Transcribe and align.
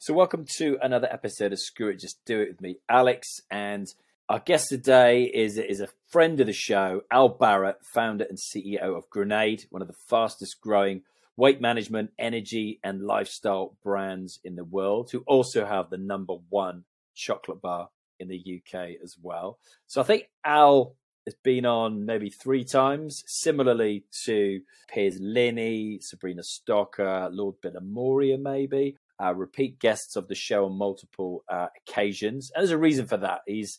So, 0.00 0.14
welcome 0.14 0.46
to 0.58 0.78
another 0.80 1.08
episode 1.10 1.52
of 1.52 1.58
Screw 1.58 1.88
It, 1.88 1.98
Just 1.98 2.24
Do 2.24 2.40
It 2.40 2.50
with 2.50 2.60
me, 2.60 2.76
Alex. 2.88 3.40
And 3.50 3.88
our 4.28 4.38
guest 4.38 4.68
today 4.68 5.24
is, 5.24 5.58
is 5.58 5.80
a 5.80 5.88
friend 6.06 6.38
of 6.38 6.46
the 6.46 6.52
show, 6.52 7.02
Al 7.10 7.36
Barratt, 7.36 7.84
founder 7.92 8.24
and 8.24 8.38
CEO 8.38 8.96
of 8.96 9.10
Grenade, 9.10 9.64
one 9.70 9.82
of 9.82 9.88
the 9.88 9.96
fastest 10.08 10.60
growing 10.60 11.02
weight 11.36 11.60
management, 11.60 12.12
energy, 12.16 12.78
and 12.84 13.02
lifestyle 13.02 13.76
brands 13.82 14.38
in 14.44 14.54
the 14.54 14.62
world, 14.62 15.10
who 15.10 15.24
also 15.26 15.66
have 15.66 15.90
the 15.90 15.98
number 15.98 16.34
one 16.48 16.84
chocolate 17.16 17.60
bar 17.60 17.88
in 18.20 18.28
the 18.28 18.38
UK 18.38 18.90
as 19.02 19.16
well. 19.20 19.58
So, 19.88 20.00
I 20.00 20.04
think 20.04 20.28
Al 20.44 20.94
has 21.26 21.34
been 21.42 21.66
on 21.66 22.06
maybe 22.06 22.30
three 22.30 22.62
times, 22.62 23.24
similarly 23.26 24.04
to 24.26 24.60
Piers 24.94 25.18
Linney, 25.20 25.98
Sabrina 26.00 26.42
Stocker, 26.42 27.30
Lord 27.32 27.56
Moria, 27.82 28.38
maybe 28.38 28.96
uh, 29.22 29.34
repeat 29.34 29.78
guests 29.78 30.16
of 30.16 30.28
the 30.28 30.34
show 30.34 30.66
on 30.66 30.78
multiple 30.78 31.44
uh, 31.48 31.68
occasions. 31.88 32.50
And 32.54 32.62
there's 32.62 32.70
a 32.70 32.78
reason 32.78 33.06
for 33.06 33.16
that. 33.16 33.40
He's 33.46 33.78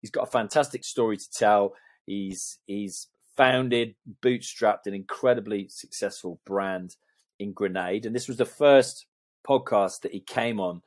he's 0.00 0.10
got 0.10 0.28
a 0.28 0.30
fantastic 0.30 0.84
story 0.84 1.16
to 1.16 1.30
tell. 1.30 1.74
He's 2.06 2.58
he's 2.66 3.08
founded, 3.36 3.94
bootstrapped 4.22 4.86
an 4.86 4.94
incredibly 4.94 5.68
successful 5.68 6.40
brand 6.44 6.96
in 7.38 7.52
Grenade, 7.52 8.06
and 8.06 8.14
this 8.14 8.28
was 8.28 8.36
the 8.36 8.44
first 8.44 9.06
podcast 9.46 10.00
that 10.02 10.12
he 10.12 10.20
came 10.20 10.60
on 10.60 10.82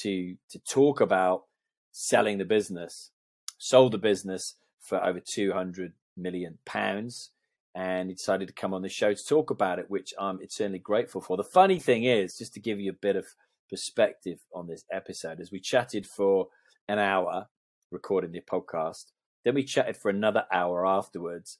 to 0.00 0.36
to 0.50 0.58
talk 0.60 1.00
about 1.00 1.44
selling 1.92 2.38
the 2.38 2.44
business. 2.44 3.10
Sold 3.58 3.92
the 3.92 3.98
business 3.98 4.56
for 4.80 5.04
over 5.04 5.20
two 5.20 5.52
hundred 5.52 5.92
million 6.16 6.58
pounds 6.64 7.31
and 7.74 8.08
he 8.08 8.14
decided 8.14 8.48
to 8.48 8.54
come 8.54 8.74
on 8.74 8.82
the 8.82 8.88
show 8.88 9.14
to 9.14 9.26
talk 9.26 9.50
about 9.50 9.78
it, 9.78 9.90
which 9.90 10.12
I'm 10.18 10.40
eternally 10.42 10.78
grateful 10.78 11.20
for. 11.20 11.36
The 11.36 11.44
funny 11.44 11.78
thing 11.78 12.04
is, 12.04 12.36
just 12.36 12.54
to 12.54 12.60
give 12.60 12.78
you 12.78 12.90
a 12.90 12.94
bit 12.94 13.16
of 13.16 13.26
perspective 13.70 14.40
on 14.54 14.66
this 14.66 14.84
episode, 14.92 15.40
as 15.40 15.50
we 15.50 15.60
chatted 15.60 16.06
for 16.06 16.48
an 16.88 16.98
hour 16.98 17.48
recording 17.90 18.32
the 18.32 18.40
podcast, 18.40 19.06
then 19.44 19.54
we 19.54 19.64
chatted 19.64 19.96
for 19.96 20.10
another 20.10 20.44
hour 20.52 20.86
afterwards. 20.86 21.58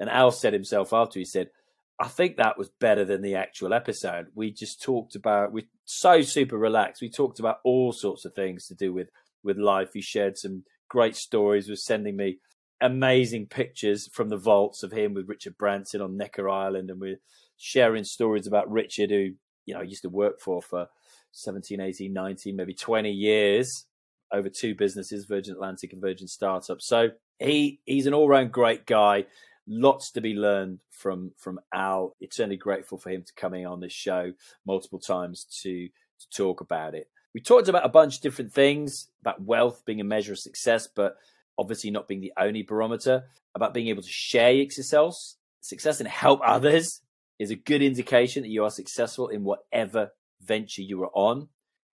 And 0.00 0.10
Al 0.10 0.32
said 0.32 0.52
himself 0.52 0.92
after, 0.92 1.18
he 1.18 1.24
said, 1.24 1.50
I 2.00 2.08
think 2.08 2.36
that 2.36 2.58
was 2.58 2.70
better 2.80 3.04
than 3.04 3.22
the 3.22 3.36
actual 3.36 3.72
episode. 3.72 4.26
We 4.34 4.50
just 4.50 4.82
talked 4.82 5.14
about, 5.14 5.52
we're 5.52 5.68
so 5.84 6.22
super 6.22 6.58
relaxed. 6.58 7.00
We 7.00 7.08
talked 7.08 7.38
about 7.38 7.58
all 7.64 7.92
sorts 7.92 8.24
of 8.24 8.34
things 8.34 8.66
to 8.66 8.74
do 8.74 8.92
with, 8.92 9.08
with 9.44 9.58
life. 9.58 9.90
He 9.94 10.00
shared 10.00 10.36
some 10.36 10.64
great 10.88 11.14
stories, 11.14 11.68
was 11.68 11.84
sending 11.84 12.16
me 12.16 12.38
amazing 12.84 13.46
pictures 13.46 14.08
from 14.12 14.28
the 14.28 14.36
vaults 14.36 14.82
of 14.82 14.92
him 14.92 15.14
with 15.14 15.28
Richard 15.28 15.56
Branson 15.58 16.02
on 16.02 16.16
Necker 16.16 16.48
Island, 16.48 16.90
and 16.90 17.00
we're 17.00 17.20
sharing 17.56 18.04
stories 18.04 18.46
about 18.46 18.70
Richard, 18.70 19.10
who 19.10 19.30
you 19.64 19.74
know 19.74 19.80
used 19.80 20.02
to 20.02 20.10
work 20.10 20.40
for 20.40 20.60
for 20.62 20.88
17, 21.32 21.80
18, 21.80 22.12
19, 22.12 22.54
maybe 22.54 22.74
20 22.74 23.10
years 23.10 23.86
over 24.32 24.48
two 24.48 24.74
businesses, 24.74 25.24
Virgin 25.24 25.54
Atlantic 25.54 25.92
and 25.92 26.00
Virgin 26.00 26.28
Startup. 26.28 26.80
So 26.80 27.08
he 27.38 27.80
he's 27.86 28.06
an 28.06 28.14
all 28.14 28.28
round 28.28 28.52
great 28.52 28.86
guy. 28.86 29.24
Lots 29.66 30.12
to 30.12 30.20
be 30.20 30.34
learned 30.34 30.80
from 30.90 31.32
from 31.38 31.58
Al. 31.72 32.14
Eternally 32.20 32.58
grateful 32.58 32.98
for 32.98 33.10
him 33.10 33.22
to 33.22 33.32
coming 33.34 33.66
on 33.66 33.80
this 33.80 33.92
show 33.92 34.32
multiple 34.66 34.98
times 35.00 35.46
to 35.62 35.88
to 35.88 36.26
talk 36.36 36.60
about 36.60 36.94
it. 36.94 37.08
We 37.34 37.40
talked 37.40 37.68
about 37.68 37.86
a 37.86 37.88
bunch 37.88 38.16
of 38.16 38.22
different 38.22 38.52
things 38.52 39.08
about 39.22 39.42
wealth 39.42 39.82
being 39.86 40.00
a 40.00 40.04
measure 40.04 40.32
of 40.32 40.38
success, 40.38 40.86
but 40.94 41.16
obviously 41.58 41.90
not 41.90 42.08
being 42.08 42.20
the 42.20 42.32
only 42.38 42.62
barometer, 42.62 43.24
about 43.54 43.74
being 43.74 43.88
able 43.88 44.02
to 44.02 44.08
share 44.10 44.52
your 44.52 44.68
success, 44.70 45.36
success 45.60 46.00
and 46.00 46.08
help 46.08 46.40
others 46.44 47.00
is 47.38 47.50
a 47.50 47.56
good 47.56 47.82
indication 47.82 48.42
that 48.42 48.50
you 48.50 48.64
are 48.64 48.70
successful 48.70 49.28
in 49.28 49.44
whatever 49.44 50.10
venture 50.42 50.82
you 50.82 51.02
are 51.02 51.10
on. 51.14 51.48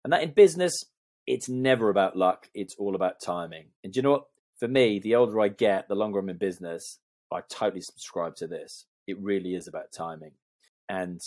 And 0.03 0.13
that 0.13 0.23
in 0.23 0.33
business, 0.33 0.73
it's 1.27 1.49
never 1.49 1.89
about 1.89 2.17
luck, 2.17 2.49
it's 2.53 2.75
all 2.77 2.95
about 2.95 3.21
timing. 3.21 3.67
And 3.83 3.95
you 3.95 4.01
know 4.01 4.11
what? 4.11 4.25
For 4.57 4.67
me, 4.67 4.99
the 4.99 5.15
older 5.15 5.39
I 5.39 5.47
get, 5.47 5.87
the 5.87 5.95
longer 5.95 6.19
I'm 6.19 6.29
in 6.29 6.37
business, 6.37 6.99
I 7.31 7.41
totally 7.49 7.81
subscribe 7.81 8.35
to 8.37 8.47
this. 8.47 8.85
It 9.07 9.17
really 9.21 9.55
is 9.55 9.67
about 9.67 9.91
timing. 9.91 10.31
And 10.89 11.21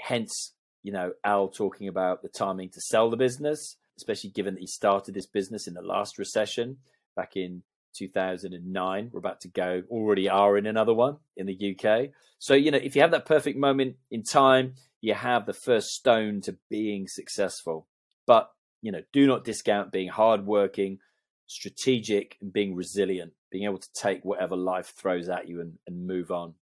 hence, 0.00 0.54
you 0.82 0.92
know, 0.92 1.12
Al 1.24 1.48
talking 1.48 1.86
about 1.86 2.22
the 2.22 2.28
timing 2.28 2.70
to 2.70 2.80
sell 2.80 3.10
the 3.10 3.16
business, 3.16 3.76
especially 3.98 4.30
given 4.30 4.54
that 4.54 4.60
he 4.60 4.66
started 4.66 5.14
this 5.14 5.26
business 5.26 5.68
in 5.68 5.74
the 5.74 5.82
last 5.82 6.18
recession 6.18 6.78
back 7.16 7.36
in 7.36 7.62
2009. 7.96 9.10
We're 9.12 9.18
about 9.18 9.40
to 9.40 9.48
go, 9.48 9.82
already 9.90 10.28
are 10.28 10.56
in 10.56 10.66
another 10.66 10.94
one 10.94 11.16
in 11.36 11.46
the 11.46 11.76
UK. 11.76 12.10
So, 12.38 12.54
you 12.54 12.70
know, 12.70 12.78
if 12.78 12.94
you 12.94 13.02
have 13.02 13.10
that 13.12 13.26
perfect 13.26 13.58
moment 13.58 13.96
in 14.10 14.22
time, 14.22 14.74
you 15.00 15.14
have 15.14 15.46
the 15.46 15.54
first 15.54 15.88
stone 15.88 16.40
to 16.42 16.56
being 16.68 17.06
successful. 17.08 17.86
But, 18.26 18.50
you 18.82 18.92
know, 18.92 19.02
do 19.12 19.26
not 19.26 19.44
discount 19.44 19.92
being 19.92 20.08
hardworking, 20.08 20.98
strategic, 21.46 22.36
and 22.40 22.52
being 22.52 22.74
resilient, 22.74 23.32
being 23.50 23.64
able 23.64 23.78
to 23.78 23.88
take 23.94 24.24
whatever 24.24 24.56
life 24.56 24.92
throws 24.96 25.28
at 25.28 25.48
you 25.48 25.60
and, 25.60 25.78
and 25.86 26.06
move 26.06 26.30
on. 26.30 26.54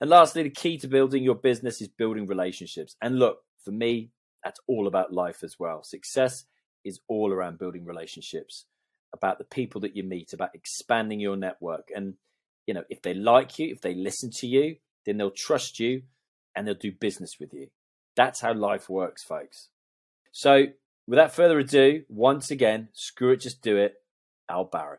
And 0.00 0.08
lastly, 0.08 0.42
the 0.42 0.50
key 0.50 0.78
to 0.78 0.88
building 0.88 1.22
your 1.22 1.34
business 1.34 1.80
is 1.80 1.88
building 1.88 2.26
relationships. 2.26 2.96
And 3.02 3.18
look, 3.18 3.40
for 3.64 3.72
me, 3.72 4.10
that's 4.44 4.60
all 4.68 4.86
about 4.86 5.12
life 5.12 5.42
as 5.42 5.56
well. 5.58 5.82
Success 5.82 6.44
is 6.84 7.00
all 7.08 7.32
around 7.32 7.58
building 7.58 7.84
relationships 7.84 8.64
about 9.12 9.38
the 9.38 9.44
people 9.44 9.80
that 9.82 9.96
you 9.96 10.02
meet, 10.02 10.32
about 10.32 10.54
expanding 10.54 11.20
your 11.20 11.36
network. 11.36 11.88
And, 11.94 12.14
you 12.66 12.74
know, 12.74 12.84
if 12.88 13.02
they 13.02 13.14
like 13.14 13.58
you, 13.58 13.68
if 13.70 13.80
they 13.80 13.94
listen 13.94 14.30
to 14.36 14.46
you, 14.46 14.76
then 15.06 15.16
they'll 15.16 15.30
trust 15.30 15.80
you 15.80 16.02
and 16.54 16.66
they'll 16.66 16.74
do 16.74 16.92
business 16.92 17.36
with 17.40 17.52
you. 17.52 17.68
That's 18.16 18.40
how 18.40 18.52
life 18.52 18.88
works, 18.88 19.22
folks. 19.22 19.68
So, 20.32 20.66
without 21.06 21.34
further 21.34 21.58
ado, 21.58 22.04
once 22.08 22.50
again, 22.50 22.88
screw 22.92 23.32
it, 23.32 23.40
just 23.40 23.62
do 23.62 23.76
it, 23.76 23.94
Al 24.48 24.66
Barratt. 24.66 24.98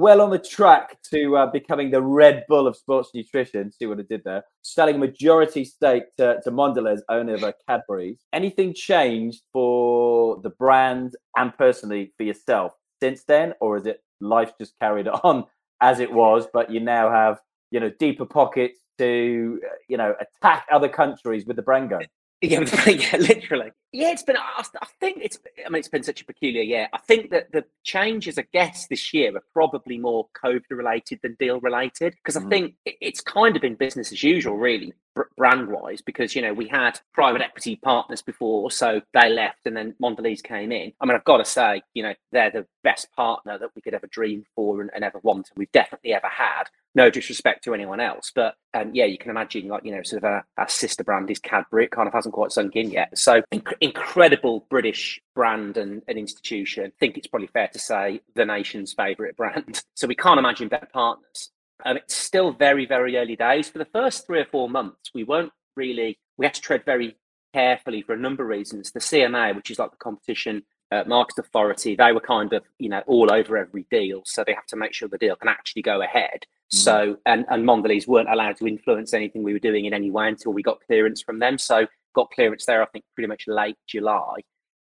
Well 0.00 0.20
on 0.20 0.30
the 0.30 0.38
track 0.38 0.96
to 1.10 1.36
uh, 1.36 1.46
becoming 1.50 1.90
the 1.90 2.00
Red 2.00 2.44
Bull 2.48 2.66
of 2.66 2.76
sports 2.76 3.10
nutrition. 3.14 3.70
See 3.70 3.86
what 3.86 3.98
I 3.98 4.02
did 4.02 4.22
there? 4.24 4.42
Selling 4.62 4.96
a 4.96 4.98
majority 4.98 5.64
stake 5.64 6.04
to, 6.16 6.40
to 6.42 6.50
Mondelez, 6.50 7.00
owner 7.08 7.34
of 7.34 7.44
uh, 7.44 7.52
Cadbury's. 7.68 8.24
Anything 8.32 8.74
changed 8.74 9.42
for 9.52 10.40
the 10.42 10.50
brand 10.50 11.14
and 11.36 11.56
personally 11.56 12.12
for 12.16 12.24
yourself 12.24 12.72
since 13.00 13.24
then, 13.24 13.54
or 13.60 13.76
is 13.76 13.86
it 13.86 14.02
life 14.20 14.52
just 14.58 14.78
carried 14.80 15.08
on 15.24 15.44
as 15.80 16.00
it 16.00 16.12
was, 16.12 16.46
but 16.52 16.70
you 16.70 16.80
now 16.80 17.10
have 17.10 17.38
you 17.70 17.80
know 17.80 17.90
deeper 17.98 18.26
pockets 18.26 18.80
to 18.98 19.60
you 19.88 19.96
know 19.96 20.14
attack 20.20 20.66
other 20.72 20.88
countries 20.88 21.46
with 21.46 21.56
the 21.56 21.62
brand 21.62 21.90
gun? 21.90 22.02
Yeah, 22.42 22.60
yeah, 22.86 23.16
literally. 23.18 23.70
Yeah, 23.92 24.12
it's 24.12 24.22
been. 24.22 24.36
I, 24.36 24.62
think 24.98 25.18
it's. 25.20 25.38
I 25.64 25.68
mean, 25.68 25.80
it's 25.80 25.88
been 25.88 26.02
such 26.02 26.22
a 26.22 26.24
peculiar 26.24 26.62
year. 26.62 26.88
I 26.92 26.98
think 26.98 27.30
that 27.30 27.52
the 27.52 27.64
changes, 27.84 28.38
I 28.38 28.46
guess, 28.52 28.86
this 28.86 29.12
year 29.12 29.36
are 29.36 29.42
probably 29.52 29.98
more 29.98 30.26
COVID 30.42 30.62
related 30.70 31.20
than 31.22 31.36
deal 31.38 31.60
related 31.60 32.14
because 32.14 32.38
I 32.38 32.40
mm. 32.40 32.48
think 32.48 32.74
it's 32.84 33.20
kind 33.20 33.56
of 33.56 33.62
been 33.62 33.74
business 33.74 34.10
as 34.10 34.22
usual, 34.22 34.56
really. 34.56 34.94
brand 35.36 35.68
wise 35.68 36.00
because 36.00 36.34
you 36.34 36.40
know 36.40 36.54
we 36.54 36.66
had 36.66 36.98
private 37.12 37.42
equity 37.42 37.76
partners 37.76 38.22
before, 38.22 38.70
so 38.70 39.02
they 39.12 39.28
left 39.28 39.66
and 39.66 39.76
then 39.76 39.94
Mondelez 40.02 40.42
came 40.42 40.72
in. 40.72 40.92
I 41.00 41.06
mean, 41.06 41.16
I've 41.16 41.24
got 41.24 41.38
to 41.38 41.44
say, 41.44 41.82
you 41.92 42.02
know, 42.02 42.14
they're 42.32 42.50
the 42.50 42.66
best 42.84 43.12
partner 43.12 43.58
that 43.58 43.70
we 43.76 43.82
could 43.82 43.92
ever 43.92 44.06
dream 44.06 44.44
for 44.54 44.80
and, 44.80 44.90
and 44.94 45.04
ever 45.04 45.18
want, 45.22 45.50
and 45.50 45.58
we've 45.58 45.72
definitely 45.72 46.14
ever 46.14 46.28
had. 46.28 46.64
No 46.94 47.08
disrespect 47.08 47.64
to 47.64 47.74
anyone 47.74 48.00
else, 48.00 48.32
but 48.34 48.54
um, 48.74 48.90
yeah, 48.94 49.04
you 49.04 49.16
can 49.16 49.30
imagine 49.30 49.68
like 49.68 49.84
you 49.84 49.92
know, 49.94 50.02
sort 50.02 50.24
of 50.24 50.42
a, 50.58 50.68
sister 50.68 51.04
brand 51.04 51.30
is 51.30 51.38
Cadbury. 51.38 51.84
It 51.84 51.92
kind 51.92 52.08
of 52.08 52.14
hasn't 52.14 52.34
quite 52.34 52.50
sunk 52.50 52.74
in 52.74 52.90
yet. 52.90 53.16
So 53.16 53.42
inc- 53.52 53.74
incredible 53.80 54.66
British 54.70 55.20
brand 55.34 55.76
and, 55.76 56.02
and 56.08 56.18
institution. 56.18 56.86
I 56.86 56.92
think 56.98 57.16
it's 57.16 57.28
probably 57.28 57.48
fair 57.48 57.68
to 57.68 57.78
say 57.78 58.20
the 58.34 58.44
nation's 58.44 58.92
favourite 58.92 59.36
brand. 59.36 59.82
So 59.94 60.06
we 60.06 60.14
can't 60.14 60.38
imagine 60.38 60.68
better 60.68 60.88
partners. 60.90 61.50
Um, 61.84 61.98
it's 61.98 62.14
still 62.14 62.52
very, 62.52 62.86
very 62.86 63.18
early 63.18 63.36
days. 63.36 63.68
For 63.68 63.78
the 63.78 63.84
first 63.84 64.26
three 64.26 64.40
or 64.40 64.46
four 64.46 64.68
months, 64.68 65.10
we 65.14 65.24
weren't 65.24 65.52
really, 65.76 66.18
we 66.38 66.46
had 66.46 66.54
to 66.54 66.60
tread 66.60 66.84
very 66.86 67.16
carefully 67.52 68.02
for 68.02 68.14
a 68.14 68.18
number 68.18 68.42
of 68.42 68.48
reasons. 68.48 68.92
The 68.92 69.00
CMA, 69.00 69.54
which 69.54 69.70
is 69.70 69.78
like 69.78 69.90
the 69.90 69.96
competition 69.98 70.62
uh, 70.90 71.04
market 71.06 71.38
authority, 71.38 71.96
they 71.96 72.12
were 72.12 72.20
kind 72.20 72.52
of, 72.52 72.64
you 72.78 72.88
know, 72.88 73.02
all 73.06 73.32
over 73.32 73.56
every 73.56 73.86
deal. 73.90 74.22
So 74.24 74.44
they 74.44 74.54
have 74.54 74.66
to 74.66 74.76
make 74.76 74.92
sure 74.92 75.08
the 75.08 75.18
deal 75.18 75.36
can 75.36 75.48
actually 75.48 75.82
go 75.82 76.02
ahead. 76.02 76.46
Mm-hmm. 76.72 76.78
So, 76.78 77.16
and, 77.26 77.44
and 77.48 77.64
Mondelez 77.64 78.06
weren't 78.06 78.30
allowed 78.30 78.56
to 78.58 78.66
influence 78.66 79.12
anything 79.12 79.42
we 79.42 79.52
were 79.52 79.58
doing 79.58 79.86
in 79.86 79.94
any 79.94 80.10
way 80.10 80.28
until 80.28 80.52
we 80.52 80.62
got 80.62 80.80
clearance 80.86 81.20
from 81.20 81.40
them. 81.40 81.58
So 81.58 81.86
got 82.14 82.30
clearance 82.30 82.64
there, 82.66 82.82
I 82.82 82.86
think, 82.86 83.04
pretty 83.14 83.28
much 83.28 83.44
late 83.46 83.76
July. 83.88 84.40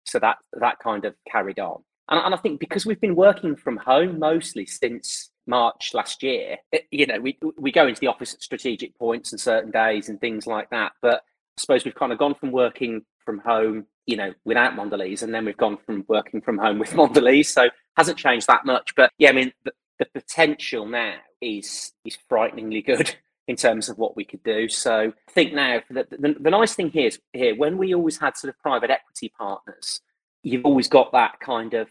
So 0.04 0.18
that, 0.18 0.38
that 0.60 0.78
kind 0.78 1.04
of 1.04 1.14
carried 1.30 1.58
on. 1.58 1.82
And, 2.10 2.20
and 2.24 2.34
I 2.34 2.38
think 2.38 2.60
because 2.60 2.84
we've 2.84 3.00
been 3.00 3.16
working 3.16 3.56
from 3.56 3.78
home 3.78 4.18
mostly 4.18 4.66
since 4.66 5.30
March 5.46 5.92
last 5.94 6.22
year, 6.22 6.58
it, 6.70 6.86
you 6.90 7.06
know, 7.06 7.18
we 7.18 7.38
we 7.56 7.72
go 7.72 7.86
into 7.86 8.00
the 8.00 8.08
office 8.08 8.34
at 8.34 8.42
strategic 8.42 8.96
points 8.98 9.32
and 9.32 9.40
certain 9.40 9.70
days 9.70 10.08
and 10.08 10.20
things 10.20 10.46
like 10.46 10.68
that. 10.70 10.92
But 11.00 11.16
I 11.16 11.60
suppose 11.60 11.84
we've 11.84 11.94
kind 11.94 12.12
of 12.12 12.18
gone 12.18 12.34
from 12.34 12.52
working 12.52 13.02
from 13.24 13.38
home, 13.38 13.86
you 14.06 14.16
know, 14.16 14.34
without 14.44 14.74
Mondelez, 14.74 15.22
and 15.22 15.34
then 15.34 15.44
we've 15.44 15.56
gone 15.56 15.78
from 15.86 16.04
working 16.08 16.40
from 16.40 16.58
home 16.58 16.78
with 16.78 16.90
Mondelez. 16.94 17.46
So 17.46 17.68
hasn't 17.96 18.18
changed 18.18 18.46
that 18.48 18.66
much. 18.66 18.94
But 18.96 19.12
yeah, 19.18 19.30
I 19.30 19.32
mean, 19.32 19.52
the, 19.64 19.72
the 19.98 20.06
potential 20.06 20.86
now 20.86 21.16
is 21.40 21.92
is 22.04 22.18
frighteningly 22.28 22.82
good 22.82 23.16
in 23.48 23.56
terms 23.56 23.88
of 23.88 23.98
what 23.98 24.16
we 24.16 24.24
could 24.24 24.42
do. 24.42 24.68
So 24.68 25.12
I 25.28 25.32
think 25.32 25.52
now 25.52 25.80
the, 25.90 26.06
the, 26.10 26.36
the 26.38 26.50
nice 26.50 26.74
thing 26.74 26.90
here 26.90 27.08
is 27.08 27.18
here 27.32 27.56
when 27.56 27.78
we 27.78 27.94
always 27.94 28.18
had 28.18 28.36
sort 28.36 28.54
of 28.54 28.60
private 28.60 28.90
equity 28.90 29.32
partners, 29.36 30.00
you've 30.42 30.64
always 30.64 30.88
got 30.88 31.12
that 31.12 31.40
kind 31.40 31.74
of 31.74 31.88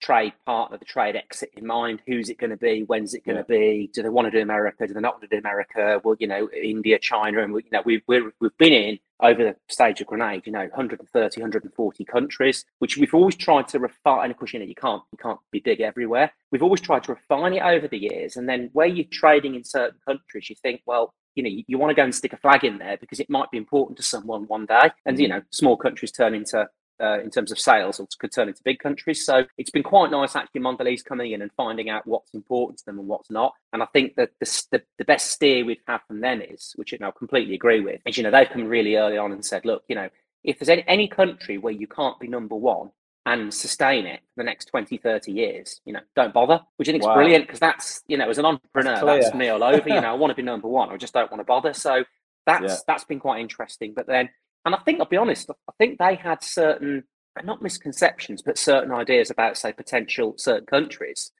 trade 0.00 0.32
partner, 0.46 0.78
the 0.78 0.84
trade 0.84 1.16
exit 1.16 1.50
in 1.56 1.66
mind. 1.66 2.02
Who's 2.06 2.28
it 2.28 2.38
going 2.38 2.50
to 2.50 2.56
be? 2.56 2.82
When's 2.82 3.14
it 3.14 3.24
going 3.24 3.42
to 3.42 3.52
yeah. 3.52 3.58
be? 3.58 3.90
Do 3.92 4.02
they 4.02 4.08
want 4.08 4.26
to 4.26 4.30
do 4.30 4.42
America? 4.42 4.86
Do 4.86 4.94
they 4.94 5.00
not 5.00 5.14
want 5.14 5.22
to 5.22 5.28
do 5.28 5.38
America? 5.38 6.00
Well, 6.02 6.16
you 6.18 6.26
know, 6.26 6.48
India, 6.50 6.98
China, 6.98 7.42
and 7.42 7.52
we, 7.52 7.64
you 7.64 7.70
know, 7.70 7.82
we've 7.84 8.02
we 8.06 8.16
have 8.16 8.58
been 8.58 8.72
in 8.72 8.98
over 9.22 9.44
the 9.44 9.56
stage 9.68 10.00
of 10.00 10.06
Grenade, 10.06 10.42
you 10.46 10.52
know, 10.52 10.60
130, 10.60 11.40
140 11.40 12.04
countries, 12.04 12.64
which 12.78 12.96
we've 12.96 13.14
always 13.14 13.36
tried 13.36 13.68
to 13.68 13.78
refine. 13.78 14.24
And 14.24 14.30
of 14.30 14.38
course, 14.38 14.52
you 14.52 14.58
know, 14.58 14.64
you 14.64 14.74
can't 14.74 15.02
you 15.12 15.18
can't 15.18 15.38
be 15.50 15.60
big 15.60 15.80
everywhere. 15.80 16.32
We've 16.50 16.62
always 16.62 16.80
tried 16.80 17.04
to 17.04 17.12
refine 17.12 17.54
it 17.54 17.62
over 17.62 17.86
the 17.86 17.98
years, 17.98 18.36
and 18.36 18.48
then 18.48 18.70
where 18.72 18.86
you're 18.86 19.06
trading 19.10 19.54
in 19.54 19.64
certain 19.64 19.98
countries, 20.06 20.50
you 20.50 20.56
think, 20.62 20.82
well, 20.86 21.14
you 21.34 21.42
know, 21.42 21.48
you, 21.48 21.62
you, 21.68 21.78
want 21.78 21.90
to 21.90 21.94
go 21.94 22.02
and 22.02 22.14
stick 22.14 22.32
a 22.32 22.36
flag 22.36 22.64
in 22.64 22.78
there 22.78 22.96
because 22.96 23.20
it 23.20 23.30
might 23.30 23.50
be 23.50 23.58
important 23.58 23.96
to 23.96 24.02
someone 24.02 24.42
one 24.44 24.66
day. 24.66 24.90
And, 25.06 25.18
you 25.18 25.28
mm-hmm. 25.28 25.38
know, 25.38 25.42
small 25.50 25.76
countries 25.76 26.10
turn 26.10 26.34
into 26.34 26.68
uh, 27.00 27.20
in 27.20 27.30
terms 27.30 27.50
of 27.50 27.58
sales 27.58 27.98
or 27.98 28.06
could 28.18 28.32
turn 28.32 28.48
into 28.48 28.60
big 28.64 28.78
countries. 28.78 29.24
So 29.24 29.44
it's 29.58 29.70
been 29.70 29.82
quite 29.82 30.10
nice 30.10 30.36
actually 30.36 30.60
Mondelez 30.60 31.04
coming 31.04 31.32
in 31.32 31.42
and 31.42 31.50
finding 31.56 31.88
out 31.88 32.06
what's 32.06 32.34
important 32.34 32.78
to 32.78 32.84
them 32.86 32.98
and 32.98 33.08
what's 33.08 33.30
not. 33.30 33.54
And 33.72 33.82
I 33.82 33.86
think 33.86 34.16
that 34.16 34.30
the, 34.40 34.64
the, 34.72 34.82
the 34.98 35.04
best 35.04 35.30
steer 35.30 35.64
we've 35.64 35.78
had 35.86 36.00
from 36.06 36.20
them 36.20 36.42
is, 36.42 36.72
which 36.76 36.94
I 36.94 37.10
completely 37.10 37.54
agree 37.54 37.80
with, 37.80 38.00
is, 38.06 38.16
you 38.16 38.22
know, 38.22 38.30
they've 38.30 38.48
come 38.48 38.64
really 38.64 38.96
early 38.96 39.16
on 39.16 39.32
and 39.32 39.44
said, 39.44 39.64
look, 39.64 39.82
you 39.88 39.94
know, 39.94 40.08
if 40.44 40.58
there's 40.58 40.68
any, 40.68 40.84
any 40.86 41.08
country 41.08 41.58
where 41.58 41.72
you 41.72 41.86
can't 41.86 42.18
be 42.18 42.28
number 42.28 42.54
one 42.54 42.90
and 43.26 43.52
sustain 43.52 44.06
it 44.06 44.20
for 44.34 44.42
the 44.42 44.44
next 44.44 44.66
20, 44.66 44.96
30 44.96 45.32
years, 45.32 45.80
you 45.84 45.92
know, 45.92 46.00
don't 46.16 46.32
bother, 46.32 46.60
which 46.76 46.88
I 46.88 46.92
think 46.92 47.02
is 47.02 47.08
brilliant 47.08 47.46
because 47.46 47.60
that's, 47.60 48.02
you 48.08 48.16
know, 48.16 48.28
as 48.28 48.38
an 48.38 48.46
entrepreneur, 48.46 49.04
that's, 49.04 49.26
that's 49.26 49.34
me 49.34 49.48
all 49.48 49.62
over. 49.62 49.88
you 49.88 49.94
know, 50.00 50.10
I 50.10 50.14
want 50.14 50.30
to 50.30 50.34
be 50.34 50.42
number 50.42 50.68
one. 50.68 50.90
I 50.90 50.96
just 50.96 51.12
don't 51.12 51.30
want 51.30 51.40
to 51.40 51.44
bother. 51.44 51.74
So 51.74 52.04
that's 52.46 52.72
yeah. 52.72 52.76
that's 52.86 53.04
been 53.04 53.20
quite 53.20 53.40
interesting. 53.40 53.92
But 53.94 54.06
then 54.06 54.30
and 54.64 54.74
I 54.74 54.78
think 54.78 55.00
I'll 55.00 55.06
be 55.06 55.16
honest, 55.16 55.50
I 55.50 55.72
think 55.78 55.98
they 55.98 56.14
had 56.14 56.42
certain 56.42 57.04
not 57.42 57.62
misconceptions, 57.62 58.42
but 58.42 58.58
certain 58.58 58.92
ideas 58.92 59.30
about, 59.30 59.56
say, 59.56 59.72
potential 59.72 60.34
certain 60.36 60.66
countries. 60.66 61.30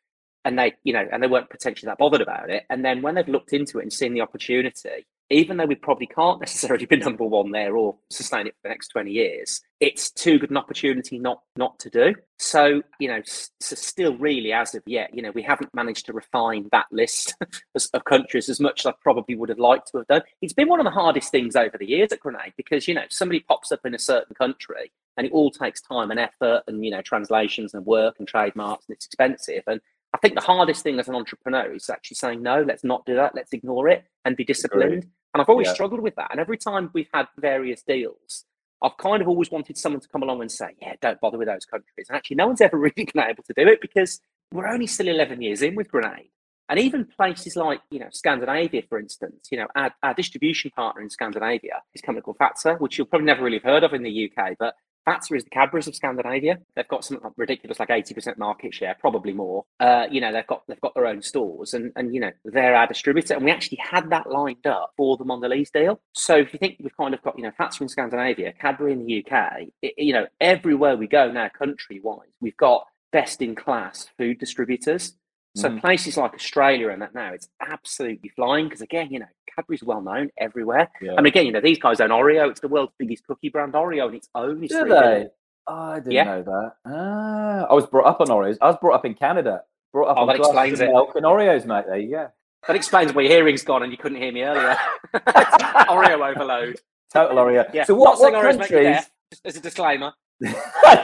And 0.44 0.58
they, 0.58 0.74
you 0.84 0.92
know, 0.92 1.06
and 1.12 1.22
they 1.22 1.26
weren't 1.26 1.50
potentially 1.50 1.88
that 1.88 1.98
bothered 1.98 2.22
about 2.22 2.48
it. 2.48 2.64
And 2.70 2.84
then 2.84 3.02
when 3.02 3.14
they've 3.14 3.28
looked 3.28 3.52
into 3.52 3.78
it 3.78 3.82
and 3.82 3.92
seen 3.92 4.14
the 4.14 4.22
opportunity, 4.22 5.06
even 5.30 5.56
though 5.56 5.64
we 5.64 5.76
probably 5.76 6.06
can't 6.06 6.40
necessarily 6.40 6.86
be 6.86 6.96
number 6.98 7.24
one 7.24 7.52
there 7.52 7.76
or 7.76 7.96
sustain 8.10 8.46
it 8.46 8.54
for 8.54 8.64
the 8.64 8.68
next 8.68 8.88
20 8.88 9.10
years, 9.10 9.60
it's 9.78 10.10
too 10.10 10.38
good 10.38 10.50
an 10.50 10.56
opportunity 10.56 11.18
not 11.18 11.40
not 11.56 11.78
to 11.78 11.88
do. 11.88 12.14
So, 12.38 12.82
you 12.98 13.08
know, 13.08 13.20
so 13.24 13.76
still 13.76 14.16
really 14.16 14.52
as 14.52 14.74
of 14.74 14.82
yet, 14.86 15.14
you 15.14 15.22
know, 15.22 15.30
we 15.30 15.42
haven't 15.42 15.72
managed 15.72 16.06
to 16.06 16.12
refine 16.12 16.68
that 16.72 16.86
list 16.90 17.34
of 17.94 18.04
countries 18.04 18.48
as 18.48 18.60
much 18.60 18.80
as 18.80 18.86
I 18.86 18.92
probably 19.02 19.36
would 19.36 19.48
have 19.48 19.58
liked 19.58 19.88
to 19.92 19.98
have 19.98 20.06
done. 20.08 20.22
It's 20.42 20.52
been 20.52 20.68
one 20.68 20.80
of 20.80 20.84
the 20.84 20.90
hardest 20.90 21.30
things 21.30 21.54
over 21.56 21.78
the 21.78 21.88
years 21.88 22.12
at 22.12 22.20
Grenade 22.20 22.54
because, 22.56 22.88
you 22.88 22.94
know, 22.94 23.04
somebody 23.08 23.40
pops 23.40 23.72
up 23.72 23.80
in 23.84 23.94
a 23.94 23.98
certain 23.98 24.34
country 24.34 24.92
and 25.16 25.26
it 25.26 25.32
all 25.32 25.50
takes 25.50 25.80
time 25.80 26.10
and 26.10 26.18
effort 26.18 26.62
and, 26.66 26.84
you 26.84 26.90
know, 26.90 27.02
translations 27.02 27.74
and 27.74 27.86
work 27.86 28.16
and 28.18 28.26
trademarks 28.26 28.86
and 28.88 28.96
it's 28.96 29.06
expensive. 29.06 29.62
And 29.66 29.80
I 30.12 30.18
think 30.18 30.34
the 30.34 30.40
hardest 30.40 30.82
thing 30.82 30.98
as 30.98 31.08
an 31.08 31.14
entrepreneur 31.14 31.72
is 31.72 31.88
actually 31.88 32.16
saying, 32.16 32.42
no, 32.42 32.62
let's 32.62 32.84
not 32.84 33.06
do 33.06 33.14
that. 33.16 33.34
Let's 33.34 33.52
ignore 33.52 33.88
it 33.88 34.04
and 34.24 34.36
be 34.36 34.44
disciplined. 34.44 35.06
And 35.32 35.40
I've 35.40 35.48
always 35.48 35.68
yeah. 35.68 35.74
struggled 35.74 36.00
with 36.00 36.16
that. 36.16 36.28
And 36.30 36.40
every 36.40 36.58
time 36.58 36.90
we've 36.92 37.08
had 37.12 37.28
various 37.38 37.82
deals, 37.82 38.44
I've 38.82 38.96
kind 38.96 39.22
of 39.22 39.28
always 39.28 39.50
wanted 39.50 39.76
someone 39.76 40.00
to 40.00 40.08
come 40.08 40.22
along 40.22 40.40
and 40.40 40.50
say, 40.50 40.74
yeah, 40.80 40.94
don't 41.00 41.20
bother 41.20 41.38
with 41.38 41.48
those 41.48 41.66
countries. 41.66 42.06
And 42.08 42.16
actually, 42.16 42.36
no 42.36 42.46
one's 42.46 42.60
ever 42.60 42.76
really 42.78 42.94
been 42.96 43.22
able 43.22 43.42
to 43.44 43.52
do 43.52 43.68
it 43.68 43.80
because 43.80 44.20
we're 44.52 44.66
only 44.66 44.86
still 44.86 45.08
11 45.08 45.40
years 45.42 45.62
in 45.62 45.74
with 45.74 45.90
Grenade. 45.90 46.30
And 46.68 46.78
even 46.78 47.04
places 47.04 47.56
like, 47.56 47.80
you 47.90 47.98
know, 47.98 48.08
Scandinavia, 48.12 48.82
for 48.88 48.98
instance, 48.98 49.48
you 49.50 49.58
know, 49.58 49.66
our, 49.74 49.92
our 50.04 50.14
distribution 50.14 50.70
partner 50.70 51.02
in 51.02 51.10
Scandinavia 51.10 51.82
is 51.94 52.00
a 52.00 52.06
company 52.06 52.22
called 52.22 52.38
Fazer, 52.38 52.80
which 52.80 52.96
you'll 52.96 53.08
probably 53.08 53.26
never 53.26 53.42
really 53.42 53.56
have 53.56 53.64
heard 53.64 53.82
of 53.82 53.92
in 53.92 54.04
the 54.04 54.30
UK, 54.30 54.54
but 54.56 54.74
Fazer 55.10 55.36
is 55.36 55.44
the 55.44 55.50
Cadbury's 55.50 55.86
of 55.86 55.94
Scandinavia. 55.94 56.58
They've 56.74 56.88
got 56.88 57.04
something 57.04 57.30
ridiculous, 57.36 57.78
like 57.78 57.90
eighty 57.90 58.14
percent 58.14 58.38
market 58.38 58.74
share, 58.74 58.96
probably 58.98 59.32
more. 59.32 59.64
Uh, 59.78 60.06
you 60.10 60.20
know, 60.20 60.32
they've 60.32 60.46
got 60.46 60.62
they've 60.68 60.80
got 60.80 60.94
their 60.94 61.06
own 61.06 61.22
stores, 61.22 61.74
and 61.74 61.92
and 61.96 62.14
you 62.14 62.20
know 62.20 62.30
they're 62.44 62.74
our 62.74 62.86
distributor, 62.86 63.34
and 63.34 63.44
we 63.44 63.50
actually 63.50 63.78
had 63.78 64.10
that 64.10 64.30
lined 64.30 64.66
up 64.66 64.92
for 64.96 65.16
the 65.16 65.24
Mondelez 65.24 65.72
deal. 65.72 66.00
So 66.12 66.36
if 66.36 66.52
you 66.52 66.58
think 66.58 66.76
we've 66.80 66.96
kind 66.96 67.14
of 67.14 67.22
got 67.22 67.36
you 67.36 67.44
know 67.44 67.52
Fazer 67.58 67.82
in 67.82 67.88
Scandinavia, 67.88 68.52
Cadbury 68.52 68.92
in 68.92 69.04
the 69.04 69.24
UK, 69.24 69.68
it, 69.82 69.94
you 69.96 70.12
know 70.12 70.26
everywhere 70.40 70.96
we 70.96 71.06
go 71.06 71.30
now, 71.30 71.48
country 71.48 72.00
wise, 72.00 72.28
we've 72.40 72.56
got 72.56 72.86
best 73.12 73.42
in 73.42 73.54
class 73.54 74.08
food 74.16 74.38
distributors. 74.38 75.14
So 75.56 75.68
mm. 75.68 75.80
places 75.80 76.16
like 76.16 76.32
Australia 76.34 76.90
and 76.90 77.02
that 77.02 77.12
now, 77.12 77.32
it's 77.32 77.48
absolutely 77.60 78.28
flying 78.28 78.66
because 78.66 78.82
again, 78.82 79.08
you 79.10 79.18
know, 79.18 79.26
Cadbury's 79.54 79.82
well 79.82 80.00
known 80.00 80.30
everywhere. 80.38 80.90
Yeah. 81.00 81.14
And 81.16 81.26
again, 81.26 81.46
you 81.46 81.52
know, 81.52 81.60
these 81.60 81.78
guys 81.78 82.00
own 82.00 82.10
Oreo. 82.10 82.50
It's 82.50 82.60
the 82.60 82.68
world's 82.68 82.92
biggest 82.98 83.26
cookie 83.26 83.48
brand, 83.48 83.72
Oreo, 83.74 84.06
and 84.06 84.14
it's 84.14 84.28
only 84.34 84.68
Do 84.68 84.84
they? 84.88 85.28
I 85.66 85.96
didn't 85.96 86.12
yeah. 86.12 86.24
know 86.24 86.42
that. 86.42 86.72
Ah, 86.86 87.66
I 87.70 87.74
was 87.74 87.86
brought 87.86 88.06
up 88.06 88.20
on 88.20 88.28
Oreos. 88.28 88.58
I 88.60 88.66
was 88.66 88.76
brought 88.80 88.94
up 88.94 89.04
in 89.04 89.14
Canada. 89.14 89.62
Brought 89.92 90.08
up 90.08 90.16
oh, 90.18 90.22
on 90.22 90.26
that 90.28 90.36
explains 90.36 90.80
it. 90.80 90.90
milk 90.90 91.14
and 91.16 91.24
Oreos, 91.24 91.64
mate. 91.64 91.84
There 91.86 91.98
you 91.98 92.10
go. 92.10 92.28
That 92.66 92.76
explains 92.76 93.14
why 93.14 93.22
your 93.22 93.32
hearing's 93.32 93.62
gone 93.62 93.82
and 93.82 93.90
you 93.90 93.98
couldn't 93.98 94.18
hear 94.18 94.32
me 94.32 94.42
earlier. 94.42 94.76
Oreo 95.14 96.30
overload. 96.30 96.76
Total 97.12 97.36
Oreo. 97.36 97.72
Yeah. 97.72 97.84
So 97.84 97.94
what, 97.94 98.18
what 98.18 98.32
countries? 98.32 98.98
As 99.44 99.56
a 99.56 99.60
disclaimer. 99.60 100.12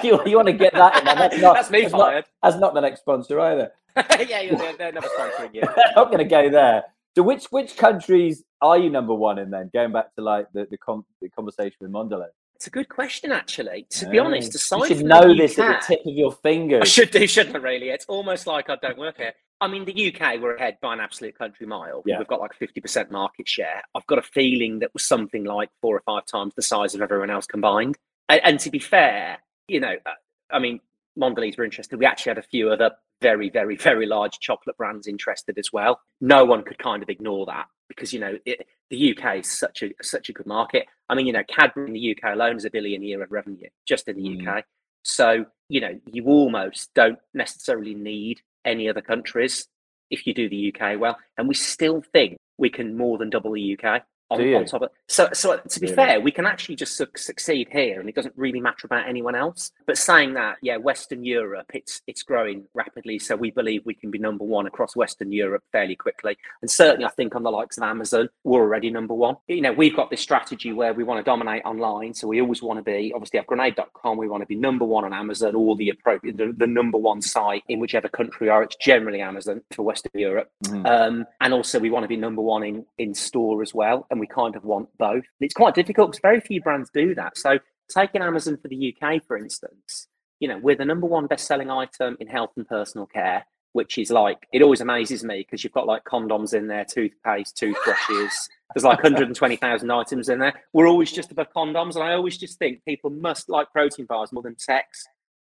you, 0.02 0.20
you, 0.26 0.36
want 0.36 0.46
to 0.46 0.52
get 0.52 0.72
that 0.72 0.98
in 0.98 1.04
That's, 1.04 1.38
not, 1.38 1.54
that's 1.54 1.70
me 1.70 1.82
that's 1.82 1.92
fired. 1.92 2.14
Not, 2.14 2.24
that's 2.42 2.56
not 2.60 2.74
the 2.74 2.80
next 2.80 3.00
sponsor 3.00 3.38
either. 3.40 3.70
yeah, 3.96 4.56
they're, 4.56 4.76
they're 4.76 4.92
never 4.92 5.08
sponsoring 5.08 5.54
you. 5.54 5.62
I'm 5.62 5.94
not 5.94 6.06
going 6.06 6.18
to 6.18 6.24
go 6.24 6.48
there. 6.48 6.84
So 7.16 7.22
which 7.22 7.46
which 7.46 7.76
countries 7.76 8.44
are 8.60 8.76
you 8.78 8.90
number 8.90 9.14
one 9.14 9.38
in 9.38 9.50
then? 9.50 9.70
Going 9.72 9.90
back 9.90 10.14
to 10.16 10.22
like 10.22 10.48
the 10.52 10.66
the, 10.70 10.76
com- 10.76 11.06
the 11.22 11.30
conversation 11.30 11.76
with 11.80 11.90
Mondelez. 11.90 12.28
It's 12.56 12.66
a 12.66 12.70
good 12.70 12.88
question, 12.88 13.32
actually. 13.32 13.86
To 13.90 14.08
be 14.08 14.18
honest, 14.18 14.54
aside 14.54 14.88
you 14.88 14.96
should 14.96 15.06
know 15.06 15.34
this 15.34 15.58
at 15.58 15.80
the 15.80 15.86
tip 15.86 16.06
of 16.06 16.14
your 16.14 16.32
fingers. 16.32 16.82
I 16.82 16.84
should 16.84 17.10
do, 17.10 17.26
shouldn't 17.26 17.56
I? 17.56 17.58
Really, 17.58 17.88
it's 17.88 18.06
almost 18.06 18.46
like 18.46 18.68
I 18.68 18.76
don't 18.76 18.98
work 18.98 19.16
here. 19.16 19.32
I 19.62 19.68
mean, 19.68 19.86
the 19.86 20.14
UK 20.14 20.40
we're 20.40 20.56
ahead 20.56 20.76
by 20.82 20.92
an 20.92 21.00
absolute 21.00 21.38
country 21.38 21.66
mile. 21.66 22.02
Yeah. 22.04 22.18
We've 22.18 22.28
got 22.28 22.40
like 22.40 22.54
fifty 22.54 22.82
percent 22.82 23.10
market 23.10 23.48
share. 23.48 23.82
I've 23.94 24.06
got 24.06 24.18
a 24.18 24.22
feeling 24.22 24.80
that 24.80 24.92
was 24.92 25.02
something 25.02 25.44
like 25.44 25.70
four 25.80 25.96
or 25.96 26.02
five 26.04 26.26
times 26.26 26.54
the 26.54 26.62
size 26.62 26.94
of 26.94 27.00
everyone 27.00 27.30
else 27.30 27.46
combined. 27.46 27.96
And, 28.28 28.40
and 28.44 28.60
to 28.60 28.70
be 28.70 28.78
fair, 28.78 29.38
you 29.68 29.80
know, 29.80 29.96
uh, 30.04 30.10
I 30.50 30.58
mean, 30.58 30.80
Mondelez 31.18 31.56
were 31.56 31.64
interested. 31.64 31.98
We 31.98 32.06
actually 32.06 32.30
had 32.30 32.38
a 32.38 32.42
few 32.42 32.70
other 32.70 32.92
very, 33.20 33.50
very, 33.50 33.76
very 33.76 34.06
large 34.06 34.38
chocolate 34.40 34.76
brands 34.76 35.06
interested 35.06 35.58
as 35.58 35.72
well. 35.72 36.00
No 36.20 36.44
one 36.44 36.62
could 36.62 36.78
kind 36.78 37.02
of 37.02 37.08
ignore 37.08 37.46
that 37.46 37.66
because 37.88 38.12
you 38.12 38.20
know 38.20 38.38
it, 38.44 38.66
the 38.90 39.16
UK 39.16 39.40
is 39.40 39.50
such 39.50 39.82
a 39.82 39.92
such 40.02 40.28
a 40.28 40.32
good 40.32 40.46
market. 40.46 40.86
I 41.08 41.14
mean, 41.14 41.26
you 41.26 41.32
know, 41.32 41.44
Cadbury 41.48 41.86
in 41.86 41.92
the 41.92 42.16
UK 42.16 42.34
alone 42.34 42.56
is 42.56 42.64
a 42.64 42.70
billion 42.70 43.02
a 43.02 43.06
year 43.06 43.22
of 43.22 43.30
revenue 43.30 43.68
just 43.86 44.08
in 44.08 44.16
the 44.16 44.22
mm. 44.22 44.46
UK. 44.46 44.64
So 45.02 45.46
you 45.68 45.80
know, 45.80 45.98
you 46.06 46.26
almost 46.26 46.90
don't 46.94 47.18
necessarily 47.34 47.94
need 47.94 48.40
any 48.64 48.88
other 48.88 49.00
countries 49.00 49.66
if 50.10 50.26
you 50.26 50.34
do 50.34 50.48
the 50.48 50.72
UK 50.74 50.98
well, 51.00 51.16
and 51.36 51.48
we 51.48 51.54
still 51.54 52.02
think 52.12 52.36
we 52.58 52.70
can 52.70 52.96
more 52.96 53.18
than 53.18 53.30
double 53.30 53.52
the 53.52 53.78
UK. 53.78 54.02
On, 54.30 54.54
on 54.54 54.64
top 54.64 54.82
of 54.82 54.90
so 55.06 55.28
so 55.32 55.56
to 55.56 55.80
be 55.80 55.86
fair 55.86 56.20
we 56.20 56.32
can 56.32 56.46
actually 56.46 56.74
just 56.74 56.96
su- 56.96 57.06
succeed 57.16 57.68
here 57.70 58.00
and 58.00 58.08
it 58.08 58.14
doesn't 58.14 58.34
really 58.36 58.60
matter 58.60 58.84
about 58.86 59.08
anyone 59.08 59.34
else. 59.34 59.70
But 59.86 59.98
saying 59.98 60.34
that 60.34 60.56
yeah 60.62 60.76
western 60.76 61.24
europe 61.24 61.70
it's 61.74 62.02
it's 62.06 62.22
growing 62.22 62.64
rapidly 62.74 63.18
so 63.18 63.36
we 63.36 63.50
believe 63.50 63.82
we 63.84 63.94
can 63.94 64.10
be 64.10 64.18
number 64.18 64.44
one 64.44 64.66
across 64.66 64.96
western 64.96 65.32
europe 65.32 65.62
fairly 65.72 65.96
quickly. 65.96 66.36
And 66.62 66.70
certainly 66.70 67.04
i 67.04 67.10
think 67.10 67.34
on 67.36 67.42
the 67.42 67.50
likes 67.50 67.76
of 67.76 67.84
amazon 67.84 68.28
we're 68.44 68.60
already 68.60 68.90
number 68.90 69.14
one. 69.14 69.36
You 69.48 69.60
know 69.60 69.72
we've 69.72 69.96
got 69.96 70.10
this 70.10 70.20
strategy 70.20 70.72
where 70.72 70.92
we 70.92 71.04
want 71.04 71.24
to 71.24 71.28
dominate 71.28 71.64
online 71.64 72.14
so 72.14 72.26
we 72.26 72.40
always 72.40 72.62
want 72.62 72.78
to 72.78 72.82
be 72.82 73.12
obviously 73.14 73.38
at 73.38 73.46
grenade.com 73.46 74.16
we 74.16 74.28
want 74.28 74.42
to 74.42 74.46
be 74.46 74.56
number 74.56 74.84
one 74.84 75.04
on 75.04 75.12
amazon 75.12 75.54
or 75.54 75.76
the 75.76 75.90
appropriate 75.90 76.36
the, 76.36 76.52
the 76.56 76.66
number 76.66 76.98
one 76.98 77.22
site 77.22 77.62
in 77.68 77.78
whichever 77.80 78.08
country 78.08 78.46
we 78.46 78.48
are. 78.48 78.62
It's 78.62 78.76
generally 78.76 79.20
amazon 79.20 79.62
for 79.72 79.82
western 79.82 80.12
europe. 80.14 80.50
Mm-hmm. 80.64 80.86
um, 80.86 81.26
and 81.40 81.54
also 81.54 81.78
we 81.78 81.90
want 81.90 82.04
to 82.04 82.08
be 82.08 82.16
number 82.16 82.42
one 82.42 82.64
in 82.64 82.84
in 82.98 83.14
store 83.14 83.62
as 83.62 83.72
well 83.72 84.06
and 84.16 84.20
we 84.20 84.26
kind 84.26 84.56
of 84.56 84.64
want 84.64 84.88
both. 84.98 85.24
It's 85.40 85.54
quite 85.54 85.74
difficult 85.74 86.10
because 86.10 86.20
very 86.20 86.40
few 86.40 86.62
brands 86.62 86.90
do 86.92 87.14
that. 87.14 87.36
So, 87.36 87.58
taking 87.94 88.22
Amazon 88.22 88.56
for 88.56 88.68
the 88.68 88.94
UK, 88.94 89.22
for 89.26 89.36
instance, 89.36 90.08
you 90.40 90.48
know, 90.48 90.58
we're 90.58 90.76
the 90.76 90.86
number 90.86 91.06
one 91.06 91.26
best-selling 91.26 91.70
item 91.70 92.16
in 92.18 92.26
health 92.26 92.52
and 92.56 92.66
personal 92.66 93.06
care, 93.06 93.44
which 93.74 93.98
is 93.98 94.10
like 94.10 94.46
it 94.52 94.62
always 94.62 94.80
amazes 94.80 95.22
me 95.22 95.38
because 95.38 95.62
you've 95.62 95.74
got 95.74 95.86
like 95.86 96.04
condoms 96.04 96.54
in 96.54 96.66
there, 96.66 96.84
toothpaste, 96.84 97.56
toothbrushes. 97.58 98.48
There's 98.74 98.84
like 98.84 99.02
120,000 99.02 99.90
items 99.90 100.28
in 100.28 100.38
there. 100.38 100.54
We're 100.72 100.88
always 100.88 101.12
just 101.12 101.30
above 101.30 101.48
condoms, 101.54 101.94
and 101.94 102.02
I 102.02 102.14
always 102.14 102.38
just 102.38 102.58
think 102.58 102.84
people 102.84 103.10
must 103.10 103.50
like 103.50 103.70
protein 103.70 104.06
bars 104.06 104.32
more 104.32 104.42
than 104.42 104.58
sex. 104.58 105.04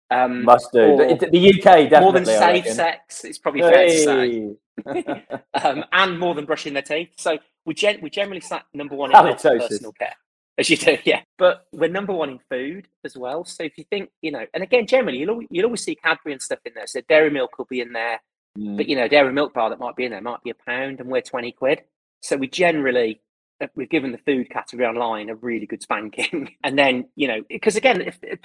Um, 0.10 0.44
must 0.44 0.72
do. 0.72 0.98
The, 0.98 1.30
the, 1.32 1.50
UK 1.50 1.90
definitely 1.90 2.00
more 2.00 2.14
than 2.14 2.26
safe 2.26 2.68
sex. 2.68 3.26
It's 3.26 3.38
probably 3.38 3.62
fair 3.62 3.88
hey. 3.88 3.88
to 3.88 4.04
say. 4.04 4.56
um, 5.64 5.84
and 5.92 6.20
more 6.20 6.36
than 6.36 6.46
brushing 6.46 6.74
their 6.74 6.84
teeth. 6.84 7.10
So 7.18 7.40
we 7.66 7.74
gen- 7.74 8.00
we 8.02 8.10
generally 8.10 8.42
sat 8.42 8.66
number 8.74 8.96
one 8.96 9.12
in 9.12 9.36
personal 9.36 9.92
care. 9.94 10.16
As 10.58 10.70
you 10.70 10.78
do, 10.78 10.98
yeah. 11.06 11.22
But 11.38 11.66
we're 11.72 11.90
number 11.90 12.14
one 12.14 12.30
in 12.30 12.40
food 12.50 12.88
as 13.04 13.18
well. 13.18 13.44
So 13.46 13.64
if 13.64 13.78
you 13.78 13.84
think, 13.90 14.10
you 14.22 14.32
know, 14.32 14.46
and 14.54 14.64
again, 14.64 14.88
generally 14.88 15.20
you'll 15.20 15.32
always, 15.32 15.48
you'll 15.52 15.66
always 15.66 15.84
see 15.84 15.96
Cadbury 15.96 16.34
and 16.34 16.42
stuff 16.42 16.60
in 16.66 16.74
there. 16.76 16.88
So 16.88 17.02
dairy 17.10 17.30
milk 17.30 17.58
will 17.58 17.66
be 17.66 17.82
in 17.82 17.94
there, 17.94 18.22
mm. 18.58 18.78
but 18.78 18.88
you 18.88 18.96
know, 18.96 19.08
dairy 19.08 19.34
milk 19.34 19.54
bar 19.54 19.70
that 19.70 19.80
might 19.80 19.96
be 19.96 20.06
in 20.06 20.12
there 20.12 20.22
might 20.22 20.44
be 20.44 20.52
a 20.52 20.56
pound, 20.66 21.00
and 21.00 21.10
we're 21.10 21.22
twenty 21.22 21.52
quid. 21.52 21.82
So 22.22 22.38
we 22.38 22.48
generally 22.48 23.22
uh, 23.62 23.68
we've 23.76 23.90
given 23.90 24.12
the 24.12 24.18
food 24.18 24.50
category 24.50 24.86
online 24.86 25.30
a 25.30 25.36
really 25.36 25.66
good 25.66 25.82
spanking. 25.82 26.52
and 26.64 26.78
then, 26.78 27.08
you 27.16 27.28
know, 27.28 27.42
because 27.50 27.76
again, 27.76 28.02
if, 28.02 28.20
if, 28.22 28.40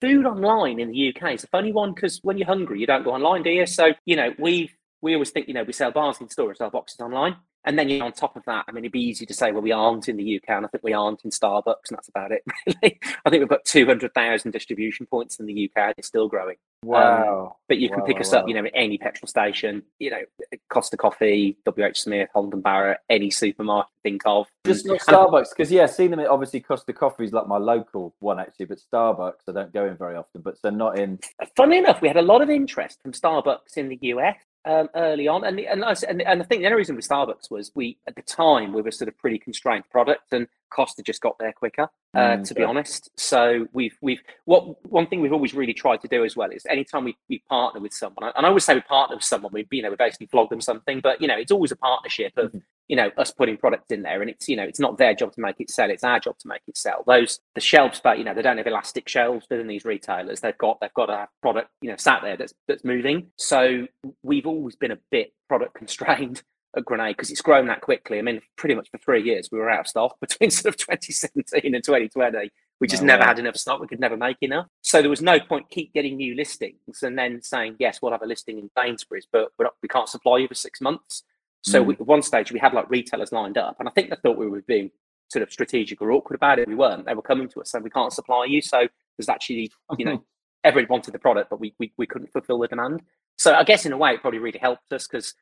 food 0.00 0.26
online 0.26 0.80
in 0.80 0.90
the 0.90 1.14
UK 1.14 1.34
is 1.34 1.44
a 1.44 1.48
funny 1.48 1.72
one 1.72 1.94
because 1.94 2.18
when 2.22 2.36
you're 2.36 2.46
hungry, 2.46 2.80
you 2.80 2.86
don't 2.86 3.04
go 3.04 3.12
online, 3.12 3.42
do 3.42 3.50
you? 3.50 3.66
So, 3.66 3.92
you 4.04 4.16
know, 4.16 4.34
we've 4.38 4.74
we 5.02 5.14
always 5.14 5.30
think, 5.30 5.46
you 5.46 5.54
know, 5.54 5.62
we 5.62 5.72
sell 5.72 5.92
bars 5.92 6.20
in 6.20 6.28
store 6.28 6.48
and 6.48 6.56
sell 6.56 6.70
boxes 6.70 7.00
online. 7.00 7.36
And 7.66 7.76
then 7.76 7.88
you 7.88 7.98
know, 7.98 8.06
on 8.06 8.12
top 8.12 8.36
of 8.36 8.44
that, 8.44 8.64
I 8.68 8.72
mean, 8.72 8.84
it'd 8.84 8.92
be 8.92 9.02
easy 9.02 9.26
to 9.26 9.34
say, 9.34 9.50
well, 9.50 9.60
we 9.60 9.72
aren't 9.72 10.08
in 10.08 10.16
the 10.16 10.36
UK, 10.36 10.50
and 10.50 10.64
I 10.64 10.68
think 10.68 10.84
we 10.84 10.92
aren't 10.92 11.24
in 11.24 11.30
Starbucks, 11.30 11.90
and 11.90 11.98
that's 11.98 12.08
about 12.08 12.32
it. 12.32 12.42
Really, 12.82 12.98
I 13.24 13.30
think 13.30 13.40
we've 13.40 13.48
got 13.48 13.64
two 13.64 13.86
hundred 13.86 14.12
thousand 14.12 14.50
distribution 14.50 15.06
points 15.06 15.38
in 15.38 15.46
the 15.46 15.64
UK, 15.64 15.82
and 15.82 15.94
it's 15.98 16.08
still 16.08 16.28
growing. 16.28 16.56
Wow! 16.82 17.46
Um, 17.46 17.52
but 17.68 17.78
you 17.78 17.88
can 17.88 18.00
wow, 18.00 18.06
pick 18.06 18.20
us 18.20 18.32
wow. 18.32 18.40
up, 18.40 18.48
you 18.48 18.54
know, 18.54 18.64
at 18.64 18.72
any 18.74 18.98
petrol 18.98 19.28
station, 19.28 19.82
you 19.98 20.10
know, 20.10 20.22
Costa 20.68 20.96
Coffee, 20.96 21.56
WH 21.66 21.94
Smith, 21.94 22.28
Holland 22.32 22.54
and 22.54 22.62
Barrett, 22.62 22.98
any 23.08 23.30
supermarket 23.30 23.92
think 24.02 24.22
of. 24.26 24.46
Just 24.64 24.86
not 24.86 24.98
Starbucks, 25.00 25.50
because 25.50 25.70
yeah, 25.70 25.86
seeing 25.86 26.10
them 26.10 26.20
at 26.20 26.28
obviously 26.28 26.60
Costa 26.60 26.92
Coffee 26.92 27.24
is 27.24 27.32
like 27.32 27.46
my 27.46 27.58
local 27.58 28.14
one 28.20 28.38
actually, 28.38 28.66
but 28.66 28.78
Starbucks 28.92 29.48
I 29.48 29.52
don't 29.52 29.72
go 29.72 29.86
in 29.86 29.96
very 29.96 30.16
often, 30.16 30.42
but 30.42 30.56
they're 30.62 30.72
not 30.72 30.98
in. 30.98 31.18
Funny 31.56 31.78
enough, 31.78 32.00
we 32.00 32.08
had 32.08 32.16
a 32.16 32.22
lot 32.22 32.42
of 32.42 32.50
interest 32.50 33.00
from 33.02 33.12
Starbucks 33.12 33.76
in 33.76 33.88
the 33.88 33.98
US 34.02 34.36
um, 34.66 34.88
early 34.94 35.28
on, 35.28 35.44
and 35.44 35.58
and, 35.60 35.84
and 35.84 36.22
and 36.22 36.42
I 36.42 36.44
think 36.44 36.60
the 36.60 36.66
only 36.66 36.78
reason 36.78 36.96
with 36.96 37.08
Starbucks 37.08 37.50
was 37.50 37.70
we 37.74 37.96
at 38.06 38.16
the 38.16 38.22
time 38.22 38.72
we 38.72 38.82
were 38.82 38.90
sort 38.90 39.08
of 39.08 39.16
pretty 39.16 39.38
constrained 39.38 39.88
product, 39.90 40.32
and 40.32 40.48
Costa 40.70 41.02
just 41.02 41.20
got 41.20 41.38
there 41.38 41.52
quicker. 41.52 41.88
Uh, 42.14 42.36
mm, 42.36 42.48
to 42.48 42.54
be 42.54 42.62
honest, 42.62 43.10
so 43.18 43.66
we've 43.72 43.96
we've 44.00 44.20
what 44.46 44.82
one 44.90 45.06
thing 45.06 45.20
we've 45.20 45.32
always 45.32 45.52
really 45.52 45.74
tried 45.74 46.00
to 46.00 46.08
do 46.08 46.24
as 46.24 46.34
well 46.34 46.50
is 46.50 46.64
anytime 46.66 47.04
we, 47.04 47.16
we 47.28 47.42
partner 47.48 47.80
with 47.80 47.92
someone, 47.92 48.32
and 48.34 48.46
I 48.46 48.48
always 48.48 48.64
say 48.64 48.74
we 48.74 48.80
partner 48.80 49.16
with 49.16 49.24
someone, 49.24 49.52
we 49.52 49.66
you 49.70 49.82
know 49.82 49.90
we 49.90 49.96
basically 49.96 50.26
flog 50.28 50.48
them 50.48 50.60
something, 50.60 51.00
but 51.00 51.20
you 51.20 51.28
know 51.28 51.36
it's 51.36 51.52
always 51.52 51.72
a 51.72 51.76
partnership 51.76 52.32
of 52.38 52.48
mm-hmm. 52.48 52.58
you 52.88 52.96
know 52.96 53.10
us 53.18 53.30
putting 53.30 53.58
product 53.58 53.92
in 53.92 54.02
there. 54.02 54.22
And 54.22 54.30
it's 54.30 54.48
you 54.48 54.56
know 54.56 54.62
it's 54.62 54.80
not 54.80 54.96
their 54.96 55.14
job 55.14 55.32
to 55.34 55.40
make 55.40 55.56
it 55.60 55.70
sell 55.70 55.90
it's 55.90 56.04
our 56.04 56.20
job 56.20 56.38
to 56.38 56.48
make 56.48 56.62
it 56.66 56.76
sell. 56.76 57.04
Those 57.06 57.40
the 57.54 57.60
shelves 57.60 58.00
but 58.02 58.18
you 58.18 58.24
know 58.24 58.32
they 58.32 58.42
don't 58.42 58.58
have 58.58 58.66
elastic 58.66 59.08
shelves 59.08 59.46
within 59.50 59.66
these 59.66 59.84
retailers. 59.84 60.40
They've 60.40 60.56
got 60.56 60.80
they've 60.80 60.94
got 60.94 61.10
a 61.10 61.28
product 61.42 61.70
you 61.82 61.90
know 61.90 61.96
sat 61.96 62.22
there 62.22 62.36
that's 62.36 62.54
that's 62.66 62.84
moving. 62.84 63.28
So 63.36 63.86
we've 64.22 64.46
always 64.46 64.76
been 64.76 64.92
a 64.92 64.98
bit 65.10 65.32
product 65.48 65.74
constrained 65.78 66.42
at 66.76 66.84
Grenade 66.84 67.16
because 67.16 67.30
it's 67.30 67.40
grown 67.40 67.66
that 67.66 67.80
quickly. 67.80 68.18
I 68.18 68.22
mean, 68.22 68.40
pretty 68.56 68.74
much 68.74 68.90
for 68.90 68.98
three 68.98 69.22
years 69.22 69.48
we 69.50 69.58
were 69.58 69.70
out 69.70 69.80
of 69.80 69.86
stock 69.86 70.18
between 70.20 70.50
sort 70.50 70.74
of 70.74 70.78
2017 70.78 71.74
and 71.74 71.84
2020. 71.84 72.50
We 72.78 72.86
just 72.86 73.02
never 73.02 73.24
had 73.24 73.38
enough 73.38 73.56
stock. 73.56 73.80
We 73.80 73.86
could 73.86 74.00
never 74.00 74.18
make 74.18 74.36
enough. 74.42 74.66
So 74.82 75.00
there 75.00 75.08
was 75.08 75.22
no 75.22 75.40
point 75.40 75.70
keep 75.70 75.94
getting 75.94 76.16
new 76.16 76.34
listings 76.34 77.02
and 77.02 77.18
then 77.18 77.40
saying 77.42 77.76
yes, 77.78 78.00
we'll 78.02 78.12
have 78.12 78.22
a 78.22 78.26
listing 78.26 78.58
in 78.58 78.70
Sainsbury's, 78.76 79.26
but 79.30 79.48
not, 79.58 79.74
we 79.82 79.88
can't 79.88 80.08
supply 80.08 80.38
you 80.38 80.48
for 80.48 80.54
six 80.54 80.80
months. 80.80 81.22
So 81.62 81.82
mm. 81.82 81.86
we, 81.86 81.94
at 81.94 82.06
one 82.06 82.22
stage 82.22 82.52
we 82.52 82.58
had 82.58 82.74
like 82.74 82.90
retailers 82.90 83.32
lined 83.32 83.58
up, 83.58 83.76
and 83.78 83.88
I 83.88 83.92
think 83.92 84.10
they 84.10 84.16
thought 84.16 84.36
we 84.36 84.46
were 84.46 84.62
being 84.62 84.90
sort 85.28 85.42
of 85.42 85.50
strategic 85.50 86.00
or 86.00 86.12
awkward 86.12 86.36
about 86.36 86.58
it. 86.58 86.68
We 86.68 86.74
weren't. 86.74 87.06
They 87.06 87.14
were 87.14 87.22
coming 87.22 87.48
to 87.48 87.60
us 87.60 87.70
saying 87.70 87.82
we 87.82 87.90
can't 87.90 88.12
supply 88.12 88.44
you. 88.44 88.62
So 88.62 88.86
there's 89.16 89.28
actually, 89.28 89.72
you 89.98 90.04
know, 90.04 90.24
everybody 90.64 90.90
wanted 90.90 91.12
the 91.12 91.18
product, 91.18 91.50
but 91.50 91.60
we, 91.60 91.74
we 91.78 91.92
we 91.96 92.06
couldn't 92.06 92.32
fulfill 92.32 92.58
the 92.58 92.68
demand. 92.68 93.02
So 93.38 93.54
I 93.54 93.64
guess 93.64 93.84
in 93.86 93.92
a 93.92 93.98
way 93.98 94.12
it 94.12 94.20
probably 94.20 94.38
really 94.38 94.58
helped 94.58 94.92
us 94.92 95.06
because 95.06 95.34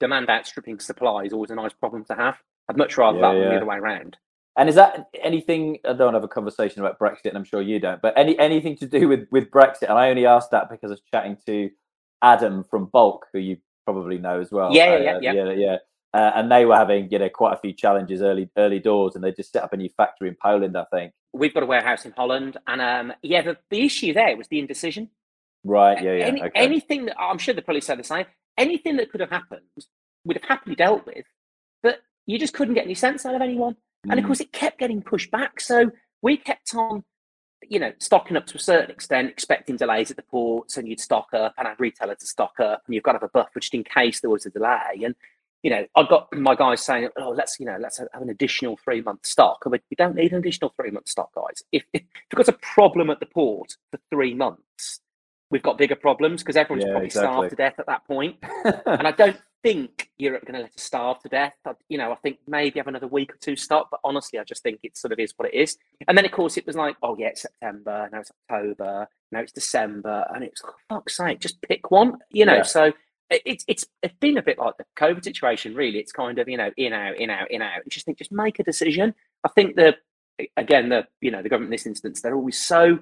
demand 0.00 0.28
outstripping 0.28 0.80
supply 0.80 1.24
is 1.24 1.32
always 1.32 1.50
a 1.50 1.54
nice 1.54 1.72
problem 1.72 2.04
to 2.06 2.14
have. 2.14 2.36
I'd 2.68 2.76
much 2.76 2.96
rather 2.96 3.18
yeah, 3.18 3.28
that 3.28 3.34
yeah. 3.34 3.40
than 3.40 3.50
the 3.50 3.56
other 3.56 3.66
way 3.66 3.76
around. 3.76 4.16
And 4.56 4.68
is 4.68 4.74
that 4.74 5.08
anything? 5.22 5.78
I 5.84 5.94
don't 5.94 6.14
have 6.14 6.24
a 6.24 6.28
conversation 6.28 6.80
about 6.80 6.98
Brexit, 6.98 7.26
and 7.26 7.38
I'm 7.38 7.44
sure 7.44 7.62
you 7.62 7.78
don't. 7.78 8.02
But 8.02 8.14
any 8.18 8.38
anything 8.38 8.76
to 8.76 8.86
do 8.86 9.08
with 9.08 9.26
with 9.30 9.50
Brexit? 9.50 9.88
And 9.88 9.98
I 9.98 10.10
only 10.10 10.26
asked 10.26 10.50
that 10.50 10.68
because 10.68 10.90
I 10.90 10.94
was 10.94 11.02
chatting 11.10 11.38
to 11.46 11.70
Adam 12.20 12.62
from 12.64 12.86
Bulk, 12.86 13.26
who 13.32 13.38
you 13.38 13.56
probably 13.86 14.18
know 14.18 14.40
as 14.40 14.52
well. 14.52 14.72
Yeah, 14.72 14.98
yeah, 14.98 15.12
uh, 15.12 15.20
yeah, 15.20 15.32
yeah, 15.32 15.52
yeah. 15.52 15.76
Uh, 16.14 16.32
and 16.34 16.52
they 16.52 16.66
were 16.66 16.76
having 16.76 17.10
you 17.10 17.18
know 17.18 17.30
quite 17.30 17.54
a 17.54 17.60
few 17.60 17.72
challenges 17.72 18.20
early 18.20 18.50
early 18.58 18.78
doors, 18.78 19.14
and 19.14 19.24
they 19.24 19.32
just 19.32 19.52
set 19.52 19.62
up 19.62 19.72
a 19.72 19.76
new 19.76 19.88
factory 19.96 20.28
in 20.28 20.36
Poland, 20.40 20.76
I 20.76 20.84
think. 20.84 21.14
We've 21.32 21.54
got 21.54 21.62
a 21.62 21.66
warehouse 21.66 22.04
in 22.04 22.12
Holland, 22.12 22.58
and 22.66 22.82
um, 22.82 23.16
yeah, 23.22 23.40
the, 23.40 23.56
the 23.70 23.86
issue 23.86 24.12
there 24.12 24.36
was 24.36 24.48
the 24.48 24.58
indecision. 24.58 25.08
Right. 25.64 26.02
Yeah. 26.02 26.12
Yeah. 26.12 26.24
Any, 26.26 26.42
okay. 26.42 26.50
Anything 26.54 27.06
that 27.06 27.18
I'm 27.18 27.38
sure 27.38 27.54
they 27.54 27.62
probably 27.62 27.80
said 27.80 27.98
the 27.98 28.04
same. 28.04 28.26
Anything 28.58 28.96
that 28.96 29.10
could 29.10 29.20
have 29.20 29.30
happened 29.30 29.62
would 30.24 30.36
have 30.36 30.48
happily 30.48 30.74
dealt 30.74 31.06
with, 31.06 31.24
but 31.82 32.00
you 32.26 32.38
just 32.38 32.54
couldn't 32.54 32.74
get 32.74 32.84
any 32.84 32.94
sense 32.94 33.24
out 33.26 33.34
of 33.34 33.42
anyone. 33.42 33.74
Mm. 34.06 34.10
And 34.10 34.18
of 34.18 34.24
mm. 34.24 34.28
course, 34.28 34.40
it 34.40 34.52
kept 34.52 34.78
getting 34.78 35.02
pushed 35.02 35.30
back. 35.30 35.60
So 35.60 35.90
we 36.22 36.36
kept 36.36 36.74
on 36.74 37.04
you 37.68 37.78
know, 37.78 37.92
stocking 37.98 38.36
up 38.36 38.46
to 38.46 38.56
a 38.56 38.60
certain 38.60 38.90
extent, 38.90 39.30
expecting 39.30 39.76
delays 39.76 40.10
at 40.10 40.16
the 40.16 40.22
ports, 40.22 40.76
and 40.76 40.88
you'd 40.88 41.00
stock 41.00 41.28
up 41.32 41.54
and 41.58 41.68
have 41.68 41.80
retailer 41.80 42.14
to 42.14 42.26
stock 42.26 42.54
up, 42.60 42.82
and 42.86 42.94
you've 42.94 43.04
got 43.04 43.12
to 43.12 43.16
have 43.16 43.22
a 43.22 43.28
buffer 43.28 43.60
just 43.60 43.74
in 43.74 43.84
case 43.84 44.20
there 44.20 44.30
was 44.30 44.46
a 44.46 44.50
delay. 44.50 45.02
And 45.04 45.14
you 45.62 45.70
know, 45.70 45.86
I've 45.94 46.08
got 46.08 46.32
my 46.32 46.54
guys 46.54 46.82
saying, 46.82 47.08
"Oh, 47.16 47.30
let's 47.30 47.60
you 47.60 47.66
know, 47.66 47.76
let's 47.80 47.98
have 47.98 48.08
an 48.14 48.30
additional 48.30 48.76
three 48.76 49.00
month 49.00 49.26
stock." 49.26 49.62
Mean, 49.66 49.80
we 49.90 49.94
don't 49.96 50.16
need 50.16 50.32
an 50.32 50.38
additional 50.38 50.72
three 50.76 50.90
month 50.90 51.08
stock, 51.08 51.30
guys. 51.34 51.62
If, 51.70 51.84
if 51.92 52.02
you've 52.02 52.46
got 52.46 52.48
a 52.48 52.58
problem 52.58 53.10
at 53.10 53.20
the 53.20 53.26
port 53.26 53.76
for 53.90 54.00
three 54.10 54.34
months, 54.34 55.00
we've 55.52 55.62
got 55.62 55.78
bigger 55.78 55.94
problems 55.94 56.42
because 56.42 56.56
everyone's 56.56 56.84
yeah, 56.84 56.92
probably 56.92 57.06
exactly. 57.06 57.30
starved 57.30 57.50
to 57.50 57.56
death 57.56 57.74
at 57.78 57.86
that 57.86 58.04
point. 58.06 58.36
and 58.64 59.06
I 59.06 59.12
don't 59.12 59.36
think 59.62 60.10
Europe 60.18 60.44
going 60.46 60.54
to 60.54 60.60
let 60.60 60.74
us 60.74 60.82
starve 60.82 61.20
to 61.20 61.28
death. 61.28 61.54
I, 61.66 61.72
you 61.88 61.98
know, 61.98 62.10
I 62.10 62.16
think 62.16 62.38
maybe 62.48 62.80
have 62.80 62.88
another 62.88 63.06
week 63.06 63.34
or 63.34 63.36
two 63.36 63.54
stop, 63.54 63.88
but 63.90 64.00
honestly, 64.02 64.38
I 64.38 64.44
just 64.44 64.62
think 64.62 64.80
it 64.82 64.96
sort 64.96 65.12
of 65.12 65.18
is 65.18 65.34
what 65.36 65.48
it 65.48 65.54
is. 65.54 65.76
And 66.08 66.16
then, 66.16 66.24
of 66.24 66.32
course, 66.32 66.56
it 66.56 66.66
was 66.66 66.74
like, 66.74 66.96
oh 67.02 67.16
yeah, 67.18 67.28
it's 67.28 67.42
September, 67.42 68.08
now 68.10 68.20
it's 68.20 68.32
October, 68.50 69.06
now 69.30 69.40
it's 69.40 69.52
December, 69.52 70.26
and 70.34 70.42
it's 70.42 70.62
oh, 70.64 70.74
fuck's 70.88 71.18
sake, 71.18 71.38
just 71.38 71.60
pick 71.62 71.90
one, 71.90 72.18
you 72.30 72.46
know. 72.46 72.56
Yeah. 72.56 72.62
So 72.62 72.92
it's 73.30 73.64
it's 73.68 73.84
it's 74.02 74.14
been 74.20 74.38
a 74.38 74.42
bit 74.42 74.58
like 74.58 74.76
the 74.78 74.86
COVID 74.98 75.22
situation, 75.22 75.74
really. 75.74 75.98
It's 75.98 76.12
kind 76.12 76.38
of 76.38 76.48
you 76.48 76.56
know 76.56 76.70
in 76.78 76.94
out, 76.94 77.16
in 77.18 77.28
out, 77.28 77.50
in 77.50 77.60
out. 77.60 77.84
You 77.84 77.90
just 77.90 78.06
think 78.06 78.18
just 78.18 78.32
make 78.32 78.58
a 78.58 78.64
decision. 78.64 79.14
I 79.44 79.48
think 79.50 79.76
the 79.76 79.96
again 80.56 80.88
the 80.88 81.06
you 81.20 81.30
know 81.30 81.42
the 81.42 81.50
government 81.50 81.68
in 81.68 81.72
this 81.72 81.86
instance 81.86 82.22
they're 82.22 82.34
always 82.34 82.58
so 82.58 82.98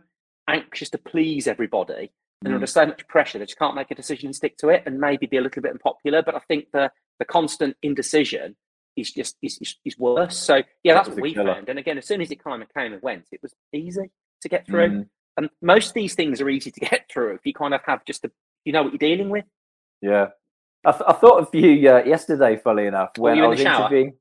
anxious 0.48 0.90
to 0.90 0.98
please 0.98 1.46
everybody 1.46 2.10
and 2.42 2.52
mm. 2.52 2.54
under 2.54 2.66
so 2.66 2.86
much 2.86 3.06
pressure 3.06 3.38
they 3.38 3.44
just 3.44 3.58
can't 3.58 3.74
make 3.74 3.90
a 3.90 3.94
decision 3.94 4.28
and 4.28 4.36
stick 4.36 4.56
to 4.58 4.68
it 4.68 4.82
and 4.86 4.98
maybe 4.98 5.26
be 5.26 5.36
a 5.36 5.40
little 5.40 5.62
bit 5.62 5.72
unpopular. 5.72 6.22
But 6.22 6.34
I 6.34 6.40
think 6.40 6.66
the 6.72 6.90
the 7.18 7.24
constant 7.24 7.76
indecision 7.82 8.56
is 8.96 9.12
just 9.12 9.36
is, 9.42 9.58
is, 9.84 9.98
worse. 9.98 10.36
So 10.36 10.62
yeah, 10.82 10.94
that's, 10.94 11.08
what 11.08 11.20
we 11.20 11.34
killer. 11.34 11.54
found. 11.54 11.68
And 11.68 11.78
again, 11.78 11.98
as 11.98 12.06
soon 12.06 12.20
as 12.20 12.30
it 12.30 12.42
kind 12.42 12.62
of 12.62 12.72
came 12.72 12.92
and 12.92 13.02
went, 13.02 13.26
it 13.30 13.40
was 13.42 13.54
easy 13.72 14.10
to 14.42 14.48
get 14.48 14.66
through. 14.66 14.88
Mm. 14.88 15.06
And 15.36 15.50
most 15.62 15.88
of 15.88 15.94
these 15.94 16.14
things 16.14 16.40
are 16.40 16.48
easy 16.48 16.70
to 16.70 16.80
get 16.90 17.10
through 17.12 17.34
if 17.34 17.40
you 17.44 17.52
kind 17.52 17.74
of 17.74 17.82
have 17.86 18.04
just 18.04 18.24
a 18.24 18.30
you 18.64 18.72
know 18.72 18.82
what 18.82 18.92
you're 18.92 18.98
dealing 18.98 19.30
with. 19.30 19.44
Yeah. 20.00 20.28
I, 20.84 20.92
th- 20.92 21.04
I 21.06 21.12
thought 21.12 21.40
of 21.40 21.54
you 21.54 21.90
uh, 21.90 22.02
yesterday, 22.04 22.56
fully 22.56 22.86
enough, 22.86 23.10
when 23.18 23.38
I 23.38 23.46
was 23.46 23.60
interviewing. 23.60 24.14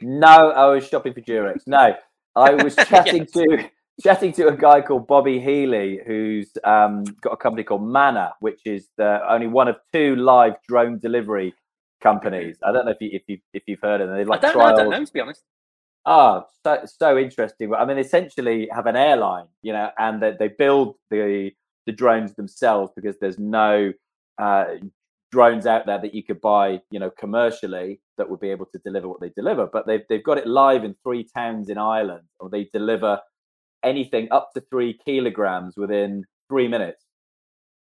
No, 0.00 0.50
I 0.52 0.66
was 0.66 0.86
shopping 0.86 1.12
for 1.12 1.20
Durex. 1.20 1.62
No, 1.66 1.96
I 2.36 2.54
was 2.54 2.76
chatting 2.88 3.22
yes. 3.22 3.32
to 3.32 3.68
chatting 4.02 4.32
to 4.32 4.48
a 4.48 4.56
guy 4.56 4.80
called 4.80 5.06
Bobby 5.06 5.40
Healy, 5.40 6.00
who's 6.06 6.50
um, 6.64 7.04
got 7.20 7.32
a 7.32 7.36
company 7.36 7.64
called 7.64 7.86
Manna, 7.86 8.32
which 8.40 8.60
is 8.64 8.88
the, 8.96 9.20
only 9.28 9.46
one 9.46 9.68
of 9.68 9.76
two 9.92 10.16
live 10.16 10.54
drone 10.68 10.98
delivery 10.98 11.54
companies. 12.00 12.58
I 12.62 12.72
don't 12.72 12.84
know 12.84 12.92
if 12.92 13.00
you 13.00 13.10
if 13.12 13.22
you 13.26 13.38
if 13.52 13.64
you've 13.66 13.80
heard 13.80 14.00
of 14.00 14.08
them. 14.08 14.16
They've 14.16 14.28
like 14.28 14.40
I 14.40 14.42
don't, 14.42 14.52
trials. 14.52 14.70
know, 14.70 14.74
I 14.76 14.82
don't 14.82 15.00
know, 15.00 15.04
to 15.04 15.12
be 15.12 15.20
honest. 15.20 15.42
Oh, 16.06 16.44
so 16.64 16.84
so 16.86 17.18
interesting. 17.18 17.74
I 17.74 17.84
mean, 17.84 17.98
essentially, 17.98 18.68
have 18.72 18.86
an 18.86 18.96
airline, 18.96 19.46
you 19.62 19.72
know, 19.72 19.90
and 19.98 20.22
they, 20.22 20.34
they 20.38 20.48
build 20.48 20.94
the 21.10 21.50
the 21.86 21.92
drones 21.92 22.34
themselves 22.34 22.92
because 22.94 23.16
there's 23.18 23.38
no 23.38 23.92
uh, 24.38 24.64
drones 25.32 25.66
out 25.66 25.86
there 25.86 25.98
that 26.00 26.14
you 26.14 26.22
could 26.22 26.40
buy, 26.40 26.80
you 26.90 27.00
know, 27.00 27.10
commercially 27.18 28.00
that 28.16 28.28
would 28.28 28.40
be 28.40 28.50
able 28.50 28.66
to 28.66 28.78
deliver 28.84 29.08
what 29.08 29.20
they 29.20 29.30
deliver. 29.30 29.66
But 29.66 29.86
they've 29.86 30.02
they've 30.08 30.24
got 30.24 30.38
it 30.38 30.46
live 30.46 30.84
in 30.84 30.94
three 31.02 31.26
towns 31.34 31.68
in 31.68 31.78
Ireland, 31.78 32.28
or 32.38 32.48
they 32.48 32.68
deliver 32.72 33.18
anything 33.82 34.28
up 34.30 34.52
to 34.54 34.60
three 34.60 34.98
kilograms 35.04 35.76
within 35.76 36.24
three 36.48 36.68
minutes. 36.68 37.04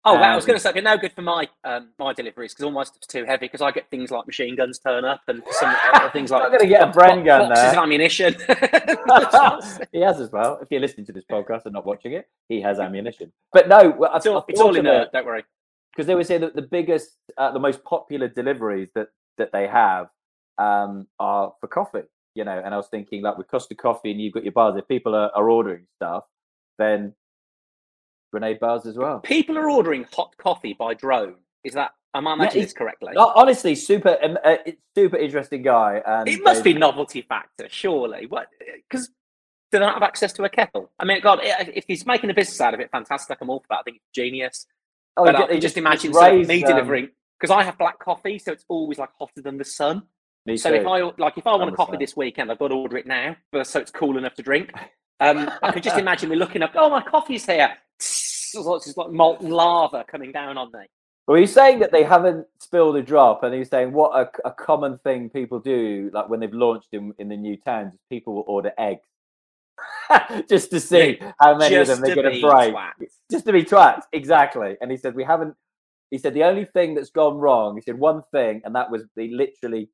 Oh, 0.05 0.15
wow. 0.15 0.33
I 0.33 0.37
was 0.37 0.47
going 0.47 0.57
to 0.57 0.61
say, 0.61 0.73
they're 0.73 0.83
no 0.83 0.97
good 0.97 1.13
for 1.13 1.23
my 1.23 1.49
um, 1.65 1.91
my 1.99 2.13
deliveries 2.13 2.55
because 2.55 2.65
almost 2.65 2.97
it's 2.97 3.07
too 3.07 3.25
heavy 3.25 3.47
because 3.47 3.61
I 3.61 3.71
get 3.73 3.91
things 3.91 4.11
like 4.11 4.27
machine 4.27 4.57
guns 4.57 4.79
turn 4.79 5.05
up 5.05 5.21
and 5.29 5.43
some 5.51 5.75
other 5.93 6.09
things 6.13 6.31
like. 6.31 6.45
I'm 6.45 6.49
going 6.51 6.61
to 6.61 6.69
get 6.69 6.89
a 6.89 6.93
Bren 6.93 7.25
gun 7.25 7.49
boxes 7.49 7.73
there. 7.73 7.81
ammunition. 7.81 8.35
he 9.93 10.01
has 10.01 10.21
as 10.21 10.31
well. 10.31 10.59
If 10.63 10.69
you're 10.71 10.81
listening 10.81 11.07
to 11.07 11.13
this 11.13 11.25
podcast 11.31 11.65
and 11.65 11.75
not 11.75 11.85
watching 11.85 12.13
it, 12.13 12.29
he 12.49 12.61
has 12.61 12.79
ammunition. 12.79 13.33
But 13.53 13.69
no, 13.69 13.91
well, 13.91 14.15
it's 14.15 14.27
all, 14.27 14.45
it's 14.49 14.61
all 14.61 14.75
in 14.77 14.85
there. 14.85 15.09
Don't 15.13 15.27
worry. 15.27 15.45
Because 15.93 16.07
they 16.07 16.15
would 16.15 16.27
say 16.27 16.39
that 16.39 16.55
the 16.55 16.63
biggest, 16.63 17.17
uh, 17.37 17.51
the 17.51 17.59
most 17.59 17.83
popular 17.85 18.29
deliveries 18.29 18.91
that 18.95 19.09
that 19.37 19.53
they 19.53 19.67
have 19.67 20.09
um, 20.59 21.07
are 21.19 21.53
for 21.61 21.67
coffee. 21.67 22.05
You 22.35 22.45
know, 22.45 22.61
and 22.65 22.73
I 22.73 22.77
was 22.77 22.89
thinking 22.89 23.23
like 23.23 23.37
with 23.37 23.49
Costa 23.49 23.75
Coffee, 23.75 24.11
and 24.13 24.21
you've 24.21 24.35
got 24.35 24.45
your 24.45 24.53
bars. 24.53 24.77
If 24.77 24.87
people 24.87 25.15
are, 25.15 25.31
are 25.35 25.51
ordering 25.51 25.87
stuff, 25.97 26.25
then 26.79 27.15
grenade 28.31 28.61
bars 28.61 28.87
as 28.87 28.97
well. 28.97 29.21
People 29.21 29.59
are 29.59 29.69
ordering 29.69 30.07
hot 30.13 30.35
coffee 30.39 30.75
by 30.79 30.95
drone. 30.95 31.37
Is 31.65 31.75
that 31.75 31.93
am 32.15 32.27
I 32.27 32.35
imagining 32.35 32.61
yeah, 32.61 32.67
this 32.67 32.73
correctly? 32.73 33.15
Honestly, 33.17 33.75
super, 33.75 34.17
um, 34.23 34.39
uh, 34.45 34.57
super 34.97 35.17
interesting 35.17 35.63
guy. 35.63 36.03
And 36.07 36.29
it 36.29 36.43
must 36.43 36.65
be 36.65 36.75
novelty 36.75 37.23
factor, 37.23 37.67
surely. 37.69 38.27
What? 38.27 38.49
Because 38.89 39.09
do 39.09 39.13
they 39.73 39.81
not 39.81 39.95
have 39.95 40.03
access 40.03 40.33
to 40.35 40.45
a 40.45 40.49
kettle? 40.49 40.91
I 40.99 41.05
mean, 41.05 41.21
God, 41.21 41.41
if 41.43 41.85
he's 41.87 42.07
making 42.07 42.31
a 42.31 42.35
business 42.35 42.61
out 42.61 42.75
of 42.75 42.81
it, 42.81 42.91
fantastic. 42.91 43.39
I'm 43.41 43.51
all 43.51 43.61
for 43.61 43.67
that. 43.71 43.81
I 43.81 43.83
think 43.83 43.97
it's 43.99 44.11
genius. 44.15 44.67
Oh, 45.17 45.25
but 45.25 45.51
I 45.51 45.59
just 45.59 45.77
imagine 45.77 46.13
raised, 46.13 46.49
me 46.49 46.63
um, 46.63 46.71
delivering 46.71 47.09
because 47.39 47.55
I 47.55 47.65
have 47.65 47.77
black 47.77 47.99
coffee, 47.99 48.39
so 48.39 48.53
it's 48.53 48.65
always 48.69 48.99
like 48.99 49.11
hotter 49.19 49.43
than 49.43 49.59
the 49.59 49.65
sun. 49.65 50.03
So 50.57 50.71
too. 50.71 50.77
if 50.77 50.87
I 50.87 51.01
like, 51.19 51.37
if 51.37 51.47
I 51.47 51.55
want 51.55 51.73
a 51.73 51.77
coffee 51.77 51.97
this 51.97 52.17
weekend, 52.17 52.51
I've 52.51 52.59
got 52.59 52.69
to 52.69 52.75
order 52.75 52.97
it 52.97 53.07
now, 53.07 53.37
so 53.63 53.81
it's 53.81 53.91
cool 53.91 54.19
enough 54.19 54.35
to 54.35 54.43
drink. 54.43 54.73
Um, 55.21 55.51
I 55.65 55.73
could 55.73 55.83
just 55.83 55.99
imagine 55.99 56.31
me 56.31 56.37
looking 56.37 56.63
up. 56.63 56.71
Oh, 56.77 56.89
my 56.89 57.03
coffee's 57.03 57.45
here. 57.45 57.71
It's 57.97 58.55
like 58.97 59.11
molten 59.11 59.51
lava 59.51 60.05
coming 60.09 60.31
down 60.31 60.57
on 60.57 60.71
me. 60.73 60.87
Well, 61.27 61.39
he's 61.39 61.53
saying 61.53 61.81
that 61.81 61.91
they 61.91 62.05
haven't 62.05 62.47
spilled 62.61 62.95
a 62.95 63.03
drop, 63.03 63.43
and 63.43 63.53
he's 63.53 63.69
saying 63.69 63.91
what 63.93 64.13
a, 64.13 64.49
a 64.49 64.53
common 64.53 64.97
thing 64.99 65.29
people 65.29 65.59
do, 65.59 66.09
like 66.13 66.29
when 66.29 66.39
they've 66.39 66.55
launched 66.55 66.91
in, 66.93 67.13
in 67.19 67.29
the 67.29 67.37
new 67.37 67.57
towns, 67.57 67.95
people 68.09 68.33
will 68.35 68.45
order 68.47 68.71
eggs 68.79 69.03
just 70.49 70.71
to 70.71 70.81
see 70.81 71.21
how 71.41 71.57
many 71.57 71.75
just 71.75 71.91
of 71.91 71.99
them 71.99 72.07
they're 72.07 72.23
going 72.23 72.35
to 72.35 72.41
break. 72.41 72.75
Twats. 72.75 73.13
Just 73.31 73.45
to 73.47 73.53
be 73.53 73.63
twats, 73.63 74.03
exactly. 74.13 74.77
And 74.81 74.91
he 74.91 74.97
said 74.97 75.15
we 75.15 75.25
haven't. 75.25 75.55
He 76.11 76.19
said 76.19 76.33
the 76.33 76.45
only 76.45 76.65
thing 76.65 76.95
that's 76.95 77.11
gone 77.11 77.37
wrong. 77.37 77.77
He 77.77 77.83
said 77.83 77.99
one 77.99 78.23
thing, 78.33 78.63
and 78.65 78.75
that 78.75 78.91
was 78.91 79.03
they 79.15 79.29
literally 79.29 79.91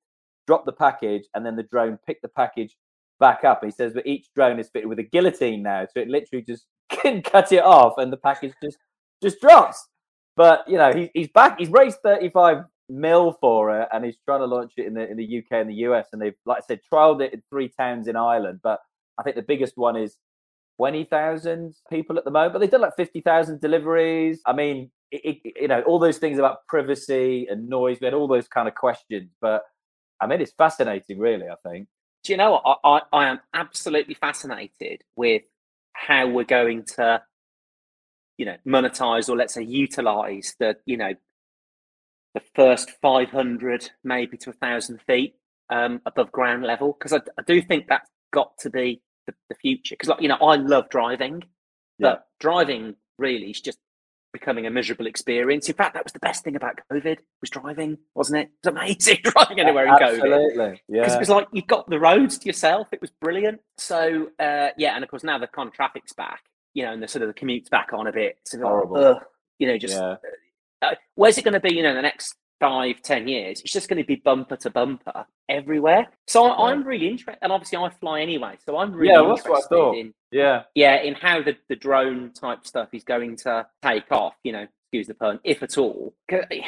dropped 0.46 0.66
the 0.66 0.72
package, 0.72 1.24
and 1.34 1.44
then 1.44 1.56
the 1.56 1.62
drone 1.62 1.98
picked 2.06 2.22
the 2.22 2.28
package 2.28 2.76
back 3.20 3.44
up. 3.44 3.64
He 3.64 3.70
says, 3.70 3.92
but 3.94 4.06
each 4.06 4.26
drone 4.34 4.58
is 4.58 4.68
fitted 4.68 4.88
with 4.88 4.98
a 4.98 5.04
guillotine 5.04 5.62
now, 5.62 5.86
so 5.86 6.00
it 6.00 6.08
literally 6.08 6.42
just 6.42 6.66
can 6.90 7.22
cut 7.22 7.52
it 7.52 7.62
off, 7.62 7.98
and 7.98 8.12
the 8.12 8.16
package 8.16 8.54
just 8.62 8.78
just 9.22 9.40
drops. 9.40 9.88
But 10.36 10.64
you 10.68 10.76
know, 10.76 10.92
he, 10.92 11.10
he's 11.14 11.28
back. 11.28 11.58
He's 11.58 11.70
raised 11.70 11.98
thirty 12.02 12.28
five 12.28 12.64
mil 12.88 13.36
for 13.40 13.80
it, 13.80 13.88
and 13.92 14.04
he's 14.04 14.18
trying 14.24 14.40
to 14.40 14.46
launch 14.46 14.72
it 14.76 14.86
in 14.86 14.94
the 14.94 15.08
in 15.08 15.16
the 15.16 15.38
UK 15.38 15.60
and 15.60 15.70
the 15.70 15.86
US. 15.86 16.08
And 16.12 16.20
they've, 16.20 16.34
like 16.44 16.58
I 16.58 16.66
said, 16.66 16.80
trialed 16.92 17.22
it 17.22 17.32
in 17.32 17.42
three 17.50 17.68
towns 17.68 18.08
in 18.08 18.16
Ireland. 18.16 18.60
But 18.62 18.80
I 19.18 19.22
think 19.22 19.36
the 19.36 19.42
biggest 19.42 19.76
one 19.76 19.96
is 19.96 20.16
twenty 20.76 21.04
thousand 21.04 21.74
people 21.90 22.18
at 22.18 22.24
the 22.24 22.30
moment. 22.30 22.52
But 22.52 22.58
they've 22.60 22.70
done 22.70 22.80
like 22.80 22.96
fifty 22.96 23.20
thousand 23.20 23.60
deliveries. 23.60 24.40
I 24.44 24.52
mean, 24.52 24.90
it, 25.10 25.40
it, 25.44 25.52
you 25.60 25.68
know, 25.68 25.82
all 25.82 25.98
those 25.98 26.18
things 26.18 26.38
about 26.38 26.66
privacy 26.68 27.46
and 27.48 27.68
noise. 27.68 27.98
We 28.00 28.06
had 28.06 28.14
all 28.14 28.28
those 28.28 28.48
kind 28.48 28.68
of 28.68 28.74
questions, 28.74 29.30
but 29.40 29.62
I 30.24 30.26
mean, 30.26 30.40
it's 30.40 30.52
fascinating, 30.52 31.18
really. 31.18 31.48
I 31.48 31.56
think. 31.62 31.88
Do 32.22 32.32
you 32.32 32.38
know 32.38 32.52
what? 32.52 32.78
I, 32.82 32.88
I, 32.88 33.00
I 33.12 33.28
am 33.28 33.40
absolutely 33.52 34.14
fascinated 34.14 35.02
with 35.14 35.42
how 35.92 36.26
we're 36.28 36.44
going 36.44 36.84
to 36.96 37.22
you 38.36 38.46
know 38.46 38.56
monetize 38.66 39.28
or 39.28 39.36
let's 39.36 39.54
say 39.54 39.62
utilize 39.62 40.54
the 40.58 40.76
you 40.86 40.96
know 40.96 41.12
the 42.34 42.42
first 42.54 42.90
500 43.00 43.90
maybe 44.02 44.36
to 44.38 44.50
a 44.50 44.54
thousand 44.54 45.00
feet 45.02 45.36
um, 45.70 46.00
above 46.04 46.32
ground 46.32 46.64
level 46.64 46.96
because 46.98 47.12
I, 47.12 47.18
I, 47.38 47.42
do 47.46 47.62
think 47.62 47.86
that's 47.86 48.10
got 48.32 48.58
to 48.58 48.70
be 48.70 49.00
the, 49.26 49.34
the 49.48 49.54
future 49.54 49.94
because 49.94 50.08
like 50.08 50.20
you 50.20 50.28
know 50.28 50.36
i 50.36 50.56
love 50.56 50.90
driving 50.90 51.44
but 52.00 52.06
yeah. 52.06 52.16
driving 52.40 52.96
really 53.18 53.50
is 53.50 53.60
just 53.60 53.78
becoming 54.34 54.66
a 54.66 54.70
miserable 54.70 55.06
experience 55.06 55.68
in 55.68 55.74
fact 55.74 55.94
that 55.94 56.04
was 56.04 56.12
the 56.12 56.18
best 56.18 56.44
thing 56.44 56.56
about 56.56 56.78
covid 56.92 57.16
was 57.40 57.48
driving 57.48 57.96
wasn't 58.14 58.36
it 58.36 58.48
it 58.48 58.68
was 58.68 58.74
amazing 58.74 59.18
driving 59.24 59.60
anywhere 59.60 59.86
in 59.86 59.90
Absolutely. 59.90 60.28
covid 60.28 60.46
absolutely 60.46 60.82
yeah 60.88 61.00
because 61.00 61.14
it 61.14 61.20
was 61.20 61.28
like 61.30 61.48
you've 61.52 61.66
got 61.66 61.88
the 61.88 61.98
roads 61.98 62.36
to 62.36 62.46
yourself 62.46 62.88
it 62.92 63.00
was 63.00 63.10
brilliant 63.22 63.60
so 63.78 64.28
uh, 64.38 64.68
yeah 64.76 64.94
and 64.94 65.02
of 65.02 65.08
course 65.08 65.24
now 65.24 65.38
the 65.38 65.46
kind 65.46 65.68
of 65.68 65.72
traffic's 65.72 66.12
back 66.12 66.42
you 66.74 66.84
know, 66.84 66.92
and 66.92 67.02
the 67.02 67.08
sort 67.08 67.22
of 67.22 67.28
the 67.28 67.34
commute's 67.34 67.68
back 67.68 67.92
on 67.92 68.06
a 68.06 68.12
bit. 68.12 68.36
So 68.44 68.58
Horrible. 68.60 68.96
Uh, 68.96 69.20
you 69.58 69.68
know, 69.68 69.78
just 69.78 69.94
yeah. 69.94 70.16
uh, 70.82 70.94
where's 71.14 71.38
it 71.38 71.44
going 71.44 71.54
to 71.54 71.60
be? 71.60 71.74
You 71.74 71.84
know, 71.84 71.94
the 71.94 72.02
next 72.02 72.34
five, 72.64 73.02
ten 73.02 73.28
years, 73.28 73.60
it's 73.60 73.72
just 73.72 73.88
going 73.88 74.00
to 74.00 74.06
be 74.06 74.16
bumper 74.16 74.56
to 74.56 74.70
bumper 74.70 75.26
everywhere. 75.50 76.06
So 76.26 76.46
I, 76.46 76.72
am 76.72 76.82
really 76.82 77.08
interested, 77.08 77.38
and 77.42 77.52
obviously 77.52 77.76
I 77.76 77.90
fly 77.90 78.22
anyway, 78.22 78.56
so 78.64 78.78
I'm 78.78 78.92
really 78.92 79.12
yeah, 79.12 79.20
interested 79.20 79.52
that's 79.52 79.70
what 79.70 79.80
I 79.80 79.82
thought. 79.82 79.96
in 79.98 80.14
yeah, 80.32 80.62
yeah, 80.74 81.02
in 81.02 81.14
how 81.14 81.42
the 81.42 81.56
the 81.68 81.76
drone 81.76 82.32
type 82.32 82.66
stuff 82.66 82.88
is 82.92 83.04
going 83.04 83.36
to 83.38 83.66
take 83.82 84.10
off. 84.10 84.34
You 84.44 84.52
know, 84.52 84.66
excuse 84.86 85.08
the 85.08 85.14
pun, 85.14 85.40
if 85.44 85.62
at 85.62 85.76
all. 85.76 86.14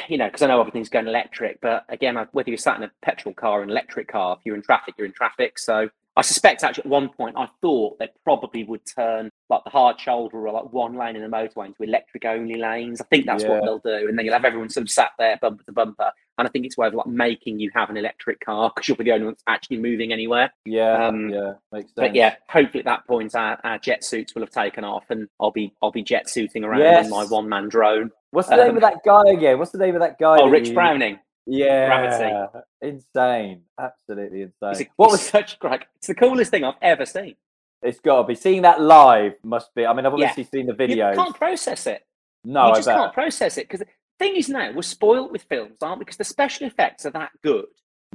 You 0.07 0.19
know, 0.19 0.27
because 0.27 0.43
I 0.43 0.47
know 0.47 0.59
everything's 0.59 0.89
going 0.89 1.07
electric, 1.07 1.61
but 1.61 1.83
again, 1.89 2.15
whether 2.31 2.49
you're 2.49 2.57
sat 2.57 2.77
in 2.77 2.83
a 2.83 2.91
petrol 3.01 3.33
car, 3.33 3.59
or 3.59 3.63
an 3.63 3.71
electric 3.71 4.07
car, 4.07 4.37
if 4.39 4.45
you're 4.45 4.55
in 4.55 4.61
traffic, 4.61 4.93
you're 4.97 5.07
in 5.07 5.13
traffic. 5.13 5.57
So 5.57 5.89
I 6.17 6.21
suspect 6.23 6.63
actually 6.63 6.85
at 6.85 6.89
one 6.89 7.09
point 7.09 7.35
I 7.37 7.47
thought 7.61 7.99
they 7.99 8.09
probably 8.23 8.63
would 8.63 8.81
turn 8.85 9.29
like 9.51 9.63
the 9.63 9.69
hard 9.69 9.99
shoulder 9.99 10.47
or 10.47 10.51
like 10.51 10.73
one 10.73 10.97
lane 10.97 11.15
in 11.15 11.21
the 11.21 11.27
motorway 11.27 11.67
into 11.67 11.83
electric 11.83 12.25
only 12.25 12.55
lanes. 12.55 12.99
I 12.99 13.03
think 13.05 13.27
that's 13.27 13.43
yeah. 13.43 13.49
what 13.49 13.63
they'll 13.63 13.99
do, 13.99 14.07
and 14.09 14.17
then 14.17 14.25
you'll 14.25 14.33
have 14.33 14.43
everyone 14.43 14.69
sort 14.69 14.81
of 14.81 14.89
sat 14.89 15.11
there 15.19 15.37
bumper 15.39 15.63
to 15.63 15.71
bumper. 15.71 16.11
And 16.39 16.47
I 16.47 16.51
think 16.51 16.65
it's 16.65 16.75
a 16.77 16.81
way 16.81 16.87
of 16.87 16.95
like 16.95 17.05
making 17.05 17.59
you 17.59 17.69
have 17.75 17.91
an 17.91 17.97
electric 17.97 18.39
car 18.39 18.71
because 18.73 18.87
you'll 18.87 18.97
be 18.97 19.03
the 19.03 19.11
only 19.11 19.25
one 19.25 19.33
that's 19.33 19.43
actually 19.45 19.77
moving 19.77 20.11
anywhere. 20.11 20.51
Yeah, 20.65 21.05
um, 21.05 21.29
yeah, 21.29 21.53
makes 21.71 21.89
sense. 21.89 21.93
But 21.95 22.15
yeah, 22.15 22.35
hopefully 22.49 22.79
at 22.79 22.85
that 22.85 23.05
point 23.05 23.35
our, 23.35 23.59
our 23.63 23.77
jet 23.77 24.03
suits 24.03 24.33
will 24.33 24.41
have 24.41 24.49
taken 24.49 24.83
off, 24.83 25.05
and 25.09 25.29
I'll 25.39 25.51
be 25.51 25.71
I'll 25.83 25.91
be 25.91 26.03
jet 26.03 26.29
suiting 26.29 26.63
around 26.63 26.79
yes. 26.79 27.05
in 27.05 27.11
my 27.11 27.25
one 27.25 27.47
man 27.47 27.69
drone. 27.69 28.09
What's 28.31 28.49
the 28.49 28.55
um, 28.55 28.67
name 28.67 28.75
of 28.77 28.81
that 28.81 29.03
guy 29.05 29.21
again? 29.27 29.59
What's 29.59 29.71
the 29.71 29.77
name 29.77 29.93
of 29.93 30.01
that 30.01 30.17
guy? 30.17 30.37
Oh, 30.39 30.49
Rich 30.49 30.69
you... 30.69 30.73
Browning. 30.73 31.19
Yeah, 31.47 31.87
gravity. 31.87 32.59
Insane, 32.81 33.61
absolutely 33.79 34.41
insane. 34.41 34.87
A, 34.87 34.89
what 34.97 35.11
was 35.11 35.21
such 35.29 35.57
great? 35.59 35.81
It's 35.95 36.07
the 36.07 36.15
coolest 36.15 36.51
thing 36.51 36.63
I've 36.63 36.75
ever 36.81 37.05
seen. 37.05 37.35
It's 37.81 37.99
got 37.99 38.23
to 38.23 38.27
be 38.27 38.35
seeing 38.35 38.63
that 38.63 38.81
live. 38.81 39.33
Must 39.43 39.73
be. 39.73 39.85
I 39.85 39.93
mean, 39.93 40.05
I've 40.05 40.13
obviously 40.13 40.43
yeah. 40.43 40.49
seen 40.51 40.65
the 40.65 40.73
video. 40.73 41.09
You 41.11 41.15
can't 41.15 41.35
process 41.35 41.87
it. 41.87 42.05
No, 42.43 42.69
you 42.69 42.75
just 42.75 42.87
can't 42.89 43.13
process 43.13 43.57
it 43.57 43.67
because 43.67 43.79
the 43.79 43.87
thing 44.19 44.35
is 44.35 44.49
now 44.49 44.71
we're 44.73 44.81
spoiled 44.81 45.31
with 45.31 45.43
films, 45.43 45.77
aren't 45.81 45.99
we? 45.99 46.05
Because 46.05 46.17
the 46.17 46.23
special 46.23 46.67
effects 46.67 47.05
are 47.05 47.11
that 47.11 47.31
good. 47.43 47.65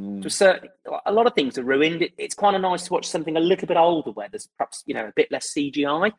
Mm. 0.01 0.23
To 0.23 0.29
a 0.29 0.31
certain, 0.31 0.69
a 1.07 1.13
lot 1.13 1.27
of 1.27 1.35
things 1.35 1.59
are 1.59 1.65
ruined. 1.65 2.03
It, 2.03 2.13
it's 2.19 2.35
kind 2.35 2.57
of 2.57 2.63
nice 2.63 2.85
to 2.85 2.93
watch 2.93 3.07
something 3.07 3.37
a 3.37 3.41
little 3.41 3.69
bit 3.69 3.77
older 3.77 4.11
where 4.11 4.29
there's 4.31 4.49
perhaps 4.59 4.83
you 4.87 4.95
know 4.95 5.07
a 5.07 5.13
bit 5.15 5.31
less 5.31 5.53
CGI. 5.53 6.13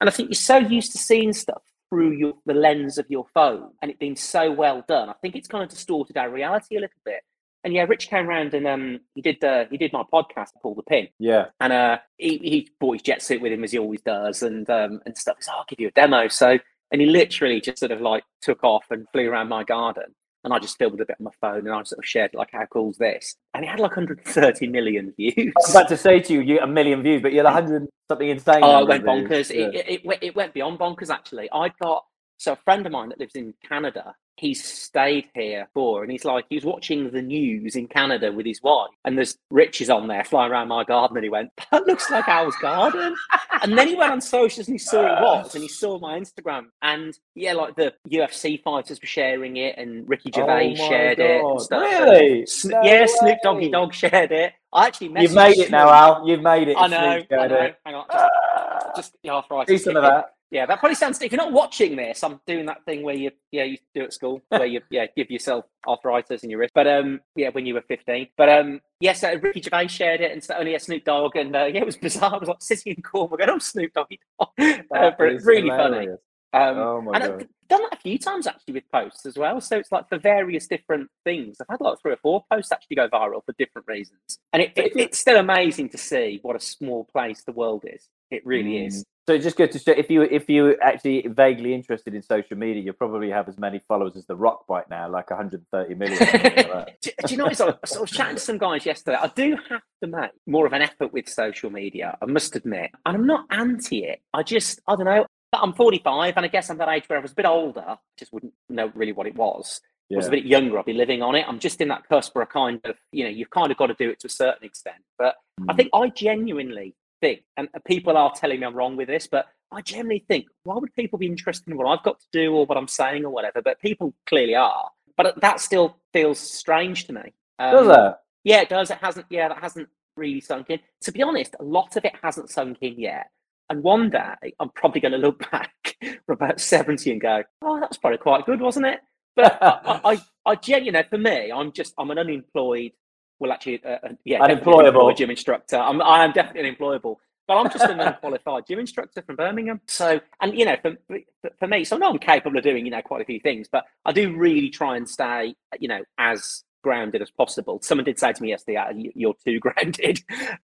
And 0.00 0.08
I 0.08 0.12
think 0.12 0.28
you're 0.30 0.34
so 0.34 0.58
used 0.58 0.92
to 0.92 0.98
seeing 0.98 1.32
stuff 1.32 1.62
through 1.90 2.12
your, 2.12 2.34
the 2.46 2.54
lens 2.54 2.96
of 2.96 3.06
your 3.10 3.26
phone 3.34 3.72
and 3.82 3.90
it 3.90 3.98
being 3.98 4.16
so 4.16 4.50
well 4.50 4.84
done. 4.88 5.10
I 5.10 5.14
think 5.20 5.36
it's 5.36 5.48
kind 5.48 5.62
of 5.64 5.68
distorted 5.68 6.16
our 6.16 6.30
reality 6.30 6.76
a 6.76 6.80
little 6.80 6.96
bit. 7.04 7.22
And 7.62 7.74
yeah, 7.74 7.82
Rich 7.82 8.08
came 8.08 8.28
around 8.28 8.54
and 8.54 8.66
um, 8.66 9.00
he 9.14 9.20
did 9.20 9.44
uh, 9.44 9.66
he 9.70 9.76
did 9.76 9.92
my 9.92 10.02
podcast, 10.10 10.48
Pull 10.62 10.74
the 10.76 10.82
Pin. 10.82 11.08
Yeah, 11.18 11.46
and 11.60 11.74
uh, 11.74 11.98
he, 12.16 12.38
he 12.38 12.70
brought 12.80 12.94
his 12.94 13.02
jet 13.02 13.20
suit 13.22 13.42
with 13.42 13.52
him 13.52 13.62
as 13.64 13.72
he 13.72 13.78
always 13.78 14.00
does, 14.00 14.42
and 14.42 14.68
um, 14.70 15.02
and 15.04 15.14
stuff. 15.16 15.36
He 15.36 15.42
said, 15.42 15.52
"I'll 15.54 15.66
give 15.68 15.78
you 15.78 15.88
a 15.88 15.90
demo." 15.90 16.28
So, 16.28 16.58
and 16.90 17.00
he 17.02 17.06
literally 17.06 17.60
just 17.60 17.80
sort 17.80 17.92
of 17.92 18.00
like 18.00 18.24
took 18.40 18.64
off 18.64 18.84
and 18.90 19.06
flew 19.12 19.28
around 19.28 19.50
my 19.50 19.64
garden, 19.64 20.14
and 20.44 20.52
I 20.52 20.58
just 20.58 20.78
filmed 20.78 21.00
a 21.00 21.06
bit 21.06 21.16
on 21.20 21.24
my 21.24 21.30
phone, 21.40 21.66
and 21.66 21.70
I 21.70 21.82
sort 21.82 21.98
of 21.98 22.06
shared 22.06 22.32
like, 22.34 22.50
"How 22.52 22.66
cool's 22.66 22.96
this?" 22.98 23.36
And 23.54 23.64
it 23.64 23.68
had 23.68 23.80
like 23.80 23.96
130 23.96 24.66
million 24.68 25.12
views. 25.16 25.34
I 25.38 25.52
was 25.56 25.70
about 25.70 25.88
to 25.88 25.96
say 25.96 26.20
to 26.20 26.32
you, 26.32 26.40
you 26.40 26.60
a 26.60 26.66
million 26.66 27.02
views, 27.02 27.22
but 27.22 27.32
you 27.32 27.38
had 27.38 27.44
100 27.44 27.86
something 28.08 28.28
insane. 28.28 28.60
Oh, 28.62 28.80
it 28.80 28.88
went 28.88 29.04
bonkers. 29.04 29.50
It, 29.50 29.74
it, 29.74 30.04
it, 30.04 30.18
it 30.22 30.36
went 30.36 30.54
beyond 30.54 30.78
bonkers. 30.78 31.10
Actually, 31.10 31.48
I 31.52 31.70
got 31.80 32.04
So 32.40 32.52
a 32.52 32.56
friend 32.56 32.86
of 32.86 32.92
mine 32.92 33.10
that 33.10 33.20
lives 33.20 33.34
in 33.34 33.52
Canada, 33.68 34.14
he 34.36 34.54
stayed 34.54 35.28
here 35.34 35.68
for, 35.74 36.02
and 36.02 36.10
he's 36.10 36.24
like, 36.24 36.46
he 36.48 36.54
was 36.56 36.64
watching 36.64 37.10
the 37.10 37.20
news 37.20 37.76
in 37.76 37.86
Canada 37.86 38.32
with 38.32 38.46
his 38.46 38.62
wife, 38.62 38.88
and 39.04 39.14
there's 39.18 39.36
riches 39.50 39.90
on 39.90 40.08
there 40.08 40.24
flying 40.24 40.50
around 40.50 40.68
my 40.68 40.82
garden, 40.82 41.18
and 41.18 41.24
he 41.24 41.28
went, 41.28 41.50
that 41.70 41.86
looks 41.86 42.10
like 42.10 42.26
Al's 42.28 42.56
garden. 42.56 43.14
and 43.60 43.76
then 43.76 43.88
he 43.88 43.94
went 43.94 44.10
on 44.12 44.22
socials 44.22 44.68
and 44.68 44.74
he 44.74 44.78
saw 44.78 45.02
it 45.02 45.20
was, 45.20 45.54
and 45.54 45.60
he 45.62 45.68
saw 45.68 45.98
my 45.98 46.18
Instagram, 46.18 46.68
and 46.80 47.12
yeah, 47.34 47.52
like 47.52 47.76
the 47.76 47.92
UFC 48.10 48.62
fighters 48.62 48.98
were 49.02 49.06
sharing 49.06 49.58
it, 49.58 49.76
and 49.76 50.08
Ricky 50.08 50.30
Gervais 50.34 50.76
Oh 50.80 50.88
shared 50.88 51.18
it. 51.18 51.42
And 51.44 51.60
stuff. 51.60 51.82
Really? 51.82 52.46
Sn- 52.46 52.70
No 52.70 52.80
yeah, 52.84 53.04
Snoop 53.06 53.36
Doggy. 53.42 53.68
Dogg 53.70 53.92
shared 53.92 54.32
it. 54.32 54.54
I 54.72 54.86
actually 54.86 55.10
messaged 55.10 55.22
You've 55.22 55.34
made 55.34 55.58
it 55.58 55.70
now, 55.70 55.90
Al. 55.90 56.26
You've 56.26 56.40
made 56.40 56.68
it. 56.68 56.76
I 56.78 56.86
know, 56.86 56.96
I 56.96 57.46
know. 57.48 57.70
Hang 57.84 57.94
on, 57.96 58.06
just, 58.10 58.24
Ah, 58.32 58.92
just 58.96 59.16
the 59.22 59.28
arthritis. 59.28 59.66
do 59.74 59.76
some 59.76 59.96
of 59.96 60.04
that. 60.04 60.30
Yeah, 60.50 60.66
that 60.66 60.80
probably 60.80 60.96
sounds. 60.96 61.22
If 61.22 61.30
you're 61.30 61.40
not 61.40 61.52
watching 61.52 61.94
this, 61.94 62.24
I'm 62.24 62.40
doing 62.44 62.66
that 62.66 62.84
thing 62.84 63.02
where 63.02 63.14
you, 63.14 63.30
yeah, 63.52 63.62
you 63.64 63.78
do 63.94 64.02
at 64.02 64.12
school, 64.12 64.42
where 64.48 64.66
you, 64.66 64.80
yeah, 64.90 65.06
give 65.16 65.30
yourself 65.30 65.64
arthritis 65.86 66.42
in 66.42 66.50
your 66.50 66.58
wrist. 66.58 66.72
But 66.74 66.88
um, 66.88 67.20
yeah, 67.36 67.50
when 67.50 67.66
you 67.66 67.74
were 67.74 67.82
15. 67.82 68.28
But 68.36 68.48
um, 68.48 68.80
yes, 68.98 69.22
uh, 69.22 69.36
Ricky 69.40 69.62
Gervais 69.62 69.86
shared 69.88 70.20
it, 70.20 70.32
and 70.32 70.42
so 70.42 70.54
only 70.56 70.74
a 70.74 70.80
Snoop 70.80 71.04
Dogg, 71.04 71.36
and 71.36 71.54
uh, 71.54 71.66
yeah, 71.66 71.80
it 71.80 71.86
was 71.86 71.96
bizarre. 71.96 72.34
I 72.34 72.38
was 72.38 72.48
like 72.48 72.62
sitting 72.62 72.94
in 72.96 73.02
Cornwall, 73.02 73.36
going, 73.38 73.50
"Oh, 73.50 73.58
Snoop 73.58 73.92
Doggy 73.92 74.18
Dogg," 74.40 74.48
uh, 74.94 75.10
but 75.16 75.32
is 75.32 75.44
really 75.44 75.68
funny. 75.70 76.08
Um, 76.52 76.78
Oh 76.78 77.00
my 77.00 77.12
and 77.14 77.22
God. 77.24 77.32
I've 77.42 77.68
done 77.68 77.82
that 77.82 77.94
a 77.94 78.00
few 78.00 78.18
times 78.18 78.48
actually 78.48 78.74
with 78.74 78.90
posts 78.90 79.24
as 79.24 79.38
well. 79.38 79.60
So 79.60 79.76
it's 79.78 79.92
like 79.92 80.08
for 80.08 80.18
various 80.18 80.66
different 80.66 81.08
things. 81.22 81.58
I've 81.60 81.68
had 81.68 81.80
like 81.80 82.00
three 82.02 82.10
or 82.12 82.16
four 82.16 82.44
posts 82.50 82.72
actually 82.72 82.96
go 82.96 83.08
viral 83.08 83.44
for 83.46 83.54
different 83.56 83.86
reasons. 83.86 84.40
And 84.52 84.60
it, 84.62 84.72
it, 84.74 84.92
it's 84.96 85.18
still 85.20 85.38
amazing 85.38 85.90
to 85.90 85.98
see 85.98 86.40
what 86.42 86.56
a 86.56 86.60
small 86.60 87.04
place 87.04 87.44
the 87.44 87.52
world 87.52 87.84
is. 87.86 88.08
It 88.32 88.44
really 88.44 88.72
Mm. 88.72 88.86
is. 88.88 89.04
So 89.30 89.38
just 89.38 89.56
go 89.56 89.64
to 89.64 89.78
show 89.78 89.92
if 89.92 90.10
you 90.10 90.22
if 90.22 90.50
you 90.50 90.76
actually 90.82 91.24
vaguely 91.28 91.72
interested 91.72 92.16
in 92.16 92.22
social 92.22 92.56
media, 92.56 92.82
you 92.82 92.92
probably 92.92 93.30
have 93.30 93.48
as 93.48 93.58
many 93.58 93.78
followers 93.78 94.16
as 94.16 94.26
The 94.26 94.34
Rock 94.34 94.64
right 94.68 94.90
now, 94.90 95.08
like 95.08 95.30
130 95.30 95.94
million. 95.94 96.18
like 96.18 96.98
do, 97.00 97.10
do 97.24 97.34
you 97.34 97.36
know, 97.36 97.46
it's 97.46 97.60
like, 97.60 97.78
so 97.86 97.98
I 97.98 98.00
was 98.00 98.10
chatting 98.10 98.34
to 98.34 98.42
some 98.42 98.58
guys 98.58 98.84
yesterday. 98.84 99.18
I 99.22 99.28
do 99.28 99.56
have 99.68 99.82
to 100.02 100.08
make 100.08 100.30
more 100.48 100.66
of 100.66 100.72
an 100.72 100.82
effort 100.82 101.12
with 101.12 101.28
social 101.28 101.70
media, 101.70 102.18
I 102.20 102.26
must 102.26 102.56
admit. 102.56 102.90
And 103.06 103.18
I'm 103.18 103.24
not 103.28 103.46
anti 103.50 104.02
it. 104.02 104.20
I 104.34 104.42
just, 104.42 104.80
I 104.88 104.96
don't 104.96 105.04
know. 105.04 105.24
I'm 105.52 105.74
45, 105.74 106.34
and 106.34 106.44
I 106.44 106.48
guess 106.48 106.68
I'm 106.68 106.78
that 106.78 106.88
age 106.88 107.04
where 107.06 107.20
I 107.20 107.22
was 107.22 107.30
a 107.30 107.36
bit 107.36 107.46
older, 107.46 107.98
just 108.18 108.32
wouldn't 108.32 108.52
know 108.68 108.90
really 108.96 109.12
what 109.12 109.28
it 109.28 109.36
was. 109.36 109.80
I 110.12 110.16
was 110.16 110.26
a 110.26 110.30
bit 110.30 110.44
younger, 110.44 110.76
I'll 110.76 110.82
be 110.82 110.92
living 110.92 111.22
on 111.22 111.36
it. 111.36 111.44
I'm 111.46 111.60
just 111.60 111.80
in 111.80 111.86
that 111.86 112.08
cusp 112.08 112.34
where 112.34 112.42
I 112.42 112.46
kind 112.48 112.80
of, 112.82 112.96
you 113.12 113.22
know, 113.22 113.30
you've 113.30 113.50
kind 113.50 113.70
of 113.70 113.78
got 113.78 113.86
to 113.86 113.94
do 113.94 114.10
it 114.10 114.18
to 114.20 114.26
a 114.26 114.30
certain 114.30 114.64
extent. 114.64 115.04
But 115.16 115.36
I 115.68 115.72
Mm. 115.72 115.76
think 115.76 115.90
I 115.92 116.08
genuinely 116.08 116.96
think, 117.20 117.42
and 117.56 117.68
people 117.86 118.16
are 118.16 118.32
telling 118.34 118.60
me 118.60 118.66
I'm 118.66 118.74
wrong 118.74 118.96
with 118.96 119.08
this, 119.08 119.26
but 119.26 119.46
I 119.72 119.82
genuinely 119.82 120.24
think, 120.26 120.46
why 120.64 120.76
would 120.76 120.92
people 120.94 121.18
be 121.18 121.26
interested 121.26 121.68
in 121.68 121.76
what 121.76 121.86
I've 121.86 122.04
got 122.04 122.18
to 122.20 122.26
do 122.32 122.54
or 122.54 122.66
what 122.66 122.76
I'm 122.76 122.88
saying 122.88 123.24
or 123.24 123.30
whatever? 123.30 123.62
But 123.62 123.80
people 123.80 124.14
clearly 124.26 124.54
are. 124.54 124.90
But 125.16 125.40
that 125.40 125.60
still 125.60 125.96
feels 126.12 126.38
strange 126.38 127.06
to 127.06 127.12
me. 127.12 127.32
Um, 127.58 127.72
Does 127.72 127.86
that? 127.88 128.20
Yeah, 128.42 128.62
it 128.62 128.68
does. 128.68 128.90
It 128.90 128.98
hasn't. 128.98 129.26
Yeah, 129.28 129.48
that 129.48 129.58
hasn't 129.58 129.88
really 130.16 130.40
sunk 130.40 130.70
in. 130.70 130.80
To 131.02 131.12
be 131.12 131.22
honest, 131.22 131.54
a 131.60 131.64
lot 131.64 131.96
of 131.96 132.04
it 132.04 132.14
hasn't 132.22 132.50
sunk 132.50 132.78
in 132.80 132.98
yet. 132.98 133.30
And 133.68 133.82
one 133.82 134.10
day, 134.10 134.54
I'm 134.58 134.70
probably 134.70 135.00
going 135.00 135.12
to 135.12 135.18
look 135.18 135.50
back 135.52 135.96
for 136.26 136.32
about 136.32 136.60
70 136.60 137.12
and 137.12 137.20
go, 137.20 137.42
"Oh, 137.62 137.78
that 137.78 137.90
was 137.90 137.98
probably 137.98 138.18
quite 138.18 138.46
good, 138.46 138.60
wasn't 138.60 138.86
it?" 138.86 139.00
But 139.36 139.58
I, 139.62 140.18
I, 140.44 140.52
I, 140.52 140.76
you 140.78 140.90
know, 140.90 141.04
for 141.08 141.18
me, 141.18 141.52
I'm 141.52 141.70
just, 141.72 141.94
I'm 141.98 142.10
an 142.10 142.18
unemployed. 142.18 142.92
Well, 143.40 143.50
actually, 143.52 143.82
uh, 143.84 143.88
uh, 143.88 144.08
yeah, 144.24 144.42
Unemployable. 144.42 144.80
unemployed 144.80 145.16
gym 145.16 145.30
instructor. 145.30 145.76
I'm, 145.78 146.00
I 146.02 146.24
am 146.24 146.32
definitely 146.32 146.60
unemployable. 146.68 147.20
But 147.48 147.56
I'm 147.56 147.70
just 147.70 147.84
an 147.84 147.98
unqualified 147.98 148.64
gym 148.68 148.78
instructor 148.78 149.22
from 149.22 149.34
Birmingham. 149.34 149.80
So, 149.86 150.20
and 150.40 150.56
you 150.56 150.64
know, 150.64 150.76
for, 150.80 150.96
for, 151.08 151.50
for 151.58 151.66
me, 151.66 151.82
so 151.82 151.96
I 151.96 151.98
know 151.98 152.10
I'm 152.10 152.18
capable 152.18 152.56
of 152.58 152.62
doing, 152.62 152.84
you 152.84 152.92
know, 152.92 153.02
quite 153.02 153.22
a 153.22 153.24
few 153.24 153.40
things, 153.40 153.66
but 153.72 153.86
I 154.04 154.12
do 154.12 154.36
really 154.36 154.68
try 154.68 154.96
and 154.96 155.08
stay, 155.08 155.56
you 155.80 155.88
know, 155.88 156.02
as 156.18 156.62
grounded 156.84 157.22
as 157.22 157.30
possible. 157.32 157.80
Someone 157.82 158.04
did 158.04 158.20
say 158.20 158.32
to 158.32 158.40
me 158.42 158.50
yesterday, 158.50 158.76
"Ah, 158.76 158.90
you- 158.90 159.12
"You're 159.16 159.34
too 159.44 159.58
grounded," 159.66 160.22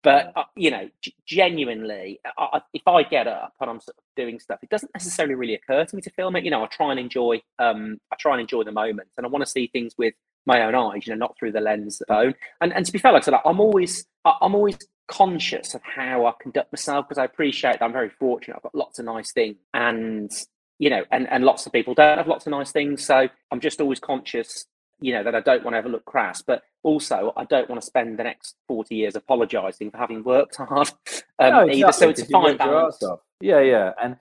but 0.03 0.33
uh, 0.35 0.43
you 0.57 0.69
know, 0.69 0.89
g- 1.01 1.15
genuinely, 1.25 2.19
I, 2.37 2.47
I- 2.53 2.61
if 2.73 2.85
I 2.87 3.03
get 3.03 3.27
up 3.27 3.53
and 3.61 3.69
I'm 3.69 3.79
sort 3.79 3.97
of 3.97 4.03
doing 4.17 4.39
stuff, 4.39 4.59
it 4.61 4.69
doesn't 4.69 4.91
necessarily 4.93 5.35
really 5.35 5.53
occur 5.55 5.85
to 5.85 5.95
me 5.95 6.01
to 6.01 6.09
film 6.11 6.35
it. 6.35 6.43
You 6.43 6.51
know, 6.51 6.63
I 6.63 6.67
try 6.67 6.91
and 6.91 6.99
enjoy, 6.99 7.41
um, 7.57 7.99
I 8.11 8.17
try 8.19 8.33
and 8.33 8.41
enjoy 8.41 8.63
the 8.65 8.73
moment, 8.73 9.07
and 9.17 9.25
I 9.25 9.29
want 9.29 9.45
to 9.45 9.49
see 9.49 9.67
things 9.67 9.95
with 9.97 10.13
my 10.45 10.63
own 10.63 10.75
eyes, 10.75 11.07
you 11.07 11.13
know, 11.13 11.19
not 11.19 11.35
through 11.37 11.51
the 11.51 11.61
lens 11.61 12.01
of 12.01 12.07
phone. 12.07 12.35
And 12.61 12.73
and 12.73 12.85
to 12.85 12.91
be 12.91 12.99
fair, 12.99 13.11
like 13.11 13.23
I 13.23 13.25
said, 13.25 13.35
I'm 13.45 13.59
always, 13.59 14.05
I'm 14.25 14.55
always 14.55 14.77
conscious 15.07 15.75
of 15.75 15.81
how 15.83 16.25
I 16.25 16.33
conduct 16.41 16.73
myself 16.73 17.07
because 17.07 17.19
I 17.19 17.25
appreciate 17.25 17.79
that 17.79 17.83
I'm 17.83 17.93
very 17.93 18.09
fortunate. 18.09 18.55
I've 18.57 18.63
got 18.63 18.75
lots 18.75 18.99
of 18.99 19.05
nice 19.05 19.31
things, 19.31 19.57
and 19.73 20.31
you 20.79 20.89
know, 20.89 21.03
and 21.11 21.27
and 21.29 21.43
lots 21.43 21.65
of 21.65 21.71
people 21.71 21.93
don't 21.93 22.17
have 22.17 22.27
lots 22.27 22.45
of 22.45 22.51
nice 22.51 22.71
things. 22.71 23.05
So 23.05 23.27
I'm 23.51 23.59
just 23.59 23.81
always 23.81 23.99
conscious 23.99 24.65
you 24.99 25.13
know 25.13 25.23
that 25.23 25.35
I 25.35 25.41
don't 25.41 25.63
want 25.63 25.73
to 25.73 25.77
ever 25.77 25.89
look 25.89 26.05
crass, 26.05 26.41
but 26.41 26.63
also 26.83 27.33
I 27.35 27.45
don't 27.45 27.69
want 27.69 27.81
to 27.81 27.85
spend 27.85 28.17
the 28.17 28.23
next 28.23 28.55
forty 28.67 28.95
years 28.95 29.15
apologising 29.15 29.91
for 29.91 29.97
having 29.97 30.23
worked 30.23 30.55
hard 30.55 30.89
um, 31.39 31.49
No, 31.49 31.69
either. 31.69 31.91
So 31.91 32.09
it's 32.09 32.21
a 32.21 32.25
fine 32.25 32.57
balance. 32.57 33.01
Yeah, 33.41 33.59
yeah, 33.59 33.91
and 34.01 34.17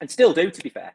and 0.00 0.10
still 0.10 0.32
do. 0.32 0.50
To 0.50 0.62
be 0.62 0.70
fair, 0.70 0.94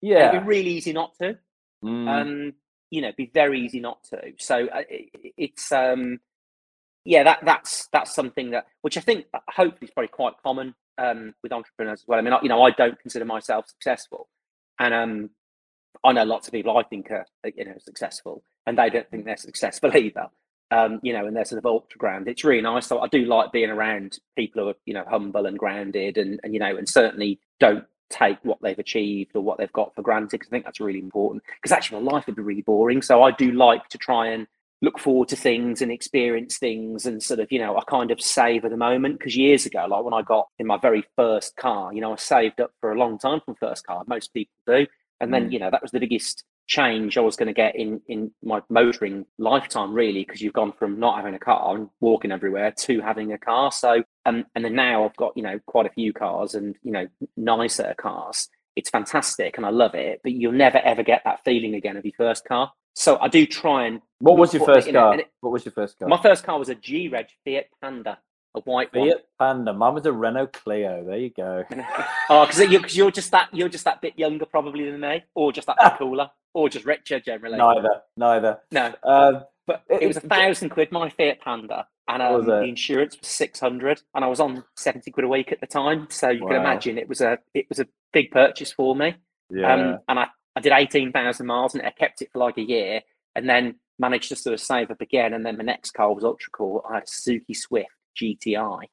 yeah, 0.00 0.30
it'd 0.30 0.42
be 0.42 0.46
really 0.46 0.70
easy 0.70 0.92
not 0.92 1.14
to. 1.20 1.38
Mm. 1.84 2.08
Um, 2.08 2.54
you 2.90 3.02
know, 3.02 3.08
it'd 3.08 3.16
be 3.16 3.30
very 3.32 3.60
easy 3.60 3.80
not 3.80 4.04
to. 4.04 4.20
So 4.38 4.66
uh, 4.68 4.82
it, 4.88 5.32
it's 5.36 5.72
um, 5.72 6.20
yeah, 7.04 7.24
that 7.24 7.40
that's 7.44 7.88
that's 7.92 8.14
something 8.14 8.50
that 8.52 8.66
which 8.82 8.98
I 8.98 9.02
think 9.02 9.26
uh, 9.34 9.40
hopefully 9.48 9.88
is 9.88 9.92
probably 9.92 10.08
quite 10.08 10.34
common 10.44 10.74
um, 10.98 11.34
with 11.42 11.52
entrepreneurs 11.52 12.02
as 12.02 12.08
well. 12.08 12.18
I 12.18 12.22
mean, 12.22 12.34
I- 12.34 12.42
you 12.42 12.50
know, 12.50 12.62
I 12.62 12.70
don't 12.72 13.00
consider 13.00 13.24
myself 13.26 13.68
successful, 13.68 14.28
and 14.80 14.94
um, 14.94 15.30
I 16.04 16.12
know 16.12 16.24
lots 16.24 16.48
of 16.48 16.52
people 16.54 16.76
I 16.78 16.82
think 16.84 17.10
are 17.10 17.26
uh, 17.46 17.50
you 17.56 17.64
know 17.66 17.74
successful, 17.80 18.42
and 18.66 18.78
they 18.78 18.90
don't 18.90 19.10
think 19.10 19.24
they're 19.24 19.36
successful 19.36 19.96
either. 19.96 20.28
Um, 20.72 21.00
you 21.02 21.12
know, 21.12 21.26
and 21.26 21.36
they're 21.36 21.44
sort 21.44 21.58
of 21.58 21.66
ultra 21.66 21.98
ground. 21.98 22.28
It's 22.28 22.44
really 22.44 22.62
nice. 22.62 22.86
So 22.86 23.00
I 23.00 23.08
do 23.08 23.24
like 23.24 23.52
being 23.52 23.70
around 23.70 24.18
people 24.36 24.62
who 24.62 24.70
are 24.70 24.74
you 24.86 24.94
know 24.94 25.04
humble 25.08 25.46
and 25.46 25.58
grounded, 25.58 26.18
and 26.18 26.40
and 26.44 26.54
you 26.54 26.60
know, 26.60 26.76
and 26.76 26.88
certainly 26.88 27.40
don't 27.60 27.84
take 28.10 28.38
what 28.42 28.58
they've 28.60 28.78
achieved 28.78 29.32
or 29.34 29.42
what 29.42 29.58
they've 29.58 29.72
got 29.72 29.94
for 29.94 30.02
granted. 30.02 30.32
Because 30.32 30.48
I 30.48 30.50
think 30.50 30.64
that's 30.64 30.80
really 30.80 30.98
important. 30.98 31.42
Because 31.56 31.72
actually, 31.72 32.02
my 32.02 32.12
life 32.12 32.26
would 32.26 32.36
be 32.36 32.42
really 32.42 32.62
boring. 32.62 33.02
So 33.02 33.22
I 33.22 33.30
do 33.30 33.52
like 33.52 33.88
to 33.88 33.98
try 33.98 34.28
and 34.28 34.46
look 34.82 34.98
forward 34.98 35.28
to 35.28 35.36
things 35.36 35.82
and 35.82 35.92
experience 35.92 36.58
things 36.58 37.04
and 37.04 37.22
sort 37.22 37.38
of 37.38 37.52
you 37.52 37.58
know 37.58 37.76
i 37.76 37.82
kind 37.84 38.10
of 38.10 38.18
savor 38.20 38.66
the 38.68 38.76
moment 38.78 39.18
because 39.18 39.36
years 39.36 39.66
ago 39.66 39.86
like 39.86 40.02
when 40.02 40.14
i 40.14 40.22
got 40.22 40.48
in 40.58 40.66
my 40.66 40.78
very 40.78 41.04
first 41.16 41.54
car 41.56 41.92
you 41.92 42.00
know 42.00 42.14
i 42.14 42.16
saved 42.16 42.60
up 42.60 42.70
for 42.80 42.90
a 42.90 42.98
long 42.98 43.18
time 43.18 43.40
from 43.44 43.54
first 43.56 43.86
car 43.86 44.02
most 44.06 44.32
people 44.32 44.54
do 44.66 44.86
and 45.20 45.34
then 45.34 45.48
Mm. 45.48 45.52
you 45.52 45.58
know 45.58 45.70
that 45.70 45.82
was 45.82 45.90
the 45.90 46.00
biggest 46.00 46.44
change 46.70 47.18
i 47.18 47.20
was 47.20 47.34
going 47.34 47.48
to 47.48 47.52
get 47.52 47.74
in 47.74 48.00
in 48.06 48.30
my 48.44 48.62
motoring 48.70 49.26
lifetime 49.38 49.92
really 49.92 50.24
because 50.24 50.40
you've 50.40 50.52
gone 50.52 50.72
from 50.78 51.00
not 51.00 51.16
having 51.16 51.34
a 51.34 51.38
car 51.38 51.74
and 51.76 51.88
walking 51.98 52.30
everywhere 52.30 52.70
to 52.70 53.00
having 53.00 53.32
a 53.32 53.38
car 53.38 53.72
so 53.72 54.02
um, 54.26 54.44
and 54.54 54.64
then 54.64 54.74
now 54.76 55.04
i've 55.04 55.16
got 55.16 55.36
you 55.36 55.42
know 55.42 55.58
quite 55.66 55.84
a 55.84 55.90
few 55.90 56.12
cars 56.12 56.54
and 56.54 56.76
you 56.84 56.92
know 56.92 57.06
nicer 57.36 57.92
cars 57.98 58.48
it's 58.76 58.88
fantastic 58.88 59.56
and 59.56 59.66
i 59.66 59.70
love 59.70 59.96
it 59.96 60.20
but 60.22 60.30
you'll 60.32 60.52
never 60.52 60.78
ever 60.78 61.02
get 61.02 61.22
that 61.24 61.40
feeling 61.44 61.74
again 61.74 61.96
of 61.96 62.04
your 62.04 62.14
first 62.16 62.44
car 62.44 62.70
so 62.94 63.18
i 63.20 63.26
do 63.26 63.44
try 63.46 63.86
and 63.86 64.00
what 64.20 64.38
was 64.38 64.54
your 64.54 64.64
first 64.64 64.92
car? 64.92 65.10
and 65.12 65.22
it- 65.22 65.32
what 65.40 65.52
was 65.52 65.64
your 65.64 65.72
first 65.72 65.98
car? 65.98 66.06
my 66.06 66.22
first 66.22 66.44
car 66.44 66.56
was 66.56 66.68
a 66.68 66.74
G 66.76 67.08
Reg 67.08 67.26
Fiat 67.44 67.66
Panda, 67.82 68.18
a 68.54 68.60
white 68.60 68.92
one. 68.94 69.12
Panda. 69.38 69.72
Mine 69.72 69.94
was 69.94 70.06
a 70.06 70.12
Renault 70.12 70.48
Clio. 70.48 71.04
There 71.04 71.18
you 71.18 71.30
go. 71.30 71.64
oh, 72.30 72.46
because 72.46 72.60
you're, 72.70 72.80
cause 72.82 72.96
you're 72.96 73.10
just 73.10 73.30
that 73.30 73.48
you're 73.52 73.68
just 73.68 73.84
that 73.84 74.00
bit 74.00 74.18
younger 74.18 74.44
probably 74.46 74.90
than 74.90 75.00
me, 75.00 75.22
or 75.34 75.52
just 75.52 75.66
that 75.66 75.76
bit 75.80 75.92
cooler, 75.98 76.30
or 76.54 76.68
just 76.68 76.84
richer 76.84 77.20
generally. 77.20 77.58
Neither, 77.58 78.02
neither. 78.16 78.58
No, 78.72 78.94
Um, 79.04 79.44
but 79.66 79.82
It- 79.88 80.02
it 80.02 80.06
was 80.06 80.16
a 80.16 80.20
thousand 80.20 80.70
quid 80.70 80.90
my 80.90 81.08
Fiat 81.10 81.40
Panda, 81.40 81.86
and 82.08 82.22
um, 82.22 82.44
the 82.44 82.62
insurance 82.62 83.16
was 83.18 83.28
six 83.28 83.60
hundred, 83.60 84.02
and 84.14 84.24
I 84.24 84.28
was 84.28 84.40
on 84.40 84.64
seventy 84.76 85.10
quid 85.10 85.24
a 85.24 85.28
week 85.28 85.52
at 85.52 85.60
the 85.60 85.66
time. 85.66 86.08
So 86.10 86.28
you 86.30 86.40
can 86.46 86.56
imagine 86.56 86.98
it 86.98 87.08
was 87.08 87.20
a 87.20 87.38
it 87.54 87.66
was 87.68 87.78
a 87.78 87.86
big 88.12 88.30
purchase 88.32 88.72
for 88.72 88.96
me. 88.96 89.14
yeah. 89.50 89.72
Um, 89.72 89.98
and 90.08 90.18
I, 90.18 90.26
I 90.56 90.60
did 90.60 90.72
18,000 90.74 91.46
miles 91.46 91.74
and 91.76 91.86
I 91.86 91.90
kept 91.92 92.22
it 92.22 92.30
for 92.32 92.40
like 92.40 92.58
a 92.58 92.62
year 92.62 93.02
and 93.36 93.48
then 93.48 93.76
managed 94.00 94.28
to 94.30 94.34
sort 94.36 94.52
of 94.54 94.58
save 94.60 94.90
up 94.90 95.00
again. 95.00 95.32
And 95.32 95.46
then 95.46 95.56
my 95.56 95.62
next 95.62 95.92
car 95.92 96.12
was 96.12 96.24
ultra 96.24 96.50
cool. 96.50 96.84
I 96.90 96.94
had 96.94 97.02
a 97.04 97.06
Suzuki 97.06 97.54
Swift 97.54 97.88
GTI, 98.16 98.84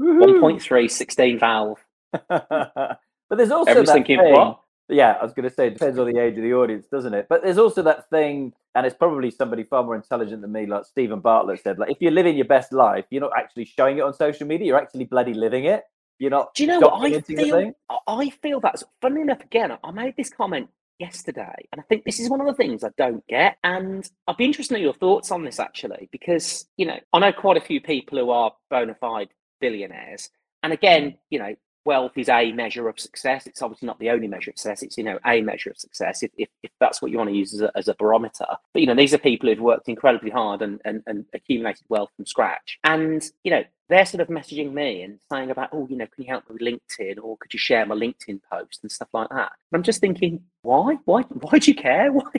Woohoo. 0.00 0.40
1.3, 0.40 0.90
16 0.90 1.38
valve. 1.38 1.84
but 2.28 2.98
there's 3.30 3.50
also 3.50 3.70
Everyone's 3.70 3.88
that 3.88 3.94
thinking, 3.94 4.18
thing, 4.18 4.32
what? 4.32 4.60
Yeah, 4.88 5.16
I 5.18 5.24
was 5.24 5.32
going 5.32 5.48
to 5.48 5.54
say 5.54 5.68
it 5.68 5.74
depends 5.74 5.98
on 5.98 6.10
the 6.12 6.20
age 6.20 6.36
of 6.36 6.42
the 6.42 6.52
audience, 6.52 6.86
doesn't 6.86 7.14
it? 7.14 7.26
But 7.28 7.42
there's 7.42 7.58
also 7.58 7.82
that 7.82 8.08
thing, 8.10 8.52
and 8.74 8.86
it's 8.86 8.94
probably 8.94 9.30
somebody 9.30 9.62
far 9.62 9.82
more 9.82 9.96
intelligent 9.96 10.42
than 10.42 10.52
me, 10.52 10.66
like 10.66 10.84
Steven 10.84 11.20
Bartlett 11.20 11.62
said. 11.62 11.78
Like, 11.78 11.90
if 11.90 11.96
you're 12.00 12.12
living 12.12 12.36
your 12.36 12.44
best 12.44 12.72
life, 12.72 13.06
you're 13.10 13.22
not 13.22 13.32
actually 13.36 13.64
showing 13.64 13.98
it 13.98 14.02
on 14.02 14.12
social 14.12 14.46
media. 14.46 14.66
You're 14.66 14.78
actually 14.78 15.06
bloody 15.06 15.32
living 15.32 15.64
it. 15.64 15.84
You're 16.18 16.30
not. 16.30 16.54
Do 16.54 16.64
you 16.64 16.68
know 16.68 16.80
what 16.80 17.12
I 17.12 17.20
feel? 17.20 17.72
I- 17.88 17.98
I 18.06 18.30
feel 18.30 18.60
that's 18.60 18.84
funny 19.00 19.22
enough. 19.22 19.40
Again, 19.42 19.76
I 19.82 19.90
made 19.90 20.14
this 20.16 20.30
comment 20.30 20.68
yesterday, 20.98 21.68
and 21.72 21.80
I 21.80 21.84
think 21.84 22.04
this 22.04 22.20
is 22.20 22.30
one 22.30 22.40
of 22.40 22.46
the 22.46 22.54
things 22.54 22.84
I 22.84 22.90
don't 22.96 23.26
get. 23.26 23.58
And 23.64 24.08
I'd 24.26 24.36
be 24.36 24.44
interested 24.44 24.76
in 24.76 24.82
your 24.82 24.94
thoughts 24.94 25.30
on 25.30 25.44
this 25.44 25.60
actually, 25.60 26.08
because 26.12 26.66
you 26.76 26.86
know 26.86 26.98
I 27.12 27.18
know 27.18 27.32
quite 27.32 27.56
a 27.56 27.60
few 27.60 27.80
people 27.80 28.18
who 28.18 28.30
are 28.30 28.52
bona 28.70 28.94
fide 28.94 29.28
billionaires, 29.60 30.30
and 30.62 30.72
again, 30.72 31.10
mm. 31.10 31.16
you 31.30 31.38
know, 31.38 31.54
wealth 31.84 32.12
is 32.16 32.28
a 32.28 32.52
measure 32.52 32.88
of 32.88 32.98
success. 32.98 33.46
It's 33.46 33.62
obviously 33.62 33.86
not 33.86 33.98
the 33.98 34.10
only 34.10 34.28
measure 34.28 34.50
of 34.50 34.58
success. 34.58 34.82
It's 34.82 34.96
you 34.96 35.04
know 35.04 35.18
a 35.24 35.40
measure 35.40 35.70
of 35.70 35.78
success 35.78 36.22
if, 36.22 36.30
if, 36.36 36.48
if 36.62 36.70
that's 36.80 37.02
what 37.02 37.10
you 37.10 37.18
want 37.18 37.30
to 37.30 37.36
use 37.36 37.54
as 37.54 37.60
a, 37.60 37.70
as 37.76 37.88
a 37.88 37.94
barometer. 37.94 38.46
But 38.72 38.80
you 38.80 38.86
know 38.86 38.94
these 38.94 39.14
are 39.14 39.18
people 39.18 39.48
who've 39.48 39.60
worked 39.60 39.88
incredibly 39.88 40.30
hard 40.30 40.62
and, 40.62 40.80
and 40.84 41.02
and 41.06 41.24
accumulated 41.34 41.84
wealth 41.88 42.10
from 42.16 42.26
scratch. 42.26 42.78
And 42.84 43.22
you 43.42 43.50
know 43.50 43.62
they're 43.88 44.06
sort 44.06 44.22
of 44.22 44.28
messaging 44.28 44.72
me 44.72 45.02
and 45.02 45.18
saying 45.30 45.50
about 45.50 45.68
oh 45.72 45.86
you 45.88 45.96
know 45.96 46.06
can 46.06 46.24
you 46.24 46.30
help 46.30 46.48
me 46.48 46.54
with 46.54 46.62
LinkedIn 46.62 47.22
or 47.22 47.36
could 47.36 47.52
you 47.52 47.58
share 47.58 47.84
my 47.84 47.94
LinkedIn 47.94 48.40
post 48.50 48.80
and 48.82 48.90
stuff 48.90 49.08
like 49.12 49.28
that. 49.28 49.52
And 49.72 49.78
I'm 49.78 49.82
just 49.82 50.00
thinking 50.00 50.42
why 50.62 50.96
why 51.04 51.22
why 51.22 51.58
do 51.58 51.70
you 51.70 51.76
care? 51.76 52.12
Why 52.12 52.30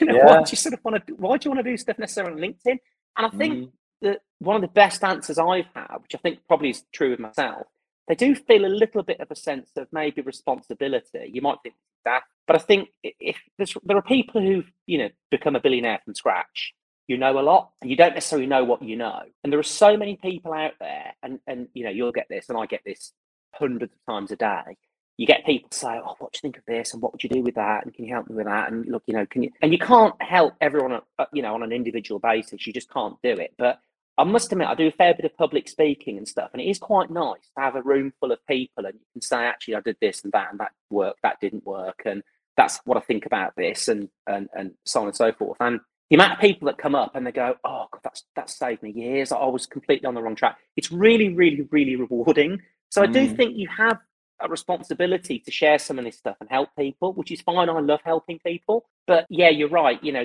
you 0.00 0.06
know 0.06 0.16
yeah. 0.16 0.26
why 0.26 0.42
do 0.42 0.50
you 0.50 0.56
sort 0.56 0.74
of 0.74 0.80
want 0.84 1.06
to 1.06 1.14
why 1.14 1.36
do 1.36 1.48
you 1.48 1.54
want 1.54 1.64
to 1.64 1.70
do 1.70 1.76
stuff 1.76 1.98
necessarily 1.98 2.32
on 2.32 2.38
LinkedIn? 2.38 2.78
And 3.16 3.26
I 3.26 3.30
think 3.30 3.54
mm. 3.54 3.70
that 4.02 4.20
one 4.38 4.56
of 4.56 4.62
the 4.62 4.68
best 4.68 5.02
answers 5.02 5.38
I've 5.38 5.66
had, 5.74 5.96
which 6.02 6.14
I 6.14 6.18
think 6.18 6.38
probably 6.46 6.70
is 6.70 6.84
true 6.92 7.12
of 7.12 7.18
myself, 7.18 7.66
they 8.08 8.14
do 8.14 8.34
feel 8.34 8.64
a 8.66 8.68
little 8.68 9.02
bit 9.02 9.20
of 9.20 9.30
a 9.30 9.36
sense 9.36 9.70
of 9.76 9.88
maybe 9.92 10.22
responsibility. 10.22 11.30
You 11.32 11.42
might 11.42 11.58
think 11.62 11.76
that, 12.04 12.22
but 12.46 12.56
I 12.56 12.60
think 12.60 12.90
if 13.02 13.38
there 13.84 13.96
are 13.96 14.02
people 14.02 14.42
who've 14.42 14.70
you 14.86 14.98
know 14.98 15.08
become 15.30 15.56
a 15.56 15.60
billionaire 15.60 16.00
from 16.04 16.14
scratch, 16.14 16.74
you 17.08 17.18
know 17.18 17.38
a 17.38 17.42
lot, 17.42 17.70
and 17.82 17.90
you 17.90 17.96
don't 17.96 18.14
necessarily 18.14 18.46
know 18.48 18.64
what 18.64 18.82
you 18.82 18.96
know. 18.96 19.22
And 19.44 19.52
there 19.52 19.60
are 19.60 19.64
so 19.64 19.96
many 19.96 20.16
people 20.16 20.52
out 20.52 20.74
there, 20.80 21.14
and 21.22 21.40
and 21.46 21.68
you 21.74 21.84
know 21.84 21.90
you'll 21.90 22.12
get 22.12 22.26
this, 22.30 22.48
and 22.48 22.58
I 22.58 22.66
get 22.66 22.82
this 22.84 23.12
hundreds 23.54 23.92
of 23.94 24.12
times 24.12 24.32
a 24.32 24.36
day. 24.36 24.76
You 25.18 25.26
get 25.26 25.46
people 25.46 25.70
say, 25.72 26.00
"Oh, 26.04 26.14
what 26.18 26.32
do 26.32 26.38
you 26.38 26.40
think 26.42 26.58
of 26.58 26.64
this? 26.66 26.94
And 26.94 27.02
what 27.02 27.12
would 27.12 27.22
you 27.22 27.30
do 27.30 27.42
with 27.42 27.56
that? 27.56 27.84
And 27.84 27.94
can 27.94 28.04
you 28.06 28.14
help 28.14 28.28
me 28.30 28.36
with 28.36 28.46
that?" 28.46 28.72
And 28.72 28.86
look, 28.86 29.02
you 29.06 29.14
know, 29.14 29.26
can 29.26 29.42
you? 29.44 29.50
And 29.62 29.72
you 29.72 29.78
can't 29.78 30.14
help 30.22 30.54
everyone, 30.60 31.00
uh, 31.18 31.26
you 31.32 31.42
know, 31.42 31.54
on 31.54 31.62
an 31.62 31.72
individual 31.72 32.20
basis. 32.20 32.66
You 32.66 32.72
just 32.72 32.90
can't 32.90 33.16
do 33.22 33.32
it. 33.32 33.54
But 33.58 33.80
I 34.18 34.24
must 34.24 34.50
admit, 34.52 34.68
I 34.68 34.74
do 34.74 34.88
a 34.88 34.92
fair 34.92 35.14
bit 35.14 35.24
of 35.24 35.36
public 35.36 35.68
speaking 35.68 36.18
and 36.18 36.26
stuff, 36.26 36.50
and 36.52 36.60
it 36.60 36.66
is 36.66 36.78
quite 36.78 37.08
nice 37.10 37.48
to 37.56 37.62
have 37.62 37.76
a 37.76 37.82
room 37.82 38.12
full 38.20 38.32
of 38.32 38.44
people 38.46 38.84
and 38.84 38.94
you 38.94 39.06
can 39.12 39.22
say, 39.22 39.44
actually, 39.44 39.76
I 39.76 39.80
did 39.80 39.96
this 40.00 40.22
and 40.24 40.32
that, 40.32 40.48
and 40.50 40.60
that 40.60 40.72
worked, 40.90 41.20
that 41.22 41.40
didn't 41.40 41.64
work, 41.64 42.02
and 42.04 42.22
that's 42.56 42.80
what 42.84 42.98
I 42.98 43.00
think 43.00 43.24
about 43.24 43.54
this, 43.56 43.88
and 43.88 44.08
and 44.26 44.48
and 44.52 44.72
so 44.84 45.00
on 45.00 45.06
and 45.06 45.16
so 45.16 45.32
forth. 45.32 45.56
And 45.60 45.80
the 46.10 46.16
amount 46.16 46.32
of 46.32 46.40
people 46.40 46.66
that 46.66 46.76
come 46.76 46.94
up 46.94 47.14
and 47.14 47.26
they 47.26 47.32
go, 47.32 47.54
"Oh, 47.64 47.86
God, 47.92 48.00
that's 48.02 48.24
that 48.34 48.50
saved 48.50 48.82
me 48.82 48.90
years. 48.90 49.30
I 49.30 49.46
was 49.46 49.66
completely 49.66 50.06
on 50.06 50.14
the 50.14 50.22
wrong 50.22 50.34
track." 50.34 50.58
It's 50.76 50.90
really, 50.90 51.32
really, 51.32 51.62
really 51.70 51.96
rewarding. 51.96 52.60
So 52.90 53.02
I 53.02 53.06
do 53.06 53.28
mm. 53.28 53.36
think 53.36 53.56
you 53.56 53.68
have 53.76 53.98
a 54.40 54.48
responsibility 54.48 55.38
to 55.40 55.50
share 55.50 55.78
some 55.78 55.98
of 55.98 56.04
this 56.04 56.18
stuff 56.18 56.36
and 56.40 56.48
help 56.50 56.70
people, 56.78 57.12
which 57.12 57.30
is 57.30 57.40
fine. 57.40 57.68
I 57.68 57.80
love 57.80 58.00
helping 58.04 58.38
people. 58.38 58.86
But 59.06 59.26
yeah, 59.30 59.48
you're 59.48 59.68
right. 59.68 60.02
You 60.02 60.12
know, 60.12 60.24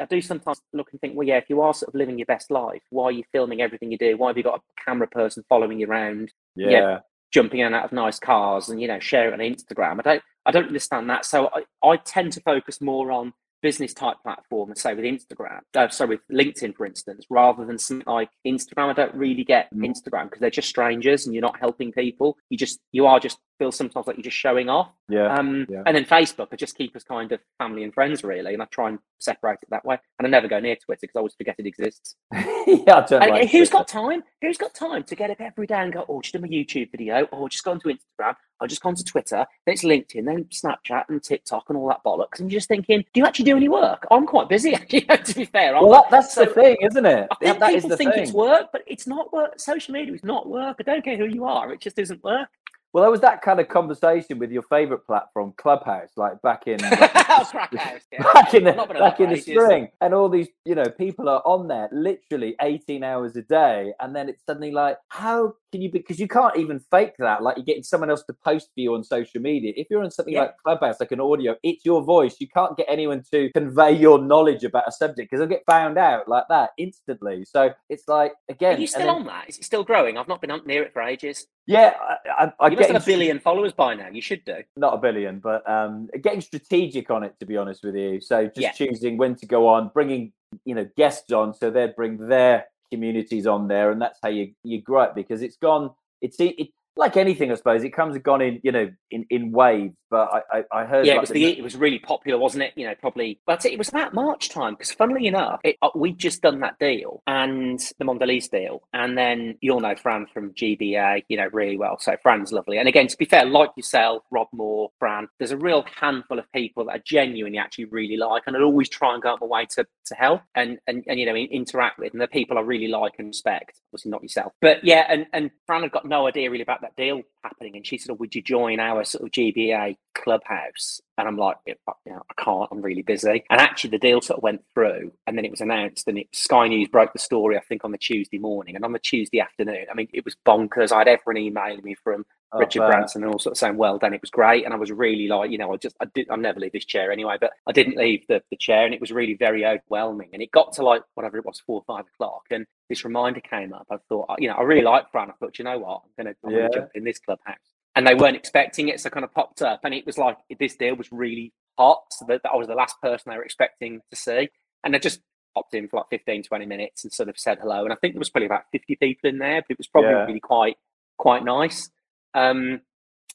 I 0.00 0.04
do 0.06 0.20
sometimes 0.20 0.60
look 0.72 0.88
and 0.92 1.00
think, 1.00 1.16
well, 1.16 1.26
yeah, 1.26 1.36
if 1.36 1.48
you 1.48 1.60
are 1.62 1.72
sort 1.72 1.88
of 1.88 1.94
living 1.94 2.18
your 2.18 2.26
best 2.26 2.50
life, 2.50 2.82
why 2.90 3.04
are 3.04 3.12
you 3.12 3.24
filming 3.32 3.60
everything 3.60 3.92
you 3.92 3.98
do? 3.98 4.16
Why 4.16 4.28
have 4.28 4.36
you 4.36 4.42
got 4.42 4.58
a 4.58 4.82
camera 4.84 5.06
person 5.06 5.44
following 5.48 5.78
you 5.78 5.86
around? 5.86 6.32
Yeah. 6.56 6.70
yeah 6.70 6.98
jumping 7.32 7.58
in 7.58 7.66
and 7.66 7.74
out 7.74 7.84
of 7.84 7.90
nice 7.90 8.20
cars 8.20 8.68
and, 8.68 8.80
you 8.80 8.86
know, 8.86 9.00
share 9.00 9.28
it 9.28 9.32
on 9.32 9.40
Instagram. 9.40 9.98
I 9.98 10.02
don't 10.02 10.22
I 10.46 10.52
don't 10.52 10.68
understand 10.68 11.10
that. 11.10 11.24
So 11.24 11.50
I, 11.52 11.86
I 11.86 11.96
tend 11.96 12.32
to 12.34 12.40
focus 12.40 12.80
more 12.80 13.10
on 13.10 13.32
business 13.64 13.94
type 13.94 14.18
platform, 14.22 14.68
and 14.68 14.76
say 14.76 14.92
with 14.92 15.06
Instagram, 15.06 15.60
uh, 15.74 15.88
sorry, 15.88 16.10
with 16.10 16.20
LinkedIn, 16.30 16.76
for 16.76 16.84
instance, 16.84 17.24
rather 17.30 17.64
than 17.64 17.78
something 17.78 18.06
like 18.06 18.28
Instagram. 18.46 18.90
I 18.90 18.92
don't 18.92 19.14
really 19.14 19.42
get 19.42 19.74
mm. 19.74 19.86
Instagram 19.86 20.24
because 20.24 20.40
they're 20.40 20.50
just 20.50 20.68
strangers 20.68 21.24
and 21.24 21.34
you're 21.34 21.40
not 21.40 21.58
helping 21.58 21.90
people. 21.90 22.36
You 22.50 22.58
just, 22.58 22.78
you 22.92 23.06
are 23.06 23.18
just 23.18 23.38
feel 23.58 23.72
sometimes 23.72 24.06
like 24.06 24.16
you're 24.16 24.24
just 24.24 24.36
showing 24.36 24.68
off. 24.68 24.90
Yeah. 25.08 25.34
Um, 25.34 25.66
yeah. 25.68 25.82
And 25.86 25.96
then 25.96 26.04
Facebook, 26.04 26.48
I 26.52 26.56
just 26.56 26.76
keep 26.76 26.94
us 26.96 27.04
kind 27.04 27.30
of 27.32 27.40
family 27.58 27.84
and 27.84 27.92
friends 27.92 28.24
really, 28.24 28.54
and 28.54 28.62
I 28.62 28.66
try 28.66 28.88
and 28.88 28.98
separate 29.18 29.58
it 29.62 29.70
that 29.70 29.84
way. 29.84 29.98
And 30.18 30.26
I 30.26 30.30
never 30.30 30.48
go 30.48 30.60
near 30.60 30.76
Twitter 30.76 31.00
because 31.02 31.16
I 31.16 31.18
always 31.18 31.34
forget 31.34 31.56
it 31.58 31.66
exists. 31.66 32.16
yeah, 32.32 33.06
I 33.10 33.26
like 33.26 33.50
who's 33.50 33.70
got 33.70 33.88
time? 33.88 34.22
Who's 34.42 34.58
got 34.58 34.74
time 34.74 35.04
to 35.04 35.14
get 35.14 35.30
up 35.30 35.40
every 35.40 35.66
day 35.66 35.78
and 35.78 35.92
go, 35.92 36.04
oh, 36.08 36.20
just 36.20 36.34
do 36.34 36.40
my 36.40 36.48
YouTube 36.48 36.90
video, 36.90 37.24
or 37.32 37.48
just 37.48 37.64
go 37.64 37.72
onto 37.72 37.88
Instagram, 37.88 38.34
or 38.60 38.66
just 38.68 38.82
gone 38.82 38.94
to 38.94 39.04
Twitter, 39.04 39.46
then 39.66 39.72
it's 39.72 39.84
LinkedIn, 39.84 40.24
then 40.24 40.44
Snapchat 40.44 41.04
and 41.08 41.22
TikTok 41.22 41.64
and 41.68 41.76
all 41.76 41.88
that 41.88 42.00
bollocks. 42.04 42.40
And 42.40 42.50
you're 42.50 42.58
just 42.58 42.68
thinking, 42.68 43.04
do 43.12 43.20
you 43.20 43.26
actually 43.26 43.46
do 43.46 43.56
any 43.56 43.68
work? 43.68 44.06
I'm 44.10 44.26
quite 44.26 44.48
busy, 44.48 44.70
know, 45.08 45.16
to 45.16 45.34
be 45.34 45.44
fair. 45.44 45.76
I'm 45.76 45.86
well, 45.86 46.02
that, 46.02 46.10
that's 46.10 46.34
so, 46.34 46.44
the 46.44 46.50
thing, 46.50 46.76
isn't 46.80 47.06
it? 47.06 47.28
I 47.30 47.34
think 47.34 47.58
that 47.58 47.74
people 47.74 47.96
think 47.96 48.14
thing. 48.14 48.22
it's 48.22 48.32
work, 48.32 48.68
but 48.72 48.82
it's 48.86 49.06
not 49.06 49.32
work. 49.32 49.58
Social 49.58 49.92
media 49.92 50.14
is 50.14 50.24
not 50.24 50.48
work. 50.48 50.76
I 50.80 50.82
don't 50.82 51.04
care 51.04 51.16
who 51.16 51.26
you 51.26 51.44
are. 51.44 51.72
It 51.72 51.80
just 51.80 51.98
isn't 51.98 52.22
work. 52.22 52.48
Well, 52.94 53.02
there 53.02 53.10
was 53.10 53.22
that 53.22 53.42
kind 53.42 53.58
of 53.58 53.68
conversation 53.68 54.38
with 54.38 54.52
your 54.52 54.62
favorite 54.62 55.04
platform, 55.04 55.52
Clubhouse, 55.56 56.10
like 56.16 56.40
back 56.42 56.68
in 56.68 56.78
oh, 56.84 57.50
like, 57.52 57.70
yeah. 58.12 58.22
back 58.32 58.54
in 58.54 58.62
the 58.62 58.72
back 58.72 59.18
in 59.18 59.30
the 59.30 59.40
spring, 59.40 59.88
and 60.00 60.14
all 60.14 60.28
these 60.28 60.46
you 60.64 60.76
know 60.76 60.84
people 60.84 61.28
are 61.28 61.42
on 61.44 61.66
there 61.66 61.88
literally 61.90 62.54
eighteen 62.60 63.02
hours 63.02 63.34
a 63.34 63.42
day, 63.42 63.92
and 63.98 64.14
then 64.14 64.28
it's 64.28 64.44
suddenly 64.46 64.70
like, 64.70 64.96
how 65.08 65.54
can 65.72 65.82
you? 65.82 65.90
Because 65.90 66.20
you 66.20 66.28
can't 66.28 66.56
even 66.56 66.78
fake 66.92 67.14
that. 67.18 67.42
Like 67.42 67.56
you're 67.56 67.64
getting 67.64 67.82
someone 67.82 68.10
else 68.10 68.22
to 68.28 68.32
post 68.44 68.68
for 68.72 68.80
you 68.80 68.94
on 68.94 69.02
social 69.02 69.40
media. 69.40 69.72
If 69.76 69.88
you're 69.90 70.04
on 70.04 70.12
something 70.12 70.34
yeah. 70.34 70.42
like 70.42 70.58
Clubhouse, 70.62 71.00
like 71.00 71.10
an 71.10 71.20
audio, 71.20 71.56
it's 71.64 71.84
your 71.84 72.00
voice. 72.00 72.36
You 72.38 72.46
can't 72.46 72.76
get 72.76 72.86
anyone 72.88 73.24
to 73.32 73.50
convey 73.54 73.90
your 73.90 74.20
knowledge 74.20 74.62
about 74.62 74.84
a 74.86 74.92
subject 74.92 75.32
because 75.32 75.40
they'll 75.40 75.48
get 75.48 75.64
found 75.66 75.98
out 75.98 76.28
like 76.28 76.44
that 76.48 76.70
instantly. 76.78 77.44
So 77.44 77.72
it's 77.88 78.06
like 78.06 78.34
again, 78.48 78.76
are 78.76 78.80
you 78.80 78.86
still 78.86 79.00
then, 79.00 79.08
on 79.08 79.26
that? 79.26 79.48
Is 79.48 79.58
it 79.58 79.64
still 79.64 79.82
growing? 79.82 80.16
I've 80.16 80.28
not 80.28 80.40
been 80.40 80.52
up 80.52 80.64
near 80.64 80.84
it 80.84 80.92
for 80.92 81.02
ages. 81.02 81.48
Yeah, 81.66 81.94
I, 81.98 82.44
I, 82.44 82.52
I 82.60 82.68
you 82.68 82.76
must 82.76 82.90
have 82.90 83.02
a 83.02 83.06
billion 83.06 83.38
followers 83.40 83.72
by 83.72 83.94
now. 83.94 84.08
You 84.08 84.20
should 84.20 84.44
do. 84.44 84.58
Not 84.76 84.94
a 84.94 84.98
billion, 84.98 85.38
but 85.38 85.68
um, 85.68 86.08
getting 86.22 86.40
strategic 86.40 87.10
on 87.10 87.22
it. 87.24 87.34
To 87.40 87.46
be 87.46 87.56
honest 87.56 87.82
with 87.84 87.96
you, 87.96 88.20
so 88.20 88.46
just 88.46 88.58
yeah. 88.58 88.72
choosing 88.72 89.16
when 89.16 89.34
to 89.36 89.46
go 89.46 89.68
on, 89.68 89.90
bringing 89.94 90.32
you 90.64 90.74
know 90.74 90.86
guests 90.96 91.32
on, 91.32 91.54
so 91.54 91.70
they 91.70 91.86
bring 91.96 92.28
their 92.28 92.66
communities 92.92 93.46
on 93.46 93.68
there, 93.68 93.90
and 93.90 94.00
that's 94.00 94.18
how 94.22 94.28
you 94.28 94.52
you 94.62 94.82
grow 94.82 95.02
it 95.02 95.14
because 95.14 95.40
it's 95.42 95.56
gone. 95.56 95.90
It's 96.20 96.36
it, 96.38 96.68
like 96.96 97.16
anything, 97.16 97.50
I 97.50 97.54
suppose, 97.56 97.82
it 97.82 97.90
comes 97.90 98.14
and 98.14 98.24
gone 98.24 98.40
in, 98.40 98.60
you 98.62 98.72
know, 98.72 98.90
in, 99.10 99.26
in 99.30 99.50
waves. 99.50 99.94
But 100.14 100.30
I, 100.32 100.58
I, 100.58 100.64
I 100.70 100.84
heard, 100.84 101.06
yeah, 101.06 101.14
like 101.14 101.16
it 101.16 101.20
was 101.22 101.30
the, 101.30 101.44
it 101.58 101.64
was 101.64 101.74
really 101.74 101.98
popular, 101.98 102.38
wasn't 102.38 102.62
it? 102.62 102.72
You 102.76 102.86
know, 102.86 102.94
probably, 102.94 103.40
but 103.46 103.66
it 103.66 103.76
was 103.76 103.88
about 103.88 104.14
March 104.14 104.48
time 104.48 104.74
because, 104.74 104.92
funnily 104.92 105.26
enough, 105.26 105.58
it, 105.64 105.76
uh, 105.82 105.88
we'd 105.96 106.18
just 106.18 106.40
done 106.40 106.60
that 106.60 106.78
deal 106.78 107.20
and 107.26 107.80
the 107.98 108.04
Mondelez 108.04 108.48
deal, 108.48 108.84
and 108.92 109.18
then 109.18 109.58
you'll 109.60 109.80
know 109.80 109.96
Fran 109.96 110.26
from 110.32 110.52
GBA, 110.52 111.24
you 111.26 111.36
know, 111.36 111.48
really 111.52 111.76
well. 111.76 111.98
So 111.98 112.14
Fran's 112.22 112.52
lovely, 112.52 112.78
and 112.78 112.86
again, 112.86 113.08
to 113.08 113.16
be 113.16 113.24
fair, 113.24 113.44
like 113.44 113.70
yourself, 113.76 114.22
Rob 114.30 114.46
Moore, 114.52 114.90
Fran, 115.00 115.26
there's 115.40 115.50
a 115.50 115.56
real 115.56 115.84
handful 116.00 116.38
of 116.38 116.44
people 116.52 116.84
that 116.84 116.92
I 116.92 117.02
genuinely 117.04 117.58
actually 117.58 117.86
really 117.86 118.16
like, 118.16 118.44
and 118.46 118.56
I'd 118.56 118.62
always 118.62 118.88
try 118.88 119.14
and 119.14 119.20
go 119.20 119.30
out 119.30 119.40
my 119.40 119.48
way 119.48 119.66
to 119.70 119.84
to 120.06 120.14
help 120.14 120.42
and 120.54 120.78
and, 120.86 121.02
and 121.08 121.18
you 121.18 121.26
know 121.26 121.34
interact 121.34 121.98
with, 121.98 122.12
and 122.12 122.22
the 122.22 122.28
people 122.28 122.56
I 122.56 122.60
really 122.60 122.86
like 122.86 123.14
and 123.18 123.26
respect. 123.26 123.80
Obviously, 123.92 124.12
not 124.12 124.22
yourself, 124.22 124.52
but 124.60 124.84
yeah, 124.84 125.06
and 125.08 125.26
and 125.32 125.50
Fran 125.66 125.82
had 125.82 125.90
got 125.90 126.06
no 126.06 126.28
idea 126.28 126.52
really 126.52 126.62
about 126.62 126.82
that 126.82 126.94
deal 126.94 127.22
happening. 127.42 127.76
And 127.76 127.86
she 127.86 127.98
said, 127.98 128.12
oh, 128.12 128.16
Would 128.16 128.34
you 128.34 128.42
join 128.42 128.80
our 128.80 129.04
sort 129.04 129.24
of 129.24 129.30
GBA 129.30 129.96
clubhouse? 130.14 131.00
And 131.16 131.28
I'm 131.28 131.36
like, 131.36 131.56
you 131.66 131.74
know, 131.86 132.22
I 132.30 132.42
can't, 132.42 132.68
I'm 132.72 132.82
really 132.82 133.02
busy. 133.02 133.44
And 133.50 133.60
actually, 133.60 133.90
the 133.90 133.98
deal 133.98 134.20
sort 134.20 134.38
of 134.38 134.42
went 134.42 134.62
through 134.74 135.12
and 135.26 135.36
then 135.36 135.44
it 135.44 135.50
was 135.50 135.60
announced, 135.60 136.08
and 136.08 136.18
it, 136.18 136.28
Sky 136.32 136.68
News 136.68 136.88
broke 136.88 137.12
the 137.12 137.18
story, 137.18 137.56
I 137.56 137.60
think, 137.60 137.84
on 137.84 137.92
the 137.92 137.98
Tuesday 137.98 138.38
morning. 138.38 138.76
And 138.76 138.84
on 138.84 138.92
the 138.92 138.98
Tuesday 138.98 139.40
afternoon, 139.40 139.86
I 139.90 139.94
mean, 139.94 140.08
it 140.12 140.24
was 140.24 140.36
bonkers. 140.46 140.92
I 140.92 140.98
had 140.98 141.08
everyone 141.08 141.42
emailing 141.42 141.84
me 141.84 141.94
from 141.94 142.24
oh, 142.52 142.58
Richard 142.58 142.86
Branson 142.86 143.22
and 143.22 143.32
all 143.32 143.38
sort 143.38 143.52
of 143.52 143.58
saying, 143.58 143.76
Well 143.76 143.98
done, 143.98 144.14
it 144.14 144.20
was 144.20 144.30
great. 144.30 144.64
And 144.64 144.72
I 144.72 144.76
was 144.76 144.90
really 144.90 145.28
like, 145.28 145.50
you 145.50 145.58
know, 145.58 145.72
I 145.72 145.76
just, 145.76 145.96
I 146.00 146.06
did, 146.06 146.28
I'll 146.30 146.36
never 146.36 146.60
leave 146.60 146.72
this 146.72 146.84
chair 146.84 147.12
anyway, 147.12 147.36
but 147.40 147.52
I 147.66 147.72
didn't 147.72 147.96
leave 147.96 148.24
the, 148.28 148.42
the 148.50 148.56
chair 148.56 148.84
and 148.84 148.94
it 148.94 149.00
was 149.00 149.12
really 149.12 149.34
very 149.34 149.64
overwhelming. 149.66 150.30
And 150.32 150.42
it 150.42 150.50
got 150.50 150.72
to 150.74 150.82
like 150.82 151.02
whatever 151.14 151.38
it 151.38 151.44
was, 151.44 151.60
four 151.60 151.82
or 151.86 151.96
five 151.96 152.06
o'clock. 152.14 152.44
And 152.50 152.66
this 152.88 153.04
reminder 153.04 153.40
came 153.40 153.72
up. 153.72 153.86
I 153.90 153.96
thought, 154.08 154.36
you 154.38 154.48
know, 154.48 154.54
I 154.54 154.62
really 154.62 154.82
like 154.82 155.10
Fran. 155.10 155.30
I 155.30 155.34
thought, 155.34 155.58
you 155.58 155.64
know 155.64 155.78
what, 155.78 156.02
I'm 156.18 156.24
going 156.24 156.34
to 156.34 156.50
yeah. 156.50 156.68
jump 156.72 156.90
in 156.94 157.04
this 157.04 157.18
clubhouse. 157.18 157.73
And 157.96 158.06
they 158.06 158.14
weren't 158.14 158.36
expecting 158.36 158.88
it, 158.88 159.00
so 159.00 159.08
kind 159.10 159.24
of 159.24 159.32
popped 159.32 159.62
up, 159.62 159.80
and 159.84 159.94
it 159.94 160.04
was 160.04 160.18
like 160.18 160.36
this 160.58 160.76
deal 160.76 160.96
was 160.96 161.12
really 161.12 161.52
hot. 161.78 162.02
So 162.10 162.24
that, 162.28 162.42
that 162.42 162.50
I 162.52 162.56
was 162.56 162.66
the 162.66 162.74
last 162.74 163.00
person 163.00 163.30
they 163.30 163.36
were 163.36 163.44
expecting 163.44 164.00
to 164.10 164.16
see, 164.16 164.48
and 164.82 164.96
I 164.96 164.98
just 164.98 165.20
popped 165.54 165.74
in 165.74 165.86
for 165.88 165.98
like 165.98 166.06
15, 166.10 166.42
20 166.42 166.66
minutes 166.66 167.04
and 167.04 167.12
sort 167.12 167.28
of 167.28 167.38
said 167.38 167.58
hello. 167.60 167.84
And 167.84 167.92
I 167.92 167.96
think 167.96 168.14
there 168.14 168.18
was 168.18 168.30
probably 168.30 168.46
about 168.46 168.64
50 168.72 168.96
people 168.96 169.30
in 169.30 169.38
there, 169.38 169.62
but 169.62 169.70
it 169.70 169.78
was 169.78 169.86
probably 169.86 170.10
yeah. 170.10 170.24
really 170.24 170.40
quite 170.40 170.76
quite 171.16 171.44
nice. 171.44 171.88
Um, 172.34 172.80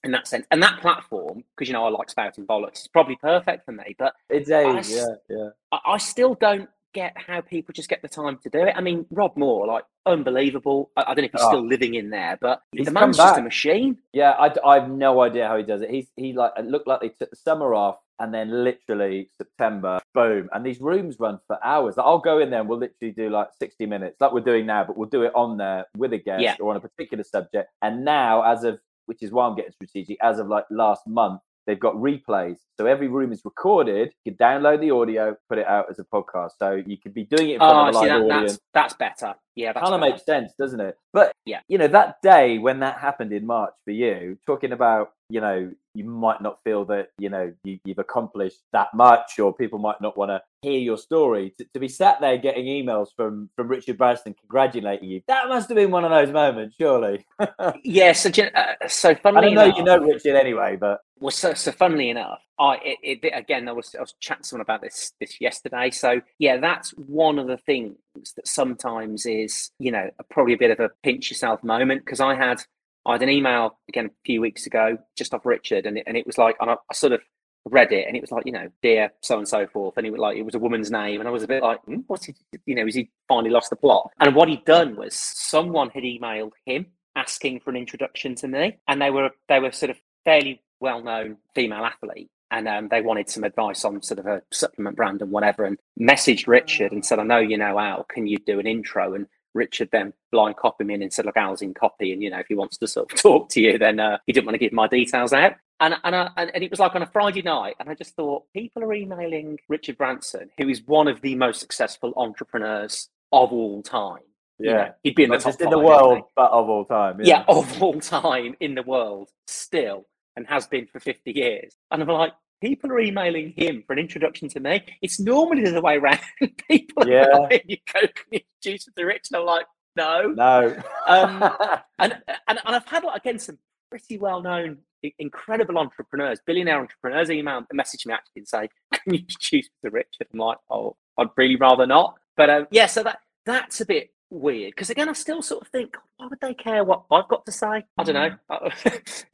in 0.04 0.12
that 0.12 0.28
sense. 0.28 0.46
And 0.52 0.64
that 0.64 0.80
platform, 0.80 1.44
because 1.56 1.68
you 1.68 1.74
know 1.74 1.86
I 1.86 1.90
like 1.90 2.10
spouting 2.10 2.46
bollocks, 2.46 2.82
is 2.82 2.88
probably 2.88 3.18
perfect 3.18 3.66
for 3.66 3.72
me. 3.72 3.96
But 3.98 4.14
it's 4.30 4.50
a 4.50 4.82
yeah, 4.84 5.06
yeah. 5.30 5.50
I, 5.72 5.94
I, 5.94 5.98
still 5.98 6.36
don't 6.36 6.70
get 6.94 7.14
how 7.18 7.42
people 7.42 7.74
just 7.74 7.90
get 7.90 8.02
the 8.02 8.08
time 8.08 8.40
to 8.44 8.50
do 8.50 8.60
it. 8.60 8.74
I 8.76 8.82
mean, 8.82 9.06
Rob 9.12 9.36
Moore, 9.36 9.68
like 9.68 9.84
unbelievable. 10.10 10.92
I, 10.96 11.02
I 11.02 11.06
don't 11.14 11.18
know 11.18 11.24
if 11.24 11.32
he's 11.32 11.42
oh. 11.42 11.50
still 11.50 11.68
living 11.68 11.96
in 11.96 12.10
there, 12.10 12.38
but 12.42 12.62
he's 12.72 12.86
the 12.86 12.92
man's 12.92 13.18
just 13.18 13.38
a 13.38 13.42
machine. 13.42 13.98
Yeah, 14.14 14.32
I, 14.32 14.54
I 14.66 14.80
have 14.80 14.90
no 14.90 15.22
idea 15.22 15.48
how 15.48 15.58
he 15.58 15.64
does 15.64 15.82
it. 15.82 15.90
He's 15.90 16.08
he 16.16 16.34
like 16.34 16.52
it 16.58 16.66
looked 16.66 16.88
like 16.88 17.02
they 17.02 17.10
took 17.10 17.30
the 17.30 17.36
summer 17.36 17.74
off 17.74 17.98
and 18.20 18.34
then 18.34 18.64
literally 18.64 19.30
September, 19.38 20.00
boom. 20.14 20.50
And 20.52 20.66
these 20.66 20.82
rooms 20.82 21.20
run 21.20 21.40
for 21.48 21.58
hours. 21.64 21.96
Like, 21.98 22.06
I'll 22.06 22.20
go 22.20 22.40
in 22.40 22.50
there 22.50 22.60
and 22.60 22.68
we'll 22.68 22.80
literally 22.80 23.14
do 23.14 23.30
like 23.30 23.48
60 23.58 23.86
minutes, 23.86 24.18
like 24.20 24.34
we're 24.34 24.42
doing 24.42 24.66
now, 24.66 24.84
but 24.84 24.98
we'll 24.98 25.10
do 25.10 25.24
it 25.24 25.32
on 25.34 25.58
there 25.58 25.86
with 25.98 26.12
a 26.14 26.18
guest 26.18 26.42
yeah. 26.42 26.56
or 26.60 26.72
on 26.72 26.76
a 26.76 26.82
particular 26.82 27.24
subject. 27.24 27.72
And 27.82 28.04
now, 28.04 28.42
as 28.44 28.66
of 28.66 28.80
which 29.06 29.24
is 29.24 29.32
why 29.32 29.48
I'm 29.48 29.56
getting 29.56 29.72
strategic, 29.72 30.18
as 30.22 30.38
of 30.38 30.48
like 30.48 30.66
last 30.70 31.08
month, 31.08 31.42
they've 31.70 31.80
got 31.80 31.94
replays. 31.96 32.58
So 32.78 32.88
every 32.88 33.08
room 33.08 33.32
is 33.32 33.42
recorded. 33.46 34.12
You 34.26 34.32
can 34.32 34.38
download 34.40 34.82
the 34.82 34.90
audio, 34.90 35.36
put 35.48 35.60
it 35.60 35.68
out 35.68 35.86
as 35.92 36.00
a 36.00 36.04
podcast. 36.04 36.52
So 36.58 36.82
you 36.84 36.98
could 36.98 37.14
be 37.14 37.26
doing 37.26 37.52
it 37.52 37.54
in 37.54 37.60
front 37.60 37.74
Oh, 37.78 37.90
of 37.90 37.96
ah, 37.96 38.00
a 38.00 38.04
see, 38.04 38.10
live 38.10 38.28
that, 38.28 38.36
audience. 38.36 38.60
that's, 38.74 38.94
that's 38.96 39.22
better. 39.22 39.36
Yeah, 39.56 39.74
that's 39.74 39.84
Kind 39.84 39.94
of 39.94 40.02
makes 40.02 40.26
sense, 40.26 40.52
doesn't 40.58 40.80
it? 40.80 40.98
But 41.14 41.32
Yeah. 41.46 41.60
you 41.68 41.78
know, 41.78 41.88
that 41.88 42.16
day 42.24 42.58
when 42.58 42.80
that 42.80 42.98
happened 42.98 43.32
in 43.34 43.46
March 43.46 43.74
for 43.86 43.92
you, 43.92 44.38
talking 44.48 44.72
about, 44.72 45.12
you 45.30 45.42
know, 45.42 45.72
you 46.00 46.06
might 46.06 46.42
not 46.42 46.64
feel 46.64 46.86
that, 46.86 47.10
you 47.18 47.30
know, 47.30 47.52
you, 47.66 47.78
you've 47.84 48.00
accomplished 48.00 48.60
that 48.72 48.88
much 48.94 49.38
or 49.38 49.54
people 49.54 49.80
might 49.80 50.00
not 50.00 50.18
want 50.18 50.30
to 50.30 50.42
hear 50.62 50.80
your 50.80 50.98
story. 50.98 51.54
To, 51.58 51.66
to 51.74 51.80
be 51.80 51.90
sat 51.90 52.22
there 52.22 52.38
getting 52.38 52.66
emails 52.66 53.10
from 53.16 53.50
from 53.58 53.68
Richard 53.68 53.98
Branson 53.98 54.34
congratulating 54.34 55.10
you, 55.10 55.22
that 55.28 55.50
must 55.50 55.68
have 55.68 55.76
been 55.76 55.92
one 55.92 56.06
of 56.06 56.12
those 56.12 56.32
moments, 56.32 56.76
surely. 56.80 57.26
Yeah, 57.84 58.14
so, 58.14 58.30
uh, 58.30 58.88
so 58.88 59.10
I 59.10 59.16
funnily 59.16 59.48
don't 59.48 59.56
know 59.56 59.64
enough, 59.66 59.78
you 59.78 59.84
know 59.84 59.98
Richard 60.00 60.36
anyway, 60.36 60.78
but 60.80 61.02
Well, 61.20 61.32
so, 61.32 61.54
so 61.54 61.72
funnily 61.72 62.10
enough, 62.10 62.40
I 62.58 62.78
it, 62.84 63.20
it 63.24 63.32
again 63.36 63.68
I 63.68 63.74
was 63.74 63.94
I 63.96 64.02
was 64.02 64.14
chatting 64.20 64.44
someone 64.44 64.62
about 64.62 64.82
this 64.82 65.12
this 65.20 65.42
yesterday. 65.42 65.90
So 65.92 66.22
yeah, 66.38 66.58
that's 66.58 66.92
one 66.92 67.40
of 67.40 67.48
the 67.48 67.58
things 67.58 67.98
that 68.36 68.48
sometimes 68.48 69.26
is 69.26 69.72
you 69.80 69.92
know 69.92 70.10
probably 70.30 70.54
a 70.54 70.58
bit 70.58 70.72
of 70.72 70.80
a 70.80 70.90
pinch 71.04 71.30
yourself 71.30 71.64
moment 71.64 72.06
because 72.06 72.22
I 72.22 72.36
had 72.36 72.64
I 73.10 73.14
had 73.14 73.24
an 73.24 73.30
email 73.30 73.78
again 73.88 74.08
a 74.08 74.12
few 74.26 74.42
weeks 74.42 74.66
ago 74.66 74.98
just 75.18 75.34
off 75.34 75.46
Richard 75.46 75.86
and 75.86 75.98
it, 75.98 76.04
and 76.08 76.16
it 76.16 76.26
was 76.26 76.38
like 76.38 76.56
and 76.60 76.70
I, 76.70 76.74
I 76.74 76.94
sort 76.94 77.14
of 77.14 77.22
read 77.66 77.92
it 77.92 78.08
and 78.08 78.16
it 78.16 78.22
was 78.22 78.32
like 78.32 78.46
you 78.46 78.52
know 78.52 78.70
dear 78.82 79.12
so 79.22 79.38
and 79.38 79.48
so 79.48 79.68
forth 79.68 79.98
and 79.98 80.08
it 80.08 80.12
was 80.12 80.20
like 80.20 80.38
it 80.38 80.44
was 80.44 80.56
a 80.56 80.60
woman's 80.60 80.90
name 80.92 81.20
and 81.20 81.28
I 81.28 81.32
was 81.32 81.44
a 81.44 81.48
bit 81.48 81.64
like 81.64 81.82
hmm, 81.84 82.02
what's 82.08 82.26
he 82.26 82.36
you 82.66 82.76
know 82.76 82.86
is 82.86 82.96
he 82.96 83.10
finally 83.28 83.50
lost 83.50 83.70
the 83.70 83.76
plot? 83.76 84.12
And 84.20 84.36
what 84.36 84.48
he'd 84.48 84.66
done 84.66 84.96
was 84.96 85.16
someone 85.16 85.90
had 85.90 86.04
emailed 86.04 86.52
him 86.66 86.88
asking 87.16 87.60
for 87.60 87.72
an 87.72 87.76
introduction 87.76 88.36
to 88.36 88.48
me 88.48 88.78
and 88.88 89.02
they 89.02 89.10
were 89.10 89.32
they 89.48 89.60
were 89.60 89.72
sort 89.72 89.90
of 89.90 89.98
fairly 90.24 90.62
well-known 90.80 91.38
female 91.54 91.84
athlete 91.84 92.30
and 92.52 92.68
um, 92.68 92.88
they 92.90 93.02
wanted 93.02 93.30
some 93.30 93.44
advice 93.44 93.84
on 93.86 94.02
sort 94.02 94.20
of 94.20 94.26
a 94.26 94.42
supplement 94.52 94.96
brand 94.96 95.22
and 95.22 95.32
whatever 95.32 95.66
and 95.66 95.78
messaged 96.00 96.48
richard 96.48 96.92
and 96.92 97.06
said 97.06 97.20
i 97.20 97.24
know 97.24 97.38
you 97.38 97.58
know 97.58 97.78
al 97.78 98.04
can 98.04 98.28
you 98.28 98.38
do 98.38 98.60
an 98.60 98.68
intro? 98.68 99.14
And 99.14 99.28
richard 99.54 99.90
then 99.92 100.14
blind 100.32 100.56
copied 100.58 100.88
me 100.88 100.94
in 100.94 101.02
and 101.02 101.12
said 101.14 101.26
look 101.26 101.38
al's 101.38 101.62
in 101.62 101.74
copy 101.74 102.14
and 102.14 102.22
you 102.22 102.30
know 102.30 102.40
if 102.40 102.48
he 102.48 102.56
wants 102.56 102.78
to 102.78 102.88
sort 102.88 103.12
of 103.12 103.18
talk 103.22 103.50
to 103.50 103.62
you 103.62 103.78
then 103.78 104.00
uh, 104.00 104.18
he 104.26 104.34
didn't 104.34 104.46
want 104.46 104.54
to 104.56 104.60
give 104.60 104.72
my 104.74 104.88
details 104.88 105.34
out 105.34 105.54
and 105.80 105.96
and, 106.04 106.16
I, 106.16 106.30
and 106.38 106.52
and 106.54 106.64
it 106.64 106.70
was 106.72 106.80
like 106.80 106.96
on 106.96 107.02
a 107.02 107.08
friday 107.08 107.42
night 107.42 107.76
and 107.80 107.90
i 107.90 107.94
just 107.96 108.16
thought 108.16 108.44
people 108.54 108.84
are 108.84 108.94
emailing 108.94 109.58
richard 109.68 109.98
branson 109.98 110.50
who 110.58 110.70
is 110.70 110.82
one 110.86 111.08
of 111.08 111.22
the 111.22 111.36
most 111.36 111.60
successful 111.60 112.14
entrepreneurs 112.18 113.10
of 113.32 113.52
all 113.54 113.82
time 113.84 114.22
You 114.60 114.74
know, 114.74 114.86
yeah. 114.86 114.92
he'd 115.04 115.16
be 115.16 115.24
in 115.24 115.32
the 115.32 115.38
Not 115.38 115.44
just 115.44 115.62
in 115.62 115.70
the 115.70 115.78
five, 115.78 115.86
wouldn't 115.86 116.10
he? 116.12 116.20
world, 116.20 116.26
but 116.36 116.52
of 116.52 116.70
all 116.70 116.86
time. 116.86 117.20
yeah, 117.22 117.44
of 117.48 117.82
all 117.82 118.00
time 118.02 118.56
in 118.60 118.76
the 118.76 118.84
world 118.84 119.30
still 119.48 120.06
and 120.36 120.48
has 120.48 120.68
been 120.68 120.88
for 120.88 121.00
50 121.00 121.32
years. 121.32 121.74
And 121.92 122.02
I'm 122.02 122.08
like, 122.10 122.34
people 122.62 122.92
are 122.92 123.00
emailing 123.00 123.54
him 123.56 123.84
for 123.86 123.94
an 123.94 124.00
introduction 124.00 124.50
to 124.50 124.60
me. 124.60 124.84
It's 125.02 125.20
normally 125.20 125.64
the 125.64 125.70
other 125.72 125.82
way 125.82 125.98
around. 125.98 126.20
people 126.70 127.04
are 127.04 127.10
Yeah. 127.10 127.26
going, 127.28 127.62
you 127.66 127.78
go, 127.94 128.02
can 128.02 128.26
you 128.32 128.40
introduce 128.64 128.86
to 128.86 129.06
Rich? 129.06 129.28
And 129.32 129.40
I'm 129.40 129.46
like, 129.46 129.66
no. 129.96 130.28
No. 130.30 130.76
Um, 131.08 131.44
and, 132.00 132.14
and, 132.48 132.60
and 132.60 132.60
I've 132.66 132.86
had, 132.86 133.04
like, 133.04 133.22
again, 133.22 133.40
some 133.40 133.58
pretty 133.90 134.18
well 134.18 134.42
known, 134.42 134.78
incredible 135.18 135.78
entrepreneurs, 135.78 136.40
billionaire 136.46 136.80
entrepreneurs 136.80 137.32
email, 137.32 137.66
message 137.74 138.06
me 138.06 138.14
actually 138.14 138.42
and 138.42 138.48
say, 138.48 138.70
can 138.94 139.14
you 139.14 139.20
introduce 139.20 139.70
the 139.84 139.90
rich? 139.90 140.16
And 140.20 140.28
I'm 140.34 140.40
like, 140.40 140.58
oh, 140.70 140.96
I'd 141.18 141.28
really 141.38 141.56
rather 141.56 141.86
not. 141.88 142.16
But 142.38 142.50
um, 142.50 142.68
yeah, 142.72 142.86
so 142.86 143.04
that 143.04 143.20
that's 143.46 143.82
a 143.82 143.86
bit 143.86 144.12
weird 144.30 144.72
because 144.72 144.90
again, 144.90 145.10
I 145.10 145.14
still 145.14 145.42
sort 145.42 145.62
of 145.62 145.68
think, 145.70 145.94
"God, 145.94 146.02
why 146.18 146.28
would 146.28 146.40
they 146.42 146.54
care 146.54 146.84
what 146.84 147.04
I've 147.12 147.28
got 147.28 147.46
to 147.46 147.52
say? 147.52 147.86
I 147.98 148.04
don't 148.04 148.16
know. 148.16 148.70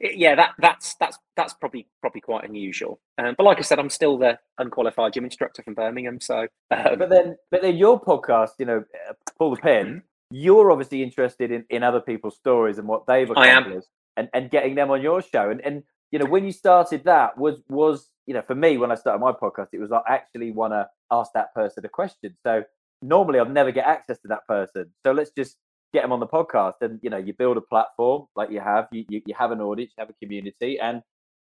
yeah, 0.00 0.34
that 0.34 0.52
that's 0.58 0.94
that's 0.94 1.18
that's 1.36 1.54
probably 1.54 1.86
probably 2.00 2.20
quite 2.20 2.44
unusual. 2.44 3.00
Um, 3.18 3.34
but 3.36 3.44
like 3.44 3.58
I 3.58 3.62
said, 3.62 3.78
I'm 3.78 3.90
still 3.90 4.18
the 4.18 4.38
unqualified 4.58 5.12
gym 5.12 5.24
instructor 5.24 5.62
from 5.62 5.74
Birmingham, 5.74 6.20
so 6.20 6.46
um, 6.70 6.98
but 6.98 7.10
then, 7.10 7.36
but 7.50 7.62
then 7.62 7.76
your 7.76 8.00
podcast, 8.00 8.52
you 8.58 8.66
know, 8.66 8.84
uh, 9.08 9.12
pull 9.38 9.50
the 9.54 9.60
pin. 9.60 9.86
Mm-hmm. 9.86 9.98
You're 10.32 10.72
obviously 10.72 11.04
interested 11.04 11.52
in, 11.52 11.64
in 11.70 11.84
other 11.84 12.00
people's 12.00 12.36
stories 12.36 12.78
and 12.78 12.88
what 12.88 13.06
they've 13.06 13.30
accomplished, 13.30 13.86
and, 14.16 14.28
and 14.34 14.50
getting 14.50 14.74
them 14.74 14.90
on 14.90 15.02
your 15.02 15.22
show. 15.22 15.50
And 15.50 15.60
and 15.60 15.82
you 16.10 16.18
know, 16.18 16.26
when 16.26 16.44
you 16.44 16.52
started 16.52 17.04
that, 17.04 17.38
was 17.38 17.60
was 17.68 18.10
you 18.26 18.34
know, 18.34 18.42
for 18.42 18.54
me 18.54 18.76
when 18.76 18.90
I 18.90 18.96
started 18.96 19.20
my 19.20 19.32
podcast, 19.32 19.68
it 19.72 19.78
was 19.78 19.90
like 19.90 20.02
I 20.08 20.14
actually 20.14 20.50
want 20.50 20.72
to 20.72 20.88
ask 21.10 21.32
that 21.34 21.54
person 21.54 21.84
a 21.84 21.88
question. 21.88 22.36
So 22.42 22.64
normally 23.02 23.38
I'd 23.38 23.52
never 23.52 23.72
get 23.72 23.86
access 23.86 24.18
to 24.20 24.28
that 24.28 24.46
person. 24.46 24.92
So 25.04 25.12
let's 25.12 25.30
just 25.36 25.56
get 25.92 26.02
them 26.02 26.12
on 26.12 26.20
the 26.20 26.26
podcast, 26.26 26.74
and 26.80 26.98
you 27.02 27.10
know, 27.10 27.18
you 27.18 27.34
build 27.38 27.56
a 27.56 27.60
platform 27.62 28.26
like 28.36 28.50
you 28.50 28.60
have. 28.60 28.88
You 28.92 29.04
you, 29.08 29.22
you 29.26 29.34
have 29.38 29.50
an 29.52 29.60
audience, 29.60 29.92
you 29.96 30.02
have 30.02 30.10
a 30.10 30.24
community, 30.24 30.78
and 30.80 31.02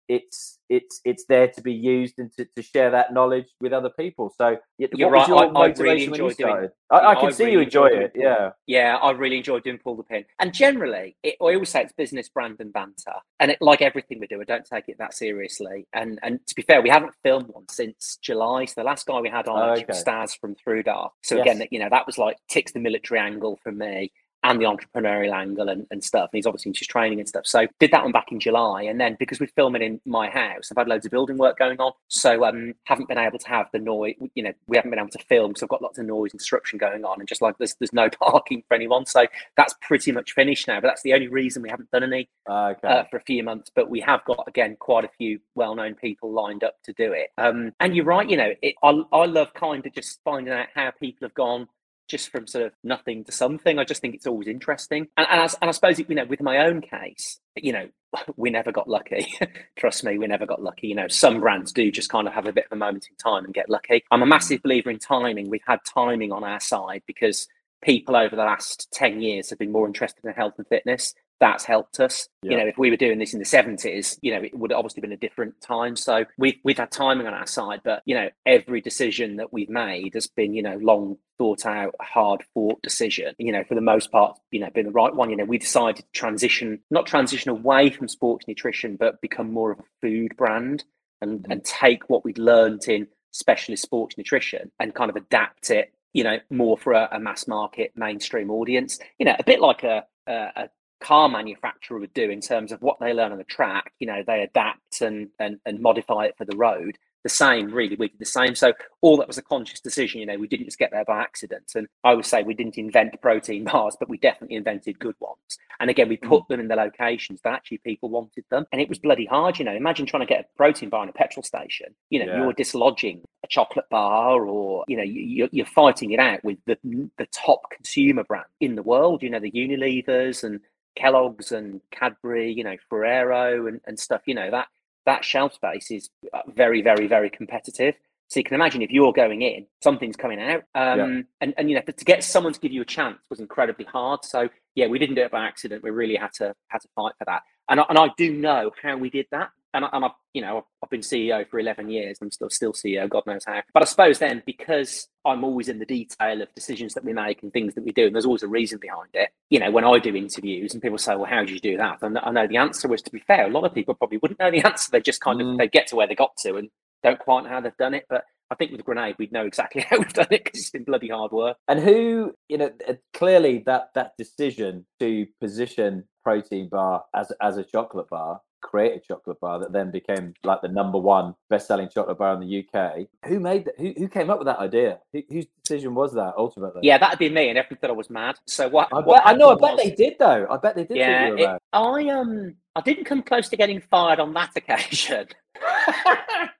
it's 0.07 0.59
it's 0.69 1.01
it's 1.05 1.25
there 1.25 1.47
to 1.47 1.61
be 1.61 1.73
used 1.73 2.19
and 2.19 2.31
to, 2.33 2.45
to 2.55 2.61
share 2.61 2.91
that 2.91 3.13
knowledge 3.13 3.47
with 3.61 3.73
other 3.73 3.89
people. 3.89 4.33
So 4.37 4.57
You're 4.77 4.89
what 5.09 5.11
was 5.11 5.11
right, 5.11 5.27
your 5.27 5.57
I- 5.57 5.61
I 5.61 5.67
really 5.67 6.03
you 6.03 6.11
enjoy 6.11 6.33
doing-? 6.33 6.69
I, 6.89 6.95
I 6.97 7.11
I 7.11 7.15
can 7.15 7.31
see 7.31 7.43
you 7.43 7.49
really 7.51 7.63
enjoy 7.65 7.87
enjoy 7.87 7.99
it. 8.05 8.13
doing 8.13 8.25
Yeah, 8.25 8.51
Yeah, 8.65 8.95
I 8.97 9.11
really 9.11 9.37
enjoy 9.37 9.59
doing 9.59 9.77
pull 9.77 9.95
the 9.95 10.03
pin. 10.03 10.25
And 10.39 10.53
generally, 10.53 11.15
it, 11.23 11.35
I 11.41 11.43
always 11.53 11.69
say 11.69 11.83
it's 11.83 11.93
business, 11.93 12.29
brand, 12.29 12.57
and 12.59 12.71
banter. 12.71 13.13
And 13.39 13.51
it, 13.51 13.57
like 13.61 13.81
everything 13.81 14.19
we 14.19 14.27
do, 14.27 14.41
I 14.41 14.45
don't 14.45 14.65
take 14.65 14.89
it 14.89 14.97
that 14.99 15.13
seriously. 15.13 15.87
And 15.93 16.19
and 16.23 16.45
to 16.47 16.55
be 16.55 16.61
fair, 16.61 16.81
we 16.81 16.89
haven't 16.89 17.13
filmed 17.23 17.47
one 17.47 17.67
since 17.69 18.17
July. 18.21 18.65
So 18.65 18.75
the 18.81 18.85
last 18.85 19.05
guy 19.05 19.19
we 19.19 19.29
had 19.29 19.47
on 19.47 19.69
was 19.69 19.79
Okay. 19.81 19.93
Staz 19.93 20.37
from 20.39 20.55
Thrudark. 20.55 21.11
So 21.23 21.35
Yes. 21.37 21.45
again, 21.55 21.67
you 21.71 21.79
know, 21.79 21.89
that 21.89 22.05
was 22.05 22.17
like 22.17 22.37
ticks 22.49 22.71
the 22.71 22.79
military 22.79 23.19
angle 23.19 23.59
for 23.63 23.71
me 23.71 24.11
and 24.47 24.61
the 24.61 24.65
entrepreneurial 24.65 25.33
angle 25.33 25.67
and, 25.67 25.85
and 25.91 26.01
stuff. 26.01 26.29
And 26.31 26.37
he's 26.37 26.45
obviously 26.45 26.71
his 26.75 26.87
training 26.87 27.19
and 27.19 27.27
stuff. 27.27 27.45
So 27.45 27.67
did 27.79 27.91
that 27.91 28.03
one 28.03 28.13
back 28.13 28.31
in 28.31 28.39
July. 28.39 28.83
And 28.83 28.99
then 28.99 29.17
because 29.19 29.41
we're 29.41 29.47
filming 29.47 29.81
in 29.81 29.99
my 30.05 30.29
house, 30.29 30.71
I've 30.71 30.77
had 30.77 30.87
loads 30.87 31.05
of 31.05 31.11
building 31.11 31.37
work 31.37 31.59
going 31.59 31.79
on. 31.79 31.91
So 32.07 32.45
um 32.45 32.73
haven't 32.85 33.09
been 33.09 33.17
able 33.17 33.39
to 33.39 33.47
have 33.49 33.67
the 33.73 33.79
noise, 33.79 34.15
you 34.35 34.43
know, 34.43 34.53
we 34.67 34.77
haven't 34.77 34.91
been 34.91 34.99
able 34.99 35.09
to 35.09 35.25
film 35.25 35.49
because 35.49 35.63
I've 35.63 35.69
got 35.69 35.81
lots 35.81 35.99
of 35.99 36.05
noise 36.05 36.31
and 36.31 36.39
disruption 36.39 36.79
going 36.79 37.03
on. 37.03 37.19
And 37.19 37.27
just 37.27 37.41
like 37.41 37.57
there's 37.57 37.75
there's 37.75 37.91
no 37.91 38.09
parking 38.21 38.63
for 38.67 38.75
anyone. 38.75 39.05
So 39.05 39.27
that's 39.57 39.75
pretty 39.81 40.13
much 40.13 40.31
finished 40.31 40.67
now. 40.67 40.79
But 40.79 40.87
that's 40.87 41.03
the 41.03 41.13
only 41.13 41.27
reason 41.27 41.61
we 41.61 41.69
haven't 41.69 41.91
done 41.91 42.03
any 42.03 42.29
okay. 42.49 42.87
uh, 42.87 43.03
for 43.11 43.17
a 43.17 43.23
few 43.23 43.43
months, 43.43 43.69
but 43.75 43.89
we 43.89 43.99
have 43.99 44.23
got 44.23 44.45
again 44.47 44.77
quite 44.79 45.03
a 45.03 45.09
few 45.17 45.39
well-known 45.55 45.95
people 45.95 46.31
lined 46.31 46.63
up 46.63 46.75
to 46.83 46.93
do 46.93 47.11
it. 47.11 47.31
Um, 47.37 47.73
and 47.81 47.95
you're 47.95 48.05
right, 48.05 48.29
you 48.29 48.37
know, 48.37 48.53
it, 48.61 48.75
I 48.81 49.01
I 49.11 49.25
love 49.25 49.53
kind 49.53 49.85
of 49.85 49.93
just 49.93 50.19
finding 50.23 50.53
out 50.53 50.67
how 50.73 50.91
people 50.91 51.25
have 51.25 51.33
gone 51.33 51.67
just 52.07 52.29
from 52.29 52.47
sort 52.47 52.65
of 52.65 52.73
nothing 52.83 53.23
to 53.25 53.31
something. 53.31 53.79
I 53.79 53.83
just 53.83 54.01
think 54.01 54.15
it's 54.15 54.27
always 54.27 54.47
interesting, 54.47 55.07
and 55.17 55.27
and 55.29 55.41
I, 55.41 55.49
and 55.61 55.69
I 55.69 55.71
suppose 55.71 55.99
you 55.99 56.05
know 56.09 56.25
with 56.25 56.41
my 56.41 56.59
own 56.59 56.81
case, 56.81 57.39
you 57.55 57.73
know, 57.73 57.87
we 58.35 58.49
never 58.49 58.71
got 58.71 58.87
lucky. 58.87 59.33
Trust 59.77 60.03
me, 60.03 60.17
we 60.17 60.27
never 60.27 60.45
got 60.45 60.61
lucky. 60.61 60.87
You 60.87 60.95
know, 60.95 61.07
some 61.07 61.39
brands 61.39 61.71
do 61.71 61.91
just 61.91 62.09
kind 62.09 62.27
of 62.27 62.33
have 62.33 62.47
a 62.47 62.53
bit 62.53 62.65
of 62.65 62.75
a 62.75 62.79
moment 62.79 63.07
in 63.09 63.15
time 63.17 63.45
and 63.45 63.53
get 63.53 63.69
lucky. 63.69 64.03
I'm 64.11 64.23
a 64.23 64.27
massive 64.27 64.63
believer 64.63 64.89
in 64.89 64.99
timing. 64.99 65.49
We've 65.49 65.61
had 65.65 65.79
timing 65.85 66.31
on 66.31 66.43
our 66.43 66.59
side 66.59 67.03
because 67.05 67.47
people 67.83 68.15
over 68.15 68.35
the 68.35 68.43
last 68.43 68.87
10 68.93 69.21
years 69.21 69.49
have 69.49 69.59
been 69.59 69.71
more 69.71 69.85
interested 69.85 70.25
in 70.25 70.33
health 70.33 70.55
and 70.57 70.67
fitness 70.67 71.13
that's 71.39 71.63
helped 71.63 71.99
us 71.99 72.27
you 72.41 72.57
know 72.57 72.65
if 72.65 72.77
we 72.77 72.89
were 72.89 72.97
doing 72.97 73.19
this 73.19 73.33
in 73.33 73.39
the 73.39 73.45
70s 73.45 74.17
you 74.21 74.33
know 74.33 74.41
it 74.41 74.57
would 74.57 74.71
have 74.71 74.79
obviously 74.79 75.01
been 75.01 75.11
a 75.11 75.17
different 75.17 75.59
time 75.61 75.95
so 75.95 76.25
we've 76.37 76.55
we've 76.63 76.77
had 76.77 76.89
timing 76.89 77.27
on 77.27 77.33
our 77.33 77.45
side 77.45 77.81
but 77.83 78.01
you 78.05 78.15
know 78.15 78.29
every 78.45 78.81
decision 78.81 79.35
that 79.37 79.53
we've 79.53 79.69
made 79.69 80.15
has 80.15 80.27
been 80.27 80.53
you 80.53 80.63
know 80.63 80.77
long 80.81 81.17
thought 81.37 81.65
out 81.65 81.93
hard 82.01 82.43
fought 82.53 82.81
decision 82.81 83.33
you 83.37 83.51
know 83.51 83.63
for 83.67 83.75
the 83.75 83.81
most 83.81 84.11
part 84.11 84.37
you 84.51 84.59
know 84.59 84.69
been 84.73 84.85
the 84.85 84.91
right 84.91 85.15
one. 85.15 85.29
You 85.29 85.37
know 85.37 85.45
we 85.45 85.57
decided 85.57 85.97
to 85.97 86.03
transition 86.13 86.79
not 86.91 87.05
transition 87.05 87.49
away 87.51 87.89
from 87.89 88.07
sports 88.07 88.47
nutrition 88.47 88.95
but 88.95 89.21
become 89.21 89.51
more 89.51 89.71
of 89.71 89.79
a 89.79 89.83
food 90.01 90.35
brand 90.37 90.83
and 91.21 91.41
Mhm. 91.41 91.51
and 91.51 91.63
take 91.63 92.09
what 92.09 92.23
we'd 92.23 92.37
learned 92.37 92.87
in 92.87 93.07
specialist 93.31 93.83
sports 93.83 94.17
nutrition 94.17 94.71
and 94.79 94.95
kind 94.95 95.09
of 95.09 95.15
adapt 95.15 95.69
it 95.69 95.93
you 96.13 96.23
know 96.23 96.39
more 96.49 96.77
for 96.77 96.93
a, 96.93 97.07
a 97.11 97.19
mass 97.19 97.47
market 97.47 97.91
mainstream 97.95 98.49
audience. 98.49 98.99
You 99.19 99.25
know 99.25 99.35
a 99.37 99.43
bit 99.43 99.59
like 99.59 99.83
a, 99.83 100.05
a, 100.27 100.33
a 100.55 100.69
car 100.99 101.29
manufacturer 101.29 101.99
would 101.99 102.13
do 102.13 102.27
in 102.29 102.41
terms 102.41 102.71
of 102.71 102.81
what 102.81 102.97
they 102.99 103.13
learn 103.13 103.31
on 103.31 103.37
the 103.37 103.43
track 103.43 103.93
you 103.99 104.07
know 104.07 104.23
they 104.25 104.41
adapt 104.41 105.01
and 105.01 105.29
and, 105.39 105.59
and 105.65 105.79
modify 105.79 106.25
it 106.25 106.35
for 106.37 106.45
the 106.45 106.57
road 106.57 106.97
the 107.27 107.35
same 107.35 107.69
really 107.71 107.97
we 107.97 108.07
did 108.07 108.19
the 108.19 108.25
same. 108.25 108.55
So 108.55 108.73
all 109.01 109.17
that 109.17 109.27
was 109.27 109.37
a 109.37 109.41
conscious 109.41 109.81
decision 109.81 110.21
you 110.21 110.25
know 110.25 110.37
we 110.37 110.47
didn't 110.47 110.65
just 110.65 110.79
get 110.79 110.91
there 110.91 111.03
by 111.05 111.19
accident. 111.21 111.71
And 111.75 111.87
i 112.03 112.13
would 112.13 112.25
say 112.25 112.43
we 112.43 112.53
didn't 112.53 112.77
invent 112.77 113.21
protein 113.21 113.65
bars 113.65 113.97
but 113.99 114.09
we 114.09 114.17
definitely 114.17 114.55
invented 114.55 114.99
good 114.99 115.15
ones. 115.19 115.51
And 115.79 115.89
again 115.89 116.07
we 116.07 116.17
put 116.17 116.43
mm. 116.43 116.47
them 116.47 116.59
in 116.61 116.67
the 116.69 116.75
locations 116.75 117.41
that 117.41 117.53
actually 117.53 117.79
people 117.79 118.09
wanted 118.09 118.45
them. 118.49 118.65
And 118.71 118.81
it 118.81 118.89
was 118.89 118.99
bloody 118.99 119.25
hard 119.25 119.59
you 119.59 119.65
know. 119.65 119.75
Imagine 119.75 120.05
trying 120.05 120.25
to 120.25 120.33
get 120.33 120.41
a 120.41 120.57
protein 120.57 120.89
bar 120.89 121.03
in 121.03 121.09
a 121.09 121.13
petrol 121.13 121.43
station. 121.43 121.93
You 122.09 122.19
know 122.19 122.31
Yeah. 122.31 122.37
you're 122.37 122.53
dislodging 122.53 123.21
a 123.43 123.47
chocolate 123.47 123.89
bar 123.89 124.45
or 124.45 124.85
you 124.87 124.97
know 124.97 125.03
you, 125.03 125.21
you're, 125.21 125.49
you're 125.51 125.65
fighting 125.65 126.11
it 126.11 126.19
out 126.19 126.43
with 126.43 126.57
the 126.65 126.77
the 127.17 127.27
top 127.27 127.69
consumer 127.71 128.23
brand 128.23 128.45
in 128.59 128.75
the 128.75 128.83
world 128.83 129.21
you 129.21 129.29
know 129.29 129.39
the 129.39 129.51
unilevers 129.51 130.43
and 130.43 130.59
kellogg's 130.95 131.51
and 131.51 131.79
cadbury 131.91 132.51
you 132.51 132.63
know 132.63 132.75
ferrero 132.89 133.67
and, 133.67 133.79
and 133.85 133.99
stuff 133.99 134.21
you 134.25 134.33
know 134.33 134.49
that 134.49 134.67
that 135.07 135.25
shelf 135.25 135.53
space 135.55 135.89
is 135.91 136.09
uh, 136.33 136.41
very 136.63 136.81
very 136.83 137.07
very 137.07 137.29
competitive. 137.31 137.95
So 138.29 138.39
you 138.41 138.43
can 138.43 138.55
imagine 138.55 138.81
if 138.81 138.91
you're 138.91 139.13
going 139.13 139.41
in 139.41 139.65
something's 139.83 140.17
coming 140.17 140.41
out. 140.41 140.63
Um 140.75 140.99
Yeah. 140.99 141.21
and 141.41 141.53
and 141.57 141.69
you 141.69 141.75
know 141.77 141.81
to 141.81 142.05
get 142.05 142.23
someone 142.23 142.53
to 142.53 142.59
give 142.59 142.73
you 142.73 142.83
a 142.83 142.85
chance 142.97 143.19
was 143.31 143.39
incredibly 143.39 143.85
hard. 143.85 144.19
So 144.25 144.49
yeah 144.75 144.87
we 144.87 144.99
didn't 144.99 145.15
do 145.15 145.23
it 145.23 145.31
by 145.31 145.45
accident. 145.45 145.83
We 145.83 145.91
really 145.91 146.15
had 146.15 146.33
to 146.39 146.53
had 146.69 146.81
to 146.81 146.89
fight 146.95 147.13
for 147.19 147.25
that. 147.25 147.41
And 147.69 147.79
I, 147.81 147.85
and 147.89 147.97
I 147.97 148.07
do 148.17 148.33
know 148.33 148.71
how 148.83 148.95
we 148.97 149.09
did 149.09 149.27
that 149.31 149.49
and 149.77 149.85
I, 149.85 149.89
and 149.93 150.05
I 150.05 150.09
you 150.33 150.41
know 150.41 150.57
I've 150.57 150.63
I've 150.83 150.89
been 150.89 151.01
CEO 151.01 151.47
for 151.47 151.59
11 151.59 151.89
years. 151.89 152.17
I'm 152.21 152.31
still 152.31 152.49
still 152.49 152.73
CEO, 152.73 153.09
God 153.09 153.23
knows 153.25 153.43
how. 153.45 153.61
But 153.73 153.83
I 153.83 153.85
suppose 153.85 154.19
then 154.19 154.43
because 154.45 155.07
I'm 155.25 155.43
always 155.43 155.69
in 155.69 155.79
the 155.79 155.85
detail 155.85 156.41
of 156.41 156.53
decisions 156.55 156.93
that 156.93 157.05
we 157.05 157.13
make 157.13 157.43
and 157.43 157.51
things 157.51 157.75
that 157.75 157.83
we 157.83 157.91
do, 157.91 158.07
and 158.07 158.15
there's 158.15 158.25
always 158.25 158.43
a 158.43 158.47
reason 158.47 158.79
behind 158.79 159.09
it. 159.13 159.29
You 159.49 159.59
know, 159.59 159.71
when 159.71 159.85
I 159.85 159.99
do 159.99 160.15
interviews 160.15 160.73
and 160.73 160.81
people 160.81 160.97
say, 160.97 161.15
"Well, 161.15 161.25
how 161.25 161.39
did 161.39 161.51
you 161.51 161.59
do 161.59 161.77
that?" 161.77 161.99
and 162.01 162.17
I 162.17 162.31
know 162.31 162.47
the 162.47 162.57
answer 162.57 162.87
was, 162.87 163.01
to 163.03 163.11
be 163.11 163.19
fair, 163.19 163.47
a 163.47 163.51
lot 163.51 163.63
of 163.63 163.73
people 163.73 163.93
probably 163.93 164.17
wouldn't 164.17 164.39
know 164.39 164.51
the 164.51 164.61
answer. 164.65 164.89
They 164.91 165.01
just 165.01 165.21
kind 165.21 165.39
mm. 165.39 165.53
of 165.53 165.57
they 165.57 165.67
get 165.67 165.87
to 165.87 165.95
where 165.95 166.07
they 166.07 166.15
got 166.15 166.35
to 166.43 166.55
and 166.55 166.69
don't 167.03 167.19
quite 167.19 167.43
know 167.43 167.49
how 167.49 167.61
they've 167.61 167.77
done 167.77 167.93
it. 167.93 168.05
But 168.09 168.23
I 168.49 168.55
think 168.55 168.71
with 168.71 168.85
Grenade, 168.85 169.15
we'd 169.19 169.31
know 169.31 169.45
exactly 169.45 169.81
how 169.89 169.97
we've 169.97 170.13
done 170.13 170.27
it 170.31 170.43
because 170.43 170.59
it's 170.59 170.69
been 170.71 170.83
bloody 170.83 171.09
hard 171.09 171.31
work. 171.31 171.57
And 171.67 171.79
who, 171.79 172.33
you 172.49 172.57
know, 172.57 172.71
clearly 173.13 173.63
that 173.65 173.89
that 173.95 174.13
decision 174.17 174.85
to 174.99 175.27
position 175.41 176.05
Protein 176.23 176.69
Bar 176.69 177.03
as 177.15 177.31
as 177.41 177.57
a 177.57 177.63
chocolate 177.63 178.09
bar, 178.09 178.41
create 178.61 178.95
a 178.95 178.99
chocolate 178.99 179.39
bar 179.39 179.59
that 179.59 179.71
then 179.71 179.91
became 179.91 180.33
like 180.43 180.61
the 180.61 180.67
number 180.67 180.97
one 180.97 181.35
best-selling 181.49 181.89
chocolate 181.89 182.17
bar 182.17 182.33
in 182.33 182.39
the 182.39 182.65
UK. 182.65 183.07
Who 183.27 183.39
made 183.39 183.65
that? 183.65 183.79
Who, 183.79 183.93
who 183.97 184.07
came 184.07 184.29
up 184.29 184.39
with 184.39 184.47
that 184.47 184.59
idea? 184.59 184.99
Who, 185.13 185.23
whose 185.29 185.45
decision 185.63 185.95
was 185.95 186.13
that 186.13 186.33
ultimately? 186.37 186.81
Yeah, 186.83 186.97
that'd 186.97 187.19
be 187.19 187.29
me, 187.29 187.49
and 187.49 187.57
everyone 187.57 187.79
thought 187.79 187.89
I 187.89 187.93
was 187.93 188.09
mad. 188.09 188.37
So 188.45 188.67
what? 188.67 188.89
I, 188.91 188.99
what 188.99 189.23
bet, 189.23 189.27
I 189.27 189.33
know. 189.33 189.49
I 189.49 189.55
bet 189.55 189.73
was, 189.73 189.83
they 189.83 189.91
did 189.91 190.15
though. 190.19 190.47
I 190.49 190.57
bet 190.57 190.75
they 190.75 190.85
did. 190.85 190.97
Yeah, 190.97 191.35
it, 191.35 191.61
I 191.73 192.09
um, 192.09 192.55
I 192.75 192.81
didn't 192.81 193.05
come 193.05 193.23
close 193.23 193.49
to 193.49 193.57
getting 193.57 193.81
fired 193.81 194.19
on 194.19 194.33
that 194.33 194.51
occasion. 194.55 195.27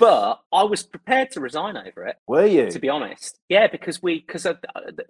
but 0.00 0.40
I 0.50 0.62
was 0.64 0.82
prepared 0.82 1.30
to 1.32 1.40
resign 1.40 1.76
over 1.76 2.06
it. 2.06 2.16
Were 2.26 2.46
you? 2.46 2.70
To 2.70 2.78
be 2.78 2.88
honest, 2.88 3.38
yeah, 3.50 3.68
because 3.68 4.02
we 4.02 4.20
because 4.20 4.46
I, 4.46 4.54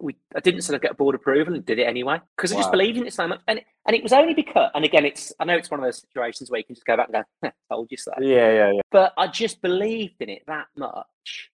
we 0.01 0.17
I 0.35 0.41
didn't 0.41 0.61
sort 0.61 0.75
of 0.75 0.81
get 0.81 0.97
board 0.97 1.15
approval 1.15 1.55
and 1.55 1.65
did 1.65 1.79
it 1.79 1.83
anyway 1.83 2.19
because 2.35 2.51
wow. 2.51 2.59
I 2.59 2.61
just 2.61 2.71
believed 2.71 2.97
in 2.97 3.07
it 3.07 3.13
so 3.13 3.27
much, 3.27 3.39
and 3.47 3.59
it, 3.59 3.65
and 3.87 3.95
it 3.95 4.03
was 4.03 4.11
only 4.11 4.33
because 4.33 4.69
and 4.75 4.83
again 4.83 5.05
it's 5.05 5.31
I 5.39 5.45
know 5.45 5.55
it's 5.55 5.71
one 5.71 5.79
of 5.79 5.85
those 5.85 6.01
situations 6.01 6.51
where 6.51 6.59
you 6.59 6.65
can 6.65 6.75
just 6.75 6.85
go 6.85 6.97
back 6.97 7.09
and 7.11 7.23
go, 7.41 7.51
told 7.71 7.87
you 7.89 7.97
so. 7.97 8.11
Yeah, 8.19 8.51
yeah, 8.51 8.71
yeah. 8.73 8.81
But 8.91 9.13
I 9.17 9.27
just 9.27 9.61
believed 9.61 10.15
in 10.19 10.29
it 10.29 10.43
that 10.47 10.67
much. 10.77 11.49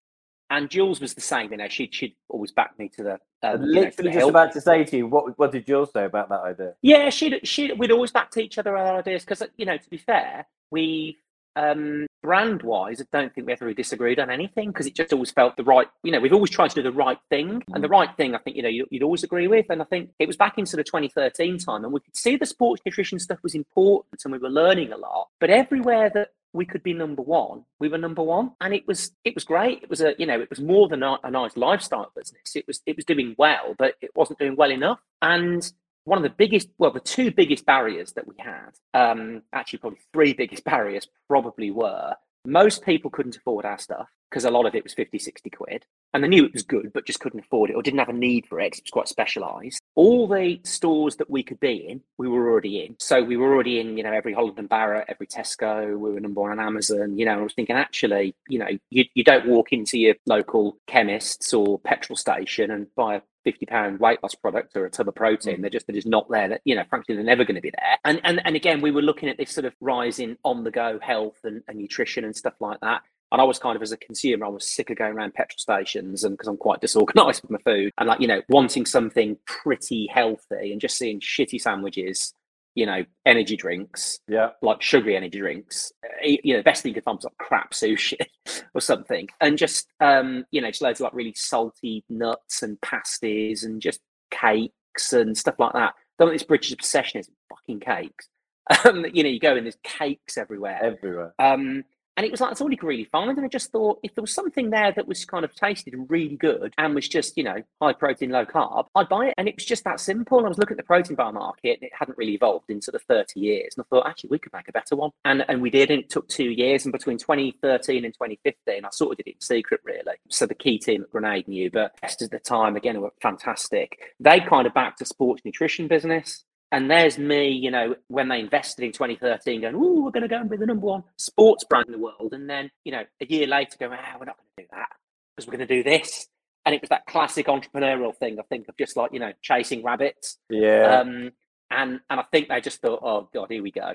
And 0.50 0.70
Jules 0.70 1.02
was 1.02 1.14
the 1.14 1.20
same, 1.20 1.52
you 1.52 1.58
know. 1.58 1.68
She'd 1.68 1.94
she'd 1.94 2.16
always 2.30 2.54
back 2.54 2.80
me 2.80 2.90
to 2.96 3.04
the. 3.04 3.20
Um, 3.44 3.62
literally, 3.64 4.12
know, 4.12 4.20
just 4.20 4.30
about 4.30 4.54
to 4.54 4.62
say 4.62 4.86
to 4.86 4.98
you, 4.98 5.06
what 5.06 5.38
what 5.38 5.52
did 5.52 5.68
Jules 5.68 5.92
say 5.92 6.06
about 6.06 6.30
that 6.30 6.40
idea? 6.40 6.74
Yeah, 6.82 7.10
she'd 7.10 7.46
she 7.46 7.74
we'd 7.74 7.92
always 7.92 8.12
backed 8.12 8.38
each 8.38 8.58
other 8.58 8.78
our 8.78 9.00
ideas 9.00 9.26
because 9.26 9.44
you 9.58 9.66
know 9.66 9.76
to 9.76 9.90
be 9.90 9.98
fair, 9.98 10.48
we 10.72 11.18
um, 11.58 12.06
brand 12.28 12.61
wise, 12.61 12.99
I 12.99 13.05
don't 13.09 13.34
think 13.34 13.47
we 13.47 13.53
ever 13.53 13.63
really 13.63 13.73
disagreed 13.73 14.19
on 14.19 14.30
anything 14.30 14.67
because 14.67 14.86
it 14.86 14.93
just 14.93 15.13
always 15.13 15.32
felt 15.32 15.55
the 15.55 15.63
right, 15.63 15.88
you 16.03 16.11
know, 16.11 16.19
we've 16.19 16.34
always 16.34 16.49
tried 16.49 16.67
to 16.71 16.75
do 16.75 16.84
the 16.84 16.91
right 16.91 17.17
thing. 17.30 17.63
And 17.73 17.82
the 17.82 17.88
right 17.88 18.09
thing, 18.17 18.36
I 18.36 18.39
think, 18.39 18.57
you 18.57 18.63
know, 18.63 18.67
you'd, 18.67 19.01
always 19.01 19.23
agree 19.23 19.47
with. 19.47 19.67
And 19.69 19.82
I 19.82 19.86
think 19.86 20.09
it 20.19 20.28
was 20.28 20.36
back 20.36 20.57
in 20.57 20.65
sort 20.65 20.82
of 20.82 20.88
2013 20.88 21.57
time 21.59 21.86
and 21.86 21.93
we 21.93 22.01
could 22.01 22.17
see 22.17 22.36
the 22.36 22.45
sports 22.45 22.82
nutrition 22.86 23.17
stuff 23.17 23.39
was 23.43 23.55
important 23.55 24.25
and 24.25 24.34
we 24.34 24.39
were 24.39 24.49
learning 24.49 24.91
a 24.91 24.97
lot. 24.97 25.30
But 25.39 25.51
everywhere 25.51 26.11
that 26.15 26.32
we 26.51 26.65
could 26.65 26.82
be 26.82 26.93
number 26.93 27.21
one 27.21 27.63
we 27.80 27.88
were 27.88 27.97
number 27.97 28.23
one 28.23 28.51
and 28.61 28.73
it 28.73 28.88
was 28.88 29.11
it 29.23 29.36
was 29.36 29.43
great 29.43 29.84
it 29.84 29.89
was 29.89 30.01
a 30.01 30.15
you 30.17 30.25
know 30.25 30.39
it 30.39 30.49
was 30.49 30.61
more 30.61 30.88
than 30.88 31.03
a, 31.03 31.17
a 31.23 31.30
nice 31.30 31.55
lifestyle 31.55 32.09
business 32.15 32.55
it 32.55 32.65
was 32.65 32.82
it 32.86 32.95
was 32.95 33.05
doing 33.05 33.36
well 33.38 33.75
but 33.78 33.95
it 34.01 34.09
wasn't 34.15 34.39
doing 34.39 34.55
well 34.55 34.71
enough 34.71 34.99
and 35.21 35.73
one 36.08 36.18
of 36.18 36.24
the 36.24 36.36
biggest, 36.38 36.70
well, 36.78 36.91
the 36.91 37.01
two 37.01 37.32
biggest 37.32 37.66
barriers 37.66 38.14
that 38.14 38.26
we 38.26 38.36
had, 38.38 38.72
um, 38.93 39.41
actually 39.51 39.80
probably 39.80 39.99
three 40.14 40.32
biggest 40.32 40.64
barriers 40.72 41.05
probably 41.28 41.70
were 41.70 42.16
most 42.45 42.86
people 42.86 43.12
couldn't 43.12 43.36
afford 43.36 43.66
our 43.66 43.78
stuff 43.78 44.08
because 44.32 44.45
a 44.45 44.49
lot 44.49 44.66
of 44.66 44.74
it 44.74 44.86
was 44.86 44.93
50, 44.93 45.20
60 45.20 45.49
quid. 45.49 45.86
And 46.14 46.24
they 46.24 46.28
knew 46.28 46.45
it 46.45 46.53
was 46.53 46.64
good, 46.64 46.91
but 46.93 47.05
just 47.05 47.20
couldn't 47.20 47.41
afford 47.41 47.70
it 47.70 47.76
or 47.76 47.82
didn't 47.82 47.99
have 47.99 48.10
a 48.10 48.14
need 48.14 48.47
for 48.47 48.60
it 48.60 48.68
because 48.68 48.80
it 48.80 48.86
was 48.86 48.91
quite 48.91 49.08
specialised. 49.08 49.80
All 49.95 50.28
the 50.28 50.60
stores 50.64 51.18
that 51.18 51.30
we 51.30 51.43
could 51.43 51.60
be 51.60 51.88
in, 51.89 52.01
we 52.18 52.28
were 52.28 52.49
already 52.49 52.84
in. 52.86 52.95
So 52.99 53.22
we 53.24 53.38
were 53.38 53.53
already 53.53 53.80
in, 53.80 53.97
you 53.97 54.03
know, 54.03 54.14
every 54.14 54.34
Holland 54.34 54.58
and 54.58 54.70
Barrett, 54.70 55.05
every 55.10 55.28
Tesco. 55.28 55.97
We 55.97 56.12
were 56.12 56.20
number 56.20 56.41
one 56.41 56.51
on 56.51 56.60
Amazon. 56.60 57.18
You 57.18 57.26
know, 57.26 57.39
I 57.39 57.43
was 57.43 57.53
thinking, 57.53 57.76
actually, 57.76 58.36
you 58.47 58.60
know, 58.60 58.70
you, 58.89 59.05
you 59.14 59.24
don't 59.24 59.47
walk 59.47 59.74
into 59.74 59.99
your 59.99 60.16
local 60.26 60.78
chemists 60.88 61.53
or 61.53 61.80
petrol 61.80 62.16
station 62.16 62.72
and 62.72 62.88
buy 62.95 63.16
a 63.16 63.22
50 63.47 63.66
pound 63.66 63.99
weight 64.01 64.22
loss 64.22 64.36
product 64.36 64.76
or 64.76 64.86
a 64.86 64.89
tub 64.89 65.08
of 65.08 65.16
protein. 65.16 65.58
Mm. 65.58 65.62
They're 65.62 65.70
just 65.70 65.88
they're 65.88 65.93
just 65.93 66.08
not 66.08 66.30
there. 66.30 66.49
That 66.49 66.62
you 66.66 66.76
know, 66.76 66.84
frankly, 66.89 67.16
they're 67.16 67.24
never 67.24 67.45
going 67.45 67.55
to 67.55 67.62
be 67.62 67.72
there. 67.72 67.97
And 68.03 68.20
and 68.26 68.41
and 68.45 68.58
again, 68.58 68.82
we 68.82 68.91
were 68.91 69.01
looking 69.01 69.30
at 69.30 69.38
this 69.38 69.51
sort 69.51 69.64
of 69.64 69.74
rise 69.80 70.20
in 70.20 70.38
on 70.43 70.66
the 70.66 70.72
go 70.72 70.99
health 71.01 71.38
and, 71.45 71.64
and 71.68 71.78
nutrition 71.78 72.26
and 72.26 72.36
stuff 72.36 72.55
like 72.60 72.82
that. 72.82 73.03
And 73.32 73.41
I 73.41 73.43
was 73.43 73.59
kind 73.59 73.75
of, 73.75 73.82
as 73.82 73.91
a 73.91 73.97
consumer, 73.97 74.45
I 74.45 74.49
was 74.49 74.67
sick 74.67 74.89
of 74.89 74.97
going 74.97 75.13
around 75.13 75.34
petrol 75.34 75.57
stations 75.57 76.23
and 76.23 76.34
because 76.34 76.47
I'm 76.47 76.57
quite 76.57 76.82
disorganized 76.82 77.41
with 77.47 77.51
my 77.51 77.71
food 77.71 77.91
and 77.97 78.07
like, 78.07 78.21
you 78.21 78.28
know, 78.28 78.41
wanting 78.49 78.86
something 78.86 79.38
pretty 79.45 80.07
healthy 80.07 80.71
and 80.71 80.80
just 80.80 80.97
seeing 80.97 81.19
shitty 81.19 81.61
sandwiches 81.61 82.34
you 82.78 82.86
know, 82.86 83.03
energy 83.25 83.55
drinks, 83.57 84.19
yeah, 84.28 84.49
like 84.61 84.84
sugary 84.84 85.17
energy 85.17 85.39
drinks. 85.39 85.91
Eh, 86.23 86.38
you 86.43 86.53
know, 86.53 86.59
the 86.59 86.63
best 86.63 86.84
thing 86.84 86.91
you 86.91 86.93
could 86.93 87.03
find 87.03 87.17
was 87.17 87.23
like 87.23 87.38
crap 87.39 87.71
sushi 87.71 88.19
or 88.75 88.82
something, 88.82 89.28
and 89.41 89.57
just 89.57 89.88
um, 89.99 90.45
you 90.51 90.61
know, 90.61 90.69
just 90.69 90.84
loads 90.84 90.99
of 90.99 91.05
like 91.05 91.13
really 91.15 91.34
salty 91.36 92.03
nuts 92.07 92.61
and 92.61 92.80
pasties 92.82 93.63
and 93.63 93.82
just 93.82 93.99
cakes 94.30 95.11
and 95.11 95.36
stuff 95.36 95.55
like 95.57 95.73
that. 95.73 95.95
Don't 96.19 96.32
this 96.32 96.43
British 96.43 96.71
obsession 96.71 97.19
is 97.19 97.30
fucking 97.49 97.82
cakes. 97.82 98.30
Um, 98.84 99.05
you 99.13 99.23
know, 99.23 99.30
you 99.30 99.39
go 99.39 99.55
and 99.55 99.65
there's 99.65 99.78
cakes 99.82 100.38
everywhere, 100.38 100.78
everywhere. 100.84 101.34
Um, 101.39 101.86
and 102.18 102.26
it 102.26 102.32
was 102.32 102.41
like, 102.41 102.49
that's 102.49 102.61
all 102.61 102.72
you 102.72 102.78
could 102.78 102.88
really 102.88 103.05
find. 103.05 103.38
And 103.38 103.45
I 103.45 103.47
just 103.47 103.72
thought 103.72 103.99
if 104.01 104.15
there 104.15 104.24
was 104.24 104.34
something 104.34 104.72
there 104.72 104.91
that 104.91 105.07
was 105.07 105.24
kind 105.24 105.45
of 105.45 105.53
tasted 105.53 105.93
really 106.09 106.36
good 106.36 106.74
and 106.80 106.95
was 106.95 107.07
just, 107.07 107.38
you 107.38 107.43
know, 107.43 107.61
high 107.80 107.93
protein, 107.93 108.32
low 108.32 108.43
carb, 108.43 108.88
I'd 108.95 109.07
buy 109.07 109.28
it. 109.28 109.36
And 109.38 109.47
it 109.47 109.55
was 109.55 109.65
just 109.65 109.84
that 109.84 109.99
simple. 109.99 110.43
I 110.43 110.49
was 110.49 110.57
looking 110.57 110.74
at 110.74 110.78
the 110.78 110.84
protein 110.84 111.15
bar 111.15 111.32
market 111.32 111.78
and 111.80 111.84
it 111.84 111.91
hadn't 111.93 112.18
really 112.18 112.34
evolved 112.34 112.72
in 112.72 112.82
sort 112.82 112.95
of 112.95 113.03
30 113.03 113.39
years. 113.39 113.76
And 113.78 113.86
I 113.86 113.95
thought, 113.95 114.07
actually, 114.07 114.32
we 114.32 114.39
could 114.39 114.51
make 114.51 114.68
a 114.68 114.72
better 114.72 114.95
one. 114.95 115.11
And 115.26 115.45
and 115.47 115.61
we 115.61 115.70
did. 115.70 115.91
And 115.91 115.99
it 115.99 116.09
took 116.09 116.28
two 116.28 116.49
years. 116.49 116.86
And 116.86 116.91
between 116.91 117.20
2013 117.20 118.03
and 118.03 118.13
2015, 118.15 118.84
I 118.84 118.89
sort 118.89 119.11
of 119.11 119.18
did 119.18 119.28
it 119.28 119.36
in 119.36 119.41
secret, 119.41 119.82
really. 119.84 120.18
So 120.30 120.47
the 120.47 120.55
key 120.55 120.80
team 120.80 121.03
at 121.03 121.11
Grenade 121.11 121.47
knew, 121.47 121.70
but 121.70 121.93
at 122.01 122.18
the 122.32 122.39
time, 122.39 122.76
again, 122.76 122.99
were 122.99 123.13
fantastic. 123.22 123.99
They 124.20 124.39
kind 124.39 124.65
of 124.65 124.74
backed 124.74 125.01
a 125.01 125.05
sports 125.05 125.43
nutrition 125.45 125.88
business. 125.88 126.45
And 126.72 126.91
there's 126.91 127.18
me, 127.18 127.49
you 127.49 127.72
know, 127.72 127.95
when 128.09 128.28
they 128.28 128.39
invested 128.39 128.84
in 128.84 128.91
2013, 128.91 129.61
going, 129.61 129.76
oh, 129.76 130.01
we're 130.03 130.11
going 130.11 130.24
to 130.24 130.28
go 130.28 130.38
and 130.38 130.49
be 130.49 130.57
the 130.57 130.65
number 130.65 130.86
one 130.86 131.03
sports 131.18 131.63
brand 131.63 131.86
in 131.88 131.93
the 131.93 131.97
world. 131.97 132.34
And 132.34 132.49
then, 132.49 132.70
you 132.84 132.91
know, 132.91 133.03
a 133.22 133.26
year 133.26 133.47
later, 133.47 133.78
going, 133.80 133.97
ah, 134.01 134.18
we're 134.20 134.26
not 134.26 134.36
going 134.38 134.49
to 134.57 134.63
do 134.63 134.68
that 134.72 134.89
because 135.36 135.47
we're 135.47 135.57
going 135.57 135.68
to 135.68 135.76
do 135.76 135.84
this. 135.84 136.28
And 136.65 136.76
it 136.76 136.82
was 136.82 136.89
that 136.89 137.05
classic 137.05 137.47
entrepreneurial 137.47 138.13
thing, 138.13 138.38
I 138.38 138.43
think, 138.43 138.68
of 138.68 138.76
just 138.78 138.97
like, 138.97 139.13
you 139.13 139.20
know, 139.20 139.32
chasing 139.41 139.82
rabbits. 139.82 140.38
Yeah. 140.49 140.99
Um, 140.99 141.32
and, 141.72 142.01
and 142.09 142.20
I 142.20 142.24
think 142.32 142.49
they 142.49 142.59
just 142.59 142.82
thought, 142.82 142.99
oh, 143.01 143.30
God, 143.34 143.47
here 143.49 143.63
we 143.63 143.72
go. 143.72 143.93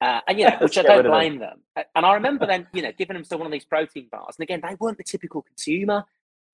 Uh, 0.00 0.20
and, 0.26 0.38
you 0.40 0.48
know, 0.48 0.56
which 0.60 0.76
I 0.76 0.82
don't 0.82 1.06
blame 1.06 1.38
them. 1.38 1.60
them. 1.76 1.84
And 1.94 2.04
I 2.04 2.14
remember 2.14 2.46
then, 2.46 2.66
you 2.72 2.82
know, 2.82 2.92
giving 2.98 3.14
them 3.14 3.22
still 3.22 3.38
one 3.38 3.46
of 3.46 3.52
these 3.52 3.64
protein 3.64 4.08
bars. 4.10 4.34
And 4.36 4.42
again, 4.42 4.60
they 4.60 4.74
weren't 4.80 4.98
the 4.98 5.04
typical 5.04 5.42
consumer. 5.42 6.04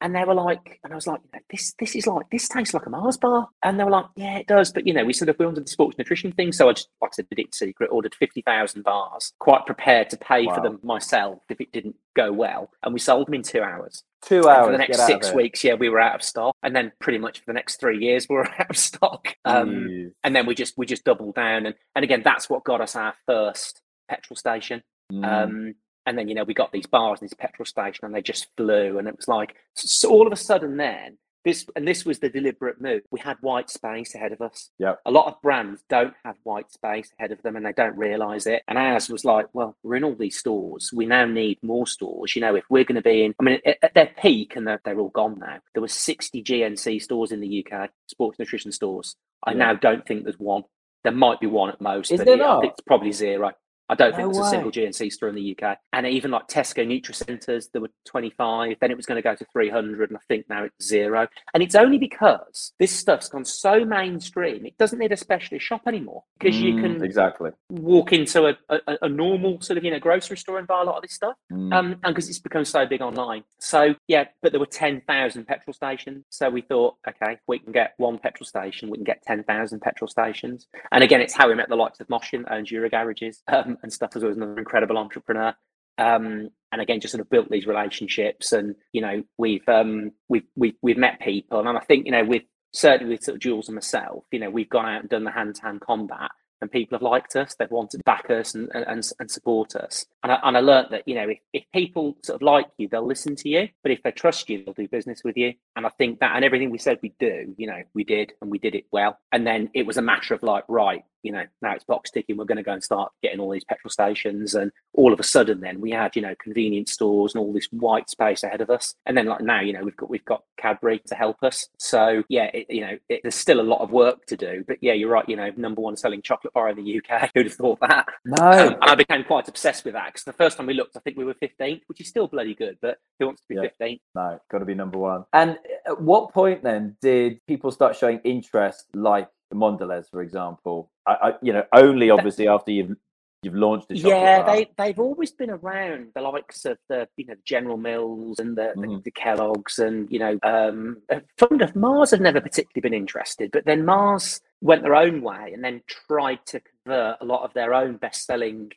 And 0.05 0.15
they 0.15 0.23
were 0.23 0.35
like, 0.35 0.81
and 0.85 0.93
I 0.93 0.97
was 0.97 1.07
like, 1.07 1.23
this 1.51 1.73
this 1.79 1.97
is 1.97 2.07
like 2.07 2.29
this 2.29 2.47
tastes 2.47 2.75
like 2.75 2.85
a 2.85 2.91
Mars 2.91 3.17
bar. 3.17 3.49
And 3.63 3.81
they 3.81 3.85
were 3.85 3.91
like, 3.91 4.05
yeah, 4.17 4.37
it 4.37 4.47
does. 4.47 4.71
But 4.71 4.87
you 4.87 4.93
know, 4.93 5.03
we 5.03 5.15
sort 5.15 5.31
of 5.31 5.37
we 5.39 5.47
wanted 5.47 5.65
the 5.65 5.71
sports 5.71 5.97
nutrition 5.97 6.31
thing, 6.31 6.53
so 6.53 6.69
I 6.69 6.75
just 6.75 6.91
like 7.01 7.13
I 7.13 7.15
said, 7.15 7.29
did 7.31 7.39
it 7.39 7.55
secret, 7.55 7.89
ordered 7.91 8.15
fifty 8.15 8.43
thousand 8.43 8.83
bars, 8.83 9.33
quite 9.39 9.65
prepared 9.65 10.11
to 10.11 10.19
pay 10.19 10.45
wow. 10.45 10.57
for 10.57 10.61
them 10.61 10.79
myself 10.83 11.39
if 11.49 11.59
it 11.59 11.73
didn't 11.73 11.97
go 12.15 12.31
well, 12.31 12.69
and 12.83 12.93
we 12.93 13.01
sold 13.01 13.29
them 13.29 13.35
in 13.35 13.43
two 13.43 13.63
hours. 13.63 14.03
Two 14.21 14.47
hours. 14.47 14.57
And 14.59 14.67
for 14.67 14.73
the 14.73 14.79
next 14.79 15.07
six 15.07 15.33
weeks, 15.33 15.65
yeah, 15.65 15.73
we 15.73 15.89
were 15.89 16.01
out 16.01 16.17
of 16.17 16.23
stock, 16.23 16.55
and 16.63 16.77
then 16.77 16.93
pretty 16.99 17.19
much 17.19 17.39
for 17.39 17.47
the 17.47 17.55
next 17.55 17.81
three 17.81 17.97
years, 17.97 18.27
we 18.29 18.37
were 18.37 18.61
out 18.61 18.69
of 18.69 18.77
stock. 18.77 19.35
Um, 19.47 20.13
and 20.23 20.37
then 20.37 20.45
we 20.45 20.55
just 20.55 20.75
we 20.77 20.85
just 20.85 21.05
doubled 21.05 21.35
down, 21.35 21.65
and 21.65 21.75
and 21.97 22.05
again, 22.05 22.21
that's 22.23 22.51
what 22.51 22.63
got 22.63 22.83
us 22.83 22.95
our 22.95 23.15
first 23.25 23.81
petrol 24.11 24.37
station. 24.37 24.83
Mm. 25.11 25.25
Um, 25.25 25.75
and 26.07 26.19
then 26.19 26.29
you 26.29 26.35
know 26.35 26.45
we 26.45 26.55
got 26.55 26.73
these 26.73 26.87
bars 26.87 27.21
and 27.21 27.29
this 27.29 27.37
petrol 27.37 27.67
station 27.67 28.05
and 28.05 28.15
they 28.15 28.23
just 28.23 28.49
flew. 28.57 28.99
And 28.99 29.09
it 29.09 29.17
was 29.17 29.29
like 29.29 29.55
so 29.75 30.11
all 30.11 30.27
of 30.27 30.33
a 30.33 30.37
sudden 30.37 30.77
then 30.77 31.19
this 31.45 31.67
and 31.77 31.87
this 31.87 32.05
was 32.05 32.19
the 32.19 32.29
deliberate 32.29 32.81
move. 32.81 33.03
We 33.11 33.21
had 33.21 33.37
white 33.41 33.71
space 33.71 34.15
ahead 34.15 34.33
of 34.33 34.41
us. 34.41 34.71
Yeah 34.79 34.95
a 35.05 35.11
lot 35.11 35.27
of 35.27 35.41
brands 35.43 35.83
don't 35.89 36.15
have 36.25 36.37
white 36.43 36.73
space 36.73 37.13
ahead 37.19 37.33
of 37.33 37.43
them 37.43 37.57
and 37.57 37.65
they 37.65 37.73
don't 37.73 37.97
realize 37.97 38.47
it. 38.47 38.63
And 38.67 38.79
ours 38.79 39.09
was 39.09 39.25
like 39.25 39.47
well 39.53 39.77
we're 39.83 39.97
in 39.97 40.05
all 40.05 40.15
these 40.15 40.39
stores. 40.39 40.91
We 40.93 41.07
now 41.07 41.27
need 41.27 41.59
more 41.63 41.87
stores. 41.87 42.35
You 42.35 42.43
know 42.43 42.55
if 42.55 42.65
we're 42.69 42.85
going 42.85 42.97
to 42.97 43.03
be 43.03 43.25
in 43.25 43.35
i 43.39 43.43
mean 43.43 43.61
at, 43.83 43.95
their 43.95 44.11
peak 44.21 44.57
and 44.57 44.67
they're, 44.67 44.81
they're 44.85 44.99
all 44.99 45.11
gone 45.11 45.39
now 45.39 45.59
there 45.75 45.83
were 45.83 45.89
60 45.89 46.43
gnc 46.43 47.03
stores 47.03 47.31
in 47.33 47.41
the 47.41 47.65
uk 47.65 47.91
sports 48.07 48.39
nutrition 48.39 48.73
stores. 48.73 49.17
I 49.47 49.53
yeah. 49.53 49.59
now 49.59 49.75
don't 49.75 50.07
think 50.07 50.25
there's 50.25 50.39
one. 50.39 50.65
There 51.03 51.13
might 51.13 51.39
be 51.39 51.47
one 51.47 51.69
at 51.69 51.83
most 51.83 52.11
Is 52.11 52.19
but 52.19 52.27
there 52.27 52.37
not? 52.39 52.65
it's 52.65 52.81
probably 52.81 53.13
zero 53.13 53.53
I 53.89 53.95
don't 53.95 54.13
no 54.13 54.17
think 54.17 54.33
there's 54.33 54.43
way. 54.43 54.47
a 54.47 54.51
single 54.51 54.71
GNC 54.71 55.13
store 55.13 55.29
in 55.29 55.35
the 55.35 55.57
UK. 55.59 55.79
And 55.93 56.07
even 56.07 56.31
like 56.31 56.49
Tesco 56.49 56.87
Nutricenters, 56.87 57.71
there 57.73 57.83
were 57.83 57.91
25. 58.07 58.77
Then 58.81 58.91
it 58.91 58.97
was 58.97 59.07
going 59.07 59.17
to 59.17 59.23
go 59.23 59.35
to 59.35 59.45
300, 59.53 60.11
and 60.11 60.17
I 60.17 60.21
think 60.27 60.47
now 60.49 60.65
it's 60.65 60.87
zero. 60.87 61.27
And 61.53 61.63
it's 61.63 61.75
only 61.75 61.99
because 61.99 62.73
this 62.79 62.93
stuff's 62.93 63.29
gone 63.29 63.45
so 63.45 63.85
mainstream, 63.85 64.65
it 64.67 64.79
doesn't 64.79 64.99
need 64.99 65.13
a 65.13 65.17
specialist 65.17 65.67
shop 65.67 65.83
anymore 65.87 66.25
because 66.39 66.57
mm, 66.57 66.63
you 66.63 66.81
can 66.81 67.03
exactly 67.03 67.51
walk 67.69 68.13
into 68.13 68.47
a, 68.47 68.57
a, 68.69 68.99
a, 69.03 69.09
normal 69.09 69.61
sort 69.61 69.79
of 69.79 69.85
you 69.85 69.91
know 69.91 69.99
grocery 69.99 70.37
store 70.37 70.59
and 70.59 70.67
buy 70.67 70.81
a 70.81 70.85
lot 70.85 70.97
of 70.97 71.03
this 71.03 71.13
stuff. 71.13 71.35
Mm. 71.53 71.73
Um, 71.75 71.93
and 72.03 72.15
because 72.15 72.29
it's 72.29 72.39
become 72.39 72.65
so 72.65 72.87
big 72.87 73.03
online. 73.03 73.45
So 73.59 73.95
yeah, 74.09 74.25
but 74.43 74.53
there 74.53 74.61
were 74.61 74.67
10,000 74.67 75.47
petrol 75.47 75.75
stations. 75.75 76.25
So 76.31 76.49
we 76.49 76.63
thought, 76.63 76.97
okay, 77.09 77.39
we 77.47 77.59
can 77.59 77.73
get 77.73 77.95
one 77.99 78.19
petrol 78.19 78.47
station, 78.47 78.91
we 78.91 78.99
can 78.99 79.05
get 79.05 79.23
10,000 79.23 79.81
petrol 79.81 80.09
stations. 80.09 80.67
And 80.93 81.05
again, 81.05 81.21
it's 81.21 81.35
how 81.35 81.49
we 81.49 81.55
met 81.55 81.69
the 81.69 81.77
likes 81.77 82.01
of 82.01 82.09
Mohsin, 82.09 82.45
owns 82.51 82.71
Euro 82.71 82.89
garages. 82.89 83.43
Um, 83.55 83.74
and 83.83 83.93
stuff 83.93 84.11
as 84.15 84.23
well 84.23 84.31
as 84.31 84.37
another 84.37 84.59
incredible 84.59 84.99
entrepreneur. 84.99 85.55
Um, 85.99 86.51
and 86.73 86.81
again, 86.81 87.01
just 87.01 87.13
sort 87.13 87.21
of 87.21 87.31
built 87.31 87.51
these 87.51 87.67
relationships, 87.67 88.53
and 88.53 88.75
you 88.93 89.01
know, 89.01 89.23
we've 89.39 89.69
um, 89.69 90.11
we've 90.29 90.47
we've 90.57 90.75
we've 90.83 90.97
met 90.97 91.21
people, 91.21 91.61
and 91.61 91.69
I 91.69 91.81
think 91.81 92.07
you 92.07 92.13
know, 92.13 92.25
with 92.25 92.43
certainly 92.73 93.15
with 93.15 93.23
sort 93.23 93.37
of 93.37 93.41
Jules 93.41 93.69
and 93.69 93.77
myself, 93.77 94.25
you 94.33 94.41
know, 94.41 94.51
we've 94.51 94.69
gone 94.69 94.87
out 94.87 95.01
and 95.03 95.09
done 95.09 95.25
the 95.25 95.31
hand 95.31 95.55
to 95.57 95.63
hand 95.63 95.81
combat, 95.81 96.31
and 96.65 96.73
people 96.73 96.97
have 96.97 97.03
liked 97.03 97.37
us. 97.37 97.55
They've 97.55 97.71
wanted 97.71 97.99
to 97.99 98.05
back 98.05 98.31
us 98.31 98.55
and, 98.55 98.71
and, 98.75 99.07
and 99.19 99.31
support 99.31 99.77
us. 99.77 100.07
And 100.23 100.33
I, 100.33 100.39
and 100.43 100.57
I 100.57 100.61
learned 100.61 100.89
that, 100.93 101.03
you 101.07 101.15
know, 101.15 101.29
if, 101.29 101.39
if 101.53 101.65
people 101.75 102.17
sort 102.25 102.37
of 102.37 102.43
like 102.43 102.67
you, 102.79 102.89
they'll 102.89 103.07
listen 103.07 103.37
to 103.37 103.49
you. 103.49 103.69
But 103.83 103.93
if 103.93 104.03
they 104.03 104.11
trust 104.13 104.49
you, 104.49 104.65
they'll 104.65 104.75
do 104.75 104.89
business 104.89 105.21
with 105.23 105.37
you. 105.37 105.53
And 105.77 105.87
I 105.87 105.91
think 105.91 106.21
that, 106.21 106.35
and 106.35 106.45
everything 106.45 106.71
we 106.71 106.79
said 106.79 106.99
we 107.03 107.15
do, 107.21 107.55
you 107.59 107.67
know, 107.67 107.83
we 107.93 108.03
did 108.03 108.33
and 108.41 108.51
we 108.51 108.59
did 108.59 108.75
it 108.75 108.87
well. 108.91 109.19
And 109.31 109.47
then 109.47 109.71
it 109.75 109.87
was 109.87 109.99
a 109.99 110.03
matter 110.03 110.33
of 110.33 110.43
like, 110.43 110.65
right, 110.67 111.05
you 111.25 111.33
know, 111.33 111.45
now 111.63 111.75
it's 111.75 111.85
box 111.85 112.11
ticking. 112.11 112.37
We're 112.37 112.45
going 112.45 112.57
to 112.57 112.63
go 112.63 112.73
and 112.73 112.83
start 112.85 113.13
getting 113.23 113.41
all 113.41 113.51
these 113.51 113.65
petrol 113.65 113.91
stations. 113.91 114.55
And 114.55 114.71
all 114.93 115.13
of 115.13 115.19
a 115.21 115.25
sudden, 115.25 115.61
then 115.61 115.81
we 115.81 115.91
had, 115.91 116.15
you 116.15 116.23
know, 116.23 116.35
convenience 116.41 116.93
stores 116.93 117.35
and 117.35 117.41
all 117.43 117.53
this 117.53 117.67
white 117.73 118.11
space 118.11 118.43
ahead 118.43 118.61
of 118.61 118.71
us. 118.71 118.95
And 119.07 119.17
then, 119.17 119.27
like 119.27 119.41
now, 119.41 119.61
you 119.61 119.73
know, 119.73 119.83
we've 119.83 119.97
got 119.97 120.11
we've 120.11 120.25
got 120.25 120.43
Cadbury 120.59 121.01
to 121.07 121.15
help 121.15 121.43
us. 121.43 121.69
So 121.79 122.23
yeah, 122.29 122.51
it, 122.55 122.67
you 122.69 122.83
know, 122.83 122.99
it, 123.09 123.21
there's 123.23 123.35
still 123.35 123.61
a 123.61 123.63
lot 123.63 123.81
of 123.81 123.91
work 123.91 124.27
to 124.27 124.37
do. 124.37 124.65
But 124.67 124.79
yeah, 124.81 124.93
you're 124.93 125.11
right. 125.11 125.29
You 125.29 125.37
know, 125.37 125.51
number 125.57 125.81
one 125.81 125.97
selling 125.97 126.23
chocolate 126.23 126.53
bar 126.53 126.69
in 126.69 126.77
the 126.77 126.99
UK. 127.01 127.31
Who'd 127.35 127.47
have 127.47 127.55
thought 127.55 127.81
that? 127.81 128.07
No. 128.25 128.37
Um, 128.47 128.75
and 128.75 128.85
I 128.85 128.95
became 128.95 129.25
quite 129.25 129.49
obsessed 129.49 129.85
with 129.85 129.95
that 129.95 130.07
because 130.07 130.25
the 130.25 130.33
first 130.33 130.57
time 130.57 130.67
we 130.67 130.75
looked, 130.75 130.97
I 130.97 131.01
think 131.01 131.17
we 131.17 131.25
were 131.25 131.35
15th, 131.35 131.83
which 131.87 132.01
is 132.01 132.09
still 132.09 132.27
bloody 132.29 132.55
good. 132.55 132.79
But 132.81 132.99
who 133.19 133.27
wants 133.27 133.43
to 133.43 133.49
be 133.49 133.55
Yeah. 133.57 133.69
15th? 133.81 134.01
No, 134.15 134.39
got 134.51 134.59
to 134.59 134.65
be 134.65 134.75
number 134.75 134.99
one. 134.99 135.25
And 135.33 135.59
at 135.87 136.01
what 136.01 136.33
point 136.33 136.63
then 136.63 136.97
did 137.01 137.41
people 137.47 137.71
start 137.71 137.97
showing 137.97 138.21
interest, 138.25 138.85
like 138.95 139.29
Mondelez, 139.55 140.11
for 140.11 140.21
example? 140.23 140.91
I, 141.07 141.13
I 141.23 141.33
you 141.43 141.53
know, 141.53 141.65
only 141.73 142.11
obviously 142.11 142.49
after 142.49 142.71
you've 142.73 142.97
you've 143.43 143.55
launched 143.55 143.89
the 143.89 143.97
Yeah, 143.97 144.43
bar. 144.43 144.55
they 144.57 144.71
they've 144.79 144.99
always 144.99 145.33
been 145.33 145.51
around. 145.51 146.09
The 146.15 146.23
likes 146.23 146.65
of 146.65 146.79
the 146.89 147.07
you 147.17 147.27
know 147.27 147.35
General 147.45 147.77
Mills 147.77 148.39
and 148.39 148.57
the, 148.57 148.73
the, 148.75 148.87
Mhm. 148.87 149.05
the 149.05 149.11
Kellogg's 149.11 149.79
and 149.79 150.11
you 150.11 150.19
know 150.19 150.39
um, 150.43 151.03
uh, 151.13 151.21
fond 151.39 151.63
of 151.63 151.77
Mars 151.77 152.11
have 152.11 152.21
never 152.21 152.41
particularly 152.41 152.81
been 152.89 152.99
interested, 152.99 153.51
but 153.53 153.65
then 153.67 153.85
Mars 153.85 154.41
went 154.61 154.83
their 154.83 154.95
own 154.95 155.21
way 155.23 155.53
and 155.53 155.63
then 155.63 155.83
tried 156.09 156.45
to 156.47 156.61
convert 156.61 157.19
a 157.21 157.25
lot 157.25 157.43
of 157.45 157.53
their 157.53 157.75
own 157.75 157.97
best-selling 157.99 158.73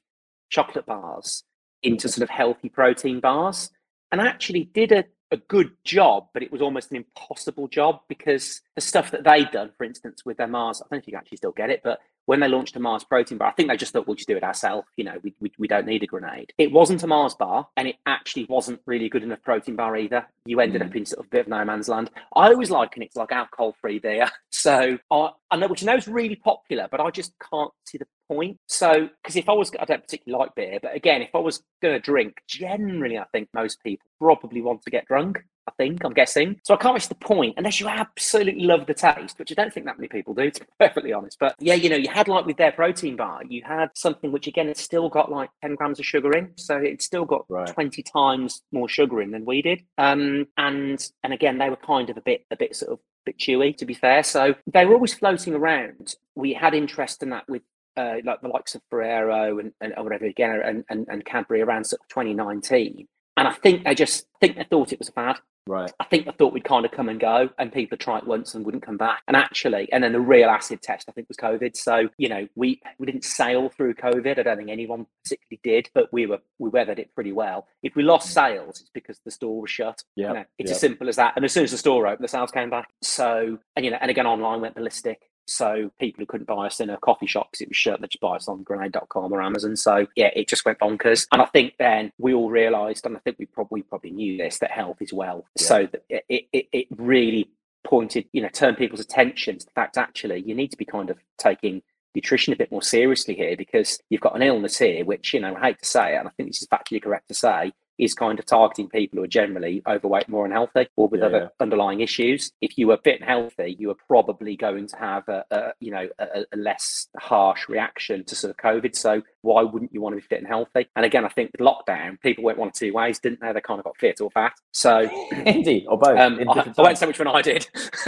chocolate 0.49 0.85
bars 0.85 1.43
into 1.83 2.09
sort 2.09 2.23
of 2.23 2.29
healthy 2.29 2.67
protein 2.69 3.19
bars, 3.21 3.69
and 4.11 4.19
actually 4.19 4.65
did 4.65 4.91
a 4.91 5.05
a 5.31 5.37
good 5.37 5.71
job, 5.83 6.27
but 6.33 6.43
it 6.43 6.51
was 6.51 6.61
almost 6.61 6.91
an 6.91 6.97
impossible 6.97 7.67
job 7.67 7.99
because 8.07 8.61
the 8.75 8.81
stuff 8.81 9.11
that 9.11 9.23
they'd 9.23 9.51
done, 9.51 9.71
for 9.77 9.83
instance, 9.83 10.23
with 10.25 10.37
their 10.37 10.47
Mars, 10.47 10.81
I 10.81 10.85
don't 10.85 10.91
know 10.93 10.97
if 10.99 11.07
you 11.07 11.11
can 11.11 11.19
actually 11.19 11.37
still 11.37 11.51
get 11.51 11.69
it, 11.69 11.81
but 11.83 11.99
when 12.27 12.39
they 12.41 12.47
launched 12.49 12.75
a 12.75 12.79
Mars 12.79 13.05
protein 13.05 13.37
bar, 13.37 13.47
I 13.47 13.51
think 13.51 13.69
they 13.69 13.77
just 13.77 13.93
thought 13.93 14.05
we'll 14.05 14.15
just 14.15 14.27
do 14.27 14.35
it 14.35 14.43
ourselves. 14.43 14.85
You 14.97 15.05
know, 15.05 15.17
we, 15.23 15.33
we, 15.39 15.51
we 15.57 15.67
don't 15.67 15.85
need 15.87 16.03
a 16.03 16.07
grenade. 16.07 16.51
It 16.57 16.71
wasn't 16.73 17.03
a 17.03 17.07
Mars 17.07 17.35
bar, 17.35 17.67
and 17.77 17.87
it 17.87 17.95
actually 18.05 18.45
wasn't 18.45 18.81
really 18.85 19.05
a 19.05 19.09
good 19.09 19.23
enough 19.23 19.41
protein 19.43 19.75
bar 19.77 19.95
either. 19.95 20.27
You 20.45 20.59
ended 20.59 20.81
Mm. 20.81 20.87
up 20.87 20.95
in 20.95 21.05
sort 21.05 21.19
of 21.19 21.25
a 21.27 21.29
bit 21.29 21.41
of 21.41 21.47
no 21.47 21.63
man's 21.63 21.87
land. 21.87 22.09
I 22.35 22.49
always 22.49 22.69
liken 22.69 23.01
it 23.03 23.13
to 23.13 23.19
like 23.19 23.31
alcohol 23.31 23.75
free 23.81 23.99
beer. 23.99 24.29
So 24.49 24.97
I, 25.11 25.29
I 25.51 25.55
know, 25.57 25.67
which 25.67 25.83
I 25.83 25.85
know 25.85 25.95
is 25.95 26.07
really 26.07 26.35
popular, 26.35 26.87
but 26.89 26.99
I 26.99 27.11
just 27.11 27.31
can't 27.39 27.71
see 27.85 27.97
the 27.99 28.07
point. 28.27 28.57
So, 28.67 29.09
because 29.21 29.35
if 29.35 29.49
I 29.49 29.53
was, 29.53 29.71
I 29.79 29.85
don't 29.85 30.03
particularly 30.03 30.39
like 30.43 30.55
beer, 30.55 30.79
but 30.81 30.95
again, 30.95 31.21
if 31.21 31.29
I 31.33 31.39
was 31.39 31.63
going 31.81 31.93
to 31.93 31.99
drink, 31.99 32.37
generally, 32.47 33.17
I 33.17 33.25
think 33.31 33.49
most 33.53 33.81
people 33.83 34.07
probably 34.19 34.61
want 34.61 34.81
to 34.83 34.91
get 34.91 35.05
drunk. 35.05 35.43
I 35.67 35.73
think, 35.77 36.05
I'm 36.05 36.13
guessing. 36.13 36.61
So 36.63 36.73
I 36.73 36.77
can't 36.77 36.93
reach 36.93 37.09
the 37.09 37.15
point 37.15 37.55
unless 37.57 37.81
you 37.81 37.89
absolutely 37.89 38.63
love 38.63 38.85
the 38.85 38.93
taste, 38.93 39.37
which 39.37 39.51
I 39.51 39.55
don't 39.55 39.73
think 39.73 39.85
that 39.85 39.97
many 39.97 40.07
people 40.07 40.33
do, 40.33 40.49
to 40.51 40.61
be 40.61 40.65
perfectly 40.79 41.11
honest. 41.11 41.37
But 41.41 41.55
yeah, 41.59 41.73
you 41.73 41.89
know, 41.89 41.97
you 41.97 42.09
had 42.09 42.29
like 42.29 42.45
with 42.45 42.55
their 42.55 42.71
protein 42.71 43.17
bar, 43.17 43.41
you 43.47 43.63
had 43.65 43.89
something 43.93 44.31
which 44.31 44.47
again, 44.47 44.69
it's 44.69 44.81
still 44.81 45.09
got 45.09 45.29
like 45.29 45.49
10 45.61 45.75
grams 45.75 45.99
of 45.99 46.05
sugar 46.05 46.31
in. 46.37 46.53
So 46.55 46.77
it's 46.77 47.03
still 47.03 47.25
got 47.25 47.43
Right. 47.49 47.67
20 47.67 48.01
times 48.03 48.61
more 48.71 48.87
sugar 48.87 49.21
in 49.21 49.31
than 49.31 49.43
we 49.43 49.61
did. 49.61 49.81
Um, 49.97 50.47
and 50.57 51.05
and 51.23 51.33
again, 51.33 51.57
they 51.57 51.69
were 51.69 51.75
kind 51.75 52.09
of 52.09 52.15
a 52.15 52.21
bit 52.21 52.45
a 52.49 52.55
bit 52.55 52.73
sort 52.73 52.93
of 52.93 52.99
bit 53.25 53.37
chewy, 53.37 53.75
to 53.77 53.85
be 53.85 53.93
fair. 53.93 54.23
So 54.23 54.55
they 54.71 54.85
were 54.85 54.93
always 54.93 55.13
floating 55.13 55.53
around. 55.53 56.15
We 56.35 56.53
had 56.53 56.73
interest 56.73 57.21
in 57.23 57.31
that 57.31 57.43
with 57.49 57.61
uh, 57.97 58.17
like 58.23 58.41
the 58.41 58.47
likes 58.47 58.75
of 58.75 58.81
Ferrero 58.89 59.59
and, 59.59 59.73
and 59.81 59.93
or 59.97 60.03
whatever 60.03 60.25
again 60.25 60.61
and, 60.63 60.85
and, 60.89 61.07
and 61.09 61.25
Cadbury 61.25 61.61
around 61.61 61.85
sort 61.85 62.01
of 62.01 62.07
2019. 62.09 63.07
And 63.35 63.47
I 63.47 63.51
think 63.51 63.83
they 63.83 63.93
just 63.93 64.25
think 64.39 64.57
they 64.57 64.63
thought 64.63 64.91
it 64.91 64.99
was 64.99 65.09
a 65.09 65.11
fad. 65.11 65.39
Right. 65.67 65.91
I 65.99 66.05
think 66.05 66.25
they 66.25 66.31
thought 66.31 66.53
we'd 66.53 66.63
kind 66.63 66.85
of 66.85 66.91
come 66.91 67.09
and 67.09 67.19
go, 67.19 67.49
and 67.59 67.71
people 67.71 67.97
try 67.97 68.17
it 68.17 68.25
once 68.25 68.55
and 68.55 68.65
wouldn't 68.65 68.85
come 68.85 68.97
back. 68.97 69.21
And 69.27 69.35
actually, 69.35 69.91
and 69.91 70.03
then 70.03 70.13
the 70.13 70.19
real 70.19 70.49
acid 70.49 70.81
test, 70.81 71.07
I 71.09 71.11
think, 71.11 71.27
was 71.27 71.37
COVID. 71.37 71.75
So 71.75 72.09
you 72.17 72.29
know, 72.29 72.47
we 72.55 72.81
we 72.97 73.05
didn't 73.05 73.25
sail 73.25 73.69
through 73.69 73.95
COVID. 73.95 74.39
I 74.39 74.43
don't 74.43 74.57
think 74.57 74.69
anyone 74.69 75.05
particularly 75.23 75.59
did, 75.63 75.89
but 75.93 76.11
we 76.11 76.25
were 76.25 76.39
we 76.57 76.69
weathered 76.69 76.99
it 76.99 77.13
pretty 77.13 77.33
well. 77.33 77.67
If 77.83 77.95
we 77.95 78.03
lost 78.03 78.31
sales, 78.31 78.79
it's 78.79 78.89
because 78.91 79.19
the 79.25 79.31
store 79.31 79.61
was 79.61 79.69
shut. 79.69 80.03
Yeah. 80.15 80.29
You 80.29 80.33
know, 80.35 80.45
it's 80.57 80.69
yeah. 80.69 80.75
as 80.75 80.81
simple 80.81 81.09
as 81.09 81.17
that. 81.17 81.33
And 81.35 81.43
as 81.45 81.51
soon 81.51 81.65
as 81.65 81.71
the 81.71 81.77
store 81.77 82.07
opened, 82.07 82.23
the 82.23 82.29
sales 82.29 82.51
came 82.51 82.69
back. 82.69 82.89
So 83.01 83.59
and 83.75 83.85
you 83.85 83.91
know, 83.91 83.97
and 83.99 84.09
again, 84.09 84.25
online 84.25 84.61
went 84.61 84.75
ballistic. 84.75 85.29
So 85.47 85.91
people 85.99 86.21
who 86.21 86.25
couldn't 86.27 86.47
buy 86.47 86.67
us 86.67 86.79
in 86.79 86.89
a 86.89 86.97
coffee 86.97 87.27
shop 87.27 87.49
because 87.51 87.61
it 87.61 87.69
was 87.69 87.77
shirt, 87.77 88.01
they 88.01 88.07
just 88.07 88.21
buy 88.21 88.35
us 88.37 88.47
on 88.47 88.63
grenade.com 88.63 89.33
or 89.33 89.41
Amazon. 89.41 89.75
So 89.75 90.07
yeah, 90.15 90.31
it 90.35 90.47
just 90.49 90.65
went 90.65 90.79
bonkers. 90.79 91.27
And 91.31 91.41
I 91.41 91.45
think 91.45 91.75
then 91.79 92.11
we 92.19 92.33
all 92.33 92.49
realised, 92.49 93.05
and 93.05 93.17
I 93.17 93.19
think 93.21 93.37
we 93.39 93.47
probably 93.47 93.83
probably 93.83 94.11
knew 94.11 94.37
this, 94.37 94.59
that 94.59 94.71
health 94.71 94.97
is 95.01 95.13
wealth. 95.13 95.45
Yeah. 95.59 95.65
So 95.67 95.87
it, 96.09 96.25
it- 96.53 96.67
it 96.73 96.87
really 96.97 97.49
pointed, 97.85 98.25
you 98.33 98.41
know, 98.41 98.49
turned 98.49 98.77
people's 98.77 98.99
attention 99.01 99.57
to 99.59 99.65
the 99.65 99.71
fact 99.71 99.97
actually 99.97 100.43
you 100.45 100.55
need 100.55 100.69
to 100.71 100.77
be 100.77 100.85
kind 100.85 101.09
of 101.09 101.17
taking 101.37 101.81
nutrition 102.15 102.53
a 102.53 102.57
bit 102.57 102.71
more 102.71 102.81
seriously 102.81 103.35
here 103.35 103.55
because 103.57 103.99
you've 104.09 104.21
got 104.21 104.35
an 104.35 104.41
illness 104.41 104.77
here, 104.79 105.05
which, 105.05 105.33
you 105.33 105.39
know, 105.39 105.55
I 105.55 105.67
hate 105.67 105.79
to 105.79 105.85
say 105.85 106.15
it, 106.15 106.19
and 106.19 106.27
I 106.27 106.31
think 106.37 106.49
this 106.49 106.61
is 106.61 106.67
factually 106.67 107.01
correct 107.01 107.27
to 107.29 107.33
say, 107.35 107.71
is 107.97 108.13
kind 108.13 108.39
of 108.39 108.45
targeting 108.45 108.89
people 108.89 109.17
who 109.17 109.23
are 109.23 109.27
generally 109.27 109.81
overweight, 109.87 110.29
more 110.29 110.45
unhealthy, 110.45 110.87
or 110.95 111.07
with 111.07 111.21
Yeah, 111.21 111.27
other 111.27 111.37
yeah. 111.39 111.47
underlying 111.59 112.01
issues. 112.01 112.51
If 112.61 112.77
you 112.77 112.87
were 112.87 112.97
fit 113.03 113.19
and 113.21 113.29
healthy, 113.29 113.75
you 113.79 113.89
are 113.91 113.97
probably 114.07 114.55
going 114.55 114.87
to 114.87 114.97
have 114.97 115.27
a, 115.27 115.43
a 115.51 115.73
you 115.79 115.91
know 115.91 116.07
a, 116.19 116.45
a 116.53 116.57
less 116.57 117.07
harsh 117.17 117.67
reaction 117.69 118.23
to 118.25 118.35
sort 118.35 118.51
of 118.51 118.57
COVID. 118.57 118.95
So 118.95 119.21
why 119.41 119.61
wouldn't 119.63 119.93
you 119.93 120.01
want 120.01 120.13
to 120.13 120.17
be 120.21 120.27
fit 120.27 120.39
and 120.39 120.47
healthy? 120.47 120.87
And 120.95 121.05
again, 121.05 121.25
I 121.25 121.29
think 121.29 121.51
with 121.51 121.61
lockdown, 121.61 122.19
people 122.21 122.43
went 122.43 122.57
one 122.57 122.69
or 122.69 122.71
two 122.71 122.93
ways, 122.93 123.19
didn't 123.19 123.39
they? 123.41 123.51
They 123.53 123.61
kind 123.61 123.79
of 123.79 123.85
got 123.85 123.97
fit 123.97 124.21
or 124.21 124.29
fat. 124.31 124.53
So 124.71 125.09
Indeed, 125.45 125.85
or 125.87 125.97
both. 125.97 126.19
um, 126.19 126.39
I, 126.49 126.71
I 126.77 126.81
won't 126.81 126.97
say 126.97 127.07
which 127.07 127.19
one 127.19 127.27
I 127.27 127.41
did, 127.41 127.67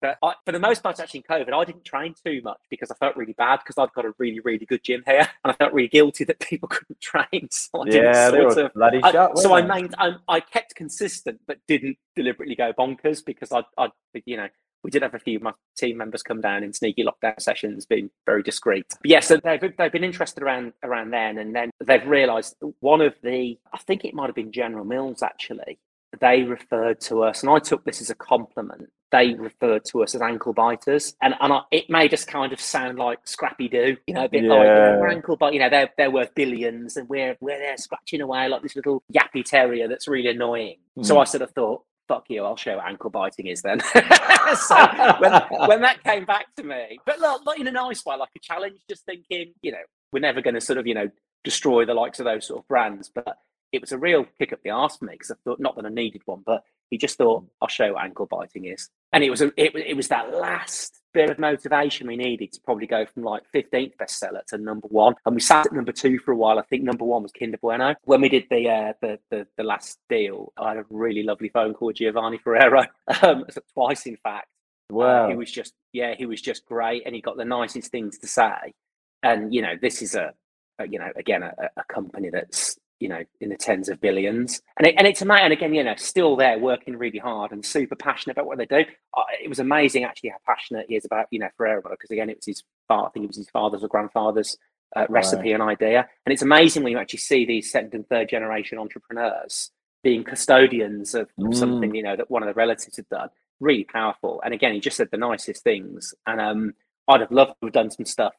but 0.00 0.18
I, 0.22 0.34
for 0.44 0.52
the 0.52 0.58
most 0.58 0.82
part, 0.82 0.98
actually, 1.00 1.24
in 1.28 1.36
COVID, 1.36 1.52
I 1.52 1.64
didn't 1.64 1.84
train 1.84 2.14
too 2.24 2.40
much 2.42 2.60
because 2.70 2.90
I 2.90 2.94
felt 2.94 3.16
really 3.16 3.32
bad 3.34 3.58
because 3.60 3.78
I've 3.78 3.92
got 3.94 4.04
a 4.04 4.12
really, 4.18 4.40
really 4.40 4.66
good 4.66 4.82
gym 4.82 5.02
here, 5.06 5.28
and 5.44 5.52
I 5.52 5.54
felt 5.54 5.72
really 5.72 5.88
guilty 5.88 6.24
that 6.24 6.38
people 6.40 6.68
couldn't 6.68 7.00
train. 7.00 7.48
So 7.50 7.82
I 7.82 7.84
didn't 7.88 8.14
yeah, 8.14 8.30
they 8.30 8.38
sort 8.38 8.56
were 8.56 8.64
of. 8.66 8.74
bloody 8.74 9.00
I- 9.02 9.12
so 9.34 9.54
I 9.54 9.62
main, 9.62 9.90
I, 9.98 10.12
I 10.28 10.40
kept 10.40 10.74
consistent, 10.74 11.40
but 11.46 11.58
didn't 11.66 11.96
deliberately 12.16 12.54
go 12.54 12.72
bonkers 12.72 13.24
because 13.24 13.52
I, 13.52 13.62
I, 13.78 13.88
you 14.24 14.36
know, 14.36 14.48
we 14.82 14.90
did 14.90 15.02
have 15.02 15.14
a 15.14 15.18
few 15.18 15.36
of 15.36 15.42
my 15.42 15.52
team 15.76 15.98
members 15.98 16.22
come 16.22 16.40
down 16.40 16.64
in 16.64 16.72
sneaky 16.72 17.04
lockdown 17.04 17.40
sessions, 17.40 17.86
being 17.86 18.10
very 18.26 18.42
discreet. 18.42 18.86
But 18.88 19.10
yeah, 19.10 19.20
so 19.20 19.36
they've 19.36 19.60
they've 19.76 19.92
been 19.92 20.04
interested 20.04 20.42
around 20.42 20.72
around 20.82 21.10
then, 21.10 21.38
and 21.38 21.54
then 21.54 21.70
they've 21.84 22.06
realised 22.06 22.56
one 22.80 23.00
of 23.00 23.14
the, 23.22 23.58
I 23.72 23.78
think 23.78 24.04
it 24.04 24.14
might 24.14 24.26
have 24.26 24.34
been 24.34 24.52
General 24.52 24.84
Mills 24.84 25.22
actually. 25.22 25.78
They 26.18 26.42
referred 26.42 27.00
to 27.02 27.22
us, 27.22 27.42
and 27.42 27.50
I 27.50 27.58
took 27.60 27.84
this 27.84 28.00
as 28.00 28.10
a 28.10 28.14
compliment. 28.14 28.90
They 29.12 29.34
referred 29.34 29.84
to 29.86 30.02
us 30.02 30.14
as 30.14 30.20
ankle 30.22 30.52
biters, 30.52 31.14
and 31.22 31.34
and 31.40 31.52
I, 31.52 31.60
it 31.70 31.88
made 31.88 32.12
us 32.12 32.24
kind 32.24 32.52
of 32.52 32.60
sound 32.60 32.98
like 32.98 33.20
Scrappy 33.24 33.68
Doo, 33.68 33.96
you 34.06 34.14
know, 34.14 34.24
a 34.24 34.28
bit 34.28 34.44
like 34.44 34.58
you 34.60 34.64
know, 34.64 34.98
we're 35.00 35.08
ankle 35.08 35.36
bite. 35.36 35.52
You 35.54 35.60
know, 35.60 35.70
they're 35.70 35.90
they're 35.96 36.10
worth 36.10 36.34
billions, 36.34 36.96
and 36.96 37.08
we're 37.08 37.36
we're 37.40 37.58
there 37.58 37.76
scratching 37.76 38.20
away 38.20 38.48
like 38.48 38.62
this 38.62 38.74
little 38.76 39.02
yappy 39.14 39.44
terrier 39.44 39.86
that's 39.88 40.08
really 40.08 40.30
annoying. 40.30 40.78
So 41.02 41.14
Mhm. 41.14 41.20
I 41.20 41.24
sort 41.24 41.42
of 41.42 41.50
thought, 41.52 41.82
fuck 42.08 42.24
you, 42.28 42.44
I'll 42.44 42.56
show 42.56 42.76
what 42.76 42.86
ankle 42.86 43.10
biting 43.10 43.46
is 43.46 43.62
then. 43.62 43.80
so 44.56 44.76
when, 45.20 45.32
when 45.68 45.80
that 45.82 46.02
came 46.04 46.24
back 46.24 46.46
to 46.56 46.64
me, 46.64 46.98
but 47.06 47.20
look, 47.20 47.42
not 47.46 47.58
in 47.58 47.68
a 47.68 47.72
nice 47.72 48.04
way, 48.04 48.16
like 48.16 48.30
a 48.36 48.40
challenge, 48.40 48.80
just 48.88 49.04
thinking, 49.06 49.54
you 49.62 49.70
know, 49.72 49.78
we're 50.12 50.18
never 50.20 50.40
going 50.42 50.54
to 50.54 50.60
sort 50.60 50.78
of, 50.78 50.86
you 50.88 50.94
know, 50.94 51.08
destroy 51.44 51.84
the 51.84 51.94
likes 51.94 52.18
of 52.18 52.24
those 52.24 52.46
sort 52.46 52.60
of 52.60 52.68
brands. 52.68 53.10
But 53.14 53.36
it 53.72 53.80
was 53.80 53.92
a 53.92 53.98
real 53.98 54.26
kick 54.38 54.52
up 54.52 54.60
the 54.62 54.70
arse 54.70 54.96
for 54.96 55.04
me 55.04 55.12
because 55.12 55.30
I 55.30 55.34
thought, 55.44 55.60
not 55.60 55.76
that 55.76 55.86
I 55.86 55.90
needed 55.90 56.22
one, 56.24 56.42
but 56.44 56.62
he 56.90 56.98
just 56.98 57.16
thought, 57.18 57.44
I'll 57.62 57.68
show 57.68 57.92
what 57.92 58.02
ankle 58.04 58.26
biting 58.26 58.64
is. 58.64 58.88
And 59.12 59.22
it 59.22 59.30
was 59.30 59.42
a, 59.42 59.52
it, 59.56 59.72
was- 59.74 59.84
it 59.86 59.94
was 59.94 60.08
that 60.08 60.32
last 60.34 60.96
bit 61.12 61.30
of 61.30 61.38
motivation 61.38 62.06
we 62.06 62.16
needed 62.16 62.52
to 62.52 62.60
probably 62.62 62.86
go 62.86 63.04
from 63.06 63.22
like 63.24 63.42
15th 63.54 63.96
bestseller 63.96 64.44
to 64.46 64.58
number 64.58 64.86
one. 64.88 65.14
And 65.26 65.34
we 65.34 65.40
sat 65.40 65.66
at 65.66 65.72
number 65.72 65.92
two 65.92 66.18
for 66.18 66.32
a 66.32 66.36
while. 66.36 66.58
I 66.58 66.62
think 66.62 66.82
number 66.82 67.04
one 67.04 67.22
was 67.22 67.32
Kinder 67.32 67.58
Bueno. 67.58 67.94
When 68.04 68.20
we 68.20 68.28
did 68.28 68.44
the 68.50 68.68
uh, 68.68 68.92
the, 69.00 69.18
the 69.30 69.46
the 69.56 69.62
last 69.64 69.98
deal, 70.08 70.52
I 70.58 70.70
had 70.70 70.78
a 70.78 70.84
really 70.90 71.22
lovely 71.22 71.48
phone 71.48 71.74
call 71.74 71.88
with 71.88 71.96
Giovanni 71.96 72.38
Ferrero, 72.38 72.84
um, 73.22 73.44
twice 73.74 74.06
in 74.06 74.16
fact. 74.16 74.48
Uh, 74.90 74.94
Wow. 74.96 75.28
he 75.28 75.36
was 75.36 75.50
just 75.52 75.72
yeah, 75.92 76.14
he 76.16 76.26
was 76.26 76.40
just 76.42 76.66
great, 76.66 77.04
and 77.06 77.14
he 77.14 77.20
got 77.20 77.36
the 77.36 77.44
nicest 77.44 77.92
things 77.92 78.18
to 78.18 78.26
say. 78.26 78.74
And 79.22 79.54
you 79.54 79.62
know, 79.62 79.74
this 79.80 80.02
is 80.02 80.16
a, 80.16 80.32
a 80.80 80.88
you 80.88 80.98
know 80.98 81.10
again 81.14 81.44
a, 81.44 81.52
a 81.76 81.84
company 81.92 82.30
that's 82.30 82.76
you 83.00 83.08
know 83.08 83.22
in 83.40 83.48
the 83.48 83.56
tens 83.56 83.88
of 83.88 84.00
billions, 84.00 84.60
and 84.78 84.86
it, 84.86 84.94
and 84.96 85.06
it's 85.06 85.22
amazing. 85.22 85.44
And 85.44 85.52
again, 85.52 85.74
you 85.74 85.82
know, 85.82 85.94
still 85.96 86.36
there 86.36 86.58
working 86.58 86.96
really 86.96 87.18
hard 87.18 87.50
and 87.52 87.64
super 87.64 87.96
passionate 87.96 88.36
about 88.36 88.46
what 88.46 88.58
they 88.58 88.66
do. 88.66 88.84
Uh, 89.16 89.22
it 89.42 89.48
was 89.48 89.58
amazing 89.58 90.04
actually 90.04 90.30
how 90.30 90.36
passionate 90.46 90.86
he 90.88 90.96
is 90.96 91.04
about 91.04 91.26
you 91.30 91.40
know 91.40 91.48
Ferrero 91.56 91.82
because 91.82 92.10
again, 92.10 92.30
it 92.30 92.36
was 92.36 92.46
his 92.46 92.62
father. 92.86 93.08
I 93.08 93.10
think 93.10 93.24
it 93.24 93.28
was 93.28 93.36
his 93.36 93.50
father's 93.50 93.82
or 93.82 93.88
grandfather's 93.88 94.56
uh, 94.96 95.06
recipe 95.08 95.52
right. 95.52 95.60
and 95.60 95.62
idea. 95.62 96.08
And 96.26 96.32
it's 96.32 96.42
amazing 96.42 96.82
when 96.82 96.92
you 96.92 96.98
actually 96.98 97.18
see 97.20 97.44
these 97.44 97.70
second 97.70 97.94
and 97.94 98.08
third 98.08 98.28
generation 98.28 98.78
entrepreneurs 98.78 99.70
being 100.02 100.24
custodians 100.24 101.14
of, 101.14 101.28
of 101.38 101.46
mm. 101.46 101.54
something, 101.54 101.94
you 101.94 102.02
know, 102.02 102.16
that 102.16 102.30
one 102.30 102.42
of 102.42 102.48
the 102.48 102.54
relatives 102.54 102.96
had 102.96 103.08
done. 103.08 103.28
Really 103.60 103.84
powerful. 103.84 104.40
And 104.44 104.54
again, 104.54 104.72
he 104.72 104.80
just 104.80 104.96
said 104.96 105.08
the 105.10 105.18
nicest 105.18 105.62
things. 105.62 106.14
And 106.26 106.40
um, 106.40 106.74
I'd 107.08 107.20
have 107.20 107.30
loved 107.30 107.52
to 107.60 107.66
have 107.66 107.72
done 107.72 107.90
some 107.90 108.06
stuff 108.06 108.32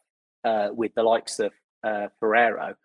uh, 0.44 0.70
with 0.72 0.94
the 0.96 1.04
likes 1.04 1.40
of 1.40 1.52
uh, 1.84 2.08
Ferrero, 2.20 2.76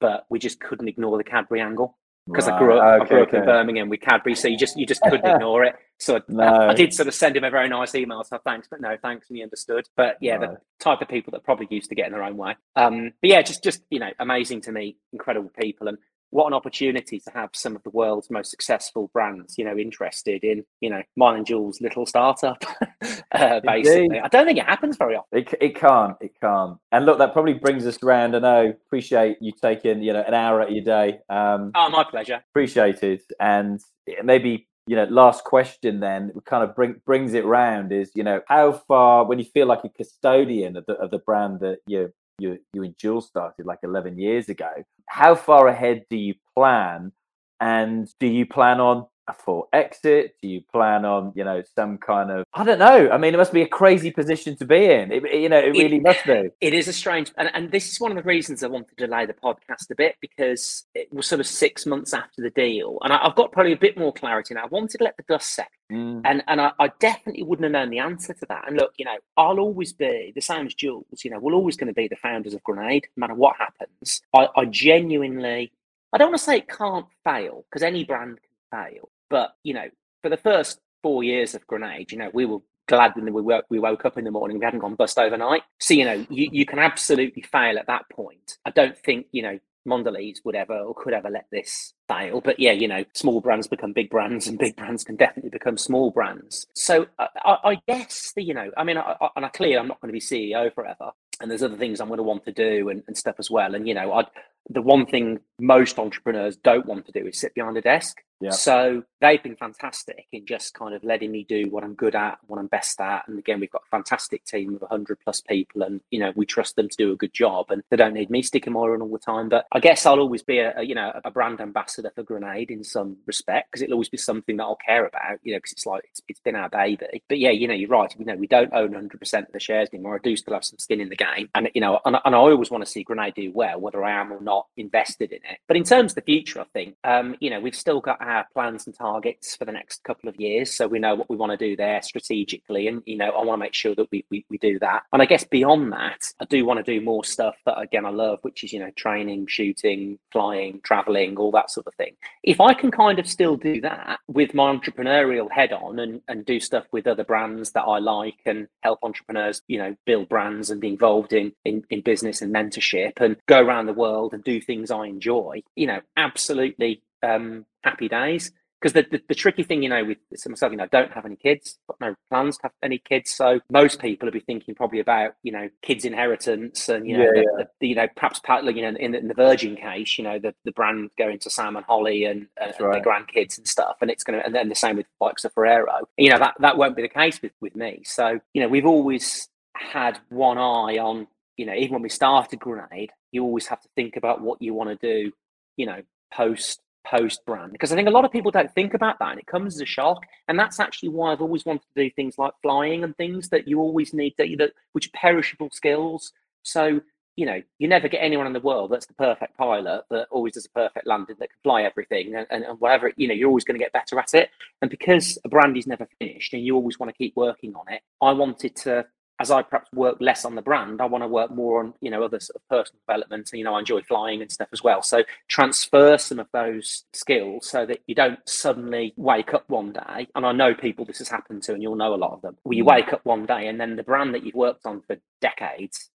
but 0.00 0.26
we 0.28 0.38
just 0.38 0.60
couldn't 0.60 0.88
ignore 0.88 1.16
the 1.18 1.24
Cadbury 1.24 1.60
angle 1.60 1.96
because. 2.26 2.48
I 2.48 2.58
grew 2.58 2.78
up, 2.78 2.84
okay, 2.84 3.04
I 3.04 3.08
grew 3.08 3.22
up 3.22 3.28
okay. 3.28 3.38
in 3.38 3.44
Birmingham 3.44 3.88
with 3.88 4.00
Cadbury, 4.00 4.34
so 4.34 4.48
you 4.48 4.56
just 4.56 4.76
you 4.76 4.86
just 4.86 5.02
couldn't 5.02 5.24
ignore 5.34 5.64
it. 5.64 5.76
So 5.98 6.20
no. 6.28 6.42
I, 6.42 6.70
I, 6.70 6.74
did 6.74 6.92
sort 6.92 7.08
of 7.08 7.14
send 7.14 7.36
him 7.36 7.44
a 7.44 7.50
very 7.50 7.68
nice 7.68 7.94
email, 7.94 8.22
so 8.24 8.38
thanks, 8.44 8.68
but 8.68 8.80
no 8.80 8.96
thanks, 9.00 9.28
and 9.28 9.36
he 9.36 9.42
understood. 9.42 9.88
But 9.96 10.18
yeah, 10.20 10.38
the 10.38 10.58
type 10.80 11.00
of 11.00 11.08
people 11.08 11.30
that 11.32 11.44
probably 11.44 11.68
used 11.70 11.88
to 11.88 11.94
get 11.94 12.06
in 12.06 12.12
their 12.12 12.22
own 12.22 12.36
way. 12.36 12.56
Um, 12.74 13.12
but 13.20 13.30
yeah, 13.30 13.42
just 13.42 13.62
just 13.62 13.82
you 13.90 13.98
know, 13.98 14.10
amazing 14.18 14.62
to 14.62 14.72
meet 14.72 14.98
incredible 15.12 15.50
people, 15.58 15.88
and 15.88 15.98
what 16.30 16.46
an 16.46 16.54
opportunity 16.54 17.20
to 17.20 17.30
have 17.30 17.50
some 17.52 17.76
of 17.76 17.82
the 17.82 17.90
world's 17.90 18.30
most 18.30 18.50
successful 18.50 19.10
brands, 19.12 19.56
you 19.56 19.64
know, 19.64 19.76
interested 19.76 20.44
in, 20.44 20.64
you 20.80 20.90
know, 20.90 21.02
mine 21.16 21.36
and 21.36 21.46
Jules' 21.46 21.80
little 21.80 22.06
startup. 22.06 22.62
uh, 23.32 23.60
basically, 23.60 24.04
Indeed. 24.04 24.20
I 24.24 24.28
don't 24.28 24.46
think 24.46 24.58
it 24.58 24.66
happens 24.66 24.96
very 24.96 25.16
often. 25.16 25.38
It, 25.38 25.54
it 25.60 25.76
can't. 25.76 26.16
It 26.20 26.32
can't. 26.40 26.78
And 26.92 27.06
look, 27.06 27.18
that 27.18 27.32
probably 27.32 27.54
brings 27.54 27.86
us 27.86 28.02
around. 28.02 28.34
I 28.34 28.40
know. 28.40 28.74
Appreciate 28.86 29.38
you 29.40 29.52
taking, 29.60 30.02
you 30.02 30.12
know, 30.12 30.24
an 30.26 30.34
hour 30.34 30.60
out 30.60 30.68
of 30.68 30.74
your 30.74 30.84
day. 30.84 31.20
Um, 31.28 31.72
oh, 31.74 31.88
my 31.90 32.04
pleasure. 32.04 32.42
Appreciated. 32.50 33.22
And 33.40 33.80
maybe 34.22 34.68
you 34.86 34.94
know, 34.94 35.04
last 35.04 35.44
question 35.44 35.98
then 35.98 36.32
kind 36.44 36.62
of 36.62 36.76
bring, 36.76 37.00
brings 37.04 37.34
it 37.34 37.44
round 37.44 37.90
is, 37.90 38.12
you 38.14 38.22
know, 38.22 38.40
how 38.46 38.72
far 38.72 39.24
when 39.24 39.38
you 39.38 39.44
feel 39.44 39.66
like 39.66 39.82
a 39.82 39.88
custodian 39.88 40.76
of 40.76 40.86
the, 40.86 40.92
of 40.94 41.10
the 41.10 41.18
brand 41.18 41.58
that 41.60 41.78
you 41.88 42.12
you 42.38 42.58
you 42.72 42.82
and 42.82 42.96
Jules 42.98 43.26
started 43.26 43.66
like 43.66 43.78
11 43.82 44.18
years 44.18 44.48
ago. 44.48 44.70
How 45.08 45.34
far 45.34 45.68
ahead 45.68 46.04
do 46.10 46.16
you 46.16 46.34
plan? 46.56 47.12
And 47.60 48.08
do 48.20 48.26
you 48.26 48.46
plan 48.46 48.80
on 48.80 49.06
a 49.28 49.32
full 49.32 49.68
exit? 49.72 50.36
Do 50.40 50.48
you 50.48 50.60
plan 50.60 51.04
on, 51.04 51.32
you 51.34 51.44
know, 51.44 51.62
some 51.74 51.98
kind 51.98 52.30
of 52.30 52.46
I 52.54 52.64
don't 52.64 52.78
know. 52.78 53.10
I 53.10 53.18
mean, 53.18 53.34
it 53.34 53.36
must 53.36 53.52
be 53.52 53.62
a 53.62 53.68
crazy 53.68 54.10
position 54.10 54.56
to 54.56 54.64
be 54.64 54.86
in. 54.86 55.12
It, 55.12 55.34
you 55.34 55.48
know, 55.48 55.58
it 55.58 55.70
really 55.70 55.96
it, 55.96 56.02
must 56.02 56.24
be. 56.24 56.48
It 56.60 56.74
is 56.74 56.88
a 56.88 56.92
strange, 56.92 57.32
and, 57.36 57.50
and 57.54 57.70
this 57.70 57.92
is 57.92 58.00
one 58.00 58.10
of 58.10 58.16
the 58.16 58.22
reasons 58.22 58.62
I 58.62 58.68
wanted 58.68 58.96
to 58.96 59.06
delay 59.06 59.26
the 59.26 59.34
podcast 59.34 59.90
a 59.90 59.94
bit 59.94 60.16
because 60.20 60.84
it 60.94 61.12
was 61.12 61.26
sort 61.26 61.40
of 61.40 61.46
six 61.46 61.86
months 61.86 62.14
after 62.14 62.42
the 62.42 62.50
deal, 62.50 62.98
and 63.02 63.12
I, 63.12 63.22
have 63.22 63.34
got 63.34 63.52
probably 63.52 63.72
a 63.72 63.78
bit 63.78 63.98
more 63.98 64.12
clarity 64.12 64.54
now. 64.54 64.64
I 64.64 64.66
wanted 64.66 64.98
to 64.98 65.04
let 65.04 65.16
the 65.16 65.24
dust 65.28 65.50
settle, 65.54 65.70
mm. 65.92 66.22
and 66.24 66.42
and 66.46 66.60
I, 66.60 66.72
I, 66.78 66.88
definitely 66.98 67.42
wouldn't 67.42 67.64
have 67.64 67.72
known 67.72 67.90
the 67.90 67.98
answer 67.98 68.32
to 68.32 68.46
that. 68.48 68.66
And 68.66 68.76
look, 68.76 68.92
you 68.96 69.04
know, 69.04 69.18
I'll 69.36 69.60
always 69.60 69.92
be 69.92 70.32
the 70.34 70.40
same 70.40 70.66
as 70.66 70.74
Jules. 70.74 71.24
You 71.24 71.30
know, 71.30 71.38
we're 71.38 71.54
always 71.54 71.76
going 71.76 71.88
to 71.88 71.94
be 71.94 72.08
the 72.08 72.16
founders 72.16 72.54
of 72.54 72.62
Grenade, 72.62 73.06
no 73.16 73.22
matter 73.22 73.34
what 73.34 73.56
happens. 73.56 74.22
I, 74.34 74.48
I 74.56 74.64
genuinely, 74.66 75.72
I 76.12 76.18
don't 76.18 76.28
want 76.28 76.38
to 76.38 76.44
say 76.44 76.58
it 76.58 76.68
can't 76.68 77.06
fail 77.24 77.64
because 77.68 77.82
any 77.82 78.04
brand 78.04 78.38
can 78.40 78.84
fail 78.92 79.10
but 79.30 79.54
you 79.62 79.74
know, 79.74 79.88
for 80.22 80.28
the 80.28 80.36
first 80.36 80.80
four 81.02 81.22
years 81.22 81.54
of 81.54 81.66
Grenade, 81.66 82.12
you 82.12 82.18
know, 82.18 82.30
we 82.32 82.46
were 82.46 82.58
glad 82.88 83.12
when 83.16 83.32
we 83.32 83.42
woke, 83.42 83.64
we 83.68 83.78
woke 83.78 84.04
up 84.04 84.18
in 84.18 84.24
the 84.24 84.30
morning. 84.30 84.58
We 84.58 84.64
hadn't 84.64 84.80
gone 84.80 84.94
bust 84.94 85.18
overnight. 85.18 85.62
So 85.80 85.94
you 85.94 86.04
know, 86.04 86.26
you, 86.30 86.48
you 86.52 86.66
can 86.66 86.78
absolutely 86.78 87.42
fail 87.42 87.78
at 87.78 87.86
that 87.86 88.08
point. 88.10 88.58
I 88.64 88.70
don't 88.70 88.96
think 88.98 89.26
you 89.32 89.42
know 89.42 89.58
Mondelez 89.86 90.38
would 90.44 90.56
ever 90.56 90.76
or 90.78 90.94
could 90.94 91.14
ever 91.14 91.30
let 91.30 91.46
this 91.50 91.94
fail. 92.08 92.40
But 92.40 92.58
yeah, 92.58 92.72
you 92.72 92.88
know, 92.88 93.04
small 93.14 93.40
brands 93.40 93.68
become 93.68 93.92
big 93.92 94.10
brands, 94.10 94.46
and 94.46 94.58
big 94.58 94.76
brands 94.76 95.04
can 95.04 95.16
definitely 95.16 95.50
become 95.50 95.78
small 95.78 96.10
brands. 96.10 96.66
So 96.74 97.06
I, 97.18 97.28
I 97.44 97.78
guess 97.88 98.32
the, 98.34 98.42
you 98.42 98.54
know, 98.54 98.70
I 98.76 98.84
mean, 98.84 98.98
I, 98.98 99.16
I, 99.20 99.28
and 99.36 99.44
I 99.46 99.48
clearly 99.48 99.78
I'm 99.78 99.88
not 99.88 100.00
going 100.00 100.08
to 100.08 100.12
be 100.12 100.20
CEO 100.20 100.74
forever, 100.74 101.12
and 101.40 101.50
there's 101.50 101.62
other 101.62 101.76
things 101.76 102.00
I'm 102.00 102.08
going 102.08 102.18
to 102.18 102.24
want 102.24 102.44
to 102.44 102.52
do 102.52 102.88
and, 102.88 103.02
and 103.06 103.16
stuff 103.16 103.36
as 103.38 103.50
well. 103.50 103.74
And 103.74 103.86
you 103.88 103.94
know, 103.94 104.12
I 104.12 104.24
the 104.68 104.82
one 104.82 105.06
thing 105.06 105.40
most 105.58 105.98
entrepreneurs 105.98 106.56
don't 106.56 106.86
want 106.86 107.06
to 107.06 107.12
do 107.12 107.26
is 107.26 107.38
sit 107.40 107.54
behind 107.54 107.76
a 107.76 107.82
desk. 107.82 108.18
Yeah. 108.40 108.50
So 108.50 109.02
they've 109.22 109.42
been 109.42 109.56
fantastic 109.56 110.26
in 110.30 110.44
just 110.44 110.74
kind 110.74 110.94
of 110.94 111.02
letting 111.02 111.32
me 111.32 111.46
do 111.48 111.70
what 111.70 111.82
I'm 111.82 111.94
good 111.94 112.14
at, 112.14 112.38
what 112.46 112.58
I'm 112.58 112.66
best 112.66 113.00
at. 113.00 113.26
And 113.26 113.38
again, 113.38 113.60
we've 113.60 113.70
got 113.70 113.82
a 113.86 113.90
fantastic 113.90 114.44
team 114.44 114.74
of 114.74 114.82
100 114.82 115.20
plus 115.20 115.40
people, 115.40 115.82
and 115.82 116.02
you 116.10 116.20
know 116.20 116.32
we 116.36 116.44
trust 116.44 116.76
them 116.76 116.88
to 116.90 116.96
do 116.98 117.12
a 117.12 117.16
good 117.16 117.32
job, 117.32 117.70
and 117.70 117.82
they 117.88 117.96
don't 117.96 118.12
need 118.12 118.28
me 118.28 118.42
sticking 118.42 118.74
more 118.74 118.94
in 118.94 119.00
all 119.00 119.08
the 119.08 119.18
time. 119.18 119.48
But 119.48 119.66
I 119.72 119.80
guess 119.80 120.04
I'll 120.04 120.20
always 120.20 120.42
be 120.42 120.58
a, 120.58 120.74
a 120.76 120.82
you 120.82 120.94
know 120.94 121.18
a 121.24 121.30
brand 121.30 121.62
ambassador 121.62 122.12
for 122.14 122.24
Grenade 122.24 122.70
in 122.70 122.84
some 122.84 123.16
respect 123.24 123.72
because 123.72 123.80
it'll 123.80 123.94
always 123.94 124.10
be 124.10 124.18
something 124.18 124.58
that 124.58 124.64
I'll 124.64 124.76
care 124.76 125.06
about, 125.06 125.38
you 125.42 125.52
know, 125.52 125.58
because 125.58 125.72
it's 125.72 125.86
like 125.86 126.04
it's, 126.10 126.20
it's 126.28 126.40
been 126.40 126.56
our 126.56 126.68
baby. 126.68 127.22
But 127.30 127.38
yeah, 127.38 127.52
you 127.52 127.68
know, 127.68 127.74
you're 127.74 127.88
right. 127.88 128.14
You 128.18 128.26
know, 128.26 128.36
we 128.36 128.46
don't 128.46 128.72
own 128.74 128.90
100 128.90 129.18
percent 129.18 129.46
of 129.46 129.52
the 129.54 129.60
shares 129.60 129.88
anymore. 129.94 130.16
I 130.16 130.18
do 130.22 130.36
still 130.36 130.52
have 130.52 130.64
some 130.64 130.78
skin 130.78 131.00
in 131.00 131.08
the 131.08 131.16
game, 131.16 131.48
and 131.54 131.70
you 131.74 131.80
know, 131.80 132.00
and, 132.04 132.18
and 132.22 132.34
I 132.34 132.38
always 132.38 132.70
want 132.70 132.84
to 132.84 132.90
see 132.90 133.02
Grenade 133.02 133.34
do 133.34 133.50
well, 133.54 133.80
whether 133.80 134.04
I 134.04 134.20
am 134.20 134.30
or 134.30 134.42
not 134.42 134.55
invested 134.76 135.32
in 135.32 135.40
it. 135.50 135.58
But 135.68 135.76
in 135.76 135.84
terms 135.84 136.12
of 136.12 136.16
the 136.16 136.22
future, 136.22 136.60
I 136.60 136.66
think 136.72 136.96
um, 137.04 137.36
you 137.40 137.50
know 137.50 137.60
we've 137.60 137.74
still 137.74 138.00
got 138.00 138.20
our 138.20 138.46
plans 138.52 138.86
and 138.86 138.94
targets 138.94 139.56
for 139.56 139.64
the 139.64 139.72
next 139.72 140.04
couple 140.04 140.28
of 140.28 140.36
years. 140.36 140.74
So 140.74 140.86
we 140.86 140.98
know 140.98 141.14
what 141.14 141.30
we 141.30 141.36
want 141.36 141.52
to 141.52 141.56
do 141.56 141.76
there 141.76 142.00
strategically. 142.02 142.88
And, 142.88 143.02
you 143.06 143.16
know, 143.16 143.30
I 143.30 143.44
want 143.44 143.58
to 143.58 143.64
make 143.64 143.74
sure 143.74 143.94
that 143.94 144.08
we, 144.10 144.24
we, 144.30 144.44
we 144.50 144.58
do 144.58 144.78
that. 144.80 145.02
And 145.12 145.22
I 145.22 145.26
guess 145.26 145.44
beyond 145.44 145.92
that, 145.92 146.22
I 146.40 146.44
do 146.44 146.64
want 146.64 146.84
to 146.84 146.92
do 146.92 147.04
more 147.04 147.24
stuff 147.24 147.56
that, 147.66 147.78
again, 147.78 148.06
I 148.06 148.10
love, 148.10 148.38
which 148.42 148.64
is, 148.64 148.72
you 148.72 148.80
know, 148.80 148.90
training, 148.96 149.46
shooting, 149.48 150.18
flying, 150.32 150.80
traveling, 150.82 151.36
all 151.36 151.50
that 151.52 151.70
sort 151.70 151.86
of 151.86 151.94
thing. 151.94 152.14
If 152.42 152.60
I 152.60 152.74
can 152.74 152.90
kind 152.90 153.18
of 153.18 153.26
still 153.26 153.56
do 153.56 153.80
that 153.82 154.20
with 154.28 154.54
my 154.54 154.72
entrepreneurial 154.74 155.50
head 155.50 155.72
on 155.72 155.98
and, 155.98 156.20
and 156.28 156.44
do 156.44 156.60
stuff 156.60 156.84
with 156.92 157.06
other 157.06 157.24
brands 157.24 157.72
that 157.72 157.82
I 157.82 157.98
like 157.98 158.40
and 158.46 158.68
help 158.82 159.00
entrepreneurs, 159.02 159.62
you 159.68 159.78
know, 159.78 159.96
build 160.04 160.28
brands 160.28 160.70
and 160.70 160.80
be 160.80 160.88
involved 160.88 161.32
in, 161.32 161.52
in, 161.64 161.84
in 161.90 162.00
business 162.00 162.42
and 162.42 162.54
mentorship 162.54 163.12
and 163.20 163.36
go 163.46 163.60
around 163.60 163.86
the 163.86 163.92
world 163.92 164.34
and 164.34 164.44
do 164.46 164.60
things 164.60 164.90
I 164.90 165.06
enjoy, 165.06 165.62
you 165.74 165.86
know, 165.86 166.00
absolutely 166.16 167.02
um, 167.22 167.66
happy 167.82 168.08
days 168.08 168.52
because 168.80 168.92
the, 168.92 169.06
the, 169.10 169.22
the, 169.28 169.34
tricky 169.34 169.62
thing, 169.62 169.82
you 169.82 169.88
know, 169.88 170.04
with 170.04 170.18
myself, 170.46 170.70
you 170.70 170.76
know, 170.76 170.84
I 170.84 170.88
don't 170.88 171.10
have 171.12 171.24
any 171.24 171.36
kids, 171.36 171.78
got 171.88 172.00
no 172.00 172.14
plans 172.30 172.56
to 172.58 172.64
have 172.64 172.72
any 172.82 172.98
kids. 172.98 173.30
So 173.30 173.60
most 173.70 174.00
people 174.00 174.26
will 174.26 174.32
be 174.32 174.40
thinking 174.40 174.74
probably 174.74 175.00
about, 175.00 175.34
you 175.42 175.50
know, 175.50 175.70
kids 175.82 176.04
inheritance 176.04 176.88
and, 176.88 177.08
you 177.08 177.16
know, 177.16 177.24
yeah, 177.24 177.30
the, 177.30 177.54
yeah. 177.58 177.64
The, 177.80 177.88
you 177.88 177.94
know, 177.94 178.06
perhaps 178.14 178.40
you 178.46 178.82
know, 178.82 178.88
in 178.98 179.12
the, 179.12 179.18
in 179.18 179.28
the, 179.28 179.34
Virgin 179.34 179.76
case, 179.76 180.18
you 180.18 180.24
know, 180.24 180.38
the, 180.38 180.54
the 180.64 180.72
brand 180.72 181.10
going 181.18 181.38
to 181.40 181.50
Sam 181.50 181.76
and 181.76 181.86
Holly 181.86 182.24
and, 182.24 182.48
and, 182.60 182.74
right. 182.78 182.92
their 182.92 183.02
grandkids 183.02 183.56
and 183.56 183.66
stuff. 183.66 183.96
And 184.02 184.10
it's 184.10 184.24
going 184.24 184.38
to, 184.38 184.44
and 184.44 184.54
then 184.54 184.68
the 184.68 184.74
same 184.74 184.96
with 184.96 185.06
Bikes 185.18 185.44
of 185.44 185.54
Ferrero, 185.54 186.06
you 186.18 186.30
know, 186.30 186.38
that, 186.38 186.54
that 186.60 186.76
won't 186.76 186.96
be 186.96 187.02
the 187.02 187.08
case 187.08 187.40
with, 187.40 187.52
with 187.60 187.74
me. 187.74 188.02
So, 188.04 188.40
you 188.52 188.60
know, 188.60 188.68
we've 188.68 188.86
always 188.86 189.48
had 189.74 190.18
one 190.28 190.58
eye 190.58 190.98
on, 190.98 191.26
you 191.56 191.64
know, 191.64 191.74
even 191.74 191.94
when 191.94 192.02
we 192.02 192.08
started 192.10 192.60
Grenade, 192.60 193.10
you 193.36 193.44
always 193.44 193.68
have 193.68 193.80
to 193.82 193.88
think 193.94 194.16
about 194.16 194.40
what 194.40 194.60
you 194.60 194.74
want 194.74 194.90
to 194.90 194.96
do, 194.96 195.32
you 195.76 195.86
know, 195.86 196.02
post 196.32 196.80
post 197.06 197.44
brand 197.46 197.70
because 197.70 197.92
I 197.92 197.94
think 197.94 198.08
a 198.08 198.10
lot 198.10 198.24
of 198.24 198.32
people 198.32 198.50
don't 198.50 198.72
think 198.74 198.92
about 198.92 199.18
that 199.20 199.30
and 199.30 199.38
it 199.38 199.46
comes 199.46 199.76
as 199.76 199.80
a 199.80 199.86
shock. 199.86 200.24
And 200.48 200.58
that's 200.58 200.80
actually 200.80 201.10
why 201.10 201.32
I've 201.32 201.40
always 201.40 201.64
wanted 201.64 201.82
to 201.82 202.04
do 202.04 202.10
things 202.10 202.36
like 202.36 202.52
flying 202.62 203.04
and 203.04 203.16
things 203.16 203.48
that 203.50 203.68
you 203.68 203.78
always 203.80 204.12
need 204.12 204.34
that, 204.38 204.48
that 204.58 204.72
which 204.92 205.06
are 205.06 205.10
perishable 205.14 205.70
skills. 205.70 206.32
So, 206.62 207.00
you 207.36 207.46
know, 207.46 207.62
you 207.78 207.86
never 207.86 208.08
get 208.08 208.18
anyone 208.18 208.46
in 208.46 208.52
the 208.52 208.60
world 208.60 208.90
that's 208.90 209.06
the 209.06 209.14
perfect 209.14 209.56
pilot 209.56 210.02
that 210.10 210.26
always 210.30 210.54
does 210.54 210.66
a 210.66 210.70
perfect 210.70 211.06
landing 211.06 211.36
that 211.38 211.50
can 211.50 211.58
fly 211.62 211.82
everything 211.82 212.34
and, 212.34 212.46
and, 212.50 212.64
and 212.64 212.80
whatever, 212.80 213.12
you 213.16 213.28
know, 213.28 213.34
you're 213.34 213.48
always 213.48 213.64
going 213.64 213.78
to 213.78 213.84
get 213.84 213.92
better 213.92 214.18
at 214.18 214.34
it. 214.34 214.50
And 214.82 214.90
because 214.90 215.38
a 215.44 215.48
brand 215.48 215.76
is 215.76 215.86
never 215.86 216.08
finished 216.18 216.54
and 216.54 216.64
you 216.64 216.74
always 216.74 216.98
want 216.98 217.10
to 217.10 217.18
keep 217.18 217.36
working 217.36 217.74
on 217.76 217.92
it, 217.92 218.02
I 218.20 218.32
wanted 218.32 218.74
to 218.76 219.06
as 219.38 219.50
I 219.50 219.62
perhaps 219.62 219.90
work 219.92 220.16
less 220.20 220.44
on 220.44 220.54
the 220.54 220.62
brand, 220.62 221.00
I 221.00 221.06
want 221.06 221.22
to 221.22 221.28
work 221.28 221.50
more 221.50 221.80
on 221.80 221.94
you 222.00 222.10
know 222.10 222.22
other 222.22 222.40
sort 222.40 222.56
of 222.56 222.68
personal 222.68 223.00
development. 223.06 223.50
And 223.52 223.58
you 223.58 223.64
know, 223.64 223.74
I 223.74 223.80
enjoy 223.80 224.02
flying 224.02 224.40
and 224.40 224.50
stuff 224.50 224.68
as 224.72 224.82
well. 224.82 225.02
So 225.02 225.24
transfer 225.48 226.16
some 226.16 226.38
of 226.38 226.48
those 226.52 227.04
skills 227.12 227.68
so 227.68 227.84
that 227.86 228.00
you 228.06 228.14
don't 228.14 228.38
suddenly 228.46 229.12
wake 229.16 229.52
up 229.52 229.68
one 229.68 229.92
day. 229.92 230.28
And 230.34 230.46
I 230.46 230.52
know 230.52 230.74
people 230.74 231.04
this 231.04 231.18
has 231.18 231.28
happened 231.28 231.62
to, 231.64 231.74
and 231.74 231.82
you'll 231.82 231.96
know 231.96 232.14
a 232.14 232.16
lot 232.16 232.32
of 232.32 232.42
them. 232.42 232.56
Where 232.62 232.76
you 232.76 232.84
mm. 232.84 232.88
wake 232.88 233.12
up 233.12 233.24
one 233.24 233.46
day 233.46 233.66
and 233.68 233.80
then 233.80 233.96
the 233.96 234.02
brand 234.02 234.34
that 234.34 234.44
you've 234.44 234.54
worked 234.54 234.86
on 234.86 235.02
for 235.02 235.16
decades 235.40 236.10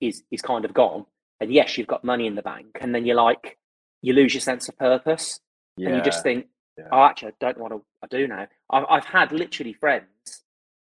is 0.00 0.22
is 0.30 0.40
kind 0.40 0.64
of 0.64 0.72
gone. 0.72 1.04
And 1.40 1.52
yes, 1.52 1.76
you've 1.76 1.88
got 1.88 2.04
money 2.04 2.26
in 2.26 2.36
the 2.36 2.42
bank, 2.42 2.78
and 2.80 2.94
then 2.94 3.04
you're 3.04 3.16
like, 3.16 3.58
you 4.00 4.14
lose 4.14 4.32
your 4.32 4.40
sense 4.40 4.68
of 4.68 4.78
purpose, 4.78 5.40
yeah. 5.76 5.88
and 5.88 5.96
you 5.98 6.02
just 6.02 6.22
think, 6.22 6.46
yeah. 6.78 6.84
oh, 6.92 7.02
actually, 7.02 7.32
I 7.32 7.34
don't 7.40 7.58
know 7.58 7.64
what 7.64 7.82
I 8.02 8.06
do 8.06 8.26
now. 8.26 8.46
I've, 8.70 8.84
I've 8.88 9.04
had 9.04 9.32
literally 9.32 9.74
friends 9.74 10.44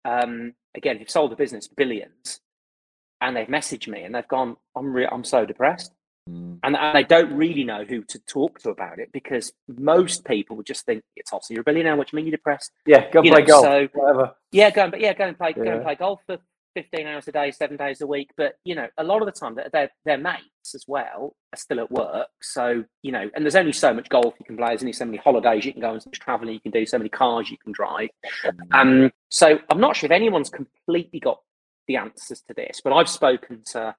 um, 0.05 0.53
again, 0.75 0.99
who've 0.99 1.11
sold 1.11 1.33
a 1.33 1.37
business 1.37 1.69
billions, 1.69 2.41
and 3.21 3.37
they've 3.37 3.47
messaged 3.47 3.89
me 3.89 4.03
and 4.03 4.15
they've 4.15 4.29
gone, 4.29 4.57
"I'm 4.77 4.93
re- 4.93 5.09
I'm 5.11 5.25
so 5.25 5.45
depressed," 5.45 5.93
mm. 6.29 6.59
and, 6.63 6.77
and 6.77 6.97
they 6.97 7.05
don't 7.05 7.33
really 7.35 7.65
know 7.65 7.85
who 7.85 8.03
to 8.05 8.19
talk 8.21 8.61
to 8.61 8.71
about 8.71 8.99
it 8.99 9.11
because 9.13 9.53
most 9.69 10.25
people 10.25 10.57
would 10.57 10.67
just 10.67 10.85
think 10.85 11.03
it's 11.17 11.33
obviously 11.33 11.55
you're 11.55 11.63
a 11.63 11.65
billionaire. 11.65 11.97
What 11.97 12.09
do 12.09 12.17
you 12.17 12.19
mean 12.19 12.27
you're 12.27 12.37
depressed? 12.37 12.73
Yeah, 12.87 13.11
go 13.11 13.23
you 13.23 13.31
play 13.31 13.41
know, 13.41 13.47
golf. 13.47 13.65
So, 13.65 13.89
whatever. 13.95 14.35
Yeah, 14.53 14.71
go 14.71 14.83
and 14.83 14.91
but 14.91 15.01
yeah, 15.01 15.15
go 15.15 15.25
and 15.25 15.39
play 15.39 15.55
yeah. 15.57 15.65
go 15.65 15.71
and 15.73 15.83
play 15.83 15.95
golf 15.95 16.21
for 16.27 16.39
15 16.75 17.07
hours 17.07 17.29
a 17.29 17.33
day, 17.33 17.51
seven 17.51 17.77
days 17.77 18.01
a 18.01 18.07
week. 18.07 18.31
But, 18.37 18.55
you 18.65 18.75
know, 18.75 18.89
a 18.99 19.05
lot 19.05 19.23
of 19.23 19.27
the 19.27 19.33
time 19.33 19.57
they're, 19.73 19.91
they're, 20.05 20.19
mates 20.19 20.75
as 20.75 20.85
well 20.87 21.35
are 21.53 21.57
still 21.57 21.81
at 21.81 21.91
work. 21.91 22.29
So, 22.43 22.85
you 23.03 23.13
know, 23.13 23.31
and 23.35 23.45
there's 23.45 23.57
only 23.57 23.73
so 23.73 23.93
much 23.95 24.09
golf 24.09 24.35
you 24.39 24.47
can 24.47 24.57
play. 24.57 24.69
There's 24.69 24.83
only 24.83 24.93
so 24.93 25.05
many 25.05 25.19
holidays 25.19 25.65
you 25.65 25.73
can 25.73 25.81
go 25.81 25.93
and 25.93 26.03
so 26.03 26.11
much 26.11 26.21
traveling 26.21 26.55
you 26.55 26.61
can 26.61 26.73
do, 26.73 26.87
so 26.87 26.99
many 26.99 27.11
cars 27.11 27.51
you 27.51 27.59
can 27.59 27.73
drive. 27.73 28.09
Um, 28.73 29.11
so 29.29 29.59
I'm 29.71 29.81
not 29.81 29.97
sure 29.97 30.07
if 30.07 30.13
anyone's 30.13 30.51
completely 30.51 31.21
got 31.21 31.41
the 31.87 31.97
answers 31.97 32.43
to 32.49 32.55
this, 32.55 32.81
but 32.83 32.93
I've 32.93 33.09
spoken 33.09 33.63
to 33.73 33.95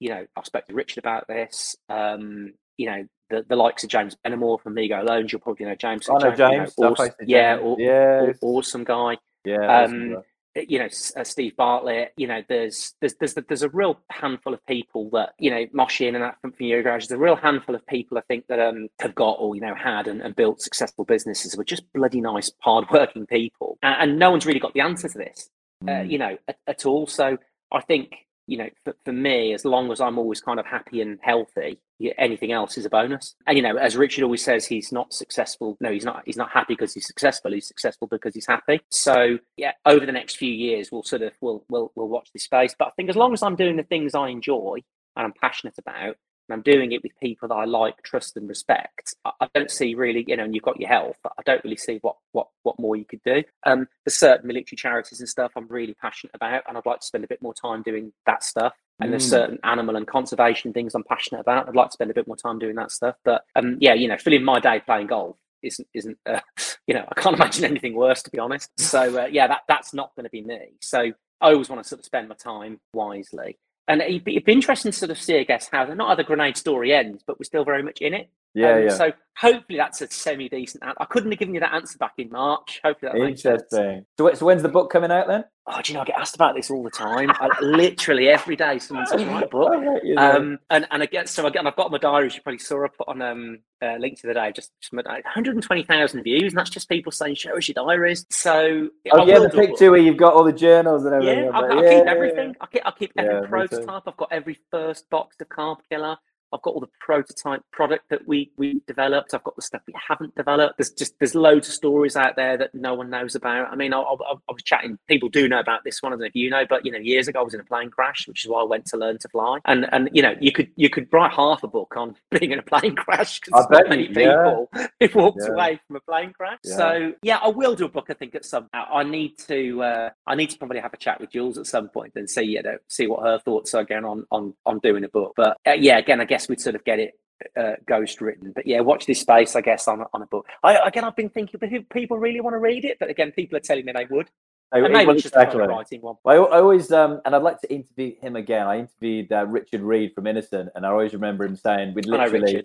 you 0.00 0.08
know, 0.08 0.26
I 0.36 0.42
spoke 0.42 0.66
to 0.66 0.74
Richard 0.74 0.98
about 0.98 1.28
this. 1.28 1.76
Um, 1.88 2.54
you 2.76 2.86
know, 2.86 3.06
the, 3.28 3.44
the 3.48 3.54
likes 3.54 3.84
of 3.84 3.90
James 3.90 4.16
Benamor 4.26 4.60
from 4.60 4.72
Amigo 4.72 5.02
Loans, 5.02 5.30
you'll 5.30 5.42
probably 5.42 5.66
know 5.66 5.74
James. 5.74 6.08
I 6.08 6.14
know 6.14 6.34
James. 6.34 6.74
You 6.76 6.84
know, 6.84 6.92
awesome, 6.92 7.10
yeah, 7.26 7.56
James. 7.58 7.76
yeah, 7.78 8.32
awesome 8.40 8.84
guy. 8.84 9.18
Yeah. 9.44 9.82
Um, 9.84 9.92
awesome 9.92 10.24
you 10.54 10.78
know 10.78 10.88
uh, 11.16 11.24
Steve 11.24 11.56
Bartlett. 11.56 12.12
You 12.16 12.26
know, 12.26 12.42
there's 12.48 12.94
there's 13.00 13.14
there's 13.14 13.34
there's 13.34 13.62
a 13.62 13.68
real 13.68 14.00
handful 14.10 14.54
of 14.54 14.64
people 14.66 15.10
that 15.10 15.34
you 15.38 15.50
know 15.50 15.66
Mohsin 15.66 16.14
and 16.14 16.22
that 16.22 16.40
from, 16.40 16.52
from 16.52 16.66
Eurogarage. 16.66 17.08
There's 17.08 17.12
a 17.12 17.18
real 17.18 17.36
handful 17.36 17.74
of 17.74 17.86
people 17.86 18.18
I 18.18 18.22
think 18.22 18.46
that 18.48 18.58
um 18.58 18.88
have 19.00 19.14
got 19.14 19.36
or 19.38 19.54
you 19.54 19.60
know 19.60 19.74
had 19.74 20.08
and, 20.08 20.20
and 20.20 20.34
built 20.34 20.60
successful 20.60 21.04
businesses. 21.04 21.56
Were 21.56 21.64
just 21.64 21.90
bloody 21.92 22.20
nice, 22.20 22.50
hardworking 22.60 23.26
people, 23.26 23.78
and, 23.82 24.10
and, 24.10 24.18
no 24.18 24.30
one's 24.30 24.46
really 24.46 24.60
got 24.60 24.74
the 24.74 24.80
answer 24.80 25.08
to 25.08 25.18
this. 25.18 25.50
Uh, 25.82 25.90
mm. 25.90 26.10
You 26.10 26.18
know, 26.18 26.38
at, 26.48 26.58
at 26.66 26.86
all. 26.86 27.06
So 27.06 27.38
I 27.72 27.80
think 27.80 28.14
you 28.50 28.56
know, 28.56 28.68
for, 28.82 28.96
for 29.04 29.12
me, 29.12 29.54
as 29.54 29.64
long 29.64 29.92
as 29.92 30.00
I'm 30.00 30.18
always 30.18 30.40
kind 30.40 30.58
of 30.58 30.66
happy 30.66 31.00
and 31.00 31.20
healthy, 31.22 31.80
anything 32.18 32.50
else 32.50 32.76
is 32.76 32.84
a 32.84 32.90
bonus. 32.90 33.36
And 33.46 33.56
you 33.56 33.62
know, 33.62 33.76
as 33.76 33.96
Richard 33.96 34.24
always 34.24 34.42
says, 34.42 34.66
he's 34.66 34.90
not 34.90 35.12
successful. 35.12 35.76
No, 35.80 35.92
he's 35.92 36.04
not. 36.04 36.22
He's 36.26 36.36
not 36.36 36.50
happy 36.50 36.74
because 36.74 36.92
he's 36.92 37.06
successful. 37.06 37.52
He's 37.52 37.68
successful 37.68 38.08
because 38.08 38.34
he's 38.34 38.48
happy. 38.48 38.80
So 38.90 39.38
yeah, 39.56 39.72
over 39.86 40.04
the 40.04 40.10
next 40.10 40.36
few 40.36 40.52
years, 40.52 40.90
we'll 40.90 41.04
sort 41.04 41.22
of 41.22 41.32
we'll 41.40 41.64
we'll 41.70 41.92
we'll 41.94 42.08
watch 42.08 42.30
this 42.32 42.42
space. 42.42 42.74
But 42.76 42.88
I 42.88 42.90
think 42.96 43.08
as 43.08 43.14
long 43.14 43.32
as 43.32 43.42
I'm 43.44 43.54
doing 43.54 43.76
the 43.76 43.84
things 43.84 44.16
I 44.16 44.30
enjoy 44.30 44.78
and 45.16 45.26
I'm 45.26 45.34
passionate 45.40 45.78
about, 45.78 46.16
I'm 46.52 46.62
doing 46.62 46.92
it 46.92 47.02
with 47.02 47.12
people 47.20 47.48
that 47.48 47.54
I 47.54 47.64
like, 47.64 48.02
trust, 48.02 48.36
and 48.36 48.48
respect, 48.48 49.14
I, 49.24 49.48
don't 49.54 49.70
see 49.70 49.94
really, 49.94 50.24
you 50.26 50.36
know, 50.36 50.44
and 50.44 50.54
you've 50.54 50.64
got 50.64 50.80
your 50.80 50.88
health, 50.88 51.16
but 51.22 51.32
I 51.38 51.42
don't 51.44 51.62
really 51.64 51.76
see 51.76 51.98
what 52.02 52.16
what 52.32 52.48
what 52.62 52.78
more 52.78 52.96
you 52.96 53.04
could 53.04 53.22
do. 53.24 53.42
Um, 53.64 53.86
there's 54.04 54.16
certain 54.16 54.46
military 54.46 54.76
charities 54.76 55.20
and 55.20 55.28
stuff 55.28 55.52
I'm 55.56 55.68
really 55.68 55.94
passionate 55.94 56.34
about, 56.34 56.62
and 56.68 56.76
I'd 56.76 56.86
like 56.86 57.00
to 57.00 57.06
spend 57.06 57.24
a 57.24 57.28
bit 57.28 57.42
more 57.42 57.54
time 57.54 57.82
doing 57.82 58.12
that 58.26 58.42
stuff. 58.42 58.74
And 59.00 59.08
mm. 59.08 59.12
there's 59.12 59.28
certain 59.28 59.58
animal 59.64 59.96
and 59.96 60.06
conservation 60.06 60.72
things 60.72 60.94
I'm 60.94 61.04
passionate 61.04 61.40
about. 61.40 61.68
I'd 61.68 61.76
like 61.76 61.88
to 61.88 61.94
spend 61.94 62.10
a 62.10 62.14
bit 62.14 62.26
more 62.26 62.36
time 62.36 62.58
doing 62.58 62.76
that 62.76 62.90
stuff. 62.90 63.16
But 63.24 63.44
um, 63.56 63.78
yeah, 63.80 63.94
you 63.94 64.08
know, 64.08 64.18
filling 64.18 64.44
my 64.44 64.60
day 64.60 64.82
playing 64.84 65.06
golf 65.06 65.36
isn't 65.62 65.88
isn't 65.94 66.18
uh, 66.26 66.40
you 66.86 66.94
know 66.94 67.04
I 67.08 67.20
can't 67.20 67.36
imagine 67.40 67.64
anything 67.64 67.94
worse 67.94 68.22
to 68.22 68.30
be 68.30 68.38
honest. 68.38 68.70
So 68.78 69.22
uh, 69.22 69.26
yeah, 69.26 69.46
that 69.46 69.62
that's 69.68 69.94
not 69.94 70.14
going 70.16 70.24
to 70.24 70.30
be 70.30 70.42
me. 70.42 70.76
So 70.80 71.12
I 71.40 71.52
always 71.52 71.68
want 71.68 71.82
to 71.82 71.88
sort 71.88 72.00
of 72.00 72.04
spend 72.04 72.28
my 72.28 72.34
time 72.34 72.80
wisely 72.92 73.58
and 73.90 74.00
it'd 74.00 74.24
be, 74.24 74.36
it'd 74.36 74.44
be, 74.44 74.52
interesting 74.52 74.92
to 74.92 74.96
sort 74.96 75.10
of 75.10 75.18
see, 75.18 75.38
I 75.38 75.42
guess, 75.42 75.68
how 75.70 75.84
not 75.84 76.08
how 76.08 76.14
the 76.14 76.24
grenade 76.24 76.56
story 76.56 76.94
ends, 76.94 77.24
but 77.26 77.38
we're 77.38 77.44
still 77.44 77.64
very 77.64 77.82
much 77.82 78.00
in 78.00 78.14
it. 78.14 78.30
Yeah, 78.54 78.74
um, 78.74 78.82
yeah. 78.84 78.88
So 78.90 79.12
hopefully 79.36 79.78
that's 79.78 80.00
a 80.02 80.10
semi 80.10 80.48
decent. 80.48 80.82
Answer. 80.82 80.96
I 81.00 81.04
couldn't 81.06 81.30
have 81.30 81.38
given 81.38 81.54
you 81.54 81.60
that 81.60 81.72
answer 81.72 81.98
back 81.98 82.14
in 82.18 82.30
March. 82.30 82.80
Hopefully 82.84 83.12
that 83.12 83.20
interesting. 83.20 84.06
So, 84.18 84.34
so 84.34 84.46
when's 84.46 84.62
the 84.62 84.68
book 84.68 84.90
coming 84.90 85.10
out 85.10 85.28
then? 85.28 85.44
Oh, 85.66 85.80
do 85.82 85.92
you 85.92 85.94
know 85.94 86.02
I 86.02 86.04
get 86.04 86.18
asked 86.18 86.34
about 86.34 86.56
this 86.56 86.70
all 86.70 86.82
the 86.82 86.90
time? 86.90 87.30
I, 87.30 87.48
literally 87.60 88.28
every 88.28 88.56
day 88.56 88.78
someone 88.80 89.06
says 89.06 89.24
write 89.24 89.44
a 89.44 89.46
book. 89.50 89.72
um, 90.16 90.58
and 90.70 90.86
and 90.90 91.02
again, 91.02 91.26
so 91.26 91.46
again, 91.46 91.66
I've 91.66 91.76
got 91.76 91.92
my 91.92 91.98
diary. 91.98 92.30
You 92.34 92.40
probably 92.42 92.58
saw 92.58 92.84
I 92.84 92.88
put 92.88 93.08
on 93.08 93.22
um 93.22 93.58
uh, 93.80 93.96
link 93.98 94.20
to 94.20 94.26
the 94.26 94.34
day. 94.34 94.52
Just, 94.54 94.72
just 94.80 94.92
120,000 94.92 96.22
views, 96.22 96.52
and 96.52 96.58
that's 96.58 96.70
just 96.70 96.88
people 96.88 97.12
saying 97.12 97.36
show 97.36 97.56
us 97.56 97.68
your 97.68 97.74
diaries. 97.74 98.26
So 98.30 98.88
oh 99.12 99.20
I 99.20 99.24
yeah, 99.24 99.38
the 99.38 99.48
picture 99.48 99.90
where 99.90 100.00
you've 100.00 100.16
got 100.16 100.34
all 100.34 100.44
the 100.44 100.52
journals 100.52 101.04
and 101.04 101.14
everything. 101.14 101.44
Yeah, 101.44 101.50
I, 101.50 101.60
I 101.60 101.82
yeah, 101.82 101.98
keep 101.98 102.06
everything. 102.08 102.48
Yeah. 102.48 102.54
I 102.60 102.66
keep 102.66 102.82
I 102.86 102.90
keep 102.90 103.12
every 103.16 103.48
prototype. 103.48 104.02
I've 104.06 104.16
got 104.16 104.32
every 104.32 104.58
first 104.70 105.08
box 105.08 105.36
of 105.40 105.48
Carb 105.48 105.78
Killa. 105.88 106.18
I've 106.52 106.62
got 106.62 106.74
all 106.74 106.80
the 106.80 106.88
prototype 107.00 107.62
product 107.72 108.08
that 108.10 108.26
we 108.26 108.50
we 108.56 108.80
developed. 108.86 109.34
I've 109.34 109.44
got 109.44 109.56
the 109.56 109.62
stuff 109.62 109.82
we 109.86 109.94
haven't 110.08 110.34
developed. 110.34 110.78
There's 110.78 110.90
just 110.90 111.18
there's 111.18 111.34
loads 111.34 111.68
of 111.68 111.74
stories 111.74 112.16
out 112.16 112.36
there 112.36 112.56
that 112.56 112.74
no 112.74 112.94
one 112.94 113.10
knows 113.10 113.34
about. 113.34 113.70
I 113.70 113.76
mean, 113.76 113.92
I, 113.92 114.00
I, 114.00 114.12
I, 114.12 114.52
was 114.52 114.62
chatting. 114.64 114.98
People 115.08 115.28
do 115.28 115.48
know 115.48 115.60
about 115.60 115.84
this 115.84 116.02
one. 116.02 116.12
I 116.12 116.14
don't 116.14 116.20
know 116.20 116.26
if 116.26 116.34
you 116.34 116.50
know, 116.50 116.64
but 116.68 116.84
you 116.84 116.92
know, 116.92 116.98
years 116.98 117.28
ago 117.28 117.40
I 117.40 117.42
was 117.42 117.54
in 117.54 117.60
a 117.60 117.64
plane 117.64 117.90
crash, 117.90 118.26
which 118.26 118.44
is 118.44 118.50
why 118.50 118.60
I 118.60 118.64
went 118.64 118.86
to 118.86 118.96
learn 118.96 119.18
to 119.18 119.28
fly. 119.28 119.58
And 119.64 119.86
and 119.92 120.10
you 120.12 120.22
know, 120.22 120.34
you 120.40 120.52
could 120.52 120.70
you 120.76 120.90
could 120.90 121.08
write 121.12 121.32
half 121.32 121.62
a 121.62 121.68
book 121.68 121.94
on 121.96 122.16
being 122.30 122.52
in 122.52 122.58
a 122.58 122.62
plane 122.62 122.96
crash 122.96 123.40
because 123.40 123.66
so 123.72 123.88
many 123.88 124.08
people 124.08 124.68
yeah. 124.76 124.86
have 125.00 125.14
walked 125.14 125.42
yeah. 125.42 125.52
away 125.52 125.80
from 125.86 125.96
a 125.96 126.00
plane 126.00 126.32
crash. 126.32 126.58
Yeah. 126.64 126.76
So 126.76 127.12
yeah, 127.22 127.38
I 127.38 127.48
will 127.48 127.74
do 127.74 127.84
a 127.84 127.88
book. 127.88 128.06
I 128.10 128.14
think 128.14 128.34
at 128.34 128.44
some. 128.44 128.68
I 128.72 129.04
need 129.04 129.38
to 129.48 129.82
uh, 129.82 130.10
I 130.26 130.34
need 130.34 130.50
to 130.50 130.58
probably 130.58 130.80
have 130.80 130.92
a 130.92 130.96
chat 130.96 131.20
with 131.20 131.30
Jules 131.30 131.58
at 131.58 131.66
some 131.66 131.88
point 131.88 132.12
and 132.16 132.28
see 132.28 132.42
you 132.42 132.62
know 132.62 132.78
see 132.88 133.06
what 133.06 133.22
her 133.22 133.38
thoughts 133.38 133.74
are 133.74 133.82
again 133.82 134.04
on 134.04 134.26
on 134.30 134.54
on 134.66 134.78
doing 134.80 135.04
a 135.04 135.08
book. 135.08 135.34
But 135.36 135.56
uh, 135.66 135.72
yeah, 135.72 135.98
again, 135.98 136.20
I 136.20 136.24
guess 136.24 136.39
we'd 136.48 136.60
sort 136.60 136.74
of 136.74 136.84
get 136.84 136.98
it 136.98 137.18
uh, 137.56 137.72
ghost 137.86 138.20
written. 138.20 138.52
But 138.54 138.66
yeah, 138.66 138.80
watch 138.80 139.06
this 139.06 139.20
space, 139.20 139.56
I 139.56 139.60
guess, 139.60 139.88
on, 139.88 140.04
on 140.12 140.22
a 140.22 140.26
book. 140.26 140.46
I, 140.62 140.76
again, 140.86 141.04
I've 141.04 141.16
been 141.16 141.30
thinking, 141.30 141.58
but 141.60 141.70
people 141.90 142.18
really 142.18 142.40
want 142.40 142.54
to 142.54 142.58
read 142.58 142.84
it? 142.84 142.98
But 142.98 143.10
again, 143.10 143.32
people 143.32 143.56
are 143.56 143.60
telling 143.60 143.84
me 143.84 143.92
they 143.92 144.06
would. 144.10 144.28
I, 144.72 144.78
and 144.78 144.92
maybe 144.92 145.14
just 145.14 145.26
exactly. 145.26 145.60
writing 145.66 146.00
one. 146.00 146.16
I, 146.24 146.34
I 146.34 146.60
always, 146.60 146.92
um, 146.92 147.20
and 147.24 147.34
I'd 147.34 147.42
like 147.42 147.60
to 147.62 147.72
interview 147.72 148.14
him 148.20 148.36
again. 148.36 148.66
I 148.66 148.78
interviewed 148.78 149.32
uh, 149.32 149.46
Richard 149.46 149.80
Reed 149.80 150.12
from 150.14 150.28
Innocent, 150.28 150.70
and 150.74 150.86
I 150.86 150.90
always 150.90 151.12
remember 151.12 151.44
him 151.44 151.56
saying, 151.56 151.94
"We'd 151.94 152.06
literally." 152.06 152.64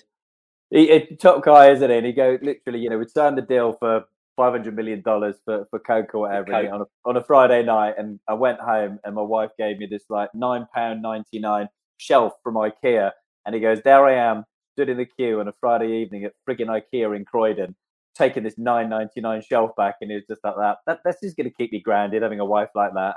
He, 0.70 0.88
he, 0.88 1.16
top 1.16 1.44
guy, 1.44 1.72
isn't 1.72 1.90
he? 1.90 1.96
And 1.96 2.06
he 2.06 2.12
go 2.12 2.38
literally, 2.42 2.80
you 2.80 2.90
know, 2.90 2.98
we'd 2.98 3.10
sign 3.10 3.36
the 3.36 3.42
deal 3.42 3.74
for 3.80 4.06
five 4.36 4.52
hundred 4.52 4.76
million 4.76 5.02
dollars 5.02 5.38
for 5.46 5.66
for 5.70 5.80
Coke 5.80 6.14
or 6.14 6.22
whatever 6.22 6.52
Coke. 6.52 6.72
on 6.72 6.82
a 6.82 6.86
on 7.06 7.18
a 7.18 7.24
Friday 7.24 7.64
night, 7.64 7.96
and 7.98 8.20
I 8.28 8.34
went 8.34 8.60
home, 8.60 9.00
and 9.04 9.16
my 9.16 9.22
wife 9.22 9.52
gave 9.58 9.80
me 9.80 9.88
this 9.88 10.04
like 10.10 10.30
nine 10.36 10.68
pound 10.76 11.02
ninety 11.02 11.40
nine 11.40 11.70
shelf 11.98 12.34
from 12.44 12.56
IKEA, 12.56 13.12
and 13.46 13.56
he 13.56 13.62
goes, 13.62 13.82
"There 13.84 14.06
I 14.06 14.16
am, 14.16 14.46
stood 14.76 14.90
in 14.90 14.98
the 14.98 15.06
queue 15.06 15.40
on 15.40 15.48
a 15.48 15.54
Friday 15.54 16.02
evening 16.02 16.26
at 16.26 16.34
frigging 16.48 16.68
IKEA 16.68 17.16
in 17.16 17.24
Croydon, 17.24 17.76
taking 18.16 18.44
this 18.44 18.58
nine 18.58 18.90
ninety 18.90 19.22
nine 19.22 19.42
shelf 19.42 19.72
back, 19.78 19.96
and 20.02 20.12
it 20.12 20.16
was 20.16 20.24
just 20.28 20.44
like 20.44 20.56
that. 20.58 20.78
That 20.86 21.00
this 21.06 21.18
is 21.22 21.34
going 21.34 21.50
to 21.50 21.56
keep 21.56 21.72
me 21.72 21.80
grounded 21.80 22.24
having 22.24 22.40
a 22.40 22.46
wife 22.46 22.70
like 22.76 22.92
that. 22.94 23.16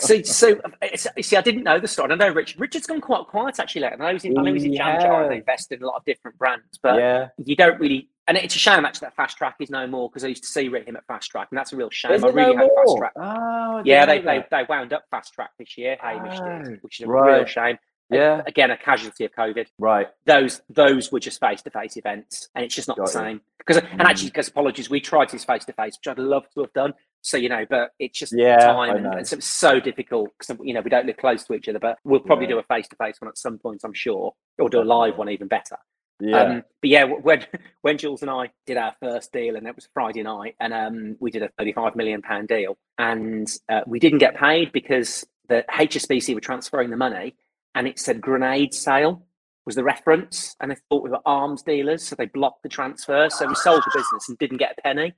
see, 0.00 0.24
so 0.24 0.60
uh, 0.82 0.96
see, 1.20 1.36
I 1.36 1.40
didn't 1.40 1.62
know 1.62 1.78
the 1.78 1.88
story. 1.88 2.12
I 2.12 2.16
know 2.16 2.30
Richard. 2.30 2.60
Richard's 2.60 2.86
gone 2.86 3.00
quite 3.00 3.26
quiet 3.26 3.60
actually. 3.60 3.82
Lately. 3.82 3.98
I 4.00 4.06
know 4.06 4.12
he's 4.12 4.24
in, 4.24 4.38
I 4.38 4.42
know 4.42 4.52
he's 4.54 4.64
in 4.64 4.72
yeah. 4.72 5.00
Jar. 5.00 5.28
They 5.28 5.36
invested 5.36 5.78
in 5.78 5.84
a 5.84 5.86
lot 5.86 5.96
of 5.96 6.04
different 6.04 6.36
brands, 6.38 6.78
but 6.82 6.96
yeah. 6.96 7.28
you 7.38 7.56
don't 7.56 7.78
really. 7.80 8.08
And 8.28 8.36
it's 8.36 8.56
a 8.56 8.58
shame 8.58 8.84
actually 8.84 9.06
that 9.06 9.14
Fast 9.14 9.36
Track 9.36 9.54
is 9.60 9.70
no 9.70 9.86
more 9.86 10.08
because 10.08 10.24
I 10.24 10.26
used 10.28 10.42
to 10.42 10.48
see 10.48 10.66
him 10.66 10.96
at 10.96 11.06
Fast 11.06 11.30
Track, 11.30 11.46
and 11.52 11.58
that's 11.58 11.72
a 11.72 11.76
real 11.76 11.90
shame. 11.90 12.10
Is 12.10 12.24
I 12.24 12.28
really 12.28 12.56
no 12.56 12.62
hope 12.62 12.72
Fast 12.74 12.96
Track. 12.98 13.12
Oh, 13.14 13.82
yeah, 13.84 14.04
they, 14.04 14.20
they, 14.20 14.44
they 14.50 14.64
wound 14.68 14.92
up 14.92 15.04
Fast 15.12 15.32
Track 15.32 15.50
this 15.60 15.78
year, 15.78 15.96
Hamish 16.00 16.40
oh, 16.42 16.64
did, 16.64 16.82
which 16.82 16.98
is 16.98 17.06
a 17.06 17.08
right. 17.08 17.36
real 17.36 17.46
shame. 17.46 17.78
Yeah. 18.10 18.42
Again, 18.46 18.70
a 18.70 18.76
casualty 18.76 19.24
of 19.24 19.32
COVID. 19.32 19.66
Right. 19.78 20.08
Those 20.26 20.60
those 20.68 21.10
were 21.10 21.20
just 21.20 21.40
face 21.40 21.62
to 21.62 21.70
face 21.70 21.96
events, 21.96 22.48
and 22.54 22.64
it's 22.64 22.74
just 22.74 22.88
not 22.88 22.96
Got 22.96 23.06
the 23.06 23.12
same. 23.12 23.40
Because 23.58 23.78
and 23.78 24.00
mm. 24.00 24.04
actually, 24.04 24.28
because 24.28 24.48
apologies, 24.48 24.88
we 24.88 25.00
tried 25.00 25.30
this 25.30 25.44
face 25.44 25.64
to 25.64 25.72
face, 25.72 25.98
which 25.98 26.08
I'd 26.08 26.18
love 26.18 26.44
to 26.54 26.60
have 26.60 26.72
done. 26.72 26.94
So 27.22 27.36
you 27.36 27.48
know, 27.48 27.66
but 27.68 27.90
it's 27.98 28.18
just 28.18 28.32
yeah, 28.36 28.58
time, 28.58 28.96
and, 28.96 29.06
and 29.06 29.26
so 29.26 29.36
it's 29.36 29.46
so 29.46 29.80
difficult 29.80 30.30
because 30.38 30.56
you 30.62 30.72
know 30.72 30.80
we 30.80 30.90
don't 30.90 31.06
live 31.06 31.16
close 31.16 31.44
to 31.44 31.54
each 31.54 31.68
other. 31.68 31.80
But 31.80 31.98
we'll 32.04 32.20
probably 32.20 32.46
yeah. 32.46 32.52
do 32.52 32.58
a 32.58 32.62
face 32.62 32.86
to 32.88 32.96
face 32.96 33.16
one 33.20 33.28
at 33.28 33.38
some 33.38 33.58
point, 33.58 33.80
I'm 33.84 33.94
sure, 33.94 34.32
or 34.58 34.68
do 34.68 34.80
a 34.80 34.84
live 34.84 35.16
one 35.16 35.28
even 35.28 35.48
better. 35.48 35.76
Yeah. 36.20 36.40
Um, 36.40 36.62
but 36.80 36.90
yeah, 36.90 37.04
when 37.04 37.44
when 37.82 37.98
Jules 37.98 38.22
and 38.22 38.30
I 38.30 38.50
did 38.66 38.76
our 38.76 38.94
first 39.00 39.32
deal, 39.32 39.56
and 39.56 39.66
it 39.66 39.74
was 39.74 39.88
Friday 39.92 40.22
night, 40.22 40.54
and 40.60 40.72
um, 40.72 41.16
we 41.18 41.32
did 41.32 41.42
a 41.42 41.48
35 41.58 41.96
million 41.96 42.22
pound 42.22 42.46
deal, 42.46 42.78
and 42.98 43.48
uh, 43.68 43.80
we 43.86 43.98
didn't 43.98 44.18
get 44.18 44.36
paid 44.36 44.70
because 44.70 45.26
the 45.48 45.64
HSBC 45.70 46.34
were 46.34 46.40
transferring 46.40 46.90
the 46.90 46.96
money 46.96 47.34
and 47.76 47.86
it 47.86 47.98
said 47.98 48.20
grenade 48.20 48.74
sale 48.74 49.22
was 49.66 49.76
the 49.76 49.84
reference, 49.84 50.56
and 50.60 50.70
they 50.70 50.76
thought 50.88 51.02
we 51.02 51.10
were 51.10 51.20
arms 51.26 51.62
dealers, 51.62 52.02
so 52.02 52.16
they 52.16 52.26
blocked 52.26 52.62
the 52.62 52.68
transfer. 52.68 53.28
So 53.28 53.46
we 53.46 53.54
sold 53.54 53.82
the 53.84 53.98
business 53.98 54.28
and 54.28 54.38
didn't 54.38 54.58
get 54.58 54.76
a 54.78 54.82
penny. 54.82 55.12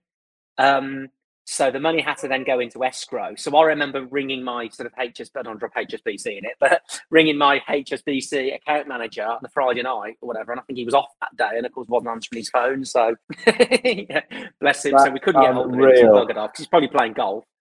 Um, 0.57 1.09
so 1.45 1.71
the 1.71 1.81
money 1.81 2.03
had 2.03 2.19
to 2.19 2.29
then 2.29 2.45
go 2.45 2.59
into 2.61 2.85
escrow. 2.85 3.35
So 3.37 3.57
I 3.57 3.65
remember 3.65 4.05
ringing 4.05 4.43
my 4.45 4.69
sort 4.69 4.87
of 4.87 4.93
HS, 4.93 5.31
I 5.35 5.43
don't 5.43 5.59
drop 5.59 5.75
HSBC 5.75 6.27
in 6.39 6.45
it, 6.45 6.57
but 6.61 6.83
ringing 7.11 7.39
my 7.39 7.61
HSBC 7.69 8.57
account 8.57 8.89
manager 8.89 9.25
on 9.25 9.39
the 9.43 9.49
Friday 9.51 9.83
night 9.83 10.17
or 10.21 10.27
whatever, 10.27 10.53
and 10.53 10.61
I 10.61 10.65
think 10.65 10.79
he 10.79 10.85
was 10.85 10.95
off 10.95 11.09
that 11.21 11.37
day, 11.37 11.57
and 11.57 11.65
of 11.65 11.73
course 11.73 11.89
wasn't 11.89 12.11
answering 12.11 12.41
his 12.41 12.51
phone. 12.51 12.85
So 12.85 13.15
yeah, 13.47 14.23
bless 14.61 14.85
him. 14.85 14.93
That, 14.93 15.07
so 15.07 15.11
we 15.11 15.21
couldn't 15.21 15.43
get 15.43 15.55
hold 15.55 15.73
of 15.73 15.81
him. 15.81 16.39
Off. 16.39 16.51
He's 16.57 16.67
probably 16.67 16.89
playing 16.89 17.13
golf. 17.13 17.45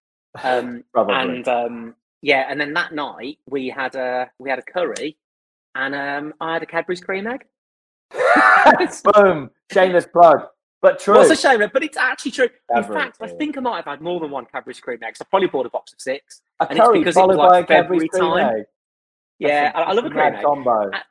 Um, 0.44 0.84
and 0.94 1.48
um, 1.48 1.94
yeah, 2.22 2.46
and 2.48 2.60
then 2.60 2.72
that 2.74 2.92
night 2.92 3.38
we 3.48 3.68
had 3.68 3.94
a 3.94 4.30
we 4.38 4.50
had 4.50 4.58
a 4.58 4.62
curry, 4.62 5.16
and 5.74 5.94
um, 5.94 6.34
I 6.40 6.54
had 6.54 6.62
a 6.62 6.66
Cadbury's 6.66 7.00
cream 7.00 7.26
egg. 7.26 7.44
Boom! 9.14 9.50
Shameless 9.72 10.06
plug, 10.06 10.46
but 10.82 10.98
true. 10.98 11.14
What's 11.14 11.30
a 11.30 11.36
shame, 11.36 11.60
but 11.72 11.82
it's 11.82 11.96
actually 11.96 12.32
true. 12.32 12.48
Cadbury, 12.72 12.96
In 12.96 13.04
fact, 13.04 13.18
I 13.20 13.28
think 13.28 13.56
I 13.56 13.60
might 13.60 13.76
have 13.76 13.84
had 13.84 14.00
more 14.00 14.20
than 14.20 14.30
one 14.30 14.46
Cadbury's 14.46 14.80
cream 14.80 14.98
egg. 15.02 15.16
So 15.16 15.22
I 15.22 15.26
probably 15.30 15.48
bought 15.48 15.66
a 15.66 15.70
box 15.70 15.92
of 15.92 16.00
six. 16.00 16.42
A 16.60 16.68
and 16.68 16.78
curry 16.78 16.98
it's 16.98 17.00
because 17.00 17.14
followed 17.14 17.34
it 17.34 17.36
was 17.36 17.50
like 17.50 17.68
by 17.68 17.74
a 17.74 17.82
Cadbury's 17.82 18.08
cream 18.10 18.22
time. 18.22 18.58
egg. 18.58 18.64
Yeah, 19.38 19.72
I, 19.74 19.82
I, 19.82 19.92
love 19.92 20.04
a 20.04 20.10
cream 20.10 20.34
egg. 20.34 20.44
Combo. 20.44 20.90
I, 20.92 21.02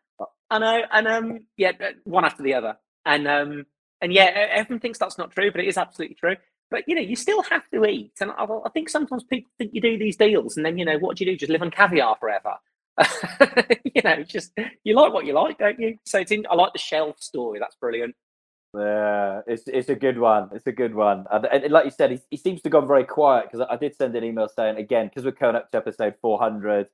I 0.50 0.60
know, 0.60 0.82
and 0.92 1.08
um, 1.08 1.40
yeah, 1.56 1.72
one 2.04 2.26
after 2.26 2.44
the 2.44 2.54
other, 2.54 2.78
and 3.06 3.28
um, 3.28 3.66
and 4.02 4.12
yeah, 4.12 4.26
everyone 4.52 4.80
thinks 4.82 5.00
that's 5.00 5.18
not 5.18 5.32
true, 5.32 5.52
but 5.52 5.62
it 5.62 5.68
is 5.68 5.78
absolutely 5.78 6.16
true. 6.16 6.36
But 6.70 6.84
you 6.88 6.96
know, 6.96 7.02
you 7.02 7.16
still 7.16 7.42
have 7.44 7.70
to 7.72 7.86
eat, 7.86 8.14
and 8.20 8.32
I, 8.32 8.44
I, 8.44 8.70
think 8.70 8.90
sometimes 8.90 9.24
people 9.24 9.50
think 9.58 9.72
you 9.74 9.82
do 9.82 9.98
these 9.98 10.18
deals, 10.18 10.58
and 10.58 10.66
then 10.66 10.78
you 10.78 10.86
know, 10.86 10.98
what 10.98 11.16
do 11.16 11.24
you 11.24 11.32
do? 11.32 11.38
Just 11.38 11.52
live 11.52 11.62
on 11.62 11.72
caviar 11.72 12.18
forever? 12.20 12.56
you 13.84 14.02
know, 14.04 14.24
just 14.24 14.52
you 14.84 14.96
like 14.96 15.14
what 15.14 15.26
you 15.26 15.34
like, 15.34 15.58
don't 15.60 15.80
you? 15.80 15.98
So 16.06 16.20
it's 16.20 16.32
in, 16.32 16.46
I 16.50 16.56
like 16.56 16.74
the 16.74 16.80
shelf 16.80 17.22
story. 17.22 17.60
That's 17.60 17.76
brilliant. 17.76 18.16
Yeah, 18.74 19.42
it's 19.48 19.64
it's 19.68 19.90
a 19.90 19.96
good 19.96 20.20
one. 20.20 20.50
It's 20.54 20.68
a 20.68 20.72
good 20.72 20.94
one. 20.94 21.26
And, 21.32 21.46
and 21.46 21.72
like 21.72 21.86
you 21.86 21.92
said, 21.92 22.12
he, 22.12 22.20
he 22.30 22.38
seems 22.38 22.62
to 22.62 22.68
have 22.68 22.74
gone 22.74 22.88
very 22.88 23.06
quiet 23.06 23.46
because 23.46 23.66
I, 23.70 23.76
I 23.76 23.78
did 23.78 23.96
send 23.96 24.16
an 24.16 24.24
email 24.24 24.50
saying 24.50 24.78
again 24.78 25.08
because 25.08 25.24
we're 25.24 25.32
coming 25.32 25.56
up 25.56 25.72
to 25.72 25.78
episode 25.78 26.16
four 26.22 26.38
hundred. 26.38 26.88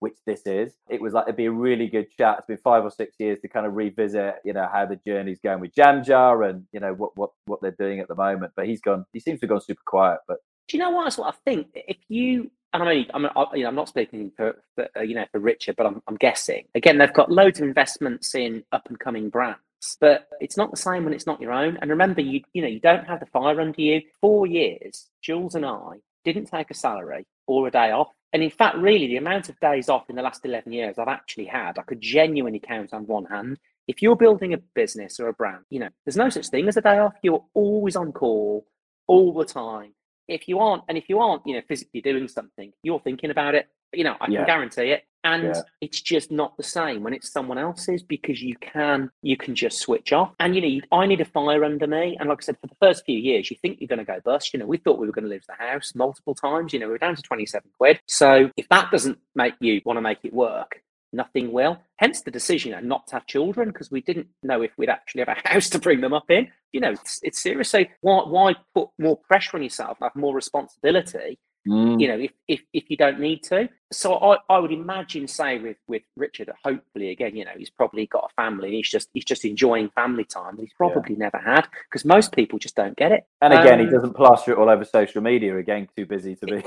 Which 0.00 0.16
this 0.26 0.42
is. 0.46 0.74
It 0.88 1.00
was 1.00 1.12
like 1.12 1.24
it'd 1.24 1.36
be 1.36 1.46
a 1.46 1.52
really 1.52 1.88
good 1.88 2.06
chat. 2.16 2.38
It's 2.38 2.46
been 2.46 2.58
five 2.58 2.84
or 2.84 2.90
six 2.90 3.16
years 3.18 3.38
to 3.40 3.48
kind 3.48 3.66
of 3.66 3.74
revisit, 3.74 4.36
you 4.44 4.52
know, 4.52 4.68
how 4.72 4.86
the 4.86 4.96
journey's 5.06 5.40
going 5.40 5.60
with 5.60 5.74
Jam 5.74 6.04
Jar 6.04 6.44
and 6.44 6.66
you 6.72 6.80
know 6.80 6.92
what 6.94 7.16
what 7.16 7.30
what 7.46 7.60
they're 7.62 7.76
doing 7.78 8.00
at 8.00 8.08
the 8.08 8.14
moment. 8.14 8.52
But 8.56 8.66
he's 8.66 8.80
gone. 8.80 9.04
He 9.12 9.20
seems 9.20 9.40
to 9.40 9.46
have 9.46 9.50
gone 9.50 9.60
super 9.60 9.82
quiet. 9.86 10.20
But 10.28 10.38
do 10.68 10.76
you 10.76 10.82
know 10.82 10.90
what? 10.90 11.04
That's 11.04 11.18
what 11.18 11.34
I 11.34 11.50
think. 11.50 11.68
If 11.74 11.98
you 12.08 12.50
and 12.72 12.82
I 12.82 12.94
mean, 12.94 13.06
I'm, 13.14 13.22
you 13.54 13.62
know, 13.62 13.68
I'm 13.68 13.74
not 13.74 13.88
speaking 13.88 14.32
for, 14.36 14.56
for 14.74 14.88
uh, 14.96 15.02
you 15.02 15.14
know 15.14 15.26
for 15.32 15.40
Richard, 15.40 15.76
but 15.76 15.86
I'm, 15.86 16.02
I'm 16.06 16.16
guessing 16.16 16.64
again 16.74 16.98
they've 16.98 17.12
got 17.12 17.30
loads 17.30 17.60
of 17.60 17.66
investments 17.66 18.34
in 18.34 18.64
up 18.72 18.88
and 18.88 18.98
coming 18.98 19.30
brands 19.30 19.60
but 20.00 20.26
it's 20.40 20.56
not 20.56 20.70
the 20.70 20.76
same 20.76 21.04
when 21.04 21.12
it's 21.12 21.26
not 21.26 21.40
your 21.40 21.52
own. 21.52 21.78
And 21.80 21.90
remember, 21.90 22.20
you 22.20 22.40
you 22.52 22.62
know 22.62 22.68
you 22.68 22.80
don't 22.80 23.06
have 23.06 23.20
the 23.20 23.26
fire 23.26 23.60
under 23.60 23.80
you. 23.80 24.02
Four 24.20 24.46
years, 24.46 25.08
Jules 25.22 25.54
and 25.54 25.66
I 25.66 25.96
didn't 26.24 26.46
take 26.46 26.70
a 26.70 26.74
salary 26.74 27.26
or 27.46 27.68
a 27.68 27.70
day 27.70 27.90
off. 27.90 28.08
And 28.32 28.42
in 28.42 28.50
fact, 28.50 28.76
really, 28.76 29.06
the 29.06 29.16
amount 29.16 29.48
of 29.48 29.58
days 29.60 29.88
off 29.88 30.10
in 30.10 30.16
the 30.16 30.22
last 30.22 30.44
11 30.44 30.72
years 30.72 30.98
I've 30.98 31.08
actually 31.08 31.46
had, 31.46 31.78
I 31.78 31.82
could 31.82 32.00
genuinely 32.00 32.60
count 32.60 32.92
on 32.92 33.06
one 33.06 33.24
hand. 33.26 33.58
If 33.88 34.02
you're 34.02 34.16
building 34.16 34.52
a 34.52 34.58
business 34.74 35.20
or 35.20 35.28
a 35.28 35.32
brand, 35.32 35.64
you 35.70 35.78
know, 35.78 35.88
there's 36.04 36.16
no 36.16 36.28
such 36.28 36.48
thing 36.48 36.66
as 36.68 36.76
a 36.76 36.80
day 36.80 36.98
off. 36.98 37.14
You're 37.22 37.44
always 37.54 37.96
on 37.96 38.12
call 38.12 38.66
all 39.06 39.32
the 39.32 39.44
time. 39.44 39.92
If 40.28 40.48
you 40.48 40.58
aren't, 40.58 40.82
and 40.88 40.98
if 40.98 41.08
you 41.08 41.20
aren't, 41.20 41.42
you 41.46 41.54
know, 41.54 41.62
physically 41.68 42.00
doing 42.00 42.26
something, 42.26 42.72
you're 42.82 43.00
thinking 43.00 43.30
about 43.30 43.54
it. 43.54 43.68
You 43.92 44.04
know, 44.04 44.16
I 44.20 44.26
yeah. 44.28 44.38
can 44.38 44.46
guarantee 44.46 44.90
it. 44.90 45.04
And 45.26 45.42
yeah. 45.42 45.62
it's 45.80 46.00
just 46.00 46.30
not 46.30 46.56
the 46.56 46.62
same 46.62 47.02
when 47.02 47.12
it's 47.12 47.32
someone 47.32 47.58
else's 47.58 48.04
because 48.04 48.40
you 48.40 48.54
can 48.60 49.10
you 49.22 49.36
can 49.36 49.56
just 49.56 49.80
switch 49.80 50.12
off. 50.12 50.32
And 50.38 50.54
you 50.54 50.60
need 50.60 50.86
I 50.92 51.04
need 51.06 51.20
a 51.20 51.24
fire 51.24 51.64
under 51.64 51.88
me. 51.88 52.16
And 52.20 52.28
like 52.28 52.38
I 52.42 52.44
said, 52.44 52.58
for 52.60 52.68
the 52.68 52.76
first 52.80 53.04
few 53.04 53.18
years, 53.18 53.50
you 53.50 53.56
think 53.60 53.80
you're 53.80 53.88
going 53.88 53.98
to 53.98 54.04
go 54.04 54.20
bust. 54.24 54.54
You 54.54 54.60
know, 54.60 54.66
we 54.66 54.76
thought 54.76 55.00
we 55.00 55.06
were 55.06 55.12
going 55.12 55.24
to 55.24 55.30
lose 55.30 55.46
the 55.46 55.54
house 55.54 55.96
multiple 55.96 56.36
times. 56.36 56.72
You 56.72 56.78
know, 56.78 56.86
we 56.88 56.94
are 56.94 56.98
down 56.98 57.16
to 57.16 57.22
27 57.22 57.70
quid. 57.76 57.98
So 58.06 58.50
if 58.56 58.68
that 58.68 58.92
doesn't 58.92 59.18
make 59.34 59.54
you 59.58 59.80
want 59.84 59.96
to 59.96 60.00
make 60.00 60.18
it 60.22 60.32
work, 60.32 60.80
nothing 61.12 61.50
will. 61.50 61.78
Hence 61.96 62.22
the 62.22 62.30
decision 62.30 62.70
you 62.70 62.76
know, 62.76 62.82
not 62.82 63.08
to 63.08 63.16
have 63.16 63.26
children 63.26 63.70
because 63.70 63.90
we 63.90 64.02
didn't 64.02 64.28
know 64.44 64.62
if 64.62 64.70
we'd 64.76 64.88
actually 64.88 65.22
have 65.22 65.36
a 65.36 65.48
house 65.52 65.68
to 65.70 65.80
bring 65.80 66.02
them 66.02 66.12
up 66.12 66.30
in. 66.30 66.48
You 66.72 66.80
know, 66.80 66.90
it's, 66.92 67.18
it's 67.24 67.42
serious. 67.42 67.70
So 67.70 67.84
why, 68.00 68.22
why 68.28 68.54
put 68.74 68.90
more 68.98 69.16
pressure 69.16 69.56
on 69.56 69.64
yourself, 69.64 69.98
have 70.00 70.14
more 70.14 70.34
responsibility 70.34 71.38
Mm. 71.66 72.00
You 72.00 72.08
know, 72.08 72.18
if, 72.18 72.32
if 72.48 72.62
if 72.72 72.84
you 72.88 72.96
don't 72.96 73.18
need 73.18 73.42
to. 73.44 73.68
So 73.92 74.16
I, 74.16 74.36
I 74.48 74.58
would 74.58 74.72
imagine, 74.72 75.26
say 75.26 75.58
with 75.58 75.76
with 75.88 76.02
Richard, 76.16 76.50
hopefully 76.64 77.10
again, 77.10 77.36
you 77.36 77.44
know, 77.44 77.52
he's 77.56 77.70
probably 77.70 78.06
got 78.06 78.30
a 78.30 78.42
family. 78.42 78.68
And 78.68 78.76
he's 78.76 78.88
just 78.88 79.08
he's 79.12 79.24
just 79.24 79.44
enjoying 79.44 79.90
family 79.90 80.24
time. 80.24 80.56
That 80.56 80.62
he's 80.62 80.72
probably 80.74 81.14
yeah. 81.14 81.30
never 81.30 81.38
had 81.38 81.66
because 81.88 82.04
most 82.04 82.32
people 82.32 82.58
just 82.58 82.76
don't 82.76 82.96
get 82.96 83.12
it. 83.12 83.26
And 83.40 83.52
again, 83.52 83.80
um, 83.80 83.86
he 83.86 83.92
doesn't 83.92 84.14
plaster 84.14 84.52
it 84.52 84.58
all 84.58 84.68
over 84.68 84.84
social 84.84 85.22
media. 85.22 85.56
Again, 85.56 85.88
too 85.96 86.06
busy 86.06 86.36
to 86.36 86.46
be. 86.46 86.62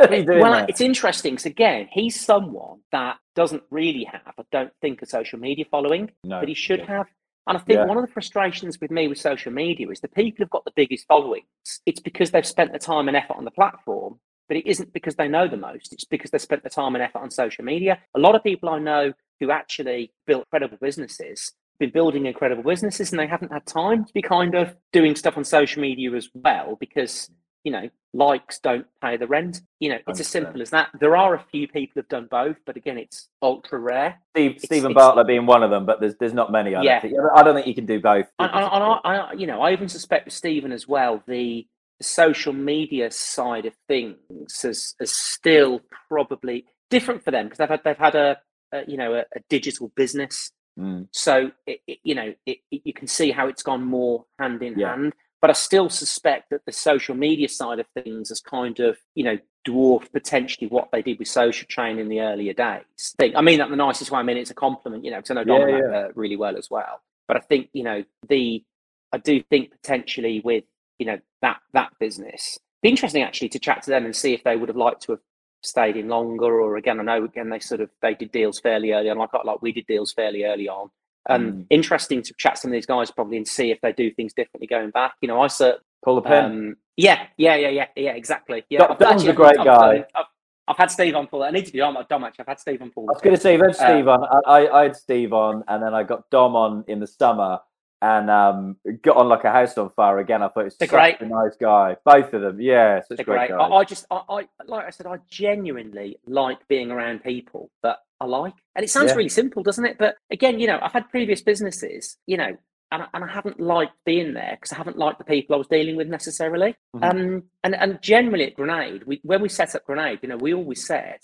it, 0.00 0.26
well, 0.40 0.52
that. 0.52 0.68
it's 0.68 0.80
interesting 0.80 1.34
because 1.34 1.46
again, 1.46 1.88
he's 1.90 2.20
someone 2.20 2.80
that 2.90 3.18
doesn't 3.34 3.62
really 3.70 4.04
have, 4.04 4.34
I 4.38 4.42
don't 4.50 4.72
think, 4.80 5.02
a 5.02 5.06
social 5.06 5.38
media 5.38 5.64
following, 5.70 6.10
no. 6.24 6.40
but 6.40 6.48
he 6.48 6.54
should 6.54 6.80
yeah. 6.80 6.98
have. 6.98 7.06
And 7.46 7.58
I 7.58 7.60
think 7.60 7.78
yeah. 7.78 7.86
one 7.86 7.96
of 7.96 8.06
the 8.06 8.12
frustrations 8.12 8.80
with 8.80 8.90
me 8.90 9.08
with 9.08 9.18
social 9.18 9.52
media 9.52 9.88
is 9.88 10.00
the 10.00 10.08
people 10.08 10.36
who've 10.38 10.50
got 10.50 10.64
the 10.64 10.72
biggest 10.76 11.06
followings. 11.08 11.44
It's 11.86 11.98
because 11.98 12.30
they've 12.30 12.46
spent 12.46 12.72
the 12.72 12.78
time 12.78 13.08
and 13.08 13.16
effort 13.16 13.36
on 13.36 13.44
the 13.44 13.50
platform 13.50 14.20
but 14.52 14.58
it 14.58 14.66
isn't 14.66 14.92
because 14.92 15.16
they 15.16 15.28
know 15.28 15.48
the 15.48 15.56
most. 15.56 15.94
It's 15.94 16.04
because 16.04 16.30
they 16.30 16.36
spent 16.36 16.62
the 16.62 16.68
time 16.68 16.94
and 16.94 17.02
effort 17.02 17.20
on 17.20 17.30
social 17.30 17.64
media. 17.64 17.98
A 18.14 18.18
lot 18.18 18.34
of 18.34 18.44
people 18.44 18.68
I 18.68 18.78
know 18.78 19.14
who 19.40 19.50
actually 19.50 20.12
built 20.26 20.46
credible 20.50 20.76
businesses 20.78 21.52
been 21.78 21.88
building 21.88 22.26
incredible 22.26 22.62
businesses 22.62 23.10
and 23.10 23.18
they 23.18 23.26
haven't 23.26 23.50
had 23.50 23.64
time 23.64 24.04
to 24.04 24.12
be 24.12 24.20
kind 24.20 24.54
of 24.54 24.76
doing 24.92 25.16
stuff 25.16 25.38
on 25.38 25.44
social 25.44 25.80
media 25.80 26.12
as 26.12 26.28
well 26.34 26.76
because 26.78 27.30
you 27.64 27.72
know 27.72 27.88
likes 28.12 28.58
don't 28.58 28.84
pay 29.00 29.16
the 29.16 29.26
rent. 29.26 29.62
You 29.80 29.88
know 29.88 29.98
it's 30.06 30.20
as 30.20 30.28
simple 30.28 30.60
as 30.60 30.68
that. 30.68 30.90
There 31.00 31.16
are 31.16 31.34
a 31.34 31.42
few 31.50 31.66
people 31.66 31.92
who've 31.94 32.08
done 32.08 32.28
both 32.30 32.56
but 32.66 32.76
again 32.76 32.98
it's 32.98 33.30
ultra 33.40 33.78
rare. 33.78 34.20
Steve, 34.36 34.60
Steven 34.62 34.92
Bartlett 34.92 35.28
being 35.28 35.46
one 35.46 35.62
of 35.62 35.70
them 35.70 35.86
but 35.86 35.98
there's 35.98 36.14
there's 36.20 36.34
not 36.34 36.52
many 36.52 36.74
I 36.74 36.82
yeah. 36.82 37.00
don't 37.00 37.14
I 37.34 37.42
don't 37.42 37.54
think 37.54 37.68
you 37.68 37.74
can 37.74 37.86
do 37.86 38.00
both. 38.00 38.26
And, 38.38 38.50
and, 38.52 38.64
and 38.64 38.84
I, 38.84 38.98
I, 39.02 39.32
you 39.32 39.46
know 39.46 39.62
i 39.62 39.72
even 39.72 39.88
suspect 39.88 40.26
with 40.26 40.34
Steven 40.34 40.72
as 40.72 40.86
well 40.86 41.22
the 41.26 41.66
the 42.02 42.08
social 42.08 42.52
media 42.52 43.12
side 43.12 43.64
of 43.64 43.74
things 43.86 44.64
is, 44.64 44.96
is 44.98 45.12
still 45.12 45.80
probably 46.08 46.64
different 46.90 47.24
for 47.24 47.30
them 47.30 47.46
because 47.46 47.58
they've 47.58 47.68
had 47.68 47.80
they've 47.84 47.96
had 47.96 48.16
a, 48.16 48.38
a 48.72 48.82
you 48.88 48.96
know 48.96 49.14
a, 49.14 49.20
a 49.20 49.40
digital 49.48 49.92
business, 49.94 50.50
mm. 50.76 51.06
so 51.12 51.52
it, 51.64 51.78
it, 51.86 51.98
you 52.02 52.16
know 52.16 52.34
it, 52.44 52.58
you 52.72 52.92
can 52.92 53.06
see 53.06 53.30
how 53.30 53.46
it's 53.46 53.62
gone 53.62 53.84
more 53.84 54.24
hand 54.40 54.62
in 54.64 54.76
yeah. 54.76 54.90
hand. 54.90 55.12
But 55.40 55.50
I 55.50 55.54
still 55.54 55.88
suspect 55.88 56.50
that 56.50 56.62
the 56.66 56.72
social 56.72 57.14
media 57.14 57.48
side 57.48 57.78
of 57.78 57.86
things 57.94 58.30
has 58.30 58.40
kind 58.40 58.80
of 58.80 58.98
you 59.14 59.22
know 59.22 59.38
dwarfed 59.64 60.12
potentially 60.12 60.66
what 60.66 60.88
they 60.90 61.02
did 61.02 61.20
with 61.20 61.28
Social 61.28 61.68
Chain 61.68 62.00
in 62.00 62.08
the 62.08 62.20
earlier 62.20 62.52
days. 62.52 63.14
I 63.20 63.42
mean 63.42 63.58
that 63.58 63.70
the 63.70 63.76
nicest 63.76 64.10
way. 64.10 64.18
I 64.18 64.24
mean 64.24 64.38
it's 64.38 64.50
a 64.50 64.54
compliment, 64.54 65.04
you 65.04 65.12
know, 65.12 65.18
because 65.18 65.30
I 65.30 65.34
know 65.34 65.44
Dominic 65.44 65.82
yeah, 65.84 65.90
yeah. 65.90 66.06
Uh, 66.06 66.08
really 66.16 66.36
well 66.36 66.56
as 66.56 66.68
well. 66.68 67.00
But 67.28 67.36
I 67.36 67.40
think 67.40 67.68
you 67.72 67.84
know 67.84 68.02
the 68.28 68.64
I 69.12 69.18
do 69.18 69.40
think 69.42 69.70
potentially 69.70 70.40
with 70.44 70.64
you 71.02 71.06
know 71.06 71.18
that 71.40 71.58
that 71.72 71.92
business. 71.98 72.58
Be 72.80 72.90
interesting 72.90 73.22
actually 73.22 73.48
to 73.50 73.58
chat 73.58 73.82
to 73.82 73.90
them 73.90 74.04
and 74.04 74.14
see 74.14 74.34
if 74.34 74.44
they 74.44 74.56
would 74.56 74.68
have 74.68 74.76
liked 74.76 75.02
to 75.02 75.12
have 75.12 75.20
stayed 75.62 75.96
in 75.96 76.08
longer. 76.08 76.60
Or 76.60 76.76
again, 76.76 77.00
I 77.00 77.02
know 77.02 77.24
again 77.24 77.50
they 77.50 77.58
sort 77.58 77.80
of 77.80 77.90
they 78.02 78.14
did 78.14 78.30
deals 78.30 78.60
fairly 78.60 78.92
early 78.92 79.10
on, 79.10 79.18
like 79.18 79.30
like 79.44 79.62
we 79.62 79.72
did 79.72 79.86
deals 79.88 80.12
fairly 80.12 80.44
early 80.44 80.68
on. 80.68 80.90
Um, 81.28 81.52
mm. 81.52 81.66
Interesting 81.70 82.22
to 82.22 82.34
chat 82.38 82.54
to 82.54 82.60
some 82.60 82.70
of 82.70 82.74
these 82.74 82.86
guys 82.86 83.10
probably 83.10 83.36
and 83.36 83.46
see 83.46 83.72
if 83.72 83.80
they 83.80 83.92
do 83.92 84.12
things 84.12 84.32
differently 84.32 84.68
going 84.68 84.90
back. 84.90 85.14
You 85.20 85.28
know, 85.28 85.40
I 85.40 85.48
certainly 85.48 85.84
pull 86.04 86.16
the 86.16 86.22
pin. 86.22 86.44
Um, 86.44 86.76
yeah, 86.96 87.26
yeah, 87.36 87.56
yeah, 87.56 87.68
yeah, 87.68 87.86
yeah, 87.96 88.12
exactly. 88.12 88.64
Yeah, 88.70 88.86
Dom, 88.86 88.96
Dom's 88.98 89.24
a 89.24 89.32
great 89.32 89.58
I've, 89.58 89.66
guy. 89.66 90.04
I've, 90.14 90.24
I've, 90.68 90.76
had 90.76 90.90
Steve 90.90 91.16
on 91.16 91.26
Paul. 91.26 91.42
I 91.42 91.50
need 91.50 91.66
to 91.66 91.72
be 91.72 91.80
on 91.80 91.96
Dom 92.08 92.22
actually. 92.22 92.42
I've 92.44 92.48
had 92.48 92.60
Steve 92.60 92.80
on 92.80 92.90
Paul. 92.90 93.08
I 93.08 93.12
was 93.14 93.22
going 93.22 93.34
to 93.34 93.42
say, 93.42 93.52
you've 93.52 93.62
had 93.62 93.74
Steve 93.74 94.06
uh, 94.06 94.12
on. 94.12 94.42
I, 94.46 94.68
I 94.68 94.82
had 94.84 94.96
Steve 94.96 95.32
on, 95.32 95.64
and 95.66 95.82
then 95.82 95.94
I 95.94 96.04
got 96.04 96.28
Dom 96.30 96.54
on 96.54 96.84
in 96.86 97.00
the 97.00 97.06
summer 97.06 97.58
and 98.02 98.28
um, 98.28 98.76
got 99.02 99.16
on 99.16 99.28
like 99.28 99.44
a 99.44 99.52
house 99.52 99.78
on 99.78 99.88
fire 99.90 100.18
again. 100.18 100.42
I 100.42 100.48
thought 100.48 100.66
it's 100.66 100.76
such 100.76 100.88
great. 100.88 101.20
a 101.20 101.26
nice 101.26 101.54
guy. 101.58 101.96
Both 102.04 102.34
of 102.34 102.42
them, 102.42 102.60
yeah, 102.60 103.00
such 103.00 103.16
They're 103.16 103.24
great, 103.24 103.48
great. 103.48 103.50
guys. 103.50 103.70
I, 103.72 103.74
I 103.76 103.84
just, 103.84 104.06
I, 104.10 104.22
I, 104.28 104.46
like 104.66 104.86
I 104.86 104.90
said, 104.90 105.06
I 105.06 105.18
genuinely 105.30 106.18
like 106.26 106.66
being 106.66 106.90
around 106.90 107.22
people 107.22 107.70
that 107.84 107.98
I 108.20 108.24
like, 108.26 108.54
and 108.74 108.84
it 108.84 108.88
sounds 108.88 109.10
yeah. 109.10 109.14
really 109.14 109.28
simple, 109.28 109.62
doesn't 109.62 109.84
it? 109.84 109.98
But 109.98 110.16
again, 110.32 110.58
you 110.58 110.66
know, 110.66 110.80
I've 110.82 110.92
had 110.92 111.08
previous 111.10 111.42
businesses, 111.42 112.18
you 112.26 112.36
know, 112.36 112.56
and, 112.90 113.06
and 113.14 113.24
I 113.24 113.28
haven't 113.28 113.60
liked 113.60 113.94
being 114.04 114.34
there 114.34 114.58
because 114.60 114.72
I 114.72 114.76
haven't 114.76 114.98
liked 114.98 115.18
the 115.18 115.24
people 115.24 115.54
I 115.54 115.58
was 115.58 115.68
dealing 115.68 115.94
with 115.94 116.08
necessarily. 116.08 116.74
Mm-hmm. 116.96 117.04
Um, 117.04 117.42
and 117.62 117.74
and 117.76 118.02
generally 118.02 118.48
at 118.48 118.56
Grenade, 118.56 119.04
we 119.04 119.20
when 119.22 119.42
we 119.42 119.48
set 119.48 119.76
up 119.76 119.86
Grenade, 119.86 120.18
you 120.22 120.28
know, 120.28 120.36
we 120.36 120.54
always 120.54 120.84
said 120.84 121.20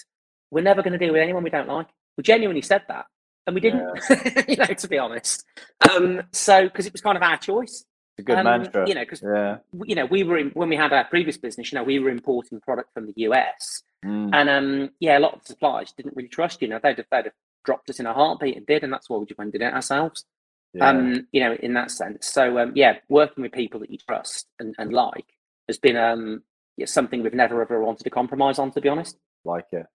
we're 0.52 0.62
never 0.62 0.82
going 0.82 0.92
to 0.92 0.98
deal 0.98 1.12
with 1.12 1.22
anyone 1.22 1.42
we 1.42 1.50
don't 1.50 1.68
like. 1.68 1.88
We 2.16 2.22
genuinely 2.22 2.62
said 2.62 2.82
that 2.86 3.06
and 3.48 3.54
we 3.54 3.60
didn't. 3.60 3.80
Yeah. 4.10 4.42
you 4.48 4.56
know, 4.56 4.66
to 4.66 4.88
be 4.88 4.98
honest. 4.98 5.44
Um, 5.90 6.22
so 6.32 6.64
because 6.64 6.86
it 6.86 6.92
was 6.92 7.00
kind 7.00 7.16
of 7.16 7.22
our 7.22 7.38
choice. 7.38 7.84
It's 8.12 8.20
a 8.20 8.22
good 8.22 8.38
um, 8.38 8.44
mantra. 8.44 8.86
You 8.86 8.94
know, 8.94 9.02
because 9.02 9.22
yeah. 9.22 9.58
you 9.84 9.94
know 9.94 10.06
we 10.06 10.22
were 10.22 10.38
in, 10.38 10.50
when 10.50 10.68
we 10.68 10.76
had 10.76 10.92
our 10.92 11.04
previous 11.04 11.38
business. 11.38 11.72
You 11.72 11.78
know, 11.78 11.84
we 11.84 11.98
were 11.98 12.10
importing 12.10 12.60
product 12.60 12.92
from 12.92 13.06
the 13.06 13.14
US, 13.22 13.82
mm. 14.04 14.30
and 14.32 14.48
um, 14.48 14.90
yeah, 15.00 15.18
a 15.18 15.20
lot 15.20 15.34
of 15.34 15.46
suppliers 15.46 15.92
didn't 15.96 16.14
really 16.14 16.28
trust. 16.28 16.60
You 16.62 16.68
know, 16.68 16.78
they'd 16.80 16.98
have, 16.98 17.06
they'd 17.10 17.24
have 17.24 17.32
dropped 17.64 17.90
us 17.90 17.98
in 17.98 18.06
a 18.06 18.12
heartbeat 18.12 18.56
and 18.56 18.66
did, 18.66 18.84
and 18.84 18.92
that's 18.92 19.08
why 19.08 19.16
we 19.16 19.26
just 19.26 19.38
went 19.38 19.46
and 19.46 19.60
did 19.60 19.66
it 19.66 19.74
ourselves. 19.74 20.24
Yeah. 20.74 20.90
Um, 20.90 21.26
you 21.32 21.40
know, 21.40 21.54
in 21.54 21.72
that 21.74 21.90
sense. 21.90 22.26
So 22.26 22.58
um, 22.58 22.72
yeah, 22.74 22.98
working 23.08 23.42
with 23.42 23.52
people 23.52 23.80
that 23.80 23.90
you 23.90 23.96
trust 23.96 24.46
and, 24.58 24.74
and 24.78 24.92
like 24.92 25.24
has 25.66 25.78
been 25.78 25.96
um 25.96 26.42
yeah, 26.76 26.86
something 26.86 27.22
we've 27.22 27.32
never 27.32 27.62
ever 27.62 27.82
wanted 27.82 28.04
to 28.04 28.10
compromise 28.10 28.58
on. 28.58 28.70
To 28.72 28.80
be 28.82 28.90
honest, 28.90 29.16
like 29.44 29.66
it. 29.72 29.86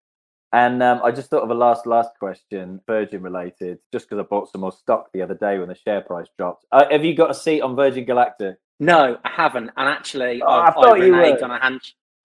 And 0.54 0.84
um, 0.84 1.02
I 1.04 1.10
just 1.10 1.32
thought 1.32 1.42
of 1.42 1.50
a 1.50 1.56
last 1.56 1.88
last 1.88 2.12
question, 2.20 2.80
Virgin 2.86 3.24
related, 3.24 3.80
just 3.92 4.08
because 4.08 4.24
I 4.24 4.28
bought 4.28 4.52
some 4.52 4.62
more 4.62 4.72
stock 4.72 5.10
the 5.12 5.24
other 5.24 5.34
day 5.34 5.58
when 5.58 5.68
the 5.68 5.76
share 5.76 6.02
price 6.02 6.28
dropped. 6.38 6.66
Uh, 6.72 6.86
have 6.92 7.04
you 7.04 7.16
got 7.16 7.32
a 7.32 7.34
seat 7.34 7.62
on 7.62 7.76
Virgin 7.76 8.06
Galactic? 8.06 8.58
No, 8.80 9.18
I 9.26 9.30
haven't. 9.30 9.72
And 9.76 9.90
actually, 9.90 10.44
oh, 10.44 10.48
I, 10.48 10.68
I, 10.68 10.72
thought 10.72 11.02
I 11.02 11.06
you 11.06 11.12
reneged 11.12 11.42
on 11.42 11.50
a 11.50 11.60
hand. 11.60 11.82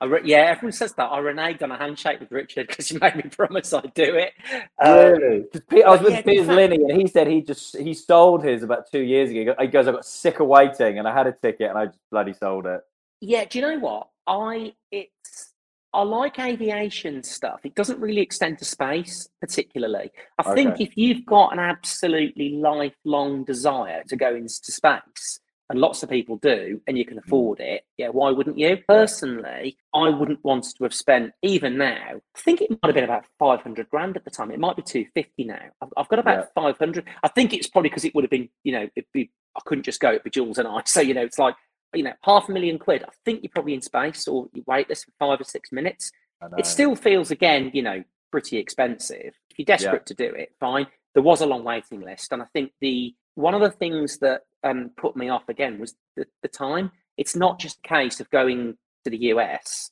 Re- 0.06 0.20
yeah, 0.24 0.40
everyone 0.40 0.72
says 0.72 0.92
that. 0.92 1.10
I 1.10 1.18
reneged 1.20 1.62
on 1.62 1.70
a 1.70 1.78
handshake 1.78 2.20
with 2.20 2.30
Richard 2.30 2.68
because 2.68 2.88
he 2.90 2.98
made 2.98 3.16
me 3.16 3.22
promise 3.30 3.72
I'd 3.72 3.94
do 3.94 4.14
it. 4.14 4.34
Um, 4.78 5.48
really? 5.70 5.84
I 5.84 5.90
was 5.90 6.02
with 6.02 6.12
yeah, 6.12 6.22
Piers 6.22 6.48
Linney, 6.48 6.76
and 6.76 7.00
he 7.00 7.06
said 7.06 7.28
he 7.28 7.40
just 7.40 7.78
he 7.78 7.94
sold 7.94 8.44
his 8.44 8.62
about 8.62 8.90
two 8.90 9.00
years 9.00 9.30
ago. 9.30 9.54
He 9.58 9.68
goes, 9.68 9.88
"I 9.88 9.92
got 9.92 10.04
sick 10.04 10.38
of 10.40 10.48
waiting, 10.48 10.98
and 10.98 11.08
I 11.08 11.14
had 11.14 11.26
a 11.26 11.32
ticket, 11.32 11.70
and 11.70 11.78
I 11.78 11.86
just 11.86 11.98
bloody 12.10 12.34
sold 12.34 12.66
it." 12.66 12.82
Yeah. 13.22 13.46
Do 13.46 13.58
you 13.58 13.66
know 13.66 13.78
what? 13.78 14.08
I 14.26 14.74
it's 14.92 15.54
I 15.98 16.02
like 16.02 16.38
aviation 16.38 17.24
stuff. 17.24 17.58
It 17.64 17.74
doesn't 17.74 17.98
really 17.98 18.20
extend 18.20 18.58
to 18.58 18.64
space, 18.64 19.28
particularly. 19.40 20.12
I 20.38 20.48
okay. 20.48 20.54
think 20.54 20.80
if 20.80 20.96
you've 20.96 21.26
got 21.26 21.52
an 21.52 21.58
absolutely 21.58 22.50
lifelong 22.50 23.42
desire 23.42 24.04
to 24.06 24.14
go 24.14 24.32
into 24.32 24.48
space, 24.48 25.40
and 25.68 25.80
lots 25.80 26.04
of 26.04 26.08
people 26.08 26.36
do, 26.36 26.80
and 26.86 26.96
you 26.96 27.04
can 27.04 27.16
mm. 27.16 27.26
afford 27.26 27.58
it, 27.58 27.82
yeah, 27.96 28.10
why 28.10 28.30
wouldn't 28.30 28.56
you? 28.56 28.78
Personally, 28.88 29.76
I 29.92 30.08
wouldn't 30.08 30.44
want 30.44 30.66
to 30.76 30.84
have 30.84 30.94
spent, 30.94 31.32
even 31.42 31.76
now, 31.76 32.20
I 32.36 32.40
think 32.40 32.60
it 32.60 32.70
might 32.70 32.78
have 32.84 32.94
been 32.94 33.02
about 33.02 33.24
500 33.40 33.90
grand 33.90 34.16
at 34.16 34.24
the 34.24 34.30
time. 34.30 34.52
It 34.52 34.60
might 34.60 34.76
be 34.76 34.82
250 34.82 35.44
now. 35.44 35.58
I've, 35.82 35.88
I've 35.96 36.08
got 36.08 36.20
about 36.20 36.46
yeah. 36.56 36.62
500. 36.62 37.04
I 37.24 37.28
think 37.28 37.52
it's 37.52 37.66
probably 37.66 37.90
because 37.90 38.04
it 38.04 38.14
would 38.14 38.22
have 38.22 38.30
been, 38.30 38.48
you 38.62 38.70
know, 38.70 38.88
it'd 38.94 39.10
be, 39.12 39.32
I 39.56 39.60
couldn't 39.66 39.84
just 39.84 39.98
go, 39.98 40.10
it'd 40.10 40.22
be 40.22 40.30
Jules 40.30 40.58
and 40.58 40.68
I. 40.68 40.82
So, 40.86 41.00
you 41.00 41.12
know, 41.12 41.24
it's 41.24 41.40
like 41.40 41.56
you 41.94 42.02
know, 42.02 42.12
half 42.22 42.48
a 42.48 42.52
million 42.52 42.78
quid, 42.78 43.02
I 43.02 43.12
think 43.24 43.42
you're 43.42 43.50
probably 43.54 43.74
in 43.74 43.82
space 43.82 44.28
or 44.28 44.48
you 44.52 44.62
wait 44.66 44.88
this 44.88 45.04
for 45.04 45.12
five 45.18 45.40
or 45.40 45.44
six 45.44 45.72
minutes. 45.72 46.12
It 46.56 46.66
still 46.66 46.94
feels 46.94 47.30
again, 47.30 47.70
you 47.74 47.82
know, 47.82 48.04
pretty 48.30 48.58
expensive. 48.58 49.34
If 49.50 49.58
you're 49.58 49.64
desperate 49.64 50.06
to 50.06 50.14
do 50.14 50.32
it, 50.34 50.54
fine. 50.60 50.86
There 51.14 51.22
was 51.22 51.40
a 51.40 51.46
long 51.46 51.64
waiting 51.64 52.00
list, 52.00 52.32
and 52.32 52.42
I 52.42 52.44
think 52.52 52.72
the 52.80 53.14
one 53.34 53.54
of 53.54 53.60
the 53.60 53.70
things 53.70 54.18
that 54.18 54.42
um, 54.62 54.90
put 54.96 55.16
me 55.16 55.28
off 55.30 55.48
again 55.48 55.78
was 55.78 55.94
the, 56.16 56.26
the 56.42 56.48
time. 56.48 56.92
It's 57.16 57.34
not 57.34 57.58
just 57.58 57.78
a 57.84 57.88
case 57.88 58.20
of 58.20 58.30
going 58.30 58.76
to 59.04 59.10
the 59.10 59.18
US 59.32 59.90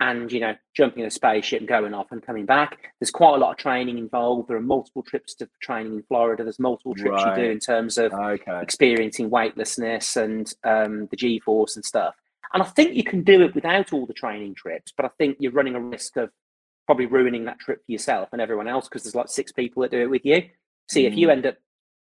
and 0.00 0.30
you 0.30 0.40
know 0.40 0.54
jumping 0.76 1.00
in 1.00 1.06
a 1.06 1.10
spaceship 1.10 1.60
and 1.60 1.68
going 1.68 1.92
off 1.94 2.06
and 2.12 2.22
coming 2.22 2.46
back 2.46 2.78
there's 3.00 3.10
quite 3.10 3.34
a 3.34 3.38
lot 3.38 3.50
of 3.50 3.56
training 3.56 3.98
involved 3.98 4.48
there 4.48 4.56
are 4.56 4.60
multiple 4.60 5.02
trips 5.02 5.34
to 5.34 5.48
training 5.60 5.94
in 5.94 6.02
florida 6.04 6.44
there's 6.44 6.58
multiple 6.60 6.94
trips 6.94 7.24
Right. 7.24 7.36
you 7.36 7.44
do 7.44 7.50
in 7.50 7.58
terms 7.58 7.98
of 7.98 8.12
Okay. 8.12 8.60
experiencing 8.62 9.28
weightlessness 9.30 10.16
and 10.16 10.52
um, 10.64 11.06
the 11.10 11.16
g 11.16 11.40
force 11.40 11.74
and 11.76 11.84
stuff 11.84 12.14
and 12.52 12.62
i 12.62 12.66
think 12.66 12.94
you 12.94 13.02
can 13.04 13.22
do 13.22 13.42
it 13.42 13.54
without 13.54 13.92
all 13.92 14.06
the 14.06 14.14
training 14.14 14.54
trips 14.54 14.92
but 14.96 15.04
i 15.04 15.10
think 15.18 15.36
you're 15.40 15.52
running 15.52 15.74
a 15.74 15.80
risk 15.80 16.16
of 16.16 16.30
probably 16.86 17.06
ruining 17.06 17.44
that 17.46 17.58
trip 17.58 17.84
for 17.84 17.92
yourself 17.92 18.28
and 18.32 18.40
everyone 18.40 18.68
else 18.68 18.88
because 18.88 19.02
there's 19.02 19.14
like 19.16 19.28
six 19.28 19.52
people 19.52 19.82
that 19.82 19.90
do 19.90 20.00
it 20.00 20.10
with 20.10 20.24
you 20.24 20.42
see 20.88 21.06
if 21.06 21.16
you 21.16 21.28
Mm. 21.28 21.32
end 21.32 21.46
up 21.46 21.56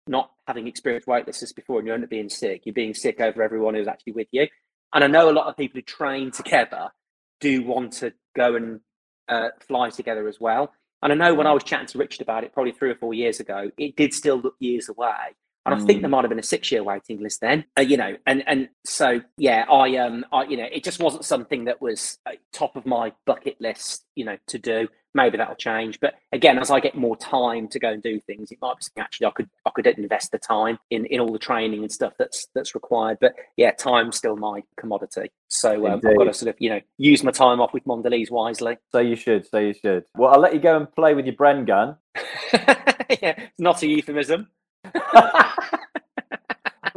not 0.08 0.30
having 0.46 0.66
experienced 0.68 1.08
weightlessness 1.08 1.52
before 1.52 1.78
and 1.78 1.88
you 1.88 1.94
end 1.94 2.04
up 2.04 2.10
being 2.10 2.28
sick 2.28 2.62
you're 2.64 2.72
being 2.72 2.94
sick 2.94 3.20
over 3.20 3.42
everyone 3.42 3.74
who's 3.74 3.88
actually 3.88 4.12
with 4.12 4.28
you 4.32 4.46
and 4.92 5.02
i 5.02 5.06
know 5.06 5.30
a 5.30 5.32
lot 5.32 5.46
of 5.46 5.56
people 5.56 5.78
who 5.78 5.82
train 5.82 6.30
together 6.30 6.90
do 7.40 7.62
want 7.62 7.92
to 7.94 8.12
go 8.34 8.54
and 8.54 8.80
uh, 9.28 9.48
fly 9.60 9.90
together 9.90 10.28
as 10.28 10.40
well. 10.40 10.72
And 11.02 11.12
I 11.12 11.16
know 11.16 11.34
when 11.34 11.46
I 11.46 11.52
was 11.52 11.62
chatting 11.64 11.86
to 11.88 11.98
Richard 11.98 12.22
about 12.22 12.44
it, 12.44 12.52
probably 12.52 12.72
three 12.72 12.90
or 12.90 12.94
four 12.94 13.14
years 13.14 13.40
ago, 13.40 13.70
it 13.76 13.96
did 13.96 14.14
still 14.14 14.36
look 14.40 14.54
years 14.60 14.88
away. 14.88 15.34
And 15.66 15.74
I 15.74 15.78
think 15.78 15.98
Mm. 15.98 16.02
there 16.02 16.10
might 16.10 16.22
have 16.22 16.28
been 16.28 16.38
a 16.38 16.44
six-year 16.44 16.84
waiting 16.84 17.20
list 17.20 17.40
then, 17.40 17.64
uh, 17.76 17.82
you 17.82 17.96
know. 17.96 18.16
And 18.24 18.44
and 18.46 18.68
so 18.84 19.20
yeah, 19.36 19.64
I 19.68 19.96
um, 19.96 20.24
I 20.32 20.44
you 20.44 20.56
know, 20.56 20.68
it 20.70 20.84
just 20.84 21.00
wasn't 21.00 21.24
something 21.24 21.64
that 21.64 21.82
was 21.82 22.18
uh, 22.24 22.32
top 22.52 22.76
of 22.76 22.86
my 22.86 23.12
bucket 23.24 23.60
list, 23.60 24.04
you 24.14 24.24
know, 24.24 24.36
to 24.46 24.58
do. 24.58 24.88
Maybe 25.16 25.38
that'll 25.38 25.54
change, 25.54 25.98
but 25.98 26.14
again, 26.30 26.58
as 26.58 26.70
I 26.70 26.78
get 26.78 26.94
more 26.94 27.16
time 27.16 27.68
to 27.68 27.78
go 27.78 27.88
and 27.88 28.02
do 28.02 28.20
things, 28.20 28.52
it 28.52 28.58
might 28.60 28.76
be 28.76 28.82
something 28.82 29.02
actually 29.02 29.26
I 29.28 29.30
could 29.30 29.48
I 29.64 29.70
could 29.70 29.86
invest 29.86 30.30
the 30.30 30.38
time 30.38 30.78
in 30.90 31.06
in 31.06 31.20
all 31.20 31.32
the 31.32 31.38
training 31.38 31.80
and 31.80 31.90
stuff 31.90 32.12
that's 32.18 32.48
that's 32.54 32.74
required. 32.74 33.16
But 33.18 33.34
yeah, 33.56 33.70
time's 33.70 34.16
still 34.18 34.36
my 34.36 34.62
commodity. 34.78 35.30
So 35.48 35.86
um, 35.86 35.94
I've 35.94 36.02
got 36.18 36.24
to 36.24 36.34
sort 36.34 36.50
of 36.50 36.56
you 36.58 36.68
know 36.68 36.80
use 36.98 37.24
my 37.24 37.30
time 37.30 37.62
off 37.62 37.72
with 37.72 37.84
Mondelez 37.84 38.30
wisely. 38.30 38.76
So 38.92 38.98
you 38.98 39.16
should. 39.16 39.48
So 39.48 39.58
you 39.58 39.72
should. 39.72 40.04
Well, 40.14 40.34
I'll 40.34 40.40
let 40.40 40.52
you 40.52 40.60
go 40.60 40.76
and 40.76 40.92
play 40.94 41.14
with 41.14 41.24
your 41.24 41.34
Bren 41.34 41.66
gun. 41.66 41.96
yeah, 42.52 43.34
it's 43.38 43.58
not 43.58 43.82
a 43.82 43.88
euphemism. 43.88 44.48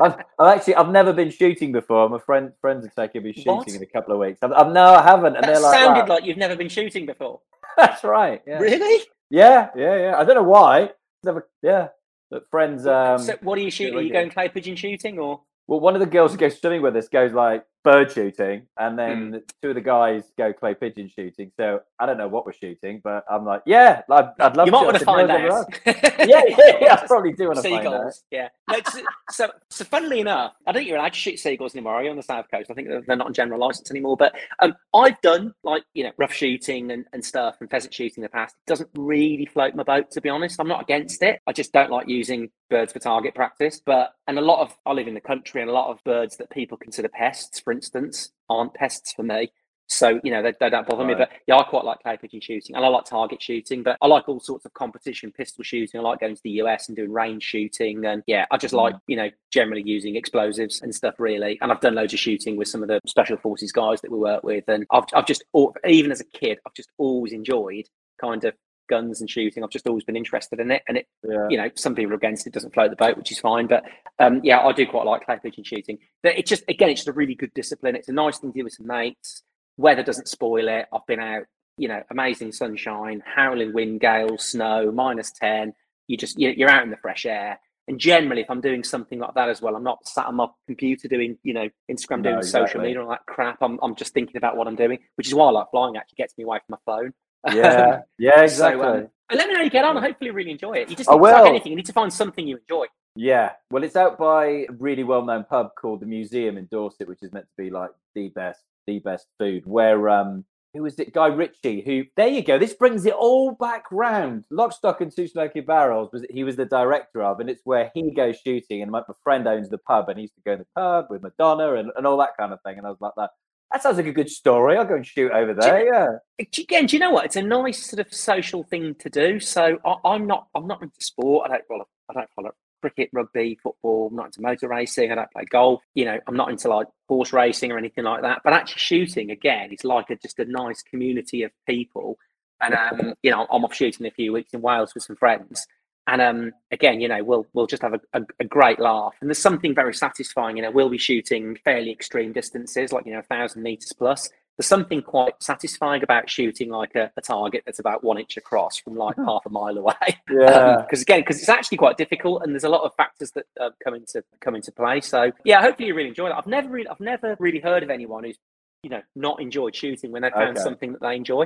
I've, 0.01 0.15
I've 0.39 0.57
actually 0.57 0.75
I've 0.75 0.89
never 0.89 1.13
been 1.13 1.29
shooting 1.29 1.71
before. 1.71 2.07
My 2.09 2.19
friend 2.19 2.51
friends 2.61 2.85
are 2.85 2.91
taking 2.95 3.23
me 3.23 3.33
shooting 3.33 3.55
What? 3.57 3.67
in 3.67 3.81
a 3.81 3.85
couple 3.85 4.13
of 4.13 4.19
weeks. 4.19 4.39
I've, 4.41 4.51
I've 4.53 4.71
no, 4.71 4.93
I 4.93 5.03
haven't, 5.03 5.35
and 5.35 5.43
That 5.43 5.53
they're 5.53 5.59
like, 5.61 5.79
sounded 5.79 6.01
"Wow." 6.01 6.15
like 6.15 6.25
you've 6.25 6.37
never 6.37 6.55
been 6.55 6.69
shooting 6.69 7.05
before. 7.05 7.41
that's 7.77 8.03
right. 8.03 8.41
Yeah. 8.47 8.59
Really? 8.59 9.03
yeah, 9.29 9.69
yeah, 9.75 9.95
yeah. 9.97 10.17
I 10.17 10.23
don't 10.23 10.35
know 10.35 10.43
why. 10.43 10.91
Never, 11.23 11.47
yeah. 11.61 11.89
But 12.31 12.49
friends, 12.51 12.85
um, 12.85 13.19
so 13.19 13.35
what 13.41 13.57
are 13.57 13.61
you 13.61 13.71
shooting? 13.71 13.97
Are 13.97 14.01
you 14.01 14.11
going 14.13 14.29
clay 14.29 14.49
pigeon 14.49 14.75
shooting 14.75 15.17
or? 15.19 15.41
well, 15.67 15.79
one 15.79 15.95
of 15.95 15.99
the 15.99 16.05
girls 16.07 16.31
who 16.31 16.37
goes 16.37 16.59
swimming 16.59 16.81
with 16.81 16.95
us 16.95 17.07
goes 17.07 17.31
like 17.33 17.63
bird 17.83 18.11
shooting, 18.11 18.63
and 18.77 18.97
then 18.99 19.31
Hmm. 19.31 19.37
two 19.61 19.69
of 19.69 19.75
the 19.75 19.81
guys 19.81 20.23
go 20.37 20.51
clay 20.53 20.73
pigeon 20.75 21.09
shooting. 21.09 21.51
So 21.57 21.81
I 21.99 22.05
don't 22.05 22.17
know 22.17 22.27
what 22.27 22.45
we're 22.45 22.53
shooting, 22.53 23.01
but 23.03 23.23
I'm 23.29 23.45
like, 23.45 23.61
yeah, 23.65 24.01
I'd, 24.09 24.29
I'd 24.39 24.57
love 24.57 24.67
you 24.67 24.71
to. 24.71 24.77
might 24.77 24.85
want 24.85 24.99
to 24.99 25.05
find 25.05 25.27
"No, 25.27 25.37
never 25.37 25.51
out. 25.59 25.79
yeah, 25.85 26.43
yeah, 26.47 26.77
yeah, 26.81 26.93
I 27.01 27.07
probably 27.07 27.33
do 27.33 27.45
want 27.47 27.57
to 27.57 27.63
find 27.69 27.87
out. 27.87 27.93
seagulls. 27.93 28.23
Yeah. 28.31 28.49
No, 28.69 28.77
so, 28.91 29.01
so, 29.31 29.51
so 29.69 29.85
funnily 29.85 30.19
enough, 30.19 30.53
I 30.67 30.71
don't 30.71 30.81
think 30.81 30.89
you're 30.89 30.97
allowed 30.97 31.13
to 31.13 31.19
shoot 31.19 31.39
seagulls 31.39 31.73
anymore. 31.75 31.93
Are 31.95 32.03
you 32.03 32.09
on 32.11 32.17
the 32.17 32.23
south 32.23 32.45
coast? 32.51 32.69
I 32.69 32.73
think 32.73 32.87
they're- 32.87 33.01
they're 33.07 33.15
not 33.15 33.27
on 33.27 33.33
general 33.33 33.59
license 33.59 33.89
anymore. 33.91 34.17
But 34.17 34.35
um, 34.59 34.75
I've 34.93 35.19
done 35.21 35.53
like 35.63 35.83
you 35.93 36.03
know 36.03 36.11
rough 36.17 36.33
shooting 36.33 36.91
and, 36.91 37.05
and 37.13 37.23
stuff 37.23 37.55
and 37.61 37.69
pheasant 37.69 37.93
shooting 37.93 38.15
in 38.17 38.23
the 38.23 38.29
past. 38.29 38.55
It 38.67 38.69
doesn't 38.69 38.89
really 38.95 39.45
float 39.45 39.73
my 39.75 39.83
boat, 39.83 40.11
to 40.11 40.21
be 40.21 40.29
honest. 40.29 40.59
I'm 40.59 40.67
not 40.67 40.81
against 40.81 41.23
it. 41.23 41.39
I 41.47 41.53
just 41.53 41.71
don't 41.73 41.91
like 41.91 42.07
using 42.07 42.49
birds 42.69 42.93
for 42.93 42.99
target 42.99 43.33
practice. 43.35 43.81
But 43.83 44.13
and 44.29 44.37
a 44.37 44.41
lot 44.41 44.61
of 44.61 44.77
I 44.85 44.93
live 44.93 45.07
in 45.07 45.15
the 45.15 45.21
country, 45.21 45.59
and 45.59 45.69
a 45.69 45.73
lot 45.73 45.89
of 45.89 46.03
birds 46.03 46.37
that 46.37 46.51
people 46.51 46.77
consider 46.77 47.09
pests, 47.09 47.59
for 47.59 47.73
instance, 47.73 48.31
aren't 48.47 48.75
pests 48.75 49.11
for 49.11 49.23
me. 49.23 49.51
So 49.87 50.21
you 50.23 50.29
know 50.29 50.43
they, 50.43 50.53
they 50.59 50.69
don't 50.69 50.87
bother 50.87 51.03
me. 51.03 51.15
But 51.15 51.31
yeah, 51.47 51.57
I 51.57 51.63
quite 51.63 51.83
like 51.83 52.03
clay 52.03 52.15
pigeon 52.15 52.39
shooting, 52.39 52.75
and 52.75 52.85
I 52.85 52.89
like 52.89 53.05
target 53.05 53.41
shooting. 53.41 53.81
But 53.81 53.97
I 54.03 54.05
like 54.05 54.29
all 54.29 54.39
sorts 54.39 54.65
of 54.65 54.73
competition 54.75 55.31
pistol 55.31 55.63
shooting. 55.63 55.99
I 55.99 56.03
like 56.03 56.19
going 56.19 56.35
to 56.35 56.41
the 56.43 56.61
US 56.61 56.87
and 56.89 56.95
doing 56.95 57.11
range 57.11 57.41
shooting, 57.41 58.05
and 58.05 58.21
yeah, 58.27 58.45
I 58.51 58.57
just 58.57 58.75
like 58.75 58.93
mm. 58.93 59.01
you 59.07 59.15
know 59.15 59.31
generally 59.51 59.81
using 59.83 60.15
explosives 60.15 60.83
and 60.83 60.93
stuff 60.93 61.15
really. 61.17 61.57
And 61.59 61.71
I've 61.71 61.81
done 61.81 61.95
loads 61.95 62.13
of 62.13 62.19
shooting 62.19 62.55
with 62.55 62.67
some 62.67 62.83
of 62.83 62.87
the 62.87 63.01
special 63.07 63.37
forces 63.37 63.71
guys 63.71 63.99
that 64.01 64.11
we 64.11 64.19
work 64.19 64.43
with, 64.43 64.65
and 64.67 64.85
I've 64.91 65.05
I've 65.15 65.25
just 65.25 65.43
even 65.87 66.11
as 66.11 66.21
a 66.21 66.25
kid, 66.25 66.59
I've 66.67 66.75
just 66.75 66.91
always 66.99 67.33
enjoyed 67.33 67.87
kind 68.21 68.43
of 68.43 68.53
guns 68.89 69.21
and 69.21 69.29
shooting. 69.29 69.63
I've 69.63 69.69
just 69.69 69.87
always 69.87 70.03
been 70.03 70.17
interested 70.17 70.59
in 70.59 70.71
it, 70.71 70.83
and 70.87 70.97
it 70.97 71.07
Yeah. 71.23 71.47
you 71.49 71.57
know, 71.57 71.69
some 71.75 71.95
people 71.95 72.11
are 72.11 72.15
against 72.17 72.45
it, 72.47 72.53
doesn't 72.53 72.73
float 72.73 72.89
the 72.89 72.95
boat, 72.97 73.15
which 73.17 73.31
is 73.31 73.39
fine. 73.39 73.67
But 73.67 73.83
um, 74.19 74.41
yeah, 74.43 74.59
I 74.59 74.73
do 74.73 74.85
quite 74.85 75.05
like 75.05 75.25
clay 75.25 75.39
pigeon 75.41 75.63
shooting. 75.63 75.99
But 76.23 76.37
it's 76.37 76.49
just, 76.49 76.63
again, 76.67 76.89
it's 76.89 77.01
just 77.01 77.07
a 77.07 77.13
really 77.13 77.35
good 77.35 77.53
discipline. 77.53 77.95
It's 77.95 78.09
a 78.09 78.13
nice 78.13 78.39
thing 78.39 78.51
to 78.51 78.59
do 78.59 78.63
with 78.65 78.73
some 78.73 78.87
mates. 78.87 79.43
Weather 79.77 80.03
doesn't 80.03 80.27
spoil 80.27 80.67
it. 80.67 80.87
I've 80.91 81.05
been 81.07 81.19
out, 81.21 81.43
you 81.77 81.87
know, 81.87 82.03
amazing 82.11 82.51
sunshine, 82.51 83.23
howling 83.25 83.71
wind, 83.73 84.01
gales, 84.01 84.43
snow, 84.43 84.91
minus 84.91 85.31
10. 85.31 85.73
You 86.07 86.17
just, 86.17 86.37
you- 86.37 86.53
you're 86.57 86.69
out 86.69 86.83
in 86.83 86.89
the 86.89 86.97
fresh 86.97 87.25
air. 87.25 87.59
And 87.87 87.97
generally, 87.99 88.41
if 88.41 88.51
I'm 88.51 88.61
doing 88.61 88.83
something 88.83 89.17
like 89.17 89.33
that 89.33 89.49
as 89.49 89.63
well, 89.63 89.75
I'm 89.75 89.83
not 89.83 90.07
sat 90.07 90.27
on 90.27 90.35
my 90.35 90.45
computer 90.67 91.07
doing, 91.07 91.39
you 91.41 91.53
know, 91.55 91.69
Instagram 91.91 92.21
No, 92.21 92.31
doing 92.33 92.43
social 92.43 92.81
media 92.81 92.99
and 92.99 93.05
all 93.05 93.09
that 93.09 93.25
crap. 93.25 93.57
I'm, 93.63 93.79
I'm 93.81 93.95
just 93.95 94.13
thinking 94.13 94.37
about 94.37 94.57
what 94.57 94.67
I'm 94.67 94.75
doing, 94.75 94.99
which 95.15 95.25
is 95.27 95.33
why 95.33 95.47
I 95.47 95.49
like 95.49 95.71
flying, 95.71 95.97
actually 95.97 96.17
gets 96.17 96.37
me 96.37 96.43
away 96.43 96.59
from 96.67 96.77
my 96.85 96.93
phone. 96.93 97.13
Yeah, 97.47 98.01
yeah, 98.17 98.31
So, 98.35 98.37
um, 98.37 98.43
exactly. 98.43 99.07
Let 99.31 99.47
me 99.47 99.53
know 99.53 99.59
how 99.59 99.63
you 99.63 99.69
get 99.69 99.85
on. 99.85 99.97
I 99.97 100.01
hopefully 100.01 100.31
really 100.31 100.51
enjoy 100.51 100.73
it. 100.73 100.89
You 100.89 100.95
just 100.95 101.09
I 101.09 101.13
need, 101.13 101.21
like 101.21 101.35
will. 101.35 101.47
anything. 101.47 101.71
You 101.71 101.75
need 101.75 101.85
to 101.85 101.93
find 101.93 102.11
something 102.11 102.47
you 102.47 102.57
enjoy. 102.57 102.85
Yeah, 103.15 103.53
well, 103.71 103.83
it's 103.83 103.95
out 103.95 104.17
by 104.17 104.45
a 104.45 104.65
really 104.77 105.03
well-known 105.03 105.43
pub 105.43 105.71
called 105.75 105.99
the 105.99 106.05
Museum 106.05 106.57
in 106.57 106.67
Dorset, 106.71 107.07
which 107.07 107.21
is 107.21 107.33
meant 107.33 107.45
to 107.45 107.63
be 107.63 107.69
like 107.69 107.91
the 108.15 108.29
best, 108.29 108.61
the 108.87 108.99
best 108.99 109.27
food. 109.37 109.63
Where 109.65 110.09
um, 110.09 110.45
who 110.73 110.85
is 110.85 110.99
it? 110.99 111.13
Guy 111.13 111.27
Ritchie. 111.27 111.81
Who? 111.81 112.05
There 112.15 112.27
you 112.27 112.43
go. 112.43 112.57
This 112.57 112.73
brings 112.73 113.05
it 113.05 113.13
all 113.13 113.51
back 113.51 113.85
round. 113.91 114.45
Lock, 114.51 114.73
Stock, 114.73 115.01
and 115.01 115.13
Two 115.13 115.27
Smoking 115.27 115.65
Barrels 115.65 116.09
was 116.13 116.23
he 116.29 116.43
was 116.43 116.55
the 116.55 116.65
director 116.65 117.23
of, 117.23 117.39
and 117.39 117.49
it's 117.49 117.61
where 117.63 117.91
he 117.93 118.11
goes 118.11 118.37
shooting. 118.37 118.81
And 118.81 118.91
my, 118.91 119.01
my 119.07 119.13
friend 119.23 119.47
owns 119.47 119.69
the 119.69 119.79
pub, 119.79 120.09
and 120.09 120.17
he 120.17 120.23
used 120.23 120.35
to 120.35 120.41
go 120.45 120.53
in 120.53 120.59
the 120.59 120.67
pub 120.75 121.07
with 121.09 121.23
Madonna 121.23 121.75
and, 121.75 121.91
and 121.95 122.05
all 122.05 122.17
that 122.17 122.37
kind 122.39 122.53
of 122.53 122.61
thing. 122.61 122.77
And 122.77 122.85
I 122.85 122.89
was 122.89 123.01
like, 123.01 123.13
that 123.17 123.31
that 123.71 123.83
sounds 123.83 123.97
like 123.97 124.07
a 124.07 124.11
good 124.11 124.29
story. 124.29 124.77
I'll 124.77 124.85
go 124.85 124.95
and 124.95 125.05
shoot 125.05 125.31
over 125.31 125.53
Do 125.53 125.65
you 125.65 125.71
there. 125.71 126.19
Yeah. 126.39 126.45
Again, 126.57 126.87
do 126.87 126.95
you 126.95 126.99
know 126.99 127.11
what? 127.11 127.25
It's 127.25 127.35
a 127.35 127.41
nice 127.41 127.85
sort 127.85 128.05
of 128.05 128.13
social 128.13 128.63
thing 128.63 128.95
to 128.95 129.09
do. 129.09 129.39
So 129.39 129.77
I, 129.85 129.95
I'm 130.05 130.25
not, 130.25 130.47
I'm 130.55 130.67
not 130.67 130.81
into 130.81 130.99
sport. 130.99 131.49
I 131.49 131.53
don't 131.53 131.67
follow, 131.67 131.87
I 132.09 132.13
don't 132.13 132.29
follow 132.35 132.51
cricket, 132.81 133.09
rugby, 133.13 133.59
football. 133.61 134.07
I'm 134.07 134.15
not 134.15 134.27
into 134.27 134.41
motor 134.41 134.67
racing. 134.67 135.11
I 135.11 135.15
don't 135.15 135.31
play 135.31 135.45
golf. 135.49 135.81
You 135.93 136.05
know, 136.05 136.19
I'm 136.27 136.35
not 136.35 136.49
into 136.49 136.67
like 136.69 136.87
horse 137.07 137.33
racing 137.33 137.71
or 137.71 137.77
anything 137.77 138.03
like 138.03 138.21
that. 138.23 138.41
But 138.43 138.53
actually, 138.53 138.79
shooting 138.79 139.31
again 139.31 139.71
is 139.71 139.83
like 139.83 140.09
a, 140.09 140.15
just 140.15 140.39
a 140.39 140.45
nice 140.45 140.81
community 140.81 141.43
of 141.43 141.51
people. 141.67 142.17
And 142.61 142.73
um, 142.73 143.13
you 143.23 143.31
know, 143.31 143.47
I'm 143.51 143.63
off 143.63 143.73
shooting 143.73 144.05
in 144.05 144.11
a 144.11 144.15
few 144.15 144.33
weeks 144.33 144.53
in 144.53 144.61
Wales 144.61 144.93
with 144.93 145.03
some 145.03 145.15
friends. 145.15 145.65
And 146.11 146.21
um, 146.21 146.51
again, 146.71 146.99
you 147.01 147.07
know, 147.07 147.23
we'll 147.23 147.45
we'll 147.53 147.67
just 147.67 147.81
have 147.83 147.93
a, 147.93 147.99
a, 148.13 148.21
a 148.39 148.43
great 148.45 148.79
laugh. 148.79 149.13
And 149.21 149.29
there's 149.29 149.37
something 149.37 149.75
very 149.75 149.93
satisfying. 149.93 150.57
You 150.57 150.63
know, 150.63 150.71
we'll 150.71 150.89
be 150.89 150.97
shooting 150.97 151.55
fairly 151.63 151.91
extreme 151.91 152.33
distances, 152.33 152.91
like 152.91 153.05
you 153.05 153.13
know, 153.13 153.19
a 153.19 153.23
thousand 153.23 153.61
meters 153.63 153.93
plus. 153.93 154.29
There's 154.57 154.67
something 154.67 155.01
quite 155.01 155.35
satisfying 155.41 156.03
about 156.03 156.29
shooting 156.29 156.69
like 156.69 156.93
a, 156.95 157.09
a 157.15 157.21
target 157.21 157.63
that's 157.65 157.79
about 157.79 158.03
one 158.03 158.17
inch 158.17 158.35
across 158.35 158.77
from 158.77 158.95
like 158.95 159.15
half 159.15 159.45
a 159.45 159.49
mile 159.49 159.77
away. 159.77 159.95
Yeah. 160.29 160.81
Because 160.81 161.01
again, 161.01 161.21
because 161.21 161.39
it's 161.39 161.47
actually 161.49 161.77
quite 161.77 161.97
difficult, 161.97 162.43
and 162.43 162.53
there's 162.53 162.65
a 162.65 162.69
lot 162.69 162.83
of 162.83 162.93
factors 162.95 163.31
that 163.31 163.45
uh, 163.61 163.69
come 163.83 163.93
into 163.93 164.23
come 164.41 164.55
into 164.55 164.71
play. 164.71 164.99
So 165.01 165.31
yeah, 165.45 165.61
hopefully 165.61 165.87
you 165.89 165.95
really 165.95 166.09
enjoy 166.09 166.27
it. 166.29 166.33
I've 166.35 166.47
never 166.47 166.69
really, 166.69 166.87
I've 166.87 166.99
never 166.99 167.35
really 167.39 167.59
heard 167.59 167.83
of 167.83 167.89
anyone 167.89 168.23
who's 168.23 168.37
you 168.83 168.89
know 168.89 169.01
not 169.15 169.41
enjoyed 169.41 169.75
shooting 169.75 170.11
when 170.11 170.21
they 170.23 170.29
found 170.31 170.57
Okay. 170.57 170.63
something 170.63 170.91
that 170.93 171.01
they 171.01 171.15
enjoy. 171.15 171.45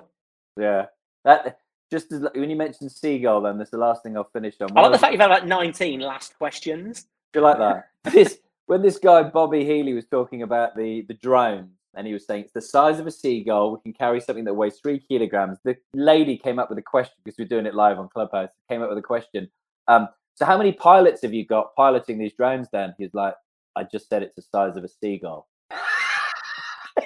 yeah. 0.60 0.86
That 1.26 1.60
just 1.94 2.12
as, 2.12 2.26
when 2.34 2.50
you 2.50 2.56
mentioned 2.56 2.92
seagull, 2.92 3.42
then 3.42 3.60
that's 3.60 3.70
the 3.70 3.78
last 3.78 4.02
thing 4.02 4.18
I'll 4.18 4.24
finish 4.24 4.56
on. 4.60 4.76
I 4.76 4.82
like 4.82 4.94
the 4.94 4.98
fact 4.98 5.12
you've 5.14 5.22
had 5.22 5.30
like 5.30 5.46
19 5.46 6.00
last 6.00 6.36
questions. 6.40 7.06
Do 7.32 7.40
you 7.40 7.46
like 7.46 7.60
that? 7.60 7.90
this 8.12 8.40
when 8.66 8.82
this 8.82 8.98
guy 8.98 9.22
Bobby 9.22 9.64
Healy 9.64 9.94
was 9.94 10.08
talking 10.08 10.42
about 10.42 10.76
the 10.76 11.06
the 11.08 11.14
drone, 11.14 11.70
and 11.94 12.08
he 12.08 12.14
was 12.14 12.26
saying 12.26 12.46
it's 12.46 12.54
the 12.54 12.62
size 12.62 13.00
of 13.00 13.06
a 13.06 13.12
seagull. 13.12 13.74
We 13.74 13.80
can 13.84 13.94
carry 13.94 14.20
something 14.20 14.44
that 14.46 14.56
weighs 14.56 14.80
three 14.82 15.00
kilograms. 15.08 15.60
The 15.64 15.78
lady 15.94 16.36
came 16.36 16.58
up 16.58 16.70
with 16.70 16.80
a 16.80 16.84
question 16.84 17.14
because 17.24 17.38
we're 17.38 17.48
doing 17.48 17.68
it 17.68 17.76
live 17.76 18.00
on 18.00 18.10
Clubhouse. 18.10 18.50
Came 18.70 18.82
up 18.82 18.90
with 18.90 18.98
a 18.98 19.04
question. 19.04 19.52
Um, 19.88 20.08
so 20.34 20.46
how 20.46 20.58
many 20.58 20.72
pilots 20.72 21.22
have 21.22 21.34
you 21.34 21.46
got 21.46 21.76
piloting 21.76 22.18
these 22.18 22.34
drones? 22.34 22.70
Then 22.74 22.96
he's 22.98 23.14
like, 23.14 23.36
I 23.76 23.84
just 23.84 24.10
said 24.10 24.24
it's 24.24 24.36
the 24.36 24.42
size 24.42 24.78
of 24.78 24.84
a 24.84 24.90
seagull. 24.90 25.48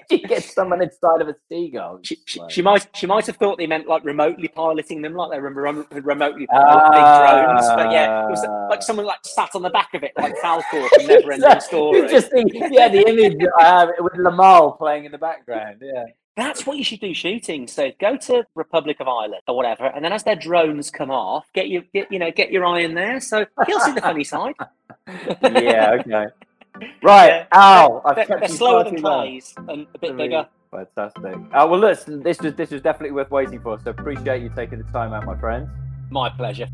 you 0.22 0.28
get 0.28 0.44
someone 0.44 0.82
inside 0.82 1.22
of 1.22 1.28
a 1.28 1.36
seagull. 1.50 2.00
She, 2.04 2.18
she, 2.26 2.40
like- 2.40 2.50
she 2.52 2.62
might 2.62 2.88
she 2.96 3.06
might 3.08 3.26
have 3.26 3.36
thought 3.38 3.58
they 3.58 3.68
meant 3.68 3.88
like 3.88 4.04
remotely 4.04 4.48
piloting 4.48 5.02
them, 5.02 5.14
like 5.16 5.32
they 5.32 5.40
were 5.40 5.52
rem- 5.52 5.86
remotely 5.92 6.48
piloting 6.48 6.92
big 6.92 7.02
drones. 7.02 7.68
But 7.76 7.92
yeah, 7.92 8.26
it 8.26 8.30
was 8.30 8.42
like 8.70 8.80
Ah. 8.80 8.82
someone 8.82 9.06
like 9.06 9.20
sat 9.24 9.56
on 9.56 9.62
the 9.62 9.70
back 9.70 9.94
of 9.94 10.04
it, 10.04 10.12
like 10.18 10.36
Falkor 10.38 10.88
from 10.90 11.06
Never 11.08 11.32
Ending 11.34 11.60
Story. 11.62 12.08
Just 12.08 12.30
the, 12.32 12.70
yeah, 12.72 12.88
the 12.90 13.08
image 13.08 13.38
I 13.60 13.64
have 13.66 13.90
with 14.00 14.14
Limahl 14.14 14.78
playing 14.78 15.06
in 15.06 15.12
the 15.12 15.18
background. 15.18 15.82
Yeah. 15.82 16.06
That's 16.36 16.68
what 16.68 16.78
you 16.78 16.84
should 16.84 17.00
do 17.00 17.16
shooting. 17.16 17.66
So 17.68 17.92
go 18.00 18.16
to 18.16 18.46
Republic 18.54 18.98
of 19.00 19.08
Ireland 19.08 19.42
or 19.48 19.56
whatever, 19.56 19.88
and 19.88 20.06
then 20.06 20.14
as 20.14 20.24
their 20.24 20.36
drones 20.36 20.92
come 20.92 21.10
off, 21.10 21.48
get 21.54 21.68
you 21.68 21.84
get 21.94 22.12
you 22.12 22.20
know 22.20 22.30
get 22.32 22.52
your 22.52 22.64
eye 22.64 22.82
in 22.82 22.94
there. 22.94 23.20
So 23.20 23.46
you'll 23.68 23.80
see 23.80 23.94
the 23.94 24.02
funny 24.02 24.24
side. 24.24 24.54
yeah. 25.42 25.98
Okay. 26.00 26.26
Right, 27.04 27.28
yeah, 27.28 27.46
Al. 27.52 28.02
They're, 28.16 28.26
they're, 28.26 28.40
they're 28.40 28.50
slower 28.50 28.84
than 28.84 29.02
clays 29.02 29.54
and 29.58 29.88
a 29.94 29.98
bit 29.98 30.14
really 30.14 30.28
bigger. 30.30 30.48
Fantastic. 30.72 31.36
Uh, 31.36 31.68
well, 31.70 31.80
listen, 31.80 32.22
this 32.22 32.40
was 32.42 32.54
this 32.56 32.72
was 32.72 32.82
definitely 32.82 33.12
worth 33.12 33.32
waiting 33.32 33.60
for. 33.62 33.80
So 33.80 33.92
appreciate 33.92 34.42
you 34.42 34.52
taking 34.56 34.80
the 34.80 34.92
time 34.92 35.14
out, 35.14 35.26
my 35.26 35.38
friend. 35.38 35.70
My 36.10 36.30
pleasure. 36.30 36.68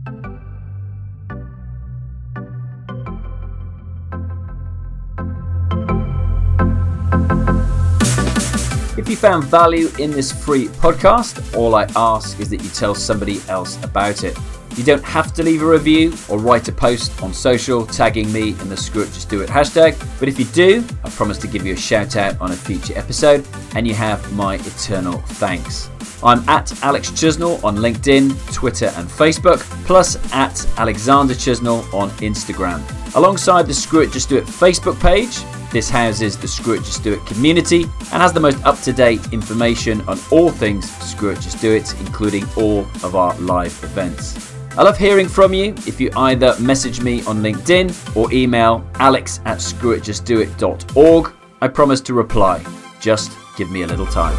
If 8.95 9.09
you 9.09 9.15
found 9.15 9.43
value 9.45 9.89
in 9.99 10.11
this 10.11 10.31
free 10.31 10.67
podcast, 10.67 11.55
all 11.57 11.75
I 11.75 11.83
ask 11.95 12.39
is 12.39 12.49
that 12.49 12.63
you 12.63 12.69
tell 12.69 12.95
somebody 12.95 13.41
else 13.49 13.83
about 13.83 14.23
it. 14.23 14.37
You 14.75 14.83
don't 14.83 15.03
have 15.03 15.33
to 15.33 15.43
leave 15.43 15.61
a 15.61 15.67
review 15.67 16.13
or 16.27 16.39
write 16.39 16.67
a 16.67 16.71
post 16.71 17.21
on 17.21 17.31
social 17.31 17.85
tagging 17.85 18.31
me 18.33 18.49
in 18.49 18.69
the 18.69 18.77
Screw 18.77 19.03
It 19.03 19.13
Just 19.13 19.29
Do 19.29 19.41
It 19.41 19.49
hashtag, 19.49 19.99
but 20.19 20.27
if 20.27 20.39
you 20.39 20.45
do, 20.45 20.83
I 21.03 21.09
promise 21.11 21.37
to 21.39 21.47
give 21.47 21.63
you 21.63 21.73
a 21.73 21.77
shout 21.77 22.15
out 22.15 22.41
on 22.41 22.51
a 22.51 22.55
future 22.55 22.97
episode 22.97 23.45
and 23.75 23.87
you 23.87 23.93
have 23.93 24.33
my 24.33 24.55
eternal 24.55 25.19
thanks. 25.19 25.91
I'm 26.23 26.47
at 26.49 26.81
Alex 26.83 27.11
Chisnell 27.11 27.63
on 27.63 27.77
LinkedIn, 27.77 28.53
Twitter, 28.53 28.91
and 28.95 29.07
Facebook, 29.07 29.59
plus 29.85 30.15
at 30.33 30.65
Alexander 30.79 31.35
Chisnell 31.35 31.93
on 31.93 32.09
Instagram. 32.11 32.81
Alongside 33.15 33.67
the 33.67 33.73
Screw 33.75 34.01
It 34.01 34.11
Just 34.11 34.29
Do 34.29 34.37
It 34.37 34.45
Facebook 34.45 34.99
page, 34.99 35.43
this 35.71 35.89
houses 35.89 36.35
the 36.35 36.47
Screw 36.47 36.73
It 36.73 36.83
Just 36.83 37.03
Do 37.03 37.13
It 37.13 37.25
community 37.27 37.83
and 37.83 38.21
has 38.21 38.33
the 38.33 38.39
most 38.39 38.63
up 38.65 38.79
to 38.81 38.93
date 38.93 39.21
information 39.33 40.01
on 40.01 40.17
all 40.31 40.49
things 40.49 40.89
Screw 40.97 41.29
It 41.29 41.41
Just 41.41 41.61
Do 41.61 41.71
It, 41.73 41.93
including 41.99 42.45
all 42.55 42.81
of 43.03 43.15
our 43.15 43.37
live 43.39 43.77
events. 43.83 44.53
I 44.75 44.81
love 44.81 44.97
hearing 44.97 45.27
from 45.27 45.53
you. 45.53 45.75
If 45.85 46.01
you 46.01 46.09
either 46.15 46.55
message 46.59 46.99
me 46.99 47.23
on 47.25 47.43
LinkedIn 47.43 48.15
or 48.15 48.33
email 48.33 48.83
alex 48.95 49.39
at 49.45 49.59
screwitjustdoit.org, 49.59 51.33
I 51.61 51.67
promise 51.67 52.01
to 52.01 52.15
reply. 52.15 52.63
Just 52.99 53.31
give 53.55 53.69
me 53.69 53.83
a 53.83 53.87
little 53.87 54.07
time. 54.07 54.35